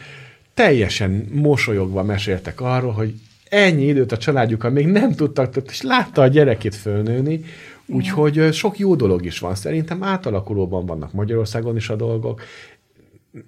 teljesen 0.55 1.29
mosolyogva 1.33 2.03
meséltek 2.03 2.61
arról, 2.61 2.93
hogy 2.93 3.15
ennyi 3.49 3.87
időt 3.87 4.13
a 4.13 4.17
családjukkal 4.17 4.71
még 4.71 4.87
nem 4.87 5.15
tudtak, 5.15 5.57
és 5.69 5.83
látta 5.83 6.23
a 6.23 6.27
gyerekét 6.27 6.75
fölnőni, 6.75 7.45
úgyhogy 7.87 8.53
sok 8.53 8.79
jó 8.79 8.95
dolog 8.95 9.25
is 9.25 9.39
van. 9.39 9.55
Szerintem 9.55 10.03
átalakulóban 10.03 10.87
vannak 10.87 11.13
Magyarországon 11.13 11.77
is 11.77 11.89
a 11.89 11.97
dolgok, 11.97 12.43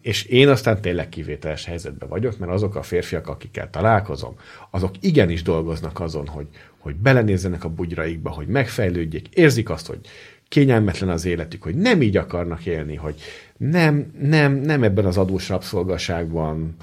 és 0.03 0.25
én 0.25 0.49
aztán 0.49 0.81
tényleg 0.81 1.09
kivételes 1.09 1.65
helyzetben 1.65 2.09
vagyok, 2.09 2.39
mert 2.39 2.53
azok 2.53 2.75
a 2.75 2.83
férfiak, 2.83 3.29
akikkel 3.29 3.71
találkozom, 3.71 4.35
azok 4.71 4.95
igenis 5.01 5.43
dolgoznak 5.43 6.01
azon, 6.01 6.27
hogy, 6.27 6.47
hogy 6.79 6.95
belenézzenek 6.95 7.65
a 7.65 7.69
bugyraikba, 7.69 8.31
hogy 8.31 8.47
megfejlődjék, 8.47 9.29
érzik 9.29 9.71
azt, 9.71 9.87
hogy 9.87 9.99
kényelmetlen 10.49 11.09
az 11.09 11.25
életük, 11.25 11.63
hogy 11.63 11.75
nem 11.75 12.03
így 12.03 12.17
akarnak 12.17 12.67
élni, 12.67 12.95
hogy 12.95 13.15
nem, 13.57 14.13
nem, 14.21 14.53
nem 14.53 14.83
ebben 14.83 15.05
az 15.05 15.17
adós 15.17 15.49
rabszolgaságban 15.49 16.77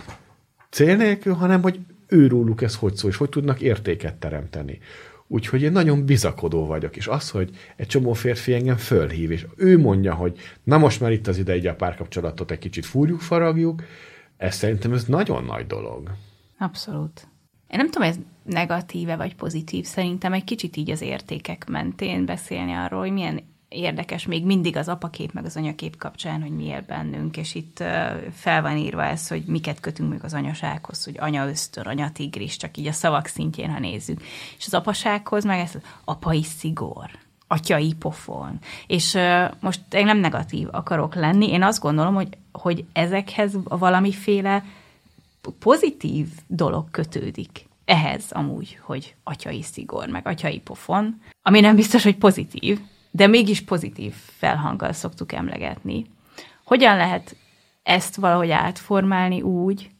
cél 0.70 0.96
nélkül, 0.96 1.34
hanem 1.34 1.62
hogy 1.62 1.80
őróluk 2.08 2.62
ez 2.62 2.76
hogy 2.76 2.96
szól, 2.96 3.10
és 3.10 3.18
hogy 3.18 3.30
tudnak 3.30 3.62
értéket 3.62 4.16
teremteni. 4.16 4.80
Úgyhogy 5.28 5.62
én 5.62 5.72
nagyon 5.72 6.06
bizakodó 6.06 6.66
vagyok, 6.66 6.96
és 6.96 7.08
az, 7.08 7.30
hogy 7.30 7.50
egy 7.76 7.88
csomó 7.88 8.14
férfi 8.14 8.54
engem 8.54 8.78
fölhív, 8.78 9.32
és 9.32 9.46
ő 9.56 9.80
mondja, 9.80 10.14
hogy 10.14 10.40
na 10.64 10.78
most 10.78 11.00
már 11.00 11.12
itt 11.12 11.28
az 11.28 11.38
ideje, 11.38 11.72
a 11.72 11.76
párkapcsolatot 11.76 12.52
egy 12.52 12.60
kicsit 12.60 12.86
fúrjuk, 12.86 13.20
faragjuk, 13.20 13.84
ez 14.38 14.56
szerintem 14.56 14.94
ez 14.94 15.06
nagyon 15.06 15.44
nagy 15.44 15.68
dolog. 15.68 16.12
Abszolút. 16.58 17.28
Én 17.68 17.78
nem 17.78 17.90
tudom, 17.90 18.08
ez 18.08 18.16
negatíve 18.44 19.16
vagy 19.16 19.36
pozitív, 19.36 19.86
szerintem 19.86 20.34
egy 20.34 20.44
kicsit 20.44 20.78
így 20.78 20.92
az 20.92 21.02
értékek 21.02 21.68
mentén 21.68 22.26
beszélni 22.26 22.74
arról, 22.74 23.00
hogy 23.00 23.12
milyen 23.12 23.44
érdekes 23.74 24.26
még 24.26 24.46
mindig 24.46 24.78
az 24.78 24.88
apakép 24.88 25.32
meg 25.32 25.46
az 25.46 25.58
anyakép 25.58 25.98
kapcsán, 25.98 26.42
hogy 26.42 26.52
mi 26.52 26.66
él 26.66 26.84
bennünk, 26.88 27.38
és 27.38 27.56
itt 27.56 27.78
fel 28.34 28.62
van 28.62 28.78
írva 28.78 29.04
ez, 29.04 29.28
hogy 29.28 29.44
miket 29.46 29.80
kötünk 29.80 30.10
még 30.10 30.24
az 30.24 30.34
anyasághoz, 30.34 31.04
hogy 31.04 31.16
anya 31.20 31.48
ösztön, 31.48 31.86
anya 31.86 32.12
tigris, 32.12 32.58
csak 32.58 32.78
így 32.78 32.88
a 32.88 32.92
szavak 32.92 33.26
szintjén, 33.26 33.72
ha 33.72 33.80
nézzük. 33.80 34.22
És 34.58 34.66
az 34.66 34.74
apasághoz 34.74 35.44
meg 35.44 35.60
ez 35.60 35.72
apai 36.04 36.44
szigor, 36.44 37.10
atyai 37.48 37.94
pofon. 37.94 38.60
És 38.88 39.14
uh, 39.14 39.52
most 39.60 39.82
én 39.92 40.06
nem 40.06 40.18
negatív 40.18 40.68
akarok 40.72 41.16
lenni, 41.16 41.50
én 41.50 41.64
azt 41.64 41.82
gondolom, 41.82 42.14
hogy, 42.14 42.38
hogy 42.52 42.86
ezekhez 42.94 43.54
valamiféle 43.64 44.64
pozitív 45.60 46.28
dolog 46.48 46.92
kötődik 46.92 47.68
ehhez 47.86 48.24
amúgy, 48.30 48.80
hogy 48.82 49.16
atyai 49.24 49.62
szigor, 49.62 50.08
meg 50.08 50.28
atyai 50.28 50.60
pofon, 50.60 51.22
ami 51.42 51.60
nem 51.60 51.76
biztos, 51.76 52.04
hogy 52.04 52.18
pozitív, 52.18 52.80
de 53.16 53.28
mégis 53.28 53.62
pozitív 53.62 54.14
felhanggal 54.14 54.94
szoktuk 54.94 55.32
emlegetni. 55.32 56.06
Hogyan 56.64 56.98
lehet 56.98 57.36
ezt 57.84 58.16
valahogy 58.16 58.50
átformálni 58.50 59.42
úgy, 59.42 59.92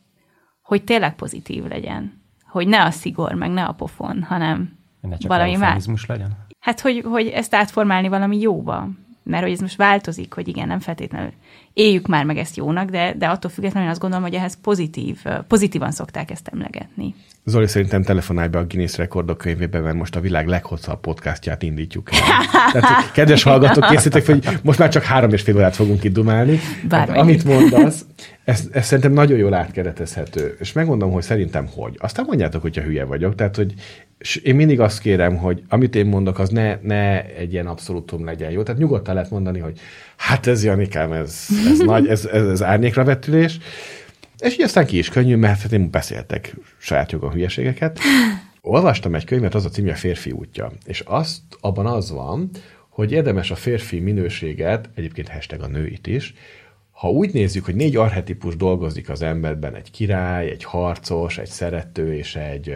hogy 0.62 0.84
tényleg 0.84 1.16
pozitív 1.16 1.64
legyen? 1.64 2.22
Hogy 2.46 2.68
ne 2.68 2.84
a 2.84 2.92
szigor, 2.92 3.34
meg 3.34 3.52
ne 3.52 3.64
a 3.64 3.72
pofon, 3.72 4.24
hanem 4.24 4.78
ne 5.02 5.18
csak 5.18 5.30
valami 5.32 5.56
más. 5.56 6.06
legyen? 6.08 6.38
Hát, 6.60 6.80
hogy, 6.80 7.04
hogy 7.06 7.28
ezt 7.28 7.56
átformálni 7.56 8.08
valami 8.08 8.40
jóba. 8.40 8.88
Mert 9.24 9.44
hogy 9.44 9.52
ez 9.52 9.60
most 9.60 9.76
változik, 9.76 10.34
hogy 10.34 10.48
igen, 10.48 10.68
nem 10.68 10.80
feltétlenül 10.80 11.32
éljük 11.74 12.08
már 12.08 12.26
meg 12.26 12.38
ezt 12.38 12.58
jónak, 12.58 12.90
de, 12.90 13.14
de 13.18 13.28
attól 13.28 13.52
függetlenül 13.52 13.90
azt 13.90 14.00
gondolom, 14.00 14.26
hogy 14.26 14.34
ehhez 14.34 14.58
pozitív, 14.62 15.24
pozitívan 15.48 15.92
szokták 15.92 16.32
ezt 16.32 16.48
emlegetni. 16.48 17.16
Zoli, 17.46 17.68
szerintem 17.68 18.04
telefonálj 18.04 18.48
be 18.48 18.58
a 18.58 18.66
Guinness 18.66 18.98
rekordok 18.98 19.38
könyvébe, 19.38 19.80
mert 19.80 19.96
most 19.96 20.16
a 20.16 20.20
világ 20.20 20.48
leghosszabb 20.48 21.00
podcastját 21.00 21.64
indítjuk 21.64 22.10
el. 22.14 22.20
Tehát, 22.72 23.12
kedves 23.12 23.44
hallgatók, 23.50 23.86
készítek 23.86 24.26
hogy 24.26 24.48
most 24.64 24.80
már 24.80 24.90
csak 24.90 25.04
három 25.04 25.34
és 25.34 25.42
fél 25.42 25.56
órát 25.56 25.76
fogunk 25.76 26.04
itt 26.04 26.14
dumálni. 26.14 26.60
Hát, 26.90 27.10
amit 27.10 27.44
mondasz, 27.44 28.06
ez, 28.44 28.68
ez 28.72 28.86
szerintem 28.86 29.14
nagyon 29.14 29.38
jól 29.38 29.54
átkeretezhető. 29.54 30.56
És 30.60 30.74
megmondom, 30.74 31.12
hogy 31.12 31.24
szerintem 31.24 31.68
hogy. 31.76 31.98
Aztán 32.00 32.26
mondjátok, 32.28 32.62
hogyha 32.62 32.82
hülye 32.82 33.06
vagyok. 33.06 33.36
Tehát, 33.36 33.56
hogy 33.56 33.74
én 34.44 34.56
mindig 34.56 34.80
azt 34.80 35.00
kérem, 35.00 35.38
hogy 35.38 35.64
amit 35.70 35.96
én 35.96 36.06
mondok, 36.06 36.40
az 36.40 36.50
ne, 36.50 36.78
ne 36.82 37.26
egy 37.26 37.54
ilyen 37.54 37.68
abszolútum 37.68 38.26
legyen 38.26 38.52
jó. 38.52 38.64
Tehát 38.64 38.82
nyugodtan 38.82 39.14
lehet 39.14 39.30
mondani, 39.30 39.60
hogy 39.60 39.80
hát 40.18 40.48
ez 40.48 40.64
Janikám, 40.64 41.12
ez, 41.12 41.48
ez 41.72 41.80
nagy, 41.92 42.08
ez, 42.08 42.26
ez, 42.26 42.48
ez 42.48 42.64
árnyékra 42.64 43.04
vetülés. 43.04 43.58
És 44.40 44.54
így 44.54 44.62
aztán 44.62 44.86
ki 44.86 44.98
is 44.98 45.10
könnyű, 45.10 45.36
mert 45.36 45.62
hát 45.62 45.72
én 45.72 45.90
beszéltek 45.90 46.56
saját 46.78 47.12
jogon 47.12 47.32
hülyeségeket. 47.32 48.00
Olvastam 48.62 49.16
egy 49.16 49.26
könyvet, 49.26 49.56
az 49.56 49.66
a 49.66 49.70
címje 49.70 49.94
Férfi 49.94 50.32
útja. 50.32 50.72
És 50.86 51.00
azt, 51.00 51.42
abban 51.60 51.86
az 51.86 52.12
van, 52.12 52.50
hogy 52.90 53.12
érdemes 53.12 53.52
a 53.52 53.56
férfi 53.56 54.00
minőséget, 54.00 54.90
egyébként 54.96 55.30
hashtag 55.30 55.62
a 55.62 55.68
nőit 55.68 56.08
is, 56.08 56.34
ha 57.04 57.10
úgy 57.10 57.34
nézzük, 57.34 57.66
hogy 57.66 57.76
négy 57.76 57.96
arhetipus 57.96 58.56
dolgozik 58.56 59.10
az 59.10 59.22
emberben, 59.22 59.76
egy 59.76 59.92
király, 59.92 60.50
egy 60.50 60.64
harcos, 60.64 61.38
egy 61.38 61.50
szerető 61.50 62.16
és 62.16 62.36
egy 62.36 62.76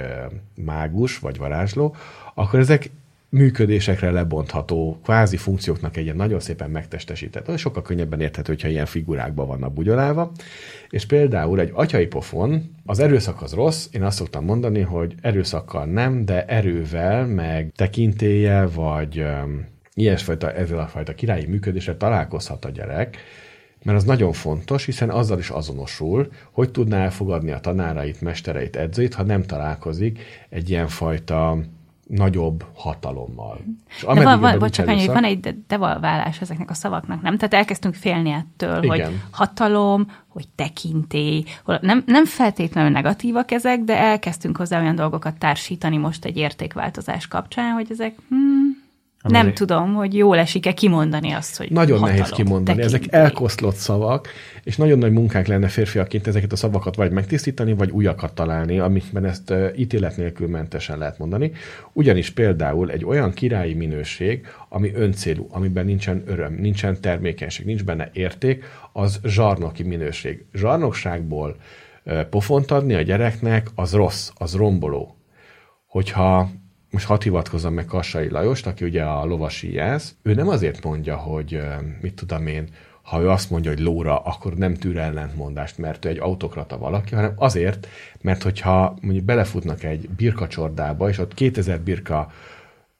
mágus 0.55 1.19
vagy 1.19 1.37
varázsló, 1.37 1.95
akkor 2.33 2.59
ezek 2.59 2.89
működésekre 3.29 4.11
lebontható, 4.11 4.99
kvázi 5.03 5.37
funkcióknak 5.37 5.97
egy 5.97 6.03
ilyen 6.03 6.15
nagyon 6.15 6.39
szépen 6.39 6.69
megtestesített, 6.69 7.57
sokkal 7.57 7.81
könnyebben 7.81 8.21
érthető, 8.21 8.51
hogyha 8.51 8.67
ilyen 8.67 8.85
figurákban 8.85 9.47
vannak 9.47 9.73
bugyolálva. 9.73 10.31
És 10.89 11.05
például 11.05 11.59
egy 11.59 11.71
atyai 11.73 12.07
pofon, 12.07 12.75
az 12.85 12.99
erőszak 12.99 13.41
az 13.41 13.53
rossz, 13.53 13.87
én 13.91 14.03
azt 14.03 14.17
szoktam 14.17 14.45
mondani, 14.45 14.81
hogy 14.81 15.15
erőszakkal 15.21 15.85
nem, 15.85 16.25
de 16.25 16.45
erővel, 16.45 17.25
meg 17.25 17.71
tekintélye, 17.75 18.65
vagy 18.65 19.25
ilyesfajta, 19.93 20.53
ezzel 20.53 20.79
a 20.79 20.87
fajta 20.87 21.13
királyi 21.13 21.45
működésre 21.45 21.95
találkozhat 21.95 22.65
a 22.65 22.69
gyerek, 22.69 23.17
mert 23.83 23.97
az 23.97 24.03
nagyon 24.03 24.33
fontos, 24.33 24.85
hiszen 24.85 25.09
azzal 25.09 25.39
is 25.39 25.49
azonosul, 25.49 26.31
hogy 26.51 26.71
tudná 26.71 27.03
elfogadni 27.03 27.51
a 27.51 27.59
tanárait, 27.59 28.21
mestereit, 28.21 28.75
edzőit, 28.75 29.13
ha 29.13 29.23
nem 29.23 29.43
találkozik 29.43 30.19
egy 30.49 30.69
ilyen 30.69 30.87
fajta 30.87 31.57
nagyobb 32.07 32.65
hatalommal. 32.73 33.59
És 33.87 34.05
de 34.13 34.23
van, 34.23 34.39
van, 34.39 34.59
bocs, 34.59 34.71
csak 34.71 34.87
annyi, 34.87 35.07
van 35.07 35.23
egy 35.23 35.55
devalválás 35.67 36.41
ezeknek 36.41 36.69
a 36.69 36.73
szavaknak, 36.73 37.21
nem? 37.21 37.37
Tehát 37.37 37.53
elkezdtünk 37.53 37.95
félni 37.95 38.29
ettől, 38.29 38.83
Igen. 38.83 39.05
hogy 39.05 39.15
hatalom, 39.29 40.11
hogy 40.27 40.47
tekintély, 40.55 41.43
nem, 41.81 42.03
nem 42.05 42.25
feltétlenül 42.25 42.91
negatívak 42.91 43.51
ezek, 43.51 43.79
de 43.79 43.97
elkezdtünk 43.97 44.57
hozzá 44.57 44.81
olyan 44.81 44.95
dolgokat 44.95 45.37
társítani 45.37 45.97
most 45.97 46.25
egy 46.25 46.37
értékváltozás 46.37 47.27
kapcsán, 47.27 47.73
hogy 47.73 47.87
ezek 47.89 48.15
hmm, 48.29 48.76
nem 49.21 49.41
azért... 49.41 49.55
tudom, 49.55 49.93
hogy 49.93 50.13
jól 50.13 50.37
esik-e 50.37 50.73
kimondani 50.73 51.31
azt, 51.31 51.57
hogy 51.57 51.71
Nagyon 51.71 51.99
hatalom, 51.99 52.15
nehéz 52.15 52.31
kimondani. 52.31 52.77
Tekintély. 52.77 52.99
Ezek 52.99 53.13
elkoszlott 53.13 53.75
szavak, 53.75 54.27
és 54.63 54.77
nagyon 54.77 54.97
nagy 54.97 55.11
munkánk 55.11 55.47
lenne 55.47 55.67
férfiaként 55.67 56.27
ezeket 56.27 56.51
a 56.51 56.55
szavakat 56.55 56.95
vagy 56.95 57.11
megtisztítani, 57.11 57.73
vagy 57.73 57.89
újakat 57.89 58.33
találni, 58.33 58.79
amikben 58.79 59.25
ezt 59.25 59.53
ítélet 59.75 60.17
nélkül 60.17 60.47
mentesen 60.47 60.97
lehet 60.97 61.17
mondani. 61.17 61.51
Ugyanis 61.93 62.29
például 62.29 62.91
egy 62.91 63.05
olyan 63.05 63.33
királyi 63.33 63.73
minőség, 63.73 64.45
ami 64.69 64.91
öncélú, 64.93 65.47
amiben 65.49 65.85
nincsen 65.85 66.23
öröm, 66.25 66.53
nincsen 66.53 67.01
termékenység, 67.01 67.65
nincs 67.65 67.83
benne 67.83 68.09
érték, 68.13 68.63
az 68.93 69.19
zsarnoki 69.23 69.83
minőség. 69.83 70.45
Zsarnokságból 70.53 71.55
pofont 72.29 72.71
adni 72.71 72.93
a 72.93 73.01
gyereknek, 73.01 73.67
az 73.75 73.93
rossz, 73.93 74.29
az 74.35 74.55
romboló. 74.55 75.15
Hogyha 75.87 76.49
most 76.91 77.05
hat 77.05 77.23
hivatkozom 77.23 77.73
meg 77.73 77.85
Kassai 77.85 78.29
Lajost, 78.29 78.67
aki 78.67 78.85
ugye 78.85 79.03
a 79.03 79.25
lovasi 79.25 79.73
jelz, 79.73 80.15
ő 80.23 80.33
nem 80.33 80.47
azért 80.47 80.83
mondja, 80.83 81.15
hogy 81.15 81.61
mit 82.01 82.13
tudom 82.13 82.47
én, 82.47 82.67
ha 83.01 83.21
ő 83.21 83.29
azt 83.29 83.49
mondja, 83.49 83.71
hogy 83.71 83.79
lóra, 83.79 84.19
akkor 84.19 84.53
nem 84.53 84.73
tűr 84.73 84.97
ellentmondást, 84.97 85.77
mert 85.77 86.05
ő 86.05 86.09
egy 86.09 86.19
autokrata 86.19 86.77
valaki, 86.77 87.15
hanem 87.15 87.33
azért, 87.35 87.87
mert 88.21 88.43
hogyha 88.43 88.97
mondjuk 89.01 89.25
belefutnak 89.25 89.83
egy 89.83 90.09
birkacsordába, 90.09 91.09
és 91.09 91.17
ott 91.17 91.33
2000 91.33 91.79
birka 91.79 92.31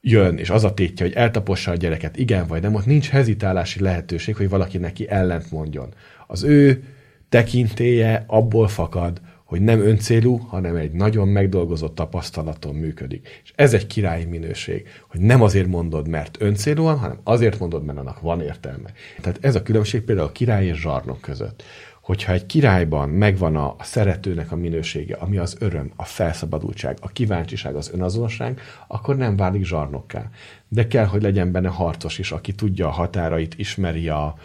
jön, 0.01 0.38
és 0.38 0.49
az 0.49 0.64
a 0.64 0.73
tétje, 0.73 1.05
hogy 1.05 1.15
eltapossa 1.15 1.72
a 1.72 1.76
gyereket, 1.76 2.18
igen 2.18 2.47
vagy 2.47 2.61
nem, 2.61 2.73
ott 2.73 2.85
nincs 2.85 3.09
hezitálási 3.09 3.81
lehetőség, 3.81 4.35
hogy 4.35 4.49
valaki 4.49 4.77
neki 4.77 5.09
ellent 5.09 5.51
mondjon. 5.51 5.93
Az 6.27 6.43
ő 6.43 6.84
tekintéje 7.30 8.23
abból 8.27 8.68
fakad, 8.68 9.22
hogy 9.48 9.61
nem 9.61 9.80
öncélú, 9.80 10.38
hanem 10.38 10.76
egy 10.76 10.91
nagyon 10.91 11.28
megdolgozott 11.28 11.95
tapasztalaton 11.95 12.76
működik. 12.76 13.41
És 13.44 13.52
ez 13.56 13.74
egy 13.74 13.88
királyi 13.88 14.26
minőség, 14.26 14.88
hogy 15.07 15.19
nem 15.19 15.41
azért 15.41 15.68
mondod, 15.68 16.07
mert 16.07 16.41
öncélúan, 16.41 16.98
hanem 16.98 17.19
azért 17.24 17.60
mondod, 17.60 17.86
mert 17.86 17.98
annak 17.98 18.22
van 18.22 18.41
értelme. 18.41 18.91
Tehát 19.22 19.38
ez 19.41 19.56
a 19.56 19.64
különbség 19.64 20.02
például 20.02 20.28
a 20.28 20.32
király 20.32 20.65
és 20.65 20.80
zsarnok 20.80 21.22
között. 21.22 21.64
Hogyha 22.02 22.34
egy 22.34 22.45
királyban 22.45 23.10
megvan 23.10 23.56
a, 23.56 23.76
szeretőnek 23.80 24.52
a 24.52 24.56
minősége, 24.56 25.15
ami 25.15 25.38
az 25.38 25.56
öröm, 25.60 25.91
a 25.95 26.03
felszabadultság, 26.03 26.98
a 27.02 27.07
kíváncsiság, 27.07 27.76
az 27.76 27.91
önazonosság, 27.94 28.61
akkor 28.88 29.15
nem 29.15 29.36
válik 29.36 29.65
zsarnokká. 29.65 30.30
De 30.68 30.88
kell, 30.88 31.06
hogy 31.06 31.22
legyen 31.22 31.52
benne 31.52 31.69
harcos 31.69 32.19
is, 32.19 32.32
aki 32.32 32.53
tudja 32.53 32.88
a 32.88 32.91
határait, 32.91 33.56
ismeri 33.57 34.10
a, 34.10 34.36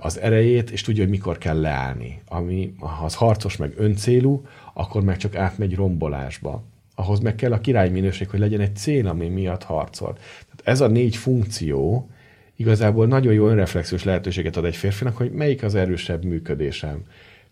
az 0.00 0.20
erejét, 0.20 0.70
és 0.70 0.82
tudja, 0.82 1.02
hogy 1.02 1.10
mikor 1.10 1.38
kell 1.38 1.60
leállni. 1.60 2.22
Ami, 2.26 2.74
ha 2.78 3.04
az 3.04 3.14
harcos 3.14 3.56
meg 3.56 3.72
öncélú, 3.76 4.42
akkor 4.74 5.02
meg 5.02 5.16
csak 5.16 5.36
átmegy 5.36 5.74
rombolásba. 5.74 6.62
Ahhoz 6.94 7.20
meg 7.20 7.34
kell 7.34 7.52
a 7.52 7.60
király 7.60 7.88
minőség, 7.88 8.28
hogy 8.28 8.38
legyen 8.38 8.60
egy 8.60 8.76
cél, 8.76 9.08
ami 9.08 9.28
miatt 9.28 9.62
harcol. 9.62 10.12
Tehát 10.12 10.60
ez 10.62 10.80
a 10.80 10.86
négy 10.86 11.16
funkció 11.16 12.08
igazából 12.56 13.06
nagyon 13.06 13.32
jó 13.32 13.48
önreflexiós 13.48 14.04
lehetőséget 14.04 14.56
ad 14.56 14.64
egy 14.64 14.76
férfinak, 14.76 15.16
hogy 15.16 15.30
melyik 15.30 15.62
az 15.62 15.74
erősebb 15.74 16.24
működésem. 16.24 17.02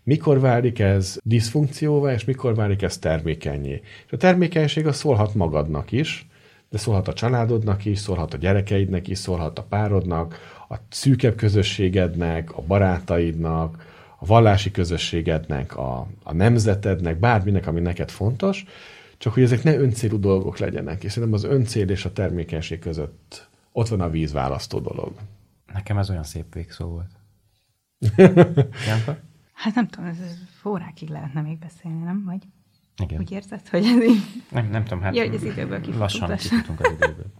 Mikor 0.03 0.39
válik 0.39 0.79
ez 0.79 1.17
diszfunkcióvá, 1.23 2.13
és 2.13 2.25
mikor 2.25 2.55
válik 2.55 2.81
ez 2.81 2.97
termékenyé. 2.97 3.81
És 4.05 4.11
a 4.11 4.17
termékenység 4.17 4.87
az 4.87 4.95
szólhat 4.95 5.33
magadnak 5.33 5.91
is, 5.91 6.27
de 6.69 6.77
szólhat 6.77 7.07
a 7.07 7.13
családodnak 7.13 7.85
is, 7.85 7.99
szólhat 7.99 8.33
a 8.33 8.37
gyerekeidnek 8.37 9.07
is, 9.07 9.17
szólhat 9.17 9.59
a 9.59 9.63
párodnak, 9.63 10.39
a 10.69 10.75
szűkebb 10.89 11.35
közösségednek, 11.35 12.57
a 12.57 12.61
barátaidnak, 12.61 13.85
a 14.19 14.25
vallási 14.25 14.71
közösségednek, 14.71 15.77
a, 15.77 16.07
a 16.23 16.33
nemzetednek, 16.33 17.19
bárminek, 17.19 17.67
ami 17.67 17.79
neked 17.79 18.09
fontos, 18.09 18.65
csak 19.17 19.33
hogy 19.33 19.43
ezek 19.43 19.63
ne 19.63 19.77
öncélú 19.77 20.19
dolgok 20.19 20.57
legyenek. 20.57 21.03
És 21.03 21.11
szerintem 21.11 21.37
az 21.37 21.43
öncél 21.43 21.89
és 21.89 22.05
a 22.05 22.13
termékenység 22.13 22.79
között 22.79 23.47
ott 23.71 23.87
van 23.87 24.01
a 24.01 24.09
vízválasztó 24.09 24.79
dolog. 24.79 25.13
Nekem 25.73 25.97
ez 25.97 26.09
olyan 26.09 26.23
szép 26.23 26.53
végszó 26.53 26.85
volt. 26.85 27.11
hát 29.53 29.75
nem 29.75 29.87
tudom, 29.87 30.05
ez 30.05 30.17
órákig 30.65 31.09
lehetne 31.09 31.41
még 31.41 31.59
beszélni, 31.59 32.03
nem? 32.03 32.23
Vagy 32.25 32.41
Igen. 33.03 33.19
úgy 33.19 33.31
érzed, 33.31 33.67
hogy 33.67 33.85
ez 33.85 34.03
így... 34.03 34.21
Nem, 34.51 34.69
nem 34.69 34.83
tudom, 34.83 35.01
hát 35.01 35.15
ja, 35.15 35.25
hogy 35.25 35.35
az 35.35 35.43
időből 35.43 35.81
lassan 35.97 36.35
kifutunk 36.35 36.79
az 36.79 36.91
időből. 36.91 37.31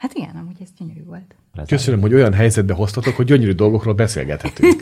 Hát 0.00 0.12
igen, 0.14 0.36
amúgy 0.36 0.56
ez 0.60 0.68
gyönyörű 0.78 1.04
volt. 1.04 1.34
Köszönöm, 1.66 2.00
hogy 2.00 2.14
olyan 2.14 2.32
helyzetbe 2.32 2.74
hoztatok, 2.74 3.14
hogy 3.14 3.26
gyönyörű 3.26 3.52
dolgokról 3.52 3.94
beszélgethetünk. 3.94 4.80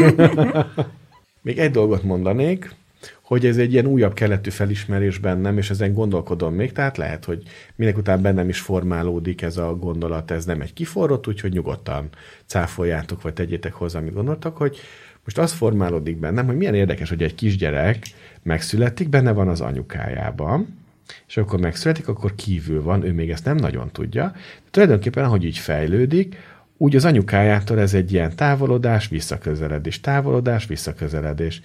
Még 1.43 1.59
egy 1.59 1.71
dolgot 1.71 2.03
mondanék, 2.03 2.75
hogy 3.23 3.47
ez 3.47 3.57
egy 3.57 3.73
ilyen 3.73 3.87
újabb 3.87 4.13
keletű 4.13 4.51
felismerés 4.51 5.19
bennem, 5.19 5.59
és 5.59 5.71
ezen 5.71 5.95
gondolkodom 5.95 6.55
még, 6.55 6.73
tehát 6.73 6.97
lehet, 6.97 7.25
hogy 7.25 7.43
minek 7.77 7.97
után 7.97 8.23
bennem 8.23 8.49
is 8.49 8.61
formálódik 8.61 9.43
ez 9.43 9.57
a 9.57 9.75
gondolat, 9.75 10.31
ez 10.31 10.45
nem 10.45 10.61
egy 10.61 10.73
kiforrott, 10.73 11.27
úgyhogy 11.27 11.53
nyugodtan 11.53 12.09
cáfoljátok, 12.47 13.23
vagy 13.23 13.33
tegyétek 13.33 13.73
hozzá, 13.73 13.99
amit 13.99 14.15
gondoltak, 14.15 14.57
hogy 14.57 14.79
most 15.25 15.39
az 15.39 15.53
formálódik 15.53 16.19
bennem, 16.19 16.47
hogy 16.47 16.57
milyen 16.57 16.75
érdekes, 16.75 17.09
hogy 17.09 17.23
egy 17.23 17.35
kisgyerek 17.35 17.99
megszületik, 18.43 19.09
benne 19.09 19.33
van 19.33 19.49
az 19.49 19.61
anyukájában, 19.61 20.79
és 21.29 21.37
akkor 21.37 21.61
megszületik, 21.61 22.09
akkor 22.09 22.35
kívül 22.35 22.83
van, 22.83 23.05
ő 23.05 23.13
még 23.13 23.31
ezt 23.31 23.45
nem 23.45 23.57
nagyon 23.57 23.91
tudja. 23.93 24.31
De 24.33 24.71
tulajdonképpen, 24.71 25.25
ahogy 25.25 25.45
így 25.45 25.59
fejlődik, 25.59 26.37
úgy 26.77 26.97
az 26.97 27.05
anyukájától 27.05 27.81
ez 27.81 27.95
egy 27.95 28.13
ilyen 28.13 28.37
távolodás, 28.37 29.09
visszaközeledés, 29.09 30.01
távolodás, 30.01 30.67
visszaközeledés. 30.67 31.61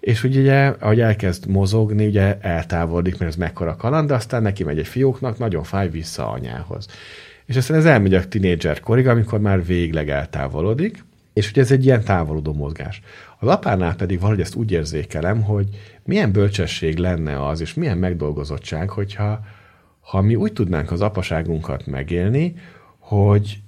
És 0.00 0.24
úgy 0.24 0.36
ugye, 0.36 0.66
ahogy 0.66 1.00
elkezd 1.00 1.46
mozogni, 1.46 2.06
ugye 2.06 2.38
eltávolodik, 2.40 3.18
mert 3.18 3.30
ez 3.30 3.36
mekkora 3.36 3.76
kaland, 3.76 4.08
de 4.08 4.14
aztán 4.14 4.42
neki 4.42 4.64
megy 4.64 4.78
egy 4.78 4.86
fióknak, 4.86 5.38
nagyon 5.38 5.62
fáj 5.62 5.90
vissza 5.90 6.30
anyához. 6.30 6.86
És 7.46 7.56
aztán 7.56 7.76
ez 7.76 7.84
elmegy 7.84 8.14
a 8.14 8.28
tinédzser 8.28 8.80
korig, 8.80 9.08
amikor 9.08 9.40
már 9.40 9.64
végleg 9.64 10.08
eltávolodik, 10.08 11.04
és 11.32 11.50
ugye 11.50 11.60
ez 11.60 11.70
egy 11.70 11.84
ilyen 11.84 12.04
távolodó 12.04 12.52
mozgás. 12.52 13.02
Az 13.44 13.50
apánál 13.50 13.94
pedig 13.94 14.20
valahogy 14.20 14.40
ezt 14.40 14.54
úgy 14.54 14.70
érzékelem, 14.70 15.42
hogy 15.42 15.68
milyen 16.04 16.32
bölcsesség 16.32 16.98
lenne 16.98 17.46
az, 17.46 17.60
és 17.60 17.74
milyen 17.74 17.98
megdolgozottság, 17.98 18.90
hogyha 18.90 19.40
ha 20.00 20.20
mi 20.20 20.34
úgy 20.34 20.52
tudnánk 20.52 20.90
az 20.90 21.00
apaságunkat 21.00 21.86
megélni, 21.86 22.54
hogy 22.98 23.62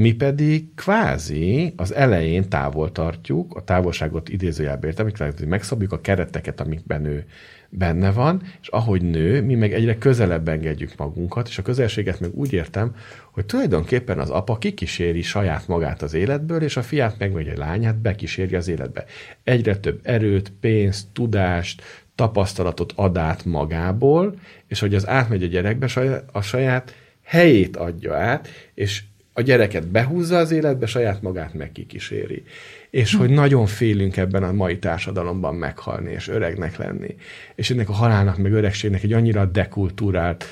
mi 0.00 0.12
pedig 0.12 0.74
kvázi 0.74 1.72
az 1.76 1.94
elején 1.94 2.48
távol 2.48 2.92
tartjuk, 2.92 3.54
a 3.54 3.64
távolságot 3.64 4.28
idézőjelbe 4.28 4.86
értem, 4.86 5.10
hogy 5.36 5.46
megszabjuk 5.46 5.92
a 5.92 6.00
kereteket, 6.00 6.60
amikben 6.60 7.04
ő 7.04 7.24
benne 7.68 8.10
van, 8.12 8.42
és 8.60 8.68
ahogy 8.68 9.02
nő, 9.02 9.42
mi 9.42 9.54
meg 9.54 9.72
egyre 9.72 9.98
közelebb 9.98 10.48
engedjük 10.48 10.96
magunkat, 10.96 11.48
és 11.48 11.58
a 11.58 11.62
közelséget 11.62 12.20
meg 12.20 12.30
úgy 12.34 12.52
értem, 12.52 12.94
hogy 13.30 13.46
tulajdonképpen 13.46 14.18
az 14.18 14.30
apa 14.30 14.58
kikíséri 14.58 15.22
saját 15.22 15.68
magát 15.68 16.02
az 16.02 16.14
életből, 16.14 16.62
és 16.62 16.76
a 16.76 16.82
fiát 16.82 17.18
meg 17.18 17.32
vagy 17.32 17.48
a 17.48 17.58
lányát 17.58 17.96
bekíséri 17.96 18.54
az 18.54 18.68
életbe. 18.68 19.04
Egyre 19.44 19.76
több 19.76 20.00
erőt, 20.02 20.52
pénzt, 20.60 21.06
tudást, 21.12 21.82
tapasztalatot 22.14 22.92
ad 22.96 23.16
át 23.16 23.44
magából, 23.44 24.38
és 24.66 24.80
hogy 24.80 24.94
az 24.94 25.08
átmegy 25.08 25.42
a 25.42 25.46
gyerekbe, 25.46 25.88
a 26.32 26.40
saját 26.40 26.94
helyét 27.22 27.76
adja 27.76 28.16
át, 28.16 28.48
és 28.74 29.02
a 29.32 29.40
gyereket 29.40 29.86
behúzza 29.86 30.38
az 30.38 30.50
életbe, 30.50 30.86
saját 30.86 31.22
magát 31.22 31.54
megkikíséri. 31.54 32.42
És 32.90 33.14
hogy 33.14 33.30
nagyon 33.30 33.66
félünk 33.66 34.16
ebben 34.16 34.42
a 34.42 34.52
mai 34.52 34.78
társadalomban 34.78 35.54
meghalni, 35.54 36.12
és 36.12 36.28
öregnek 36.28 36.76
lenni. 36.76 37.16
És 37.54 37.70
ennek 37.70 37.88
a 37.88 37.92
halálnak, 37.92 38.38
meg 38.38 38.52
öregségnek 38.52 39.02
egy 39.02 39.12
annyira 39.12 39.44
dekultúrált, 39.44 40.44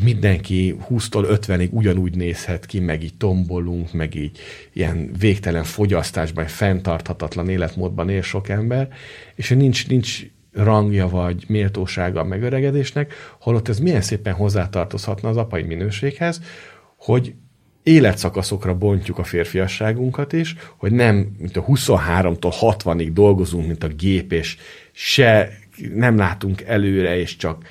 mindenki 0.00 0.76
20-tól 0.90 1.38
50-ig 1.46 1.70
ugyanúgy 1.70 2.16
nézhet 2.16 2.66
ki, 2.66 2.80
meg 2.80 3.02
így 3.02 3.16
tombolunk, 3.16 3.92
meg 3.92 4.14
így 4.14 4.38
ilyen 4.72 5.10
végtelen 5.18 5.64
fogyasztásban, 5.64 6.46
fenntarthatatlan 6.46 7.48
életmódban 7.48 8.08
él 8.08 8.22
sok 8.22 8.48
ember, 8.48 8.88
és 9.34 9.48
nincs, 9.48 9.88
nincs 9.88 10.22
rangja 10.52 11.08
vagy 11.08 11.44
méltósága 11.48 12.20
a 12.20 12.24
megöregedésnek, 12.24 13.14
holott 13.40 13.68
ez 13.68 13.78
milyen 13.78 14.00
szépen 14.00 14.34
hozzátartozhatna 14.34 15.28
az 15.28 15.36
apai 15.36 15.62
minőséghez, 15.62 16.40
hogy 16.96 17.34
életszakaszokra 17.82 18.74
bontjuk 18.74 19.18
a 19.18 19.24
férfiasságunkat 19.24 20.32
is, 20.32 20.56
hogy 20.76 20.92
nem, 20.92 21.36
mint 21.38 21.56
a 21.56 21.64
23-tól 21.64 22.54
60-ig 22.60 23.10
dolgozunk, 23.12 23.66
mint 23.66 23.84
a 23.84 23.88
gép, 23.88 24.32
és 24.32 24.56
se 24.92 25.58
nem 25.94 26.16
látunk 26.16 26.60
előre, 26.62 27.18
és 27.18 27.36
csak 27.36 27.64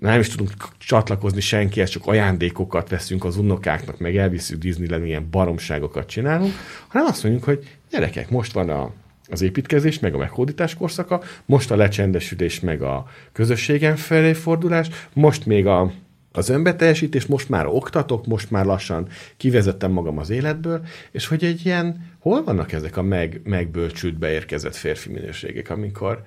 nem 0.00 0.20
is 0.20 0.28
tudunk 0.28 0.52
csatlakozni 0.78 1.40
senkihez, 1.40 1.88
csak 1.88 2.06
ajándékokat 2.06 2.88
veszünk 2.88 3.24
az 3.24 3.36
unokáknak, 3.36 3.98
meg 3.98 4.16
elviszünk 4.16 4.62
Disneyland, 4.62 5.04
ilyen 5.04 5.28
baromságokat 5.30 6.08
csinálunk, 6.08 6.52
hanem 6.88 7.06
azt 7.06 7.22
mondjuk, 7.22 7.44
hogy 7.44 7.68
gyerekek, 7.90 8.30
most 8.30 8.52
van 8.52 8.70
a, 8.70 8.92
az 9.28 9.42
építkezés, 9.42 9.98
meg 9.98 10.14
a 10.14 10.18
meghódítás 10.18 10.74
korszaka, 10.74 11.22
most 11.44 11.70
a 11.70 11.76
lecsendesülés, 11.76 12.60
meg 12.60 12.82
a 12.82 13.06
közösségen 13.32 13.96
felé 13.96 14.32
fordulás, 14.32 14.88
most 15.12 15.46
még 15.46 15.66
a 15.66 15.92
az 16.36 16.48
önbeteljesítés, 16.48 17.26
most 17.26 17.48
már 17.48 17.66
oktatok, 17.66 18.26
most 18.26 18.50
már 18.50 18.64
lassan 18.64 19.08
kivezettem 19.36 19.90
magam 19.90 20.18
az 20.18 20.30
életből, 20.30 20.80
és 21.10 21.26
hogy 21.26 21.44
egy 21.44 21.66
ilyen, 21.66 22.16
hol 22.18 22.44
vannak 22.44 22.72
ezek 22.72 22.96
a 22.96 23.02
meg, 23.02 23.40
megbölcsült, 23.44 24.18
beérkezett 24.18 24.74
férfi 24.74 25.12
minőségek, 25.12 25.70
amikor 25.70 26.22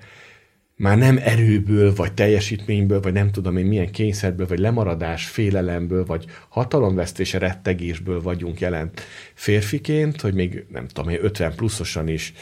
már 0.76 0.98
nem 0.98 1.18
erőből, 1.22 1.94
vagy 1.94 2.12
teljesítményből, 2.12 3.00
vagy 3.00 3.12
nem 3.12 3.30
tudom 3.30 3.56
én 3.56 3.66
milyen 3.66 3.90
kényszerből, 3.90 4.46
vagy 4.46 4.58
lemaradás, 4.58 5.26
félelemből, 5.26 6.04
vagy 6.04 6.24
hatalomvesztése, 6.48 7.38
rettegésből 7.38 8.22
vagyunk 8.22 8.60
jelent 8.60 9.00
férfiként, 9.34 10.20
hogy 10.20 10.34
még 10.34 10.64
nem 10.72 10.86
tudom 10.86 11.10
én 11.10 11.18
50 11.22 11.54
pluszosan 11.54 12.08
is 12.08 12.32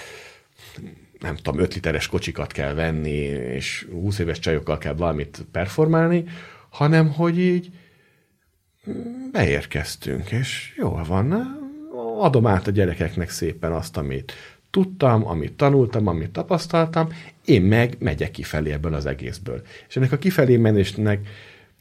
nem 1.20 1.36
tudom, 1.36 1.60
5 1.60 1.74
literes 1.74 2.06
kocsikat 2.06 2.52
kell 2.52 2.74
venni, 2.74 3.18
és 3.54 3.86
20 3.92 4.18
éves 4.18 4.38
csajokkal 4.38 4.78
kell 4.78 4.94
valamit 4.94 5.46
performálni, 5.52 6.24
hanem 6.78 7.12
hogy 7.12 7.38
így 7.38 7.70
beérkeztünk, 9.32 10.30
és 10.30 10.74
jól 10.76 11.04
van, 11.04 11.56
adom 12.18 12.46
át 12.46 12.66
a 12.66 12.70
gyerekeknek 12.70 13.30
szépen 13.30 13.72
azt, 13.72 13.96
amit 13.96 14.32
tudtam, 14.70 15.26
amit 15.26 15.52
tanultam, 15.52 16.06
amit 16.06 16.30
tapasztaltam, 16.30 17.08
én 17.44 17.62
meg 17.62 17.96
megyek 17.98 18.30
kifelé 18.30 18.72
ebből 18.72 18.94
az 18.94 19.06
egészből. 19.06 19.62
És 19.88 19.96
ennek 19.96 20.12
a 20.12 20.18
kifelé 20.18 20.56
menésnek 20.56 21.28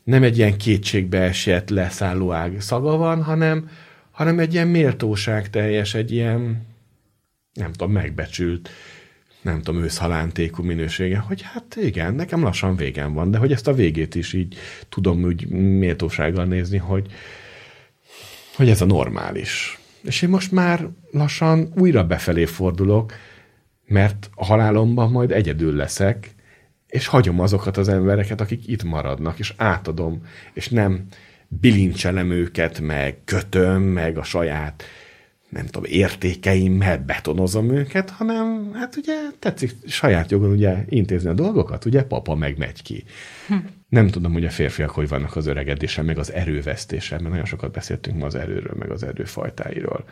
nem 0.04 0.24
egy 0.24 0.38
ilyen 0.38 0.58
kétségbe 0.58 1.20
esett 1.20 1.70
leszálló 1.70 2.32
ág 2.32 2.62
szaga 2.62 2.96
van, 2.96 3.24
hanem, 3.24 3.70
hanem 4.12 4.40
egy 4.40 4.54
ilyen 4.54 4.68
méltóság 4.68 5.50
teljes, 5.50 5.94
egy 5.94 6.12
ilyen, 6.12 6.66
nem 7.54 7.72
tudom, 7.72 7.92
megbecsült, 7.92 8.70
nem 9.42 9.62
tudom, 9.62 9.84
őszhalántékú 9.84 10.64
minősége, 10.64 11.18
hogy 11.18 11.42
hát 11.42 11.76
igen, 11.76 12.14
nekem 12.14 12.44
lassan 12.44 12.76
végem 12.76 13.14
van, 13.14 13.32
de 13.32 13.38
hogy 13.38 13.52
ezt 13.52 13.68
a 13.68 13.74
végét 13.74 14.16
is 14.16 14.34
így 14.34 14.56
tudom 14.90 15.24
úgy 15.24 15.48
méltósággal 15.50 16.46
nézni, 16.46 16.78
hogy, 16.78 17.12
hogy 18.56 18.70
ez 18.70 18.82
a 18.82 18.86
normális. 18.86 19.80
És 20.02 20.22
én 20.22 20.30
most 20.30 20.52
már 20.52 20.88
lassan 21.12 21.72
újra 21.76 22.04
befelé 22.04 22.46
fordulok, 22.46 23.14
mert 23.86 24.30
a 24.36 24.46
halálomban 24.46 25.12
majd 25.12 25.32
egyedül 25.32 25.76
leszek, 25.76 26.36
és 26.88 27.08
hagyom 27.08 27.40
azokat 27.40 27.78
az 27.78 27.88
embereket, 27.88 28.42
akik 28.42 28.68
itt 28.68 28.84
maradnak, 28.84 29.40
és 29.40 29.54
átadom, 29.58 30.26
és 30.54 30.70
nem 30.70 31.06
bilincselem 31.48 32.32
őket, 32.32 32.80
meg 32.80 33.18
kötöm, 33.26 33.82
meg 33.82 34.18
a 34.18 34.24
saját 34.24 34.84
nem 35.58 35.66
tudom, 35.66 35.84
értékeimmel 35.92 36.98
betonozom 36.98 37.70
őket, 37.70 38.10
hanem 38.10 38.72
hát 38.74 38.96
ugye 38.96 39.14
tetszik 39.40 39.72
saját 39.86 40.32
jogon 40.32 40.52
ugye 40.52 40.86
intézni 40.90 41.30
a 41.30 41.34
dolgokat, 41.34 41.86
ugye 41.86 42.04
papa 42.04 42.36
meg 42.36 42.58
megy 42.58 42.82
ki. 42.82 43.04
Hm. 43.48 43.56
Nem 43.90 44.08
tudom, 44.08 44.34
hogy 44.34 44.46
a 44.46 44.50
férfiak 44.50 44.90
hogy 44.90 45.08
vannak 45.08 45.36
az 45.36 45.46
öregedésen, 45.46 46.06
meg 46.06 46.18
az 46.18 46.32
erővesztésen, 46.32 47.18
mert 47.20 47.30
nagyon 47.30 47.46
sokat 47.46 47.72
beszéltünk 47.72 48.18
ma 48.18 48.26
az 48.26 48.36
erőről, 48.36 48.76
meg 48.80 48.92
az 48.92 49.04
erőfajtáiról, 49.04 50.06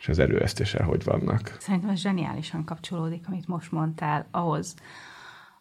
és 0.00 0.08
az 0.08 0.18
erővesztéssel 0.18 0.84
hogy 0.84 1.04
vannak. 1.04 1.56
Szerintem 1.60 1.90
ez 1.90 2.00
zseniálisan 2.00 2.64
kapcsolódik, 2.64 3.24
amit 3.28 3.46
most 3.46 3.72
mondtál, 3.72 4.26
ahhoz, 4.30 4.74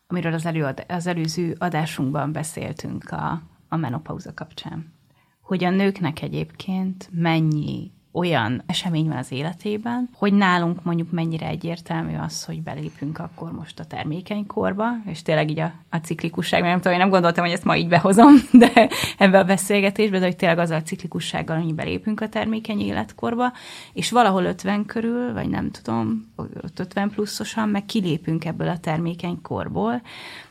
amiről 0.07 0.33
az, 0.33 0.45
előad, 0.45 0.85
az 0.87 1.07
előző 1.07 1.55
adásunkban 1.57 2.31
beszéltünk 2.31 3.09
a, 3.11 3.41
a 3.67 3.75
menopauza 3.75 4.33
kapcsán. 4.33 4.93
Hogy 5.41 5.63
a 5.63 5.69
nőknek 5.69 6.21
egyébként 6.21 7.09
mennyi 7.11 7.91
olyan 8.13 8.63
esemény 8.65 9.07
van 9.07 9.17
az 9.17 9.31
életében, 9.31 10.09
hogy 10.15 10.33
nálunk 10.33 10.83
mondjuk 10.83 11.11
mennyire 11.11 11.47
egyértelmű 11.47 12.15
az, 12.17 12.43
hogy 12.43 12.61
belépünk 12.61 13.19
akkor 13.19 13.51
most 13.51 13.79
a 13.79 13.85
termékeny 13.85 14.45
korba, 14.45 14.85
és 15.05 15.21
tényleg 15.21 15.49
így 15.49 15.59
a, 15.59 15.71
a 15.89 15.97
ciklikusság, 15.97 16.59
mert 16.61 16.71
nem 16.71 16.81
tudom, 16.81 16.93
én 16.93 16.99
nem 16.99 17.09
gondoltam, 17.09 17.43
hogy 17.43 17.53
ezt 17.53 17.63
ma 17.63 17.75
így 17.75 17.87
behozom, 17.87 18.33
de 18.51 18.89
ebbe 19.17 19.39
a 19.39 19.43
beszélgetésbe, 19.43 20.19
de 20.19 20.25
hogy 20.25 20.35
tényleg 20.35 20.57
azzal 20.57 20.77
a 20.77 20.81
ciklikussággal, 20.81 21.61
hogy 21.61 21.73
belépünk 21.73 22.21
a 22.21 22.29
termékeny 22.29 22.79
életkorba, 22.79 23.51
és 23.93 24.11
valahol 24.11 24.43
50 24.43 24.85
körül, 24.85 25.33
vagy 25.33 25.49
nem 25.49 25.71
tudom, 25.71 26.33
50 26.77 27.09
pluszosan, 27.09 27.69
meg 27.69 27.85
kilépünk 27.85 28.45
ebből 28.45 28.67
a 28.67 28.77
termékeny 28.77 29.41
korból, 29.41 30.01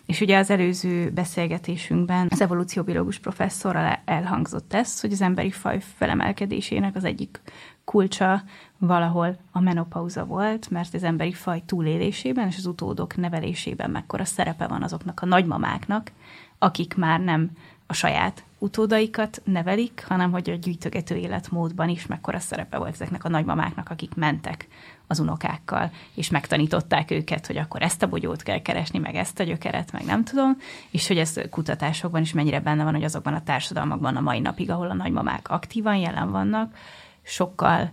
és 0.06 0.20
ugye 0.20 0.38
az 0.38 0.50
előző 0.50 1.10
beszélgetésünkben 1.10 2.26
az 2.30 2.40
evolúcióbiológus 2.40 3.18
professzorral 3.18 3.98
elhangzott 4.04 4.74
ez, 4.74 5.00
hogy 5.00 5.12
az 5.12 5.20
emberi 5.20 5.50
faj 5.50 5.80
felemelkedésének 5.96 6.96
az 6.96 7.04
egyik 7.04 7.40
kulcsa 7.84 8.42
valahol 8.78 9.36
a 9.52 9.60
menopauza 9.60 10.24
volt, 10.24 10.70
mert 10.70 10.94
az 10.94 11.02
emberi 11.02 11.32
faj 11.32 11.62
túlélésében 11.66 12.46
és 12.46 12.56
az 12.56 12.66
utódok 12.66 13.16
nevelésében 13.16 13.90
mekkora 13.90 14.24
szerepe 14.24 14.66
van 14.66 14.82
azoknak 14.82 15.20
a 15.20 15.26
nagymamáknak, 15.26 16.12
akik 16.58 16.94
már 16.94 17.20
nem 17.20 17.50
a 17.86 17.92
saját 17.92 18.44
utódaikat 18.58 19.42
nevelik, 19.44 20.04
hanem 20.08 20.30
hogy 20.30 20.50
a 20.50 20.54
gyűjtögető 20.54 21.16
életmódban 21.16 21.88
is 21.88 22.06
mekkora 22.06 22.38
szerepe 22.38 22.78
volt 22.78 22.92
ezeknek 22.92 23.24
a 23.24 23.28
nagymamáknak, 23.28 23.90
akik 23.90 24.14
mentek 24.14 24.68
az 25.12 25.18
unokákkal, 25.18 25.90
és 26.14 26.30
megtanították 26.30 27.10
őket, 27.10 27.46
hogy 27.46 27.56
akkor 27.56 27.82
ezt 27.82 28.02
a 28.02 28.08
bogyót 28.08 28.42
kell 28.42 28.62
keresni, 28.62 28.98
meg 28.98 29.14
ezt 29.14 29.40
a 29.40 29.44
gyökeret, 29.44 29.92
meg 29.92 30.04
nem 30.04 30.24
tudom, 30.24 30.56
és 30.90 31.06
hogy 31.06 31.18
ez 31.18 31.40
kutatásokban 31.50 32.20
is 32.20 32.32
mennyire 32.32 32.60
benne 32.60 32.84
van, 32.84 32.94
hogy 32.94 33.04
azokban 33.04 33.34
a 33.34 33.42
társadalmakban 33.42 34.16
a 34.16 34.20
mai 34.20 34.40
napig, 34.40 34.70
ahol 34.70 34.90
a 34.90 34.94
nagymamák 34.94 35.48
aktívan 35.48 35.96
jelen 35.96 36.30
vannak, 36.30 36.76
sokkal 37.22 37.90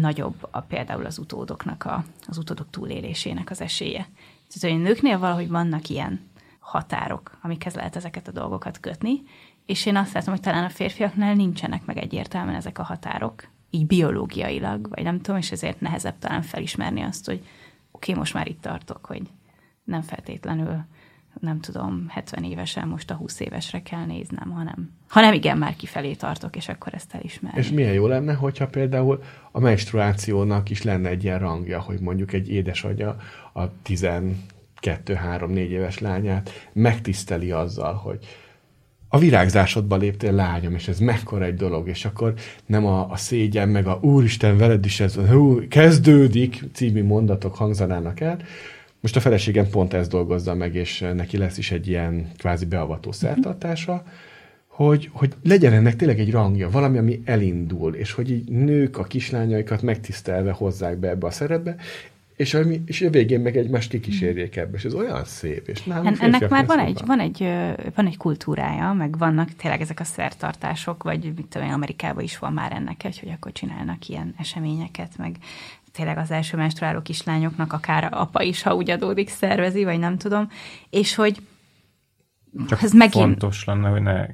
nagyobb 0.00 0.48
a, 0.50 0.60
például 0.60 1.06
az 1.06 1.18
utódoknak, 1.18 1.84
a, 1.84 2.04
az 2.26 2.38
utódok 2.38 2.70
túlélésének 2.70 3.50
az 3.50 3.60
esélye. 3.60 4.06
Tehát, 4.48 4.76
hogy 4.76 4.84
a 4.84 4.88
nőknél 4.88 5.18
valahogy 5.18 5.48
vannak 5.48 5.88
ilyen 5.88 6.30
határok, 6.58 7.38
amikhez 7.42 7.74
lehet 7.74 7.96
ezeket 7.96 8.28
a 8.28 8.32
dolgokat 8.32 8.80
kötni, 8.80 9.22
és 9.66 9.86
én 9.86 9.96
azt 9.96 10.12
látom, 10.12 10.34
hogy 10.34 10.42
talán 10.42 10.64
a 10.64 10.68
férfiaknál 10.68 11.34
nincsenek 11.34 11.84
meg 11.84 11.98
egyértelműen 11.98 12.56
ezek 12.56 12.78
a 12.78 12.82
határok, 12.82 13.48
így 13.70 13.86
biológiailag, 13.86 14.88
vagy 14.88 15.02
nem 15.02 15.20
tudom, 15.20 15.40
és 15.40 15.52
ezért 15.52 15.80
nehezebb 15.80 16.18
talán 16.18 16.42
felismerni 16.42 17.02
azt, 17.02 17.26
hogy 17.26 17.38
oké, 17.38 17.46
okay, 17.90 18.14
most 18.14 18.34
már 18.34 18.48
itt 18.48 18.60
tartok, 18.60 19.06
hogy 19.06 19.22
nem 19.84 20.02
feltétlenül 20.02 20.84
nem 21.40 21.60
tudom, 21.60 22.06
70 22.08 22.44
évesen 22.44 22.88
most 22.88 23.10
a 23.10 23.14
20 23.14 23.40
évesre 23.40 23.82
kell 23.82 24.04
néznem, 24.04 24.50
hanem, 24.50 24.90
hanem 25.08 25.32
igen, 25.32 25.58
már 25.58 25.76
kifelé 25.76 26.14
tartok, 26.14 26.56
és 26.56 26.68
akkor 26.68 26.94
ezt 26.94 27.14
elismerni. 27.14 27.58
És 27.58 27.70
milyen 27.70 27.92
jó 27.92 28.06
lenne, 28.06 28.34
hogyha 28.34 28.66
például 28.66 29.22
a 29.52 29.60
menstruációnak 29.60 30.70
is 30.70 30.82
lenne 30.82 31.08
egy 31.08 31.24
ilyen 31.24 31.38
rangja, 31.38 31.80
hogy 31.80 32.00
mondjuk 32.00 32.32
egy 32.32 32.50
édesanyja 32.50 33.16
a 33.52 33.82
12, 33.82 35.14
3, 35.14 35.50
4 35.50 35.70
éves 35.70 35.98
lányát 35.98 36.68
megtiszteli 36.72 37.50
azzal, 37.50 37.94
hogy 37.94 38.26
a 39.08 39.18
virágzásodba 39.18 39.96
léptél 39.96 40.32
lányom, 40.32 40.74
és 40.74 40.88
ez 40.88 40.98
mekkora 40.98 41.44
egy 41.44 41.54
dolog, 41.54 41.88
és 41.88 42.04
akkor 42.04 42.34
nem 42.66 42.86
a, 42.86 43.10
a 43.10 43.16
szégyen, 43.16 43.68
meg 43.68 43.86
a 43.86 43.98
úristen, 44.02 44.56
veled 44.56 44.84
is 44.84 45.00
ez 45.00 45.14
hú, 45.14 45.68
kezdődik 45.68 46.64
című 46.72 47.04
mondatok 47.04 47.54
hangzanának 47.54 48.20
el. 48.20 48.38
Most 49.00 49.16
a 49.16 49.20
feleségem 49.20 49.68
pont 49.68 49.94
ezt 49.94 50.10
dolgozza 50.10 50.54
meg, 50.54 50.74
és 50.74 51.06
neki 51.14 51.36
lesz 51.36 51.58
is 51.58 51.70
egy 51.70 51.88
ilyen 51.88 52.30
kvázi 52.36 52.64
beavató 52.64 53.12
szertartása, 53.12 54.02
hogy, 54.66 55.10
hogy 55.12 55.32
legyen 55.42 55.72
ennek 55.72 55.96
tényleg 55.96 56.18
egy 56.20 56.30
rangja, 56.30 56.70
valami, 56.70 56.98
ami 56.98 57.20
elindul, 57.24 57.94
és 57.94 58.12
hogy 58.12 58.30
így 58.30 58.48
nők 58.48 58.98
a 58.98 59.04
kislányaikat 59.04 59.82
megtisztelve 59.82 60.50
hozzák 60.50 60.96
be 60.96 61.08
ebbe 61.08 61.26
a 61.26 61.30
szerepbe, 61.30 61.76
és 62.38 62.54
a, 62.54 62.60
és 62.84 63.00
a 63.02 63.10
végén 63.10 63.40
meg 63.40 63.56
egymást 63.56 63.90
kikísérjék 63.90 64.56
ebbe, 64.56 64.76
és 64.76 64.84
ez 64.84 64.94
olyan 64.94 65.24
szép. 65.24 65.68
És 65.68 65.82
nem, 65.82 66.16
Ennek 66.20 66.48
már 66.48 66.66
van 66.66 66.78
egy, 66.78 67.00
van, 67.06 67.20
egy, 67.20 67.38
van 67.94 68.06
egy 68.06 68.16
kultúrája, 68.16 68.92
meg 68.92 69.18
vannak 69.18 69.48
tényleg 69.48 69.80
ezek 69.80 70.00
a 70.00 70.04
szertartások, 70.04 71.02
vagy 71.02 71.32
mit 71.36 71.46
tudom 71.46 71.66
én, 71.66 71.72
Amerikában 71.72 72.22
is 72.22 72.38
van 72.38 72.52
már 72.52 72.72
ennek, 72.72 73.02
hogy 73.02 73.32
akkor 73.34 73.52
csinálnak 73.52 74.08
ilyen 74.08 74.34
eseményeket, 74.38 75.16
meg 75.16 75.36
tényleg 75.92 76.18
az 76.18 76.30
első 76.30 76.56
menstruáló 76.56 77.02
kislányoknak 77.02 77.72
akár 77.72 78.08
apa 78.10 78.42
is, 78.42 78.62
ha 78.62 78.74
úgy 78.74 78.90
adódik, 78.90 79.28
szervezi, 79.28 79.84
vagy 79.84 79.98
nem 79.98 80.18
tudom, 80.18 80.50
és 80.90 81.14
hogy 81.14 81.36
Csak 82.68 82.82
ez 82.82 82.92
megint... 82.92 83.24
fontos 83.24 83.64
lenne, 83.64 83.88
hogy 83.88 84.02
ne 84.02 84.26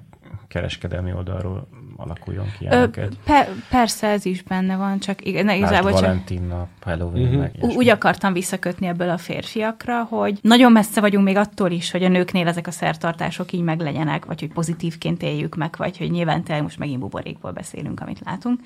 kereskedelmi 0.49 1.13
oldalról 1.13 1.69
alakuljon 1.97 2.47
ki 2.59 2.65
ilyeneket. 2.65 3.17
Pe, 3.25 3.49
persze 3.71 4.09
ez 4.09 4.25
is 4.25 4.43
benne 4.43 4.77
van, 4.77 4.99
csak 4.99 5.27
igen, 5.27 5.51
igazából 5.51 5.91
csak... 5.91 6.01
Valentin 6.01 6.43
nap, 6.43 6.69
Halloween, 6.81 7.23
uh-huh. 7.23 7.41
meg 7.41 7.77
Úgy 7.77 7.89
akartam 7.89 8.33
visszakötni 8.33 8.87
ebből 8.87 9.11
a 9.11 9.19
férfiakra, 9.19 10.03
hogy 10.03 10.39
nagyon 10.43 10.73
messze 10.73 11.01
vagyunk 11.01 11.25
még 11.25 11.37
attól 11.37 11.71
is, 11.71 11.91
hogy 11.91 12.05
a 12.05 12.09
nőknél 12.09 12.49
ezek 12.49 12.67
a 12.67 12.71
szertartások 12.71 13.53
így 13.53 13.63
meglegyenek, 13.63 14.25
vagy 14.25 14.41
hogy 14.41 14.53
pozitívként 14.53 15.23
éljük 15.23 15.55
meg, 15.55 15.75
vagy 15.77 15.99
hogy 15.99 16.11
nyilván 16.11 16.43
tényleg 16.43 16.63
most 16.63 16.79
megint 16.79 17.01
buborékból 17.01 17.53
beszélünk, 17.53 18.01
amit 18.01 18.21
látunk. 18.25 18.61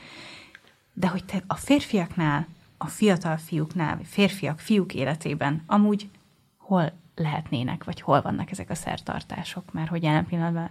De 0.92 1.08
hogy 1.08 1.24
te 1.24 1.42
a 1.46 1.54
férfiaknál, 1.54 2.46
a 2.78 2.86
fiatal 2.86 3.36
fiúknál, 3.36 4.00
férfiak, 4.04 4.58
fiúk 4.58 4.94
életében 4.94 5.62
amúgy 5.66 6.08
hol 6.56 6.92
lehetnének, 7.14 7.84
vagy 7.84 8.00
hol 8.00 8.22
vannak 8.22 8.50
ezek 8.50 8.70
a 8.70 8.74
szertartások, 8.74 9.72
mert 9.72 9.88
hogy 9.88 10.02
jelen 10.02 10.26
pillanatban 10.26 10.70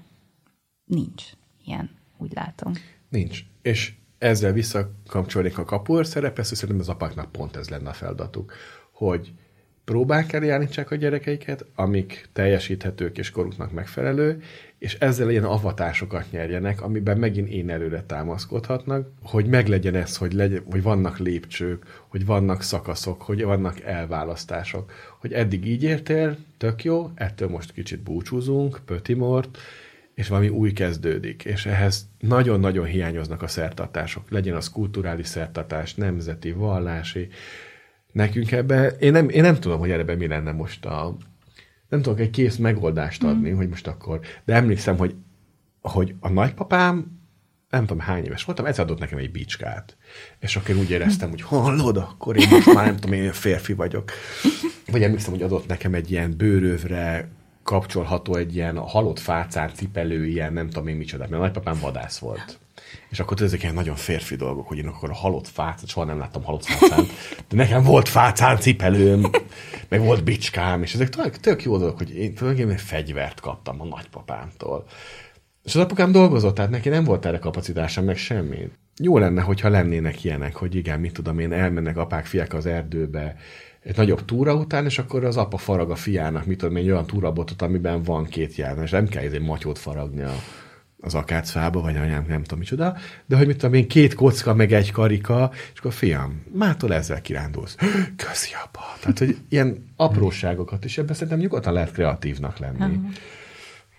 nincs 0.86 1.24
ilyen 1.66 1.97
úgy 2.18 2.32
látom. 2.34 2.74
Nincs. 3.10 3.40
És 3.62 3.94
ezzel 4.18 4.52
visszakapcsolnék 4.52 5.58
a 5.58 5.64
kapor 5.64 6.06
szerepe, 6.06 6.44
szerintem 6.44 6.80
az 6.80 6.90
apáknak 6.90 7.32
pont 7.32 7.56
ez 7.56 7.70
lenne 7.70 7.90
a 7.90 7.94
feladatuk, 7.94 8.54
hogy 8.92 9.34
próbák 9.88 10.34
eljárítsák 10.34 10.92
a 10.92 10.96
gyerekeiket, 10.96 11.66
amik 11.76 12.30
teljesíthetők 12.34 13.18
és 13.18 13.32
koruknak 13.32 13.72
megfelelő, 13.72 14.42
és 14.78 14.94
ezzel 14.94 15.30
ilyen 15.30 15.44
avatásokat 15.44 16.32
nyerjenek, 16.32 16.82
amiben 16.82 17.18
megint 17.18 17.50
én 17.50 17.70
előre 17.70 18.04
támaszkodhatnak, 18.04 19.10
hogy 19.24 19.46
meglegyen 19.46 19.96
ez, 19.96 20.18
hogy, 20.18 20.34
legyen, 20.34 20.64
hogy 20.72 20.82
vannak 20.82 21.18
lépcsők, 21.18 22.04
hogy 22.08 22.26
vannak 22.26 22.62
szakaszok, 22.62 23.22
hogy 23.22 23.44
vannak 23.44 23.82
elválasztások, 23.82 24.92
hogy 25.20 25.34
eddig 25.34 25.66
így 25.66 25.84
értél, 25.84 26.38
tök 26.58 26.84
jó, 26.84 27.12
ettől 27.16 27.50
most 27.50 27.74
kicsit 27.74 28.00
búcsúzunk, 28.00 28.80
pötimort, 28.86 29.58
és 30.18 30.28
valami 30.28 30.50
új 30.50 30.72
kezdődik, 30.74 31.46
és 31.46 31.66
ehhez 31.66 32.10
nagyon-nagyon 32.20 32.86
hiányoznak 32.86 33.42
a 33.42 33.48
szertartások. 33.48 34.30
Legyen 34.30 34.56
az 34.56 34.70
kulturális 34.70 35.28
szertartás, 35.28 35.96
nemzeti, 35.96 36.52
vallási. 36.52 37.28
Nekünk 38.12 38.52
ebbe, 38.52 38.88
én 38.88 39.12
nem, 39.12 39.30
én 39.30 39.42
nem 39.42 39.60
tudom, 39.60 39.80
hogy 39.80 39.92
ebbe 39.92 40.16
mi 40.16 40.28
lenne 40.28 40.52
most 40.52 40.86
a, 40.86 41.18
nem 41.90 42.02
tudok 42.02 42.20
egy 42.20 42.30
kész 42.30 42.56
megoldást 42.56 43.26
mm. 43.26 43.28
adni, 43.28 43.50
mm. 43.50 43.56
hogy 43.56 43.70
most 43.70 43.88
akkor, 43.88 44.20
de 44.46 44.54
emlékszem, 44.54 44.98
hogy, 44.98 45.16
hogy 45.82 46.16
a 46.20 46.30
nagypapám, 46.30 47.20
nem 47.70 47.86
tudom 47.86 48.00
hány 48.00 48.26
éves 48.26 48.44
voltam, 48.44 48.66
egyszer 48.66 48.84
adott 48.84 49.00
nekem 49.00 49.18
egy 49.18 49.32
bicskát. 49.32 49.98
És 50.40 50.56
akkor 50.56 50.70
én 50.70 50.82
úgy 50.82 50.90
éreztem, 50.90 51.30
hogy 51.30 51.42
hallod, 51.42 51.98
akkor 51.98 52.38
én 52.38 52.48
most 52.50 52.74
már 52.74 52.86
nem 52.86 52.96
tudom, 52.96 53.14
én 53.14 53.32
férfi 53.32 53.74
vagyok. 53.74 54.12
Vagy 54.92 55.04
emlékszem, 55.04 55.32
hogy 55.32 55.42
adott 55.42 55.68
nekem 55.68 55.94
egy 55.94 56.12
ilyen 56.12 56.38
bőrövre 56.38 57.30
kapcsolható 57.68 58.36
egy 58.36 58.56
ilyen 58.56 58.78
halott 58.78 59.20
fácán 59.20 59.72
cipelő, 59.74 60.26
ilyen 60.26 60.54
nem 60.54 60.70
tudom 60.70 60.88
én 60.88 60.96
micsoda, 60.96 61.24
mert 61.24 61.34
a 61.42 61.46
nagypapám 61.46 61.78
vadász 61.82 62.18
volt. 62.18 62.60
És 63.10 63.20
akkor 63.20 63.42
ezek 63.42 63.62
ilyen 63.62 63.74
nagyon 63.74 63.96
férfi 63.96 64.36
dolgok, 64.36 64.68
hogy 64.68 64.78
én 64.78 64.88
akkor 64.88 65.10
a 65.10 65.14
halott 65.14 65.48
fát, 65.48 65.88
soha 65.88 66.06
nem 66.06 66.20
láttam 66.20 66.44
halott 66.44 66.66
fácánt, 66.66 67.12
de 67.50 67.56
nekem 67.56 67.84
volt 67.84 68.10
fácán 68.10 68.58
cipelőm, 68.58 69.30
meg 69.90 70.02
volt 70.02 70.24
bicskám, 70.24 70.82
és 70.82 70.94
ezek 70.94 71.10
tök, 71.10 71.38
tök 71.38 71.64
jó 71.64 71.78
dolgok, 71.78 71.98
hogy 71.98 72.16
én 72.16 72.34
tulajdonképpen 72.34 72.78
egy 72.80 72.86
fegyvert 72.86 73.40
kaptam 73.40 73.82
a 73.82 73.86
nagypapámtól. 73.86 74.86
És 75.64 75.76
az 75.76 75.82
apukám 75.82 76.12
dolgozott, 76.12 76.56
tehát 76.56 76.72
neki 76.72 76.90
nem 76.90 77.04
volt 77.04 77.26
erre 77.26 77.40
kapacitása, 77.40 78.02
meg 78.02 78.18
semmi. 78.18 78.70
Jó 78.98 79.18
lenne, 79.18 79.42
hogyha 79.42 79.70
lennének 79.70 80.24
ilyenek, 80.24 80.56
hogy 80.56 80.76
igen, 80.76 81.00
mit 81.00 81.14
tudom 81.14 81.40
én, 81.40 81.54
elmennek 81.54 81.98
apák, 81.98 82.26
fiák 82.26 82.54
az 82.54 82.66
erdőbe, 82.66 83.36
egy 83.88 83.98
nagyobb 83.98 84.26
túra 84.26 84.54
után, 84.54 84.86
és 84.86 85.00
akkor 85.00 85.24
az 85.24 85.38
apa 85.38 85.58
farag 85.58 85.92
a 85.92 85.96
fiának, 85.96 86.46
mit 86.46 86.58
tudom 86.58 86.76
én, 86.76 86.84
egy 86.84 86.92
olyan 86.92 87.06
túrabotot, 87.06 87.62
amiben 87.62 88.04
van 88.04 88.26
két 88.26 88.56
jelen, 88.56 88.84
és 88.84 88.92
nem 88.92 89.08
kell 89.08 89.24
egy 89.24 89.42
matyót 89.42 89.78
faragni 89.78 90.22
a, 90.22 90.34
az 91.00 91.16
akácfába, 91.16 91.82
vagy 91.82 91.96
anyám, 91.96 92.26
nem 92.28 92.42
tudom 92.42 92.60
micsoda, 92.60 92.98
de 93.26 93.38
hogy 93.38 93.48
mit 93.48 93.58
tudom 93.58 93.74
én, 93.74 93.88
két 93.88 94.14
kocka, 94.14 94.54
meg 94.54 94.74
egy 94.74 94.92
karika, 94.92 95.52
és 95.74 95.80
akkor 95.80 95.94
fiam, 95.94 96.44
mától 96.54 96.94
ezzel 96.94 97.22
kirándulsz. 97.22 97.76
Köszi, 98.26 98.50
apa. 98.64 98.84
Tehát, 99.00 99.18
hogy 99.18 99.38
ilyen 99.50 99.94
apróságokat, 99.96 100.86
és 100.86 100.98
ebben 100.98 101.14
szerintem 101.14 101.40
nyugodtan 101.40 101.74
lehet 101.74 101.92
kreatívnak 101.92 102.58
lenni. 102.58 103.00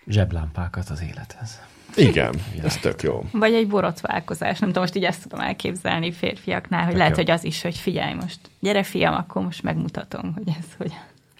Zseblámpákat 0.07 0.89
az 0.89 1.03
élethez. 1.03 1.61
Igen, 1.97 2.35
ez 2.65 2.77
tök 2.77 3.03
jó. 3.03 3.25
Vagy 3.33 3.53
egy 3.53 3.69
borotválkozás, 3.69 4.59
nem 4.59 4.69
tudom, 4.69 4.83
most 4.83 4.95
így 4.95 5.05
ezt 5.05 5.23
tudom 5.23 5.41
elképzelni 5.41 6.13
férfiaknál, 6.13 6.85
hogy 6.85 6.97
lehet, 6.97 7.17
jó. 7.17 7.23
hogy 7.23 7.31
az 7.31 7.45
is, 7.45 7.63
hogy 7.63 7.77
figyelj 7.77 8.15
most, 8.15 8.39
gyere 8.61 8.83
fiam, 8.83 9.15
akkor 9.15 9.43
most 9.43 9.63
megmutatom, 9.63 10.33
hogy 10.35 10.49
ez 10.59 10.75
hogy. 10.77 10.93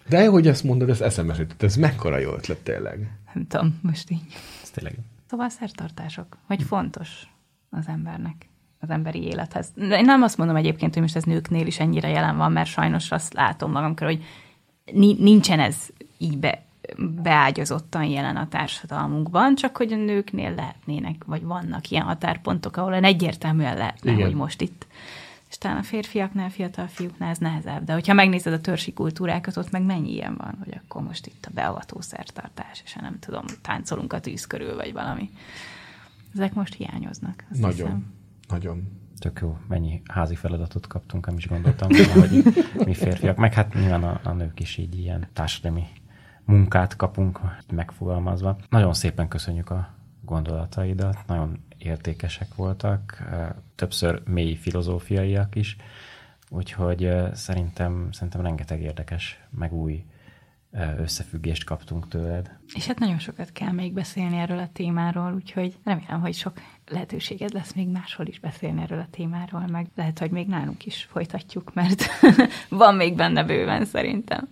De 0.07 0.27
hogy 0.27 0.47
ezt 0.47 0.63
mondod, 0.63 0.89
ez 0.89 1.01
eszembe 1.01 1.35
jutott. 1.37 1.63
Ez 1.63 1.75
mekkora 1.75 2.17
jó 2.17 2.33
ötlet 2.33 2.57
tényleg. 2.57 3.11
Nem 3.33 3.47
tudom, 3.47 3.79
most 3.81 4.11
így. 4.11 4.21
Ez 4.61 4.69
tényleg 4.69 4.95
Szóval 5.29 5.49
szertartások, 5.49 6.37
hogy 6.47 6.63
fontos 6.63 7.09
az 7.69 7.87
embernek, 7.87 8.49
az 8.79 8.89
emberi 8.89 9.23
élethez. 9.23 9.67
Én 9.77 10.05
nem 10.05 10.21
azt 10.21 10.37
mondom 10.37 10.55
egyébként, 10.55 10.93
hogy 10.93 11.01
most 11.01 11.15
ez 11.15 11.23
nőknél 11.23 11.67
is 11.67 11.79
ennyire 11.79 12.07
jelen 12.07 12.37
van, 12.37 12.51
mert 12.51 12.69
sajnos 12.69 13.11
azt 13.11 13.33
látom 13.33 13.71
magam 13.71 13.95
körül, 13.95 14.13
hogy 14.13 14.23
ni- 14.93 15.17
nincsen 15.19 15.59
ez 15.59 15.75
így 16.17 16.37
be, 16.37 16.63
beágyazottan 16.97 18.03
jelen 18.03 18.35
a 18.35 18.47
társadalmunkban, 18.47 19.55
csak 19.55 19.77
hogy 19.77 19.93
a 19.93 19.95
nőknél 19.95 20.55
lehetnének, 20.55 21.23
vagy 21.25 21.43
vannak 21.43 21.89
ilyen 21.89 22.05
határpontok, 22.05 22.77
ahol 22.77 22.93
egyértelműen 22.93 23.77
lehetne, 23.77 24.11
Igen. 24.11 24.25
hogy 24.25 24.35
most 24.35 24.61
itt. 24.61 24.87
És 25.49 25.57
talán 25.57 25.77
a 25.77 25.83
férfiaknál, 25.83 26.49
fiatal 26.49 26.87
fiúknál 26.87 27.29
ez 27.29 27.37
nehezebb. 27.37 27.83
De 27.83 27.93
hogyha 27.93 28.13
megnézed 28.13 28.53
a 28.53 28.61
törsi 28.61 28.93
kultúrákat, 28.93 29.57
ott 29.57 29.71
meg 29.71 29.83
mennyi 29.83 30.11
ilyen 30.11 30.35
van, 30.35 30.55
hogy 30.63 30.79
akkor 30.83 31.01
most 31.01 31.27
itt 31.27 31.45
a 31.45 31.51
beavató 31.53 32.01
szertartás, 32.01 32.81
és 32.85 32.93
nem 32.93 33.19
tudom, 33.19 33.45
táncolunk 33.61 34.13
a 34.13 34.19
tűz 34.19 34.47
körül, 34.47 34.75
vagy 34.75 34.93
valami. 34.93 35.29
Ezek 36.33 36.53
most 36.53 36.73
hiányoznak. 36.73 37.43
Azt 37.51 37.61
Nagyon, 37.61 37.71
Hiszem. 37.75 38.13
nagyon. 38.47 38.87
tök 39.19 39.39
jó. 39.41 39.57
Mennyi 39.67 40.01
házi 40.05 40.35
feladatot 40.35 40.87
kaptunk, 40.87 41.25
nem 41.25 41.37
is 41.37 41.47
gondoltam 41.47 41.89
volna, 41.89 42.27
hogy 42.27 42.43
mi 42.85 42.93
férfiak. 42.93 43.37
Meg 43.37 43.53
hát 43.53 43.73
nyilván 43.73 44.03
a, 44.03 44.19
a 44.23 44.31
nők 44.31 44.59
is 44.59 44.77
így 44.77 44.97
ilyen 44.99 45.27
társadalmi 45.33 45.83
munkát 46.45 46.95
kapunk 46.95 47.39
megfogalmazva. 47.71 48.57
Nagyon 48.69 48.93
szépen 48.93 49.27
köszönjük 49.27 49.69
a 49.69 49.89
gondolataidat, 50.21 51.17
nagyon 51.27 51.63
értékesek 51.79 52.55
voltak, 52.55 53.23
többször 53.75 54.21
mély 54.25 54.55
filozófiaiak 54.55 55.55
is, 55.55 55.75
úgyhogy 56.49 57.11
szerintem, 57.33 58.07
szerintem 58.11 58.41
rengeteg 58.41 58.81
érdekes, 58.81 59.39
meg 59.49 59.73
új 59.73 60.03
összefüggést 60.97 61.63
kaptunk 61.63 62.07
tőled. 62.07 62.57
És 62.73 62.87
hát 62.87 62.99
nagyon 62.99 63.19
sokat 63.19 63.51
kell 63.51 63.71
még 63.71 63.93
beszélni 63.93 64.37
erről 64.37 64.59
a 64.59 64.69
témáról, 64.73 65.33
úgyhogy 65.33 65.77
remélem, 65.83 66.21
hogy 66.21 66.33
sok 66.33 66.53
lehetőséged 66.87 67.53
lesz 67.53 67.73
még 67.73 67.87
máshol 67.87 68.25
is 68.27 68.39
beszélni 68.39 68.81
erről 68.81 68.99
a 68.99 69.07
témáról, 69.11 69.67
meg 69.67 69.87
lehet, 69.95 70.19
hogy 70.19 70.31
még 70.31 70.47
nálunk 70.47 70.85
is 70.85 71.03
folytatjuk, 71.03 71.73
mert 71.73 72.03
van 72.69 72.95
még 72.95 73.15
benne 73.15 73.43
bőven 73.43 73.85
szerintem. 73.85 74.47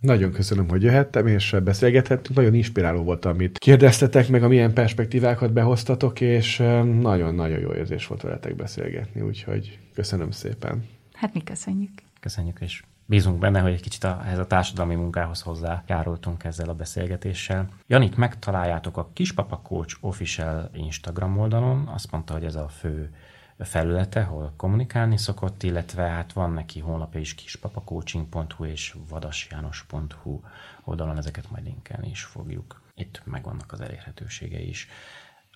Nagyon 0.00 0.32
köszönöm, 0.32 0.68
hogy 0.68 0.82
jöhettem, 0.82 1.26
és 1.26 1.56
beszélgethettünk. 1.64 2.36
Nagyon 2.36 2.54
inspiráló 2.54 3.02
volt, 3.02 3.24
amit 3.24 3.58
kérdeztetek, 3.58 4.28
meg 4.28 4.42
amilyen 4.42 4.72
perspektívákat 4.72 5.52
behoztatok, 5.52 6.20
és 6.20 6.56
nagyon-nagyon 7.00 7.58
jó 7.58 7.72
érzés 7.72 8.06
volt 8.06 8.22
veletek 8.22 8.56
beszélgetni, 8.56 9.20
úgyhogy 9.20 9.78
köszönöm 9.94 10.30
szépen. 10.30 10.84
Hát 11.12 11.34
mi 11.34 11.42
köszönjük. 11.42 11.90
Köszönjük, 12.20 12.60
és 12.60 12.82
bízunk 13.06 13.38
benne, 13.38 13.60
hogy 13.60 13.72
egy 13.72 13.80
kicsit 13.80 14.04
a, 14.04 14.22
ehhez 14.24 14.38
a 14.38 14.46
társadalmi 14.46 14.94
munkához 14.94 15.40
hozzájárultunk 15.40 16.44
ezzel 16.44 16.68
a 16.68 16.74
beszélgetéssel. 16.74 17.68
Janit 17.86 18.16
megtaláljátok 18.16 18.96
a 18.96 19.10
Kispapa 19.12 19.56
Coach 19.56 19.96
Official 20.00 20.70
Instagram 20.74 21.38
oldalon, 21.38 21.86
azt 21.94 22.10
mondta, 22.10 22.32
hogy 22.32 22.44
ez 22.44 22.54
a 22.54 22.68
fő 22.68 23.10
felülete, 23.58 24.20
ahol 24.20 24.52
kommunikálni 24.56 25.16
szokott, 25.16 25.62
illetve 25.62 26.02
hát 26.02 26.32
van 26.32 26.52
neki 26.52 26.80
honlapja 26.80 27.20
is 27.20 27.34
kispapacoaching.hu 27.34 28.64
és 28.64 28.96
vadasjános.hu 29.08 30.40
oldalon, 30.84 31.16
ezeket 31.16 31.50
majd 31.50 31.64
linkelni 31.64 32.08
is 32.08 32.24
fogjuk. 32.24 32.82
Itt 32.94 33.22
megvannak 33.24 33.72
az 33.72 33.80
elérhetőségei 33.80 34.68
is. 34.68 34.88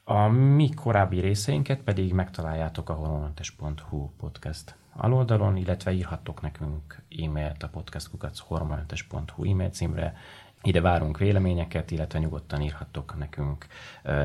A 0.05 0.27
mi 0.29 0.75
korábbi 0.75 1.21
részeinket 1.21 1.81
pedig 1.81 2.13
megtaláljátok 2.13 2.89
a 2.89 2.95
hormonmentes.hu 2.95 4.11
podcast 4.19 4.75
aloldalon, 4.93 5.57
illetve 5.57 5.93
írhattok 5.93 6.41
nekünk 6.43 7.03
e-mailt 7.25 7.63
a 7.63 7.69
podcastkukachormonmentes.hu 7.69 9.51
e-mail 9.51 9.71
címre. 9.71 10.17
Ide 10.63 10.81
várunk 10.81 11.19
véleményeket, 11.19 11.91
illetve 11.91 12.19
nyugodtan 12.19 12.63
írhattok 12.63 13.19
nekünk 13.19 13.67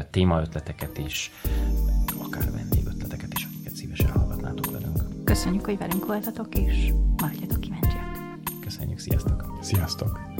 témaötleteket 0.09 0.97
is, 0.97 1.31
akár 2.21 2.51
vendégötleteket 2.51 3.33
is, 3.33 3.47
szívesen 3.97 4.21
hallgatnátok 4.21 4.71
velünk. 4.71 5.23
Köszönjük, 5.23 5.65
hogy 5.65 5.77
velünk 5.77 6.05
voltatok, 6.05 6.55
és 6.55 6.93
maradjatok 7.17 7.59
kíváncsiak. 7.59 8.39
Köszönjük, 8.61 8.99
sziasztok! 8.99 9.57
Sziasztok! 9.61 10.36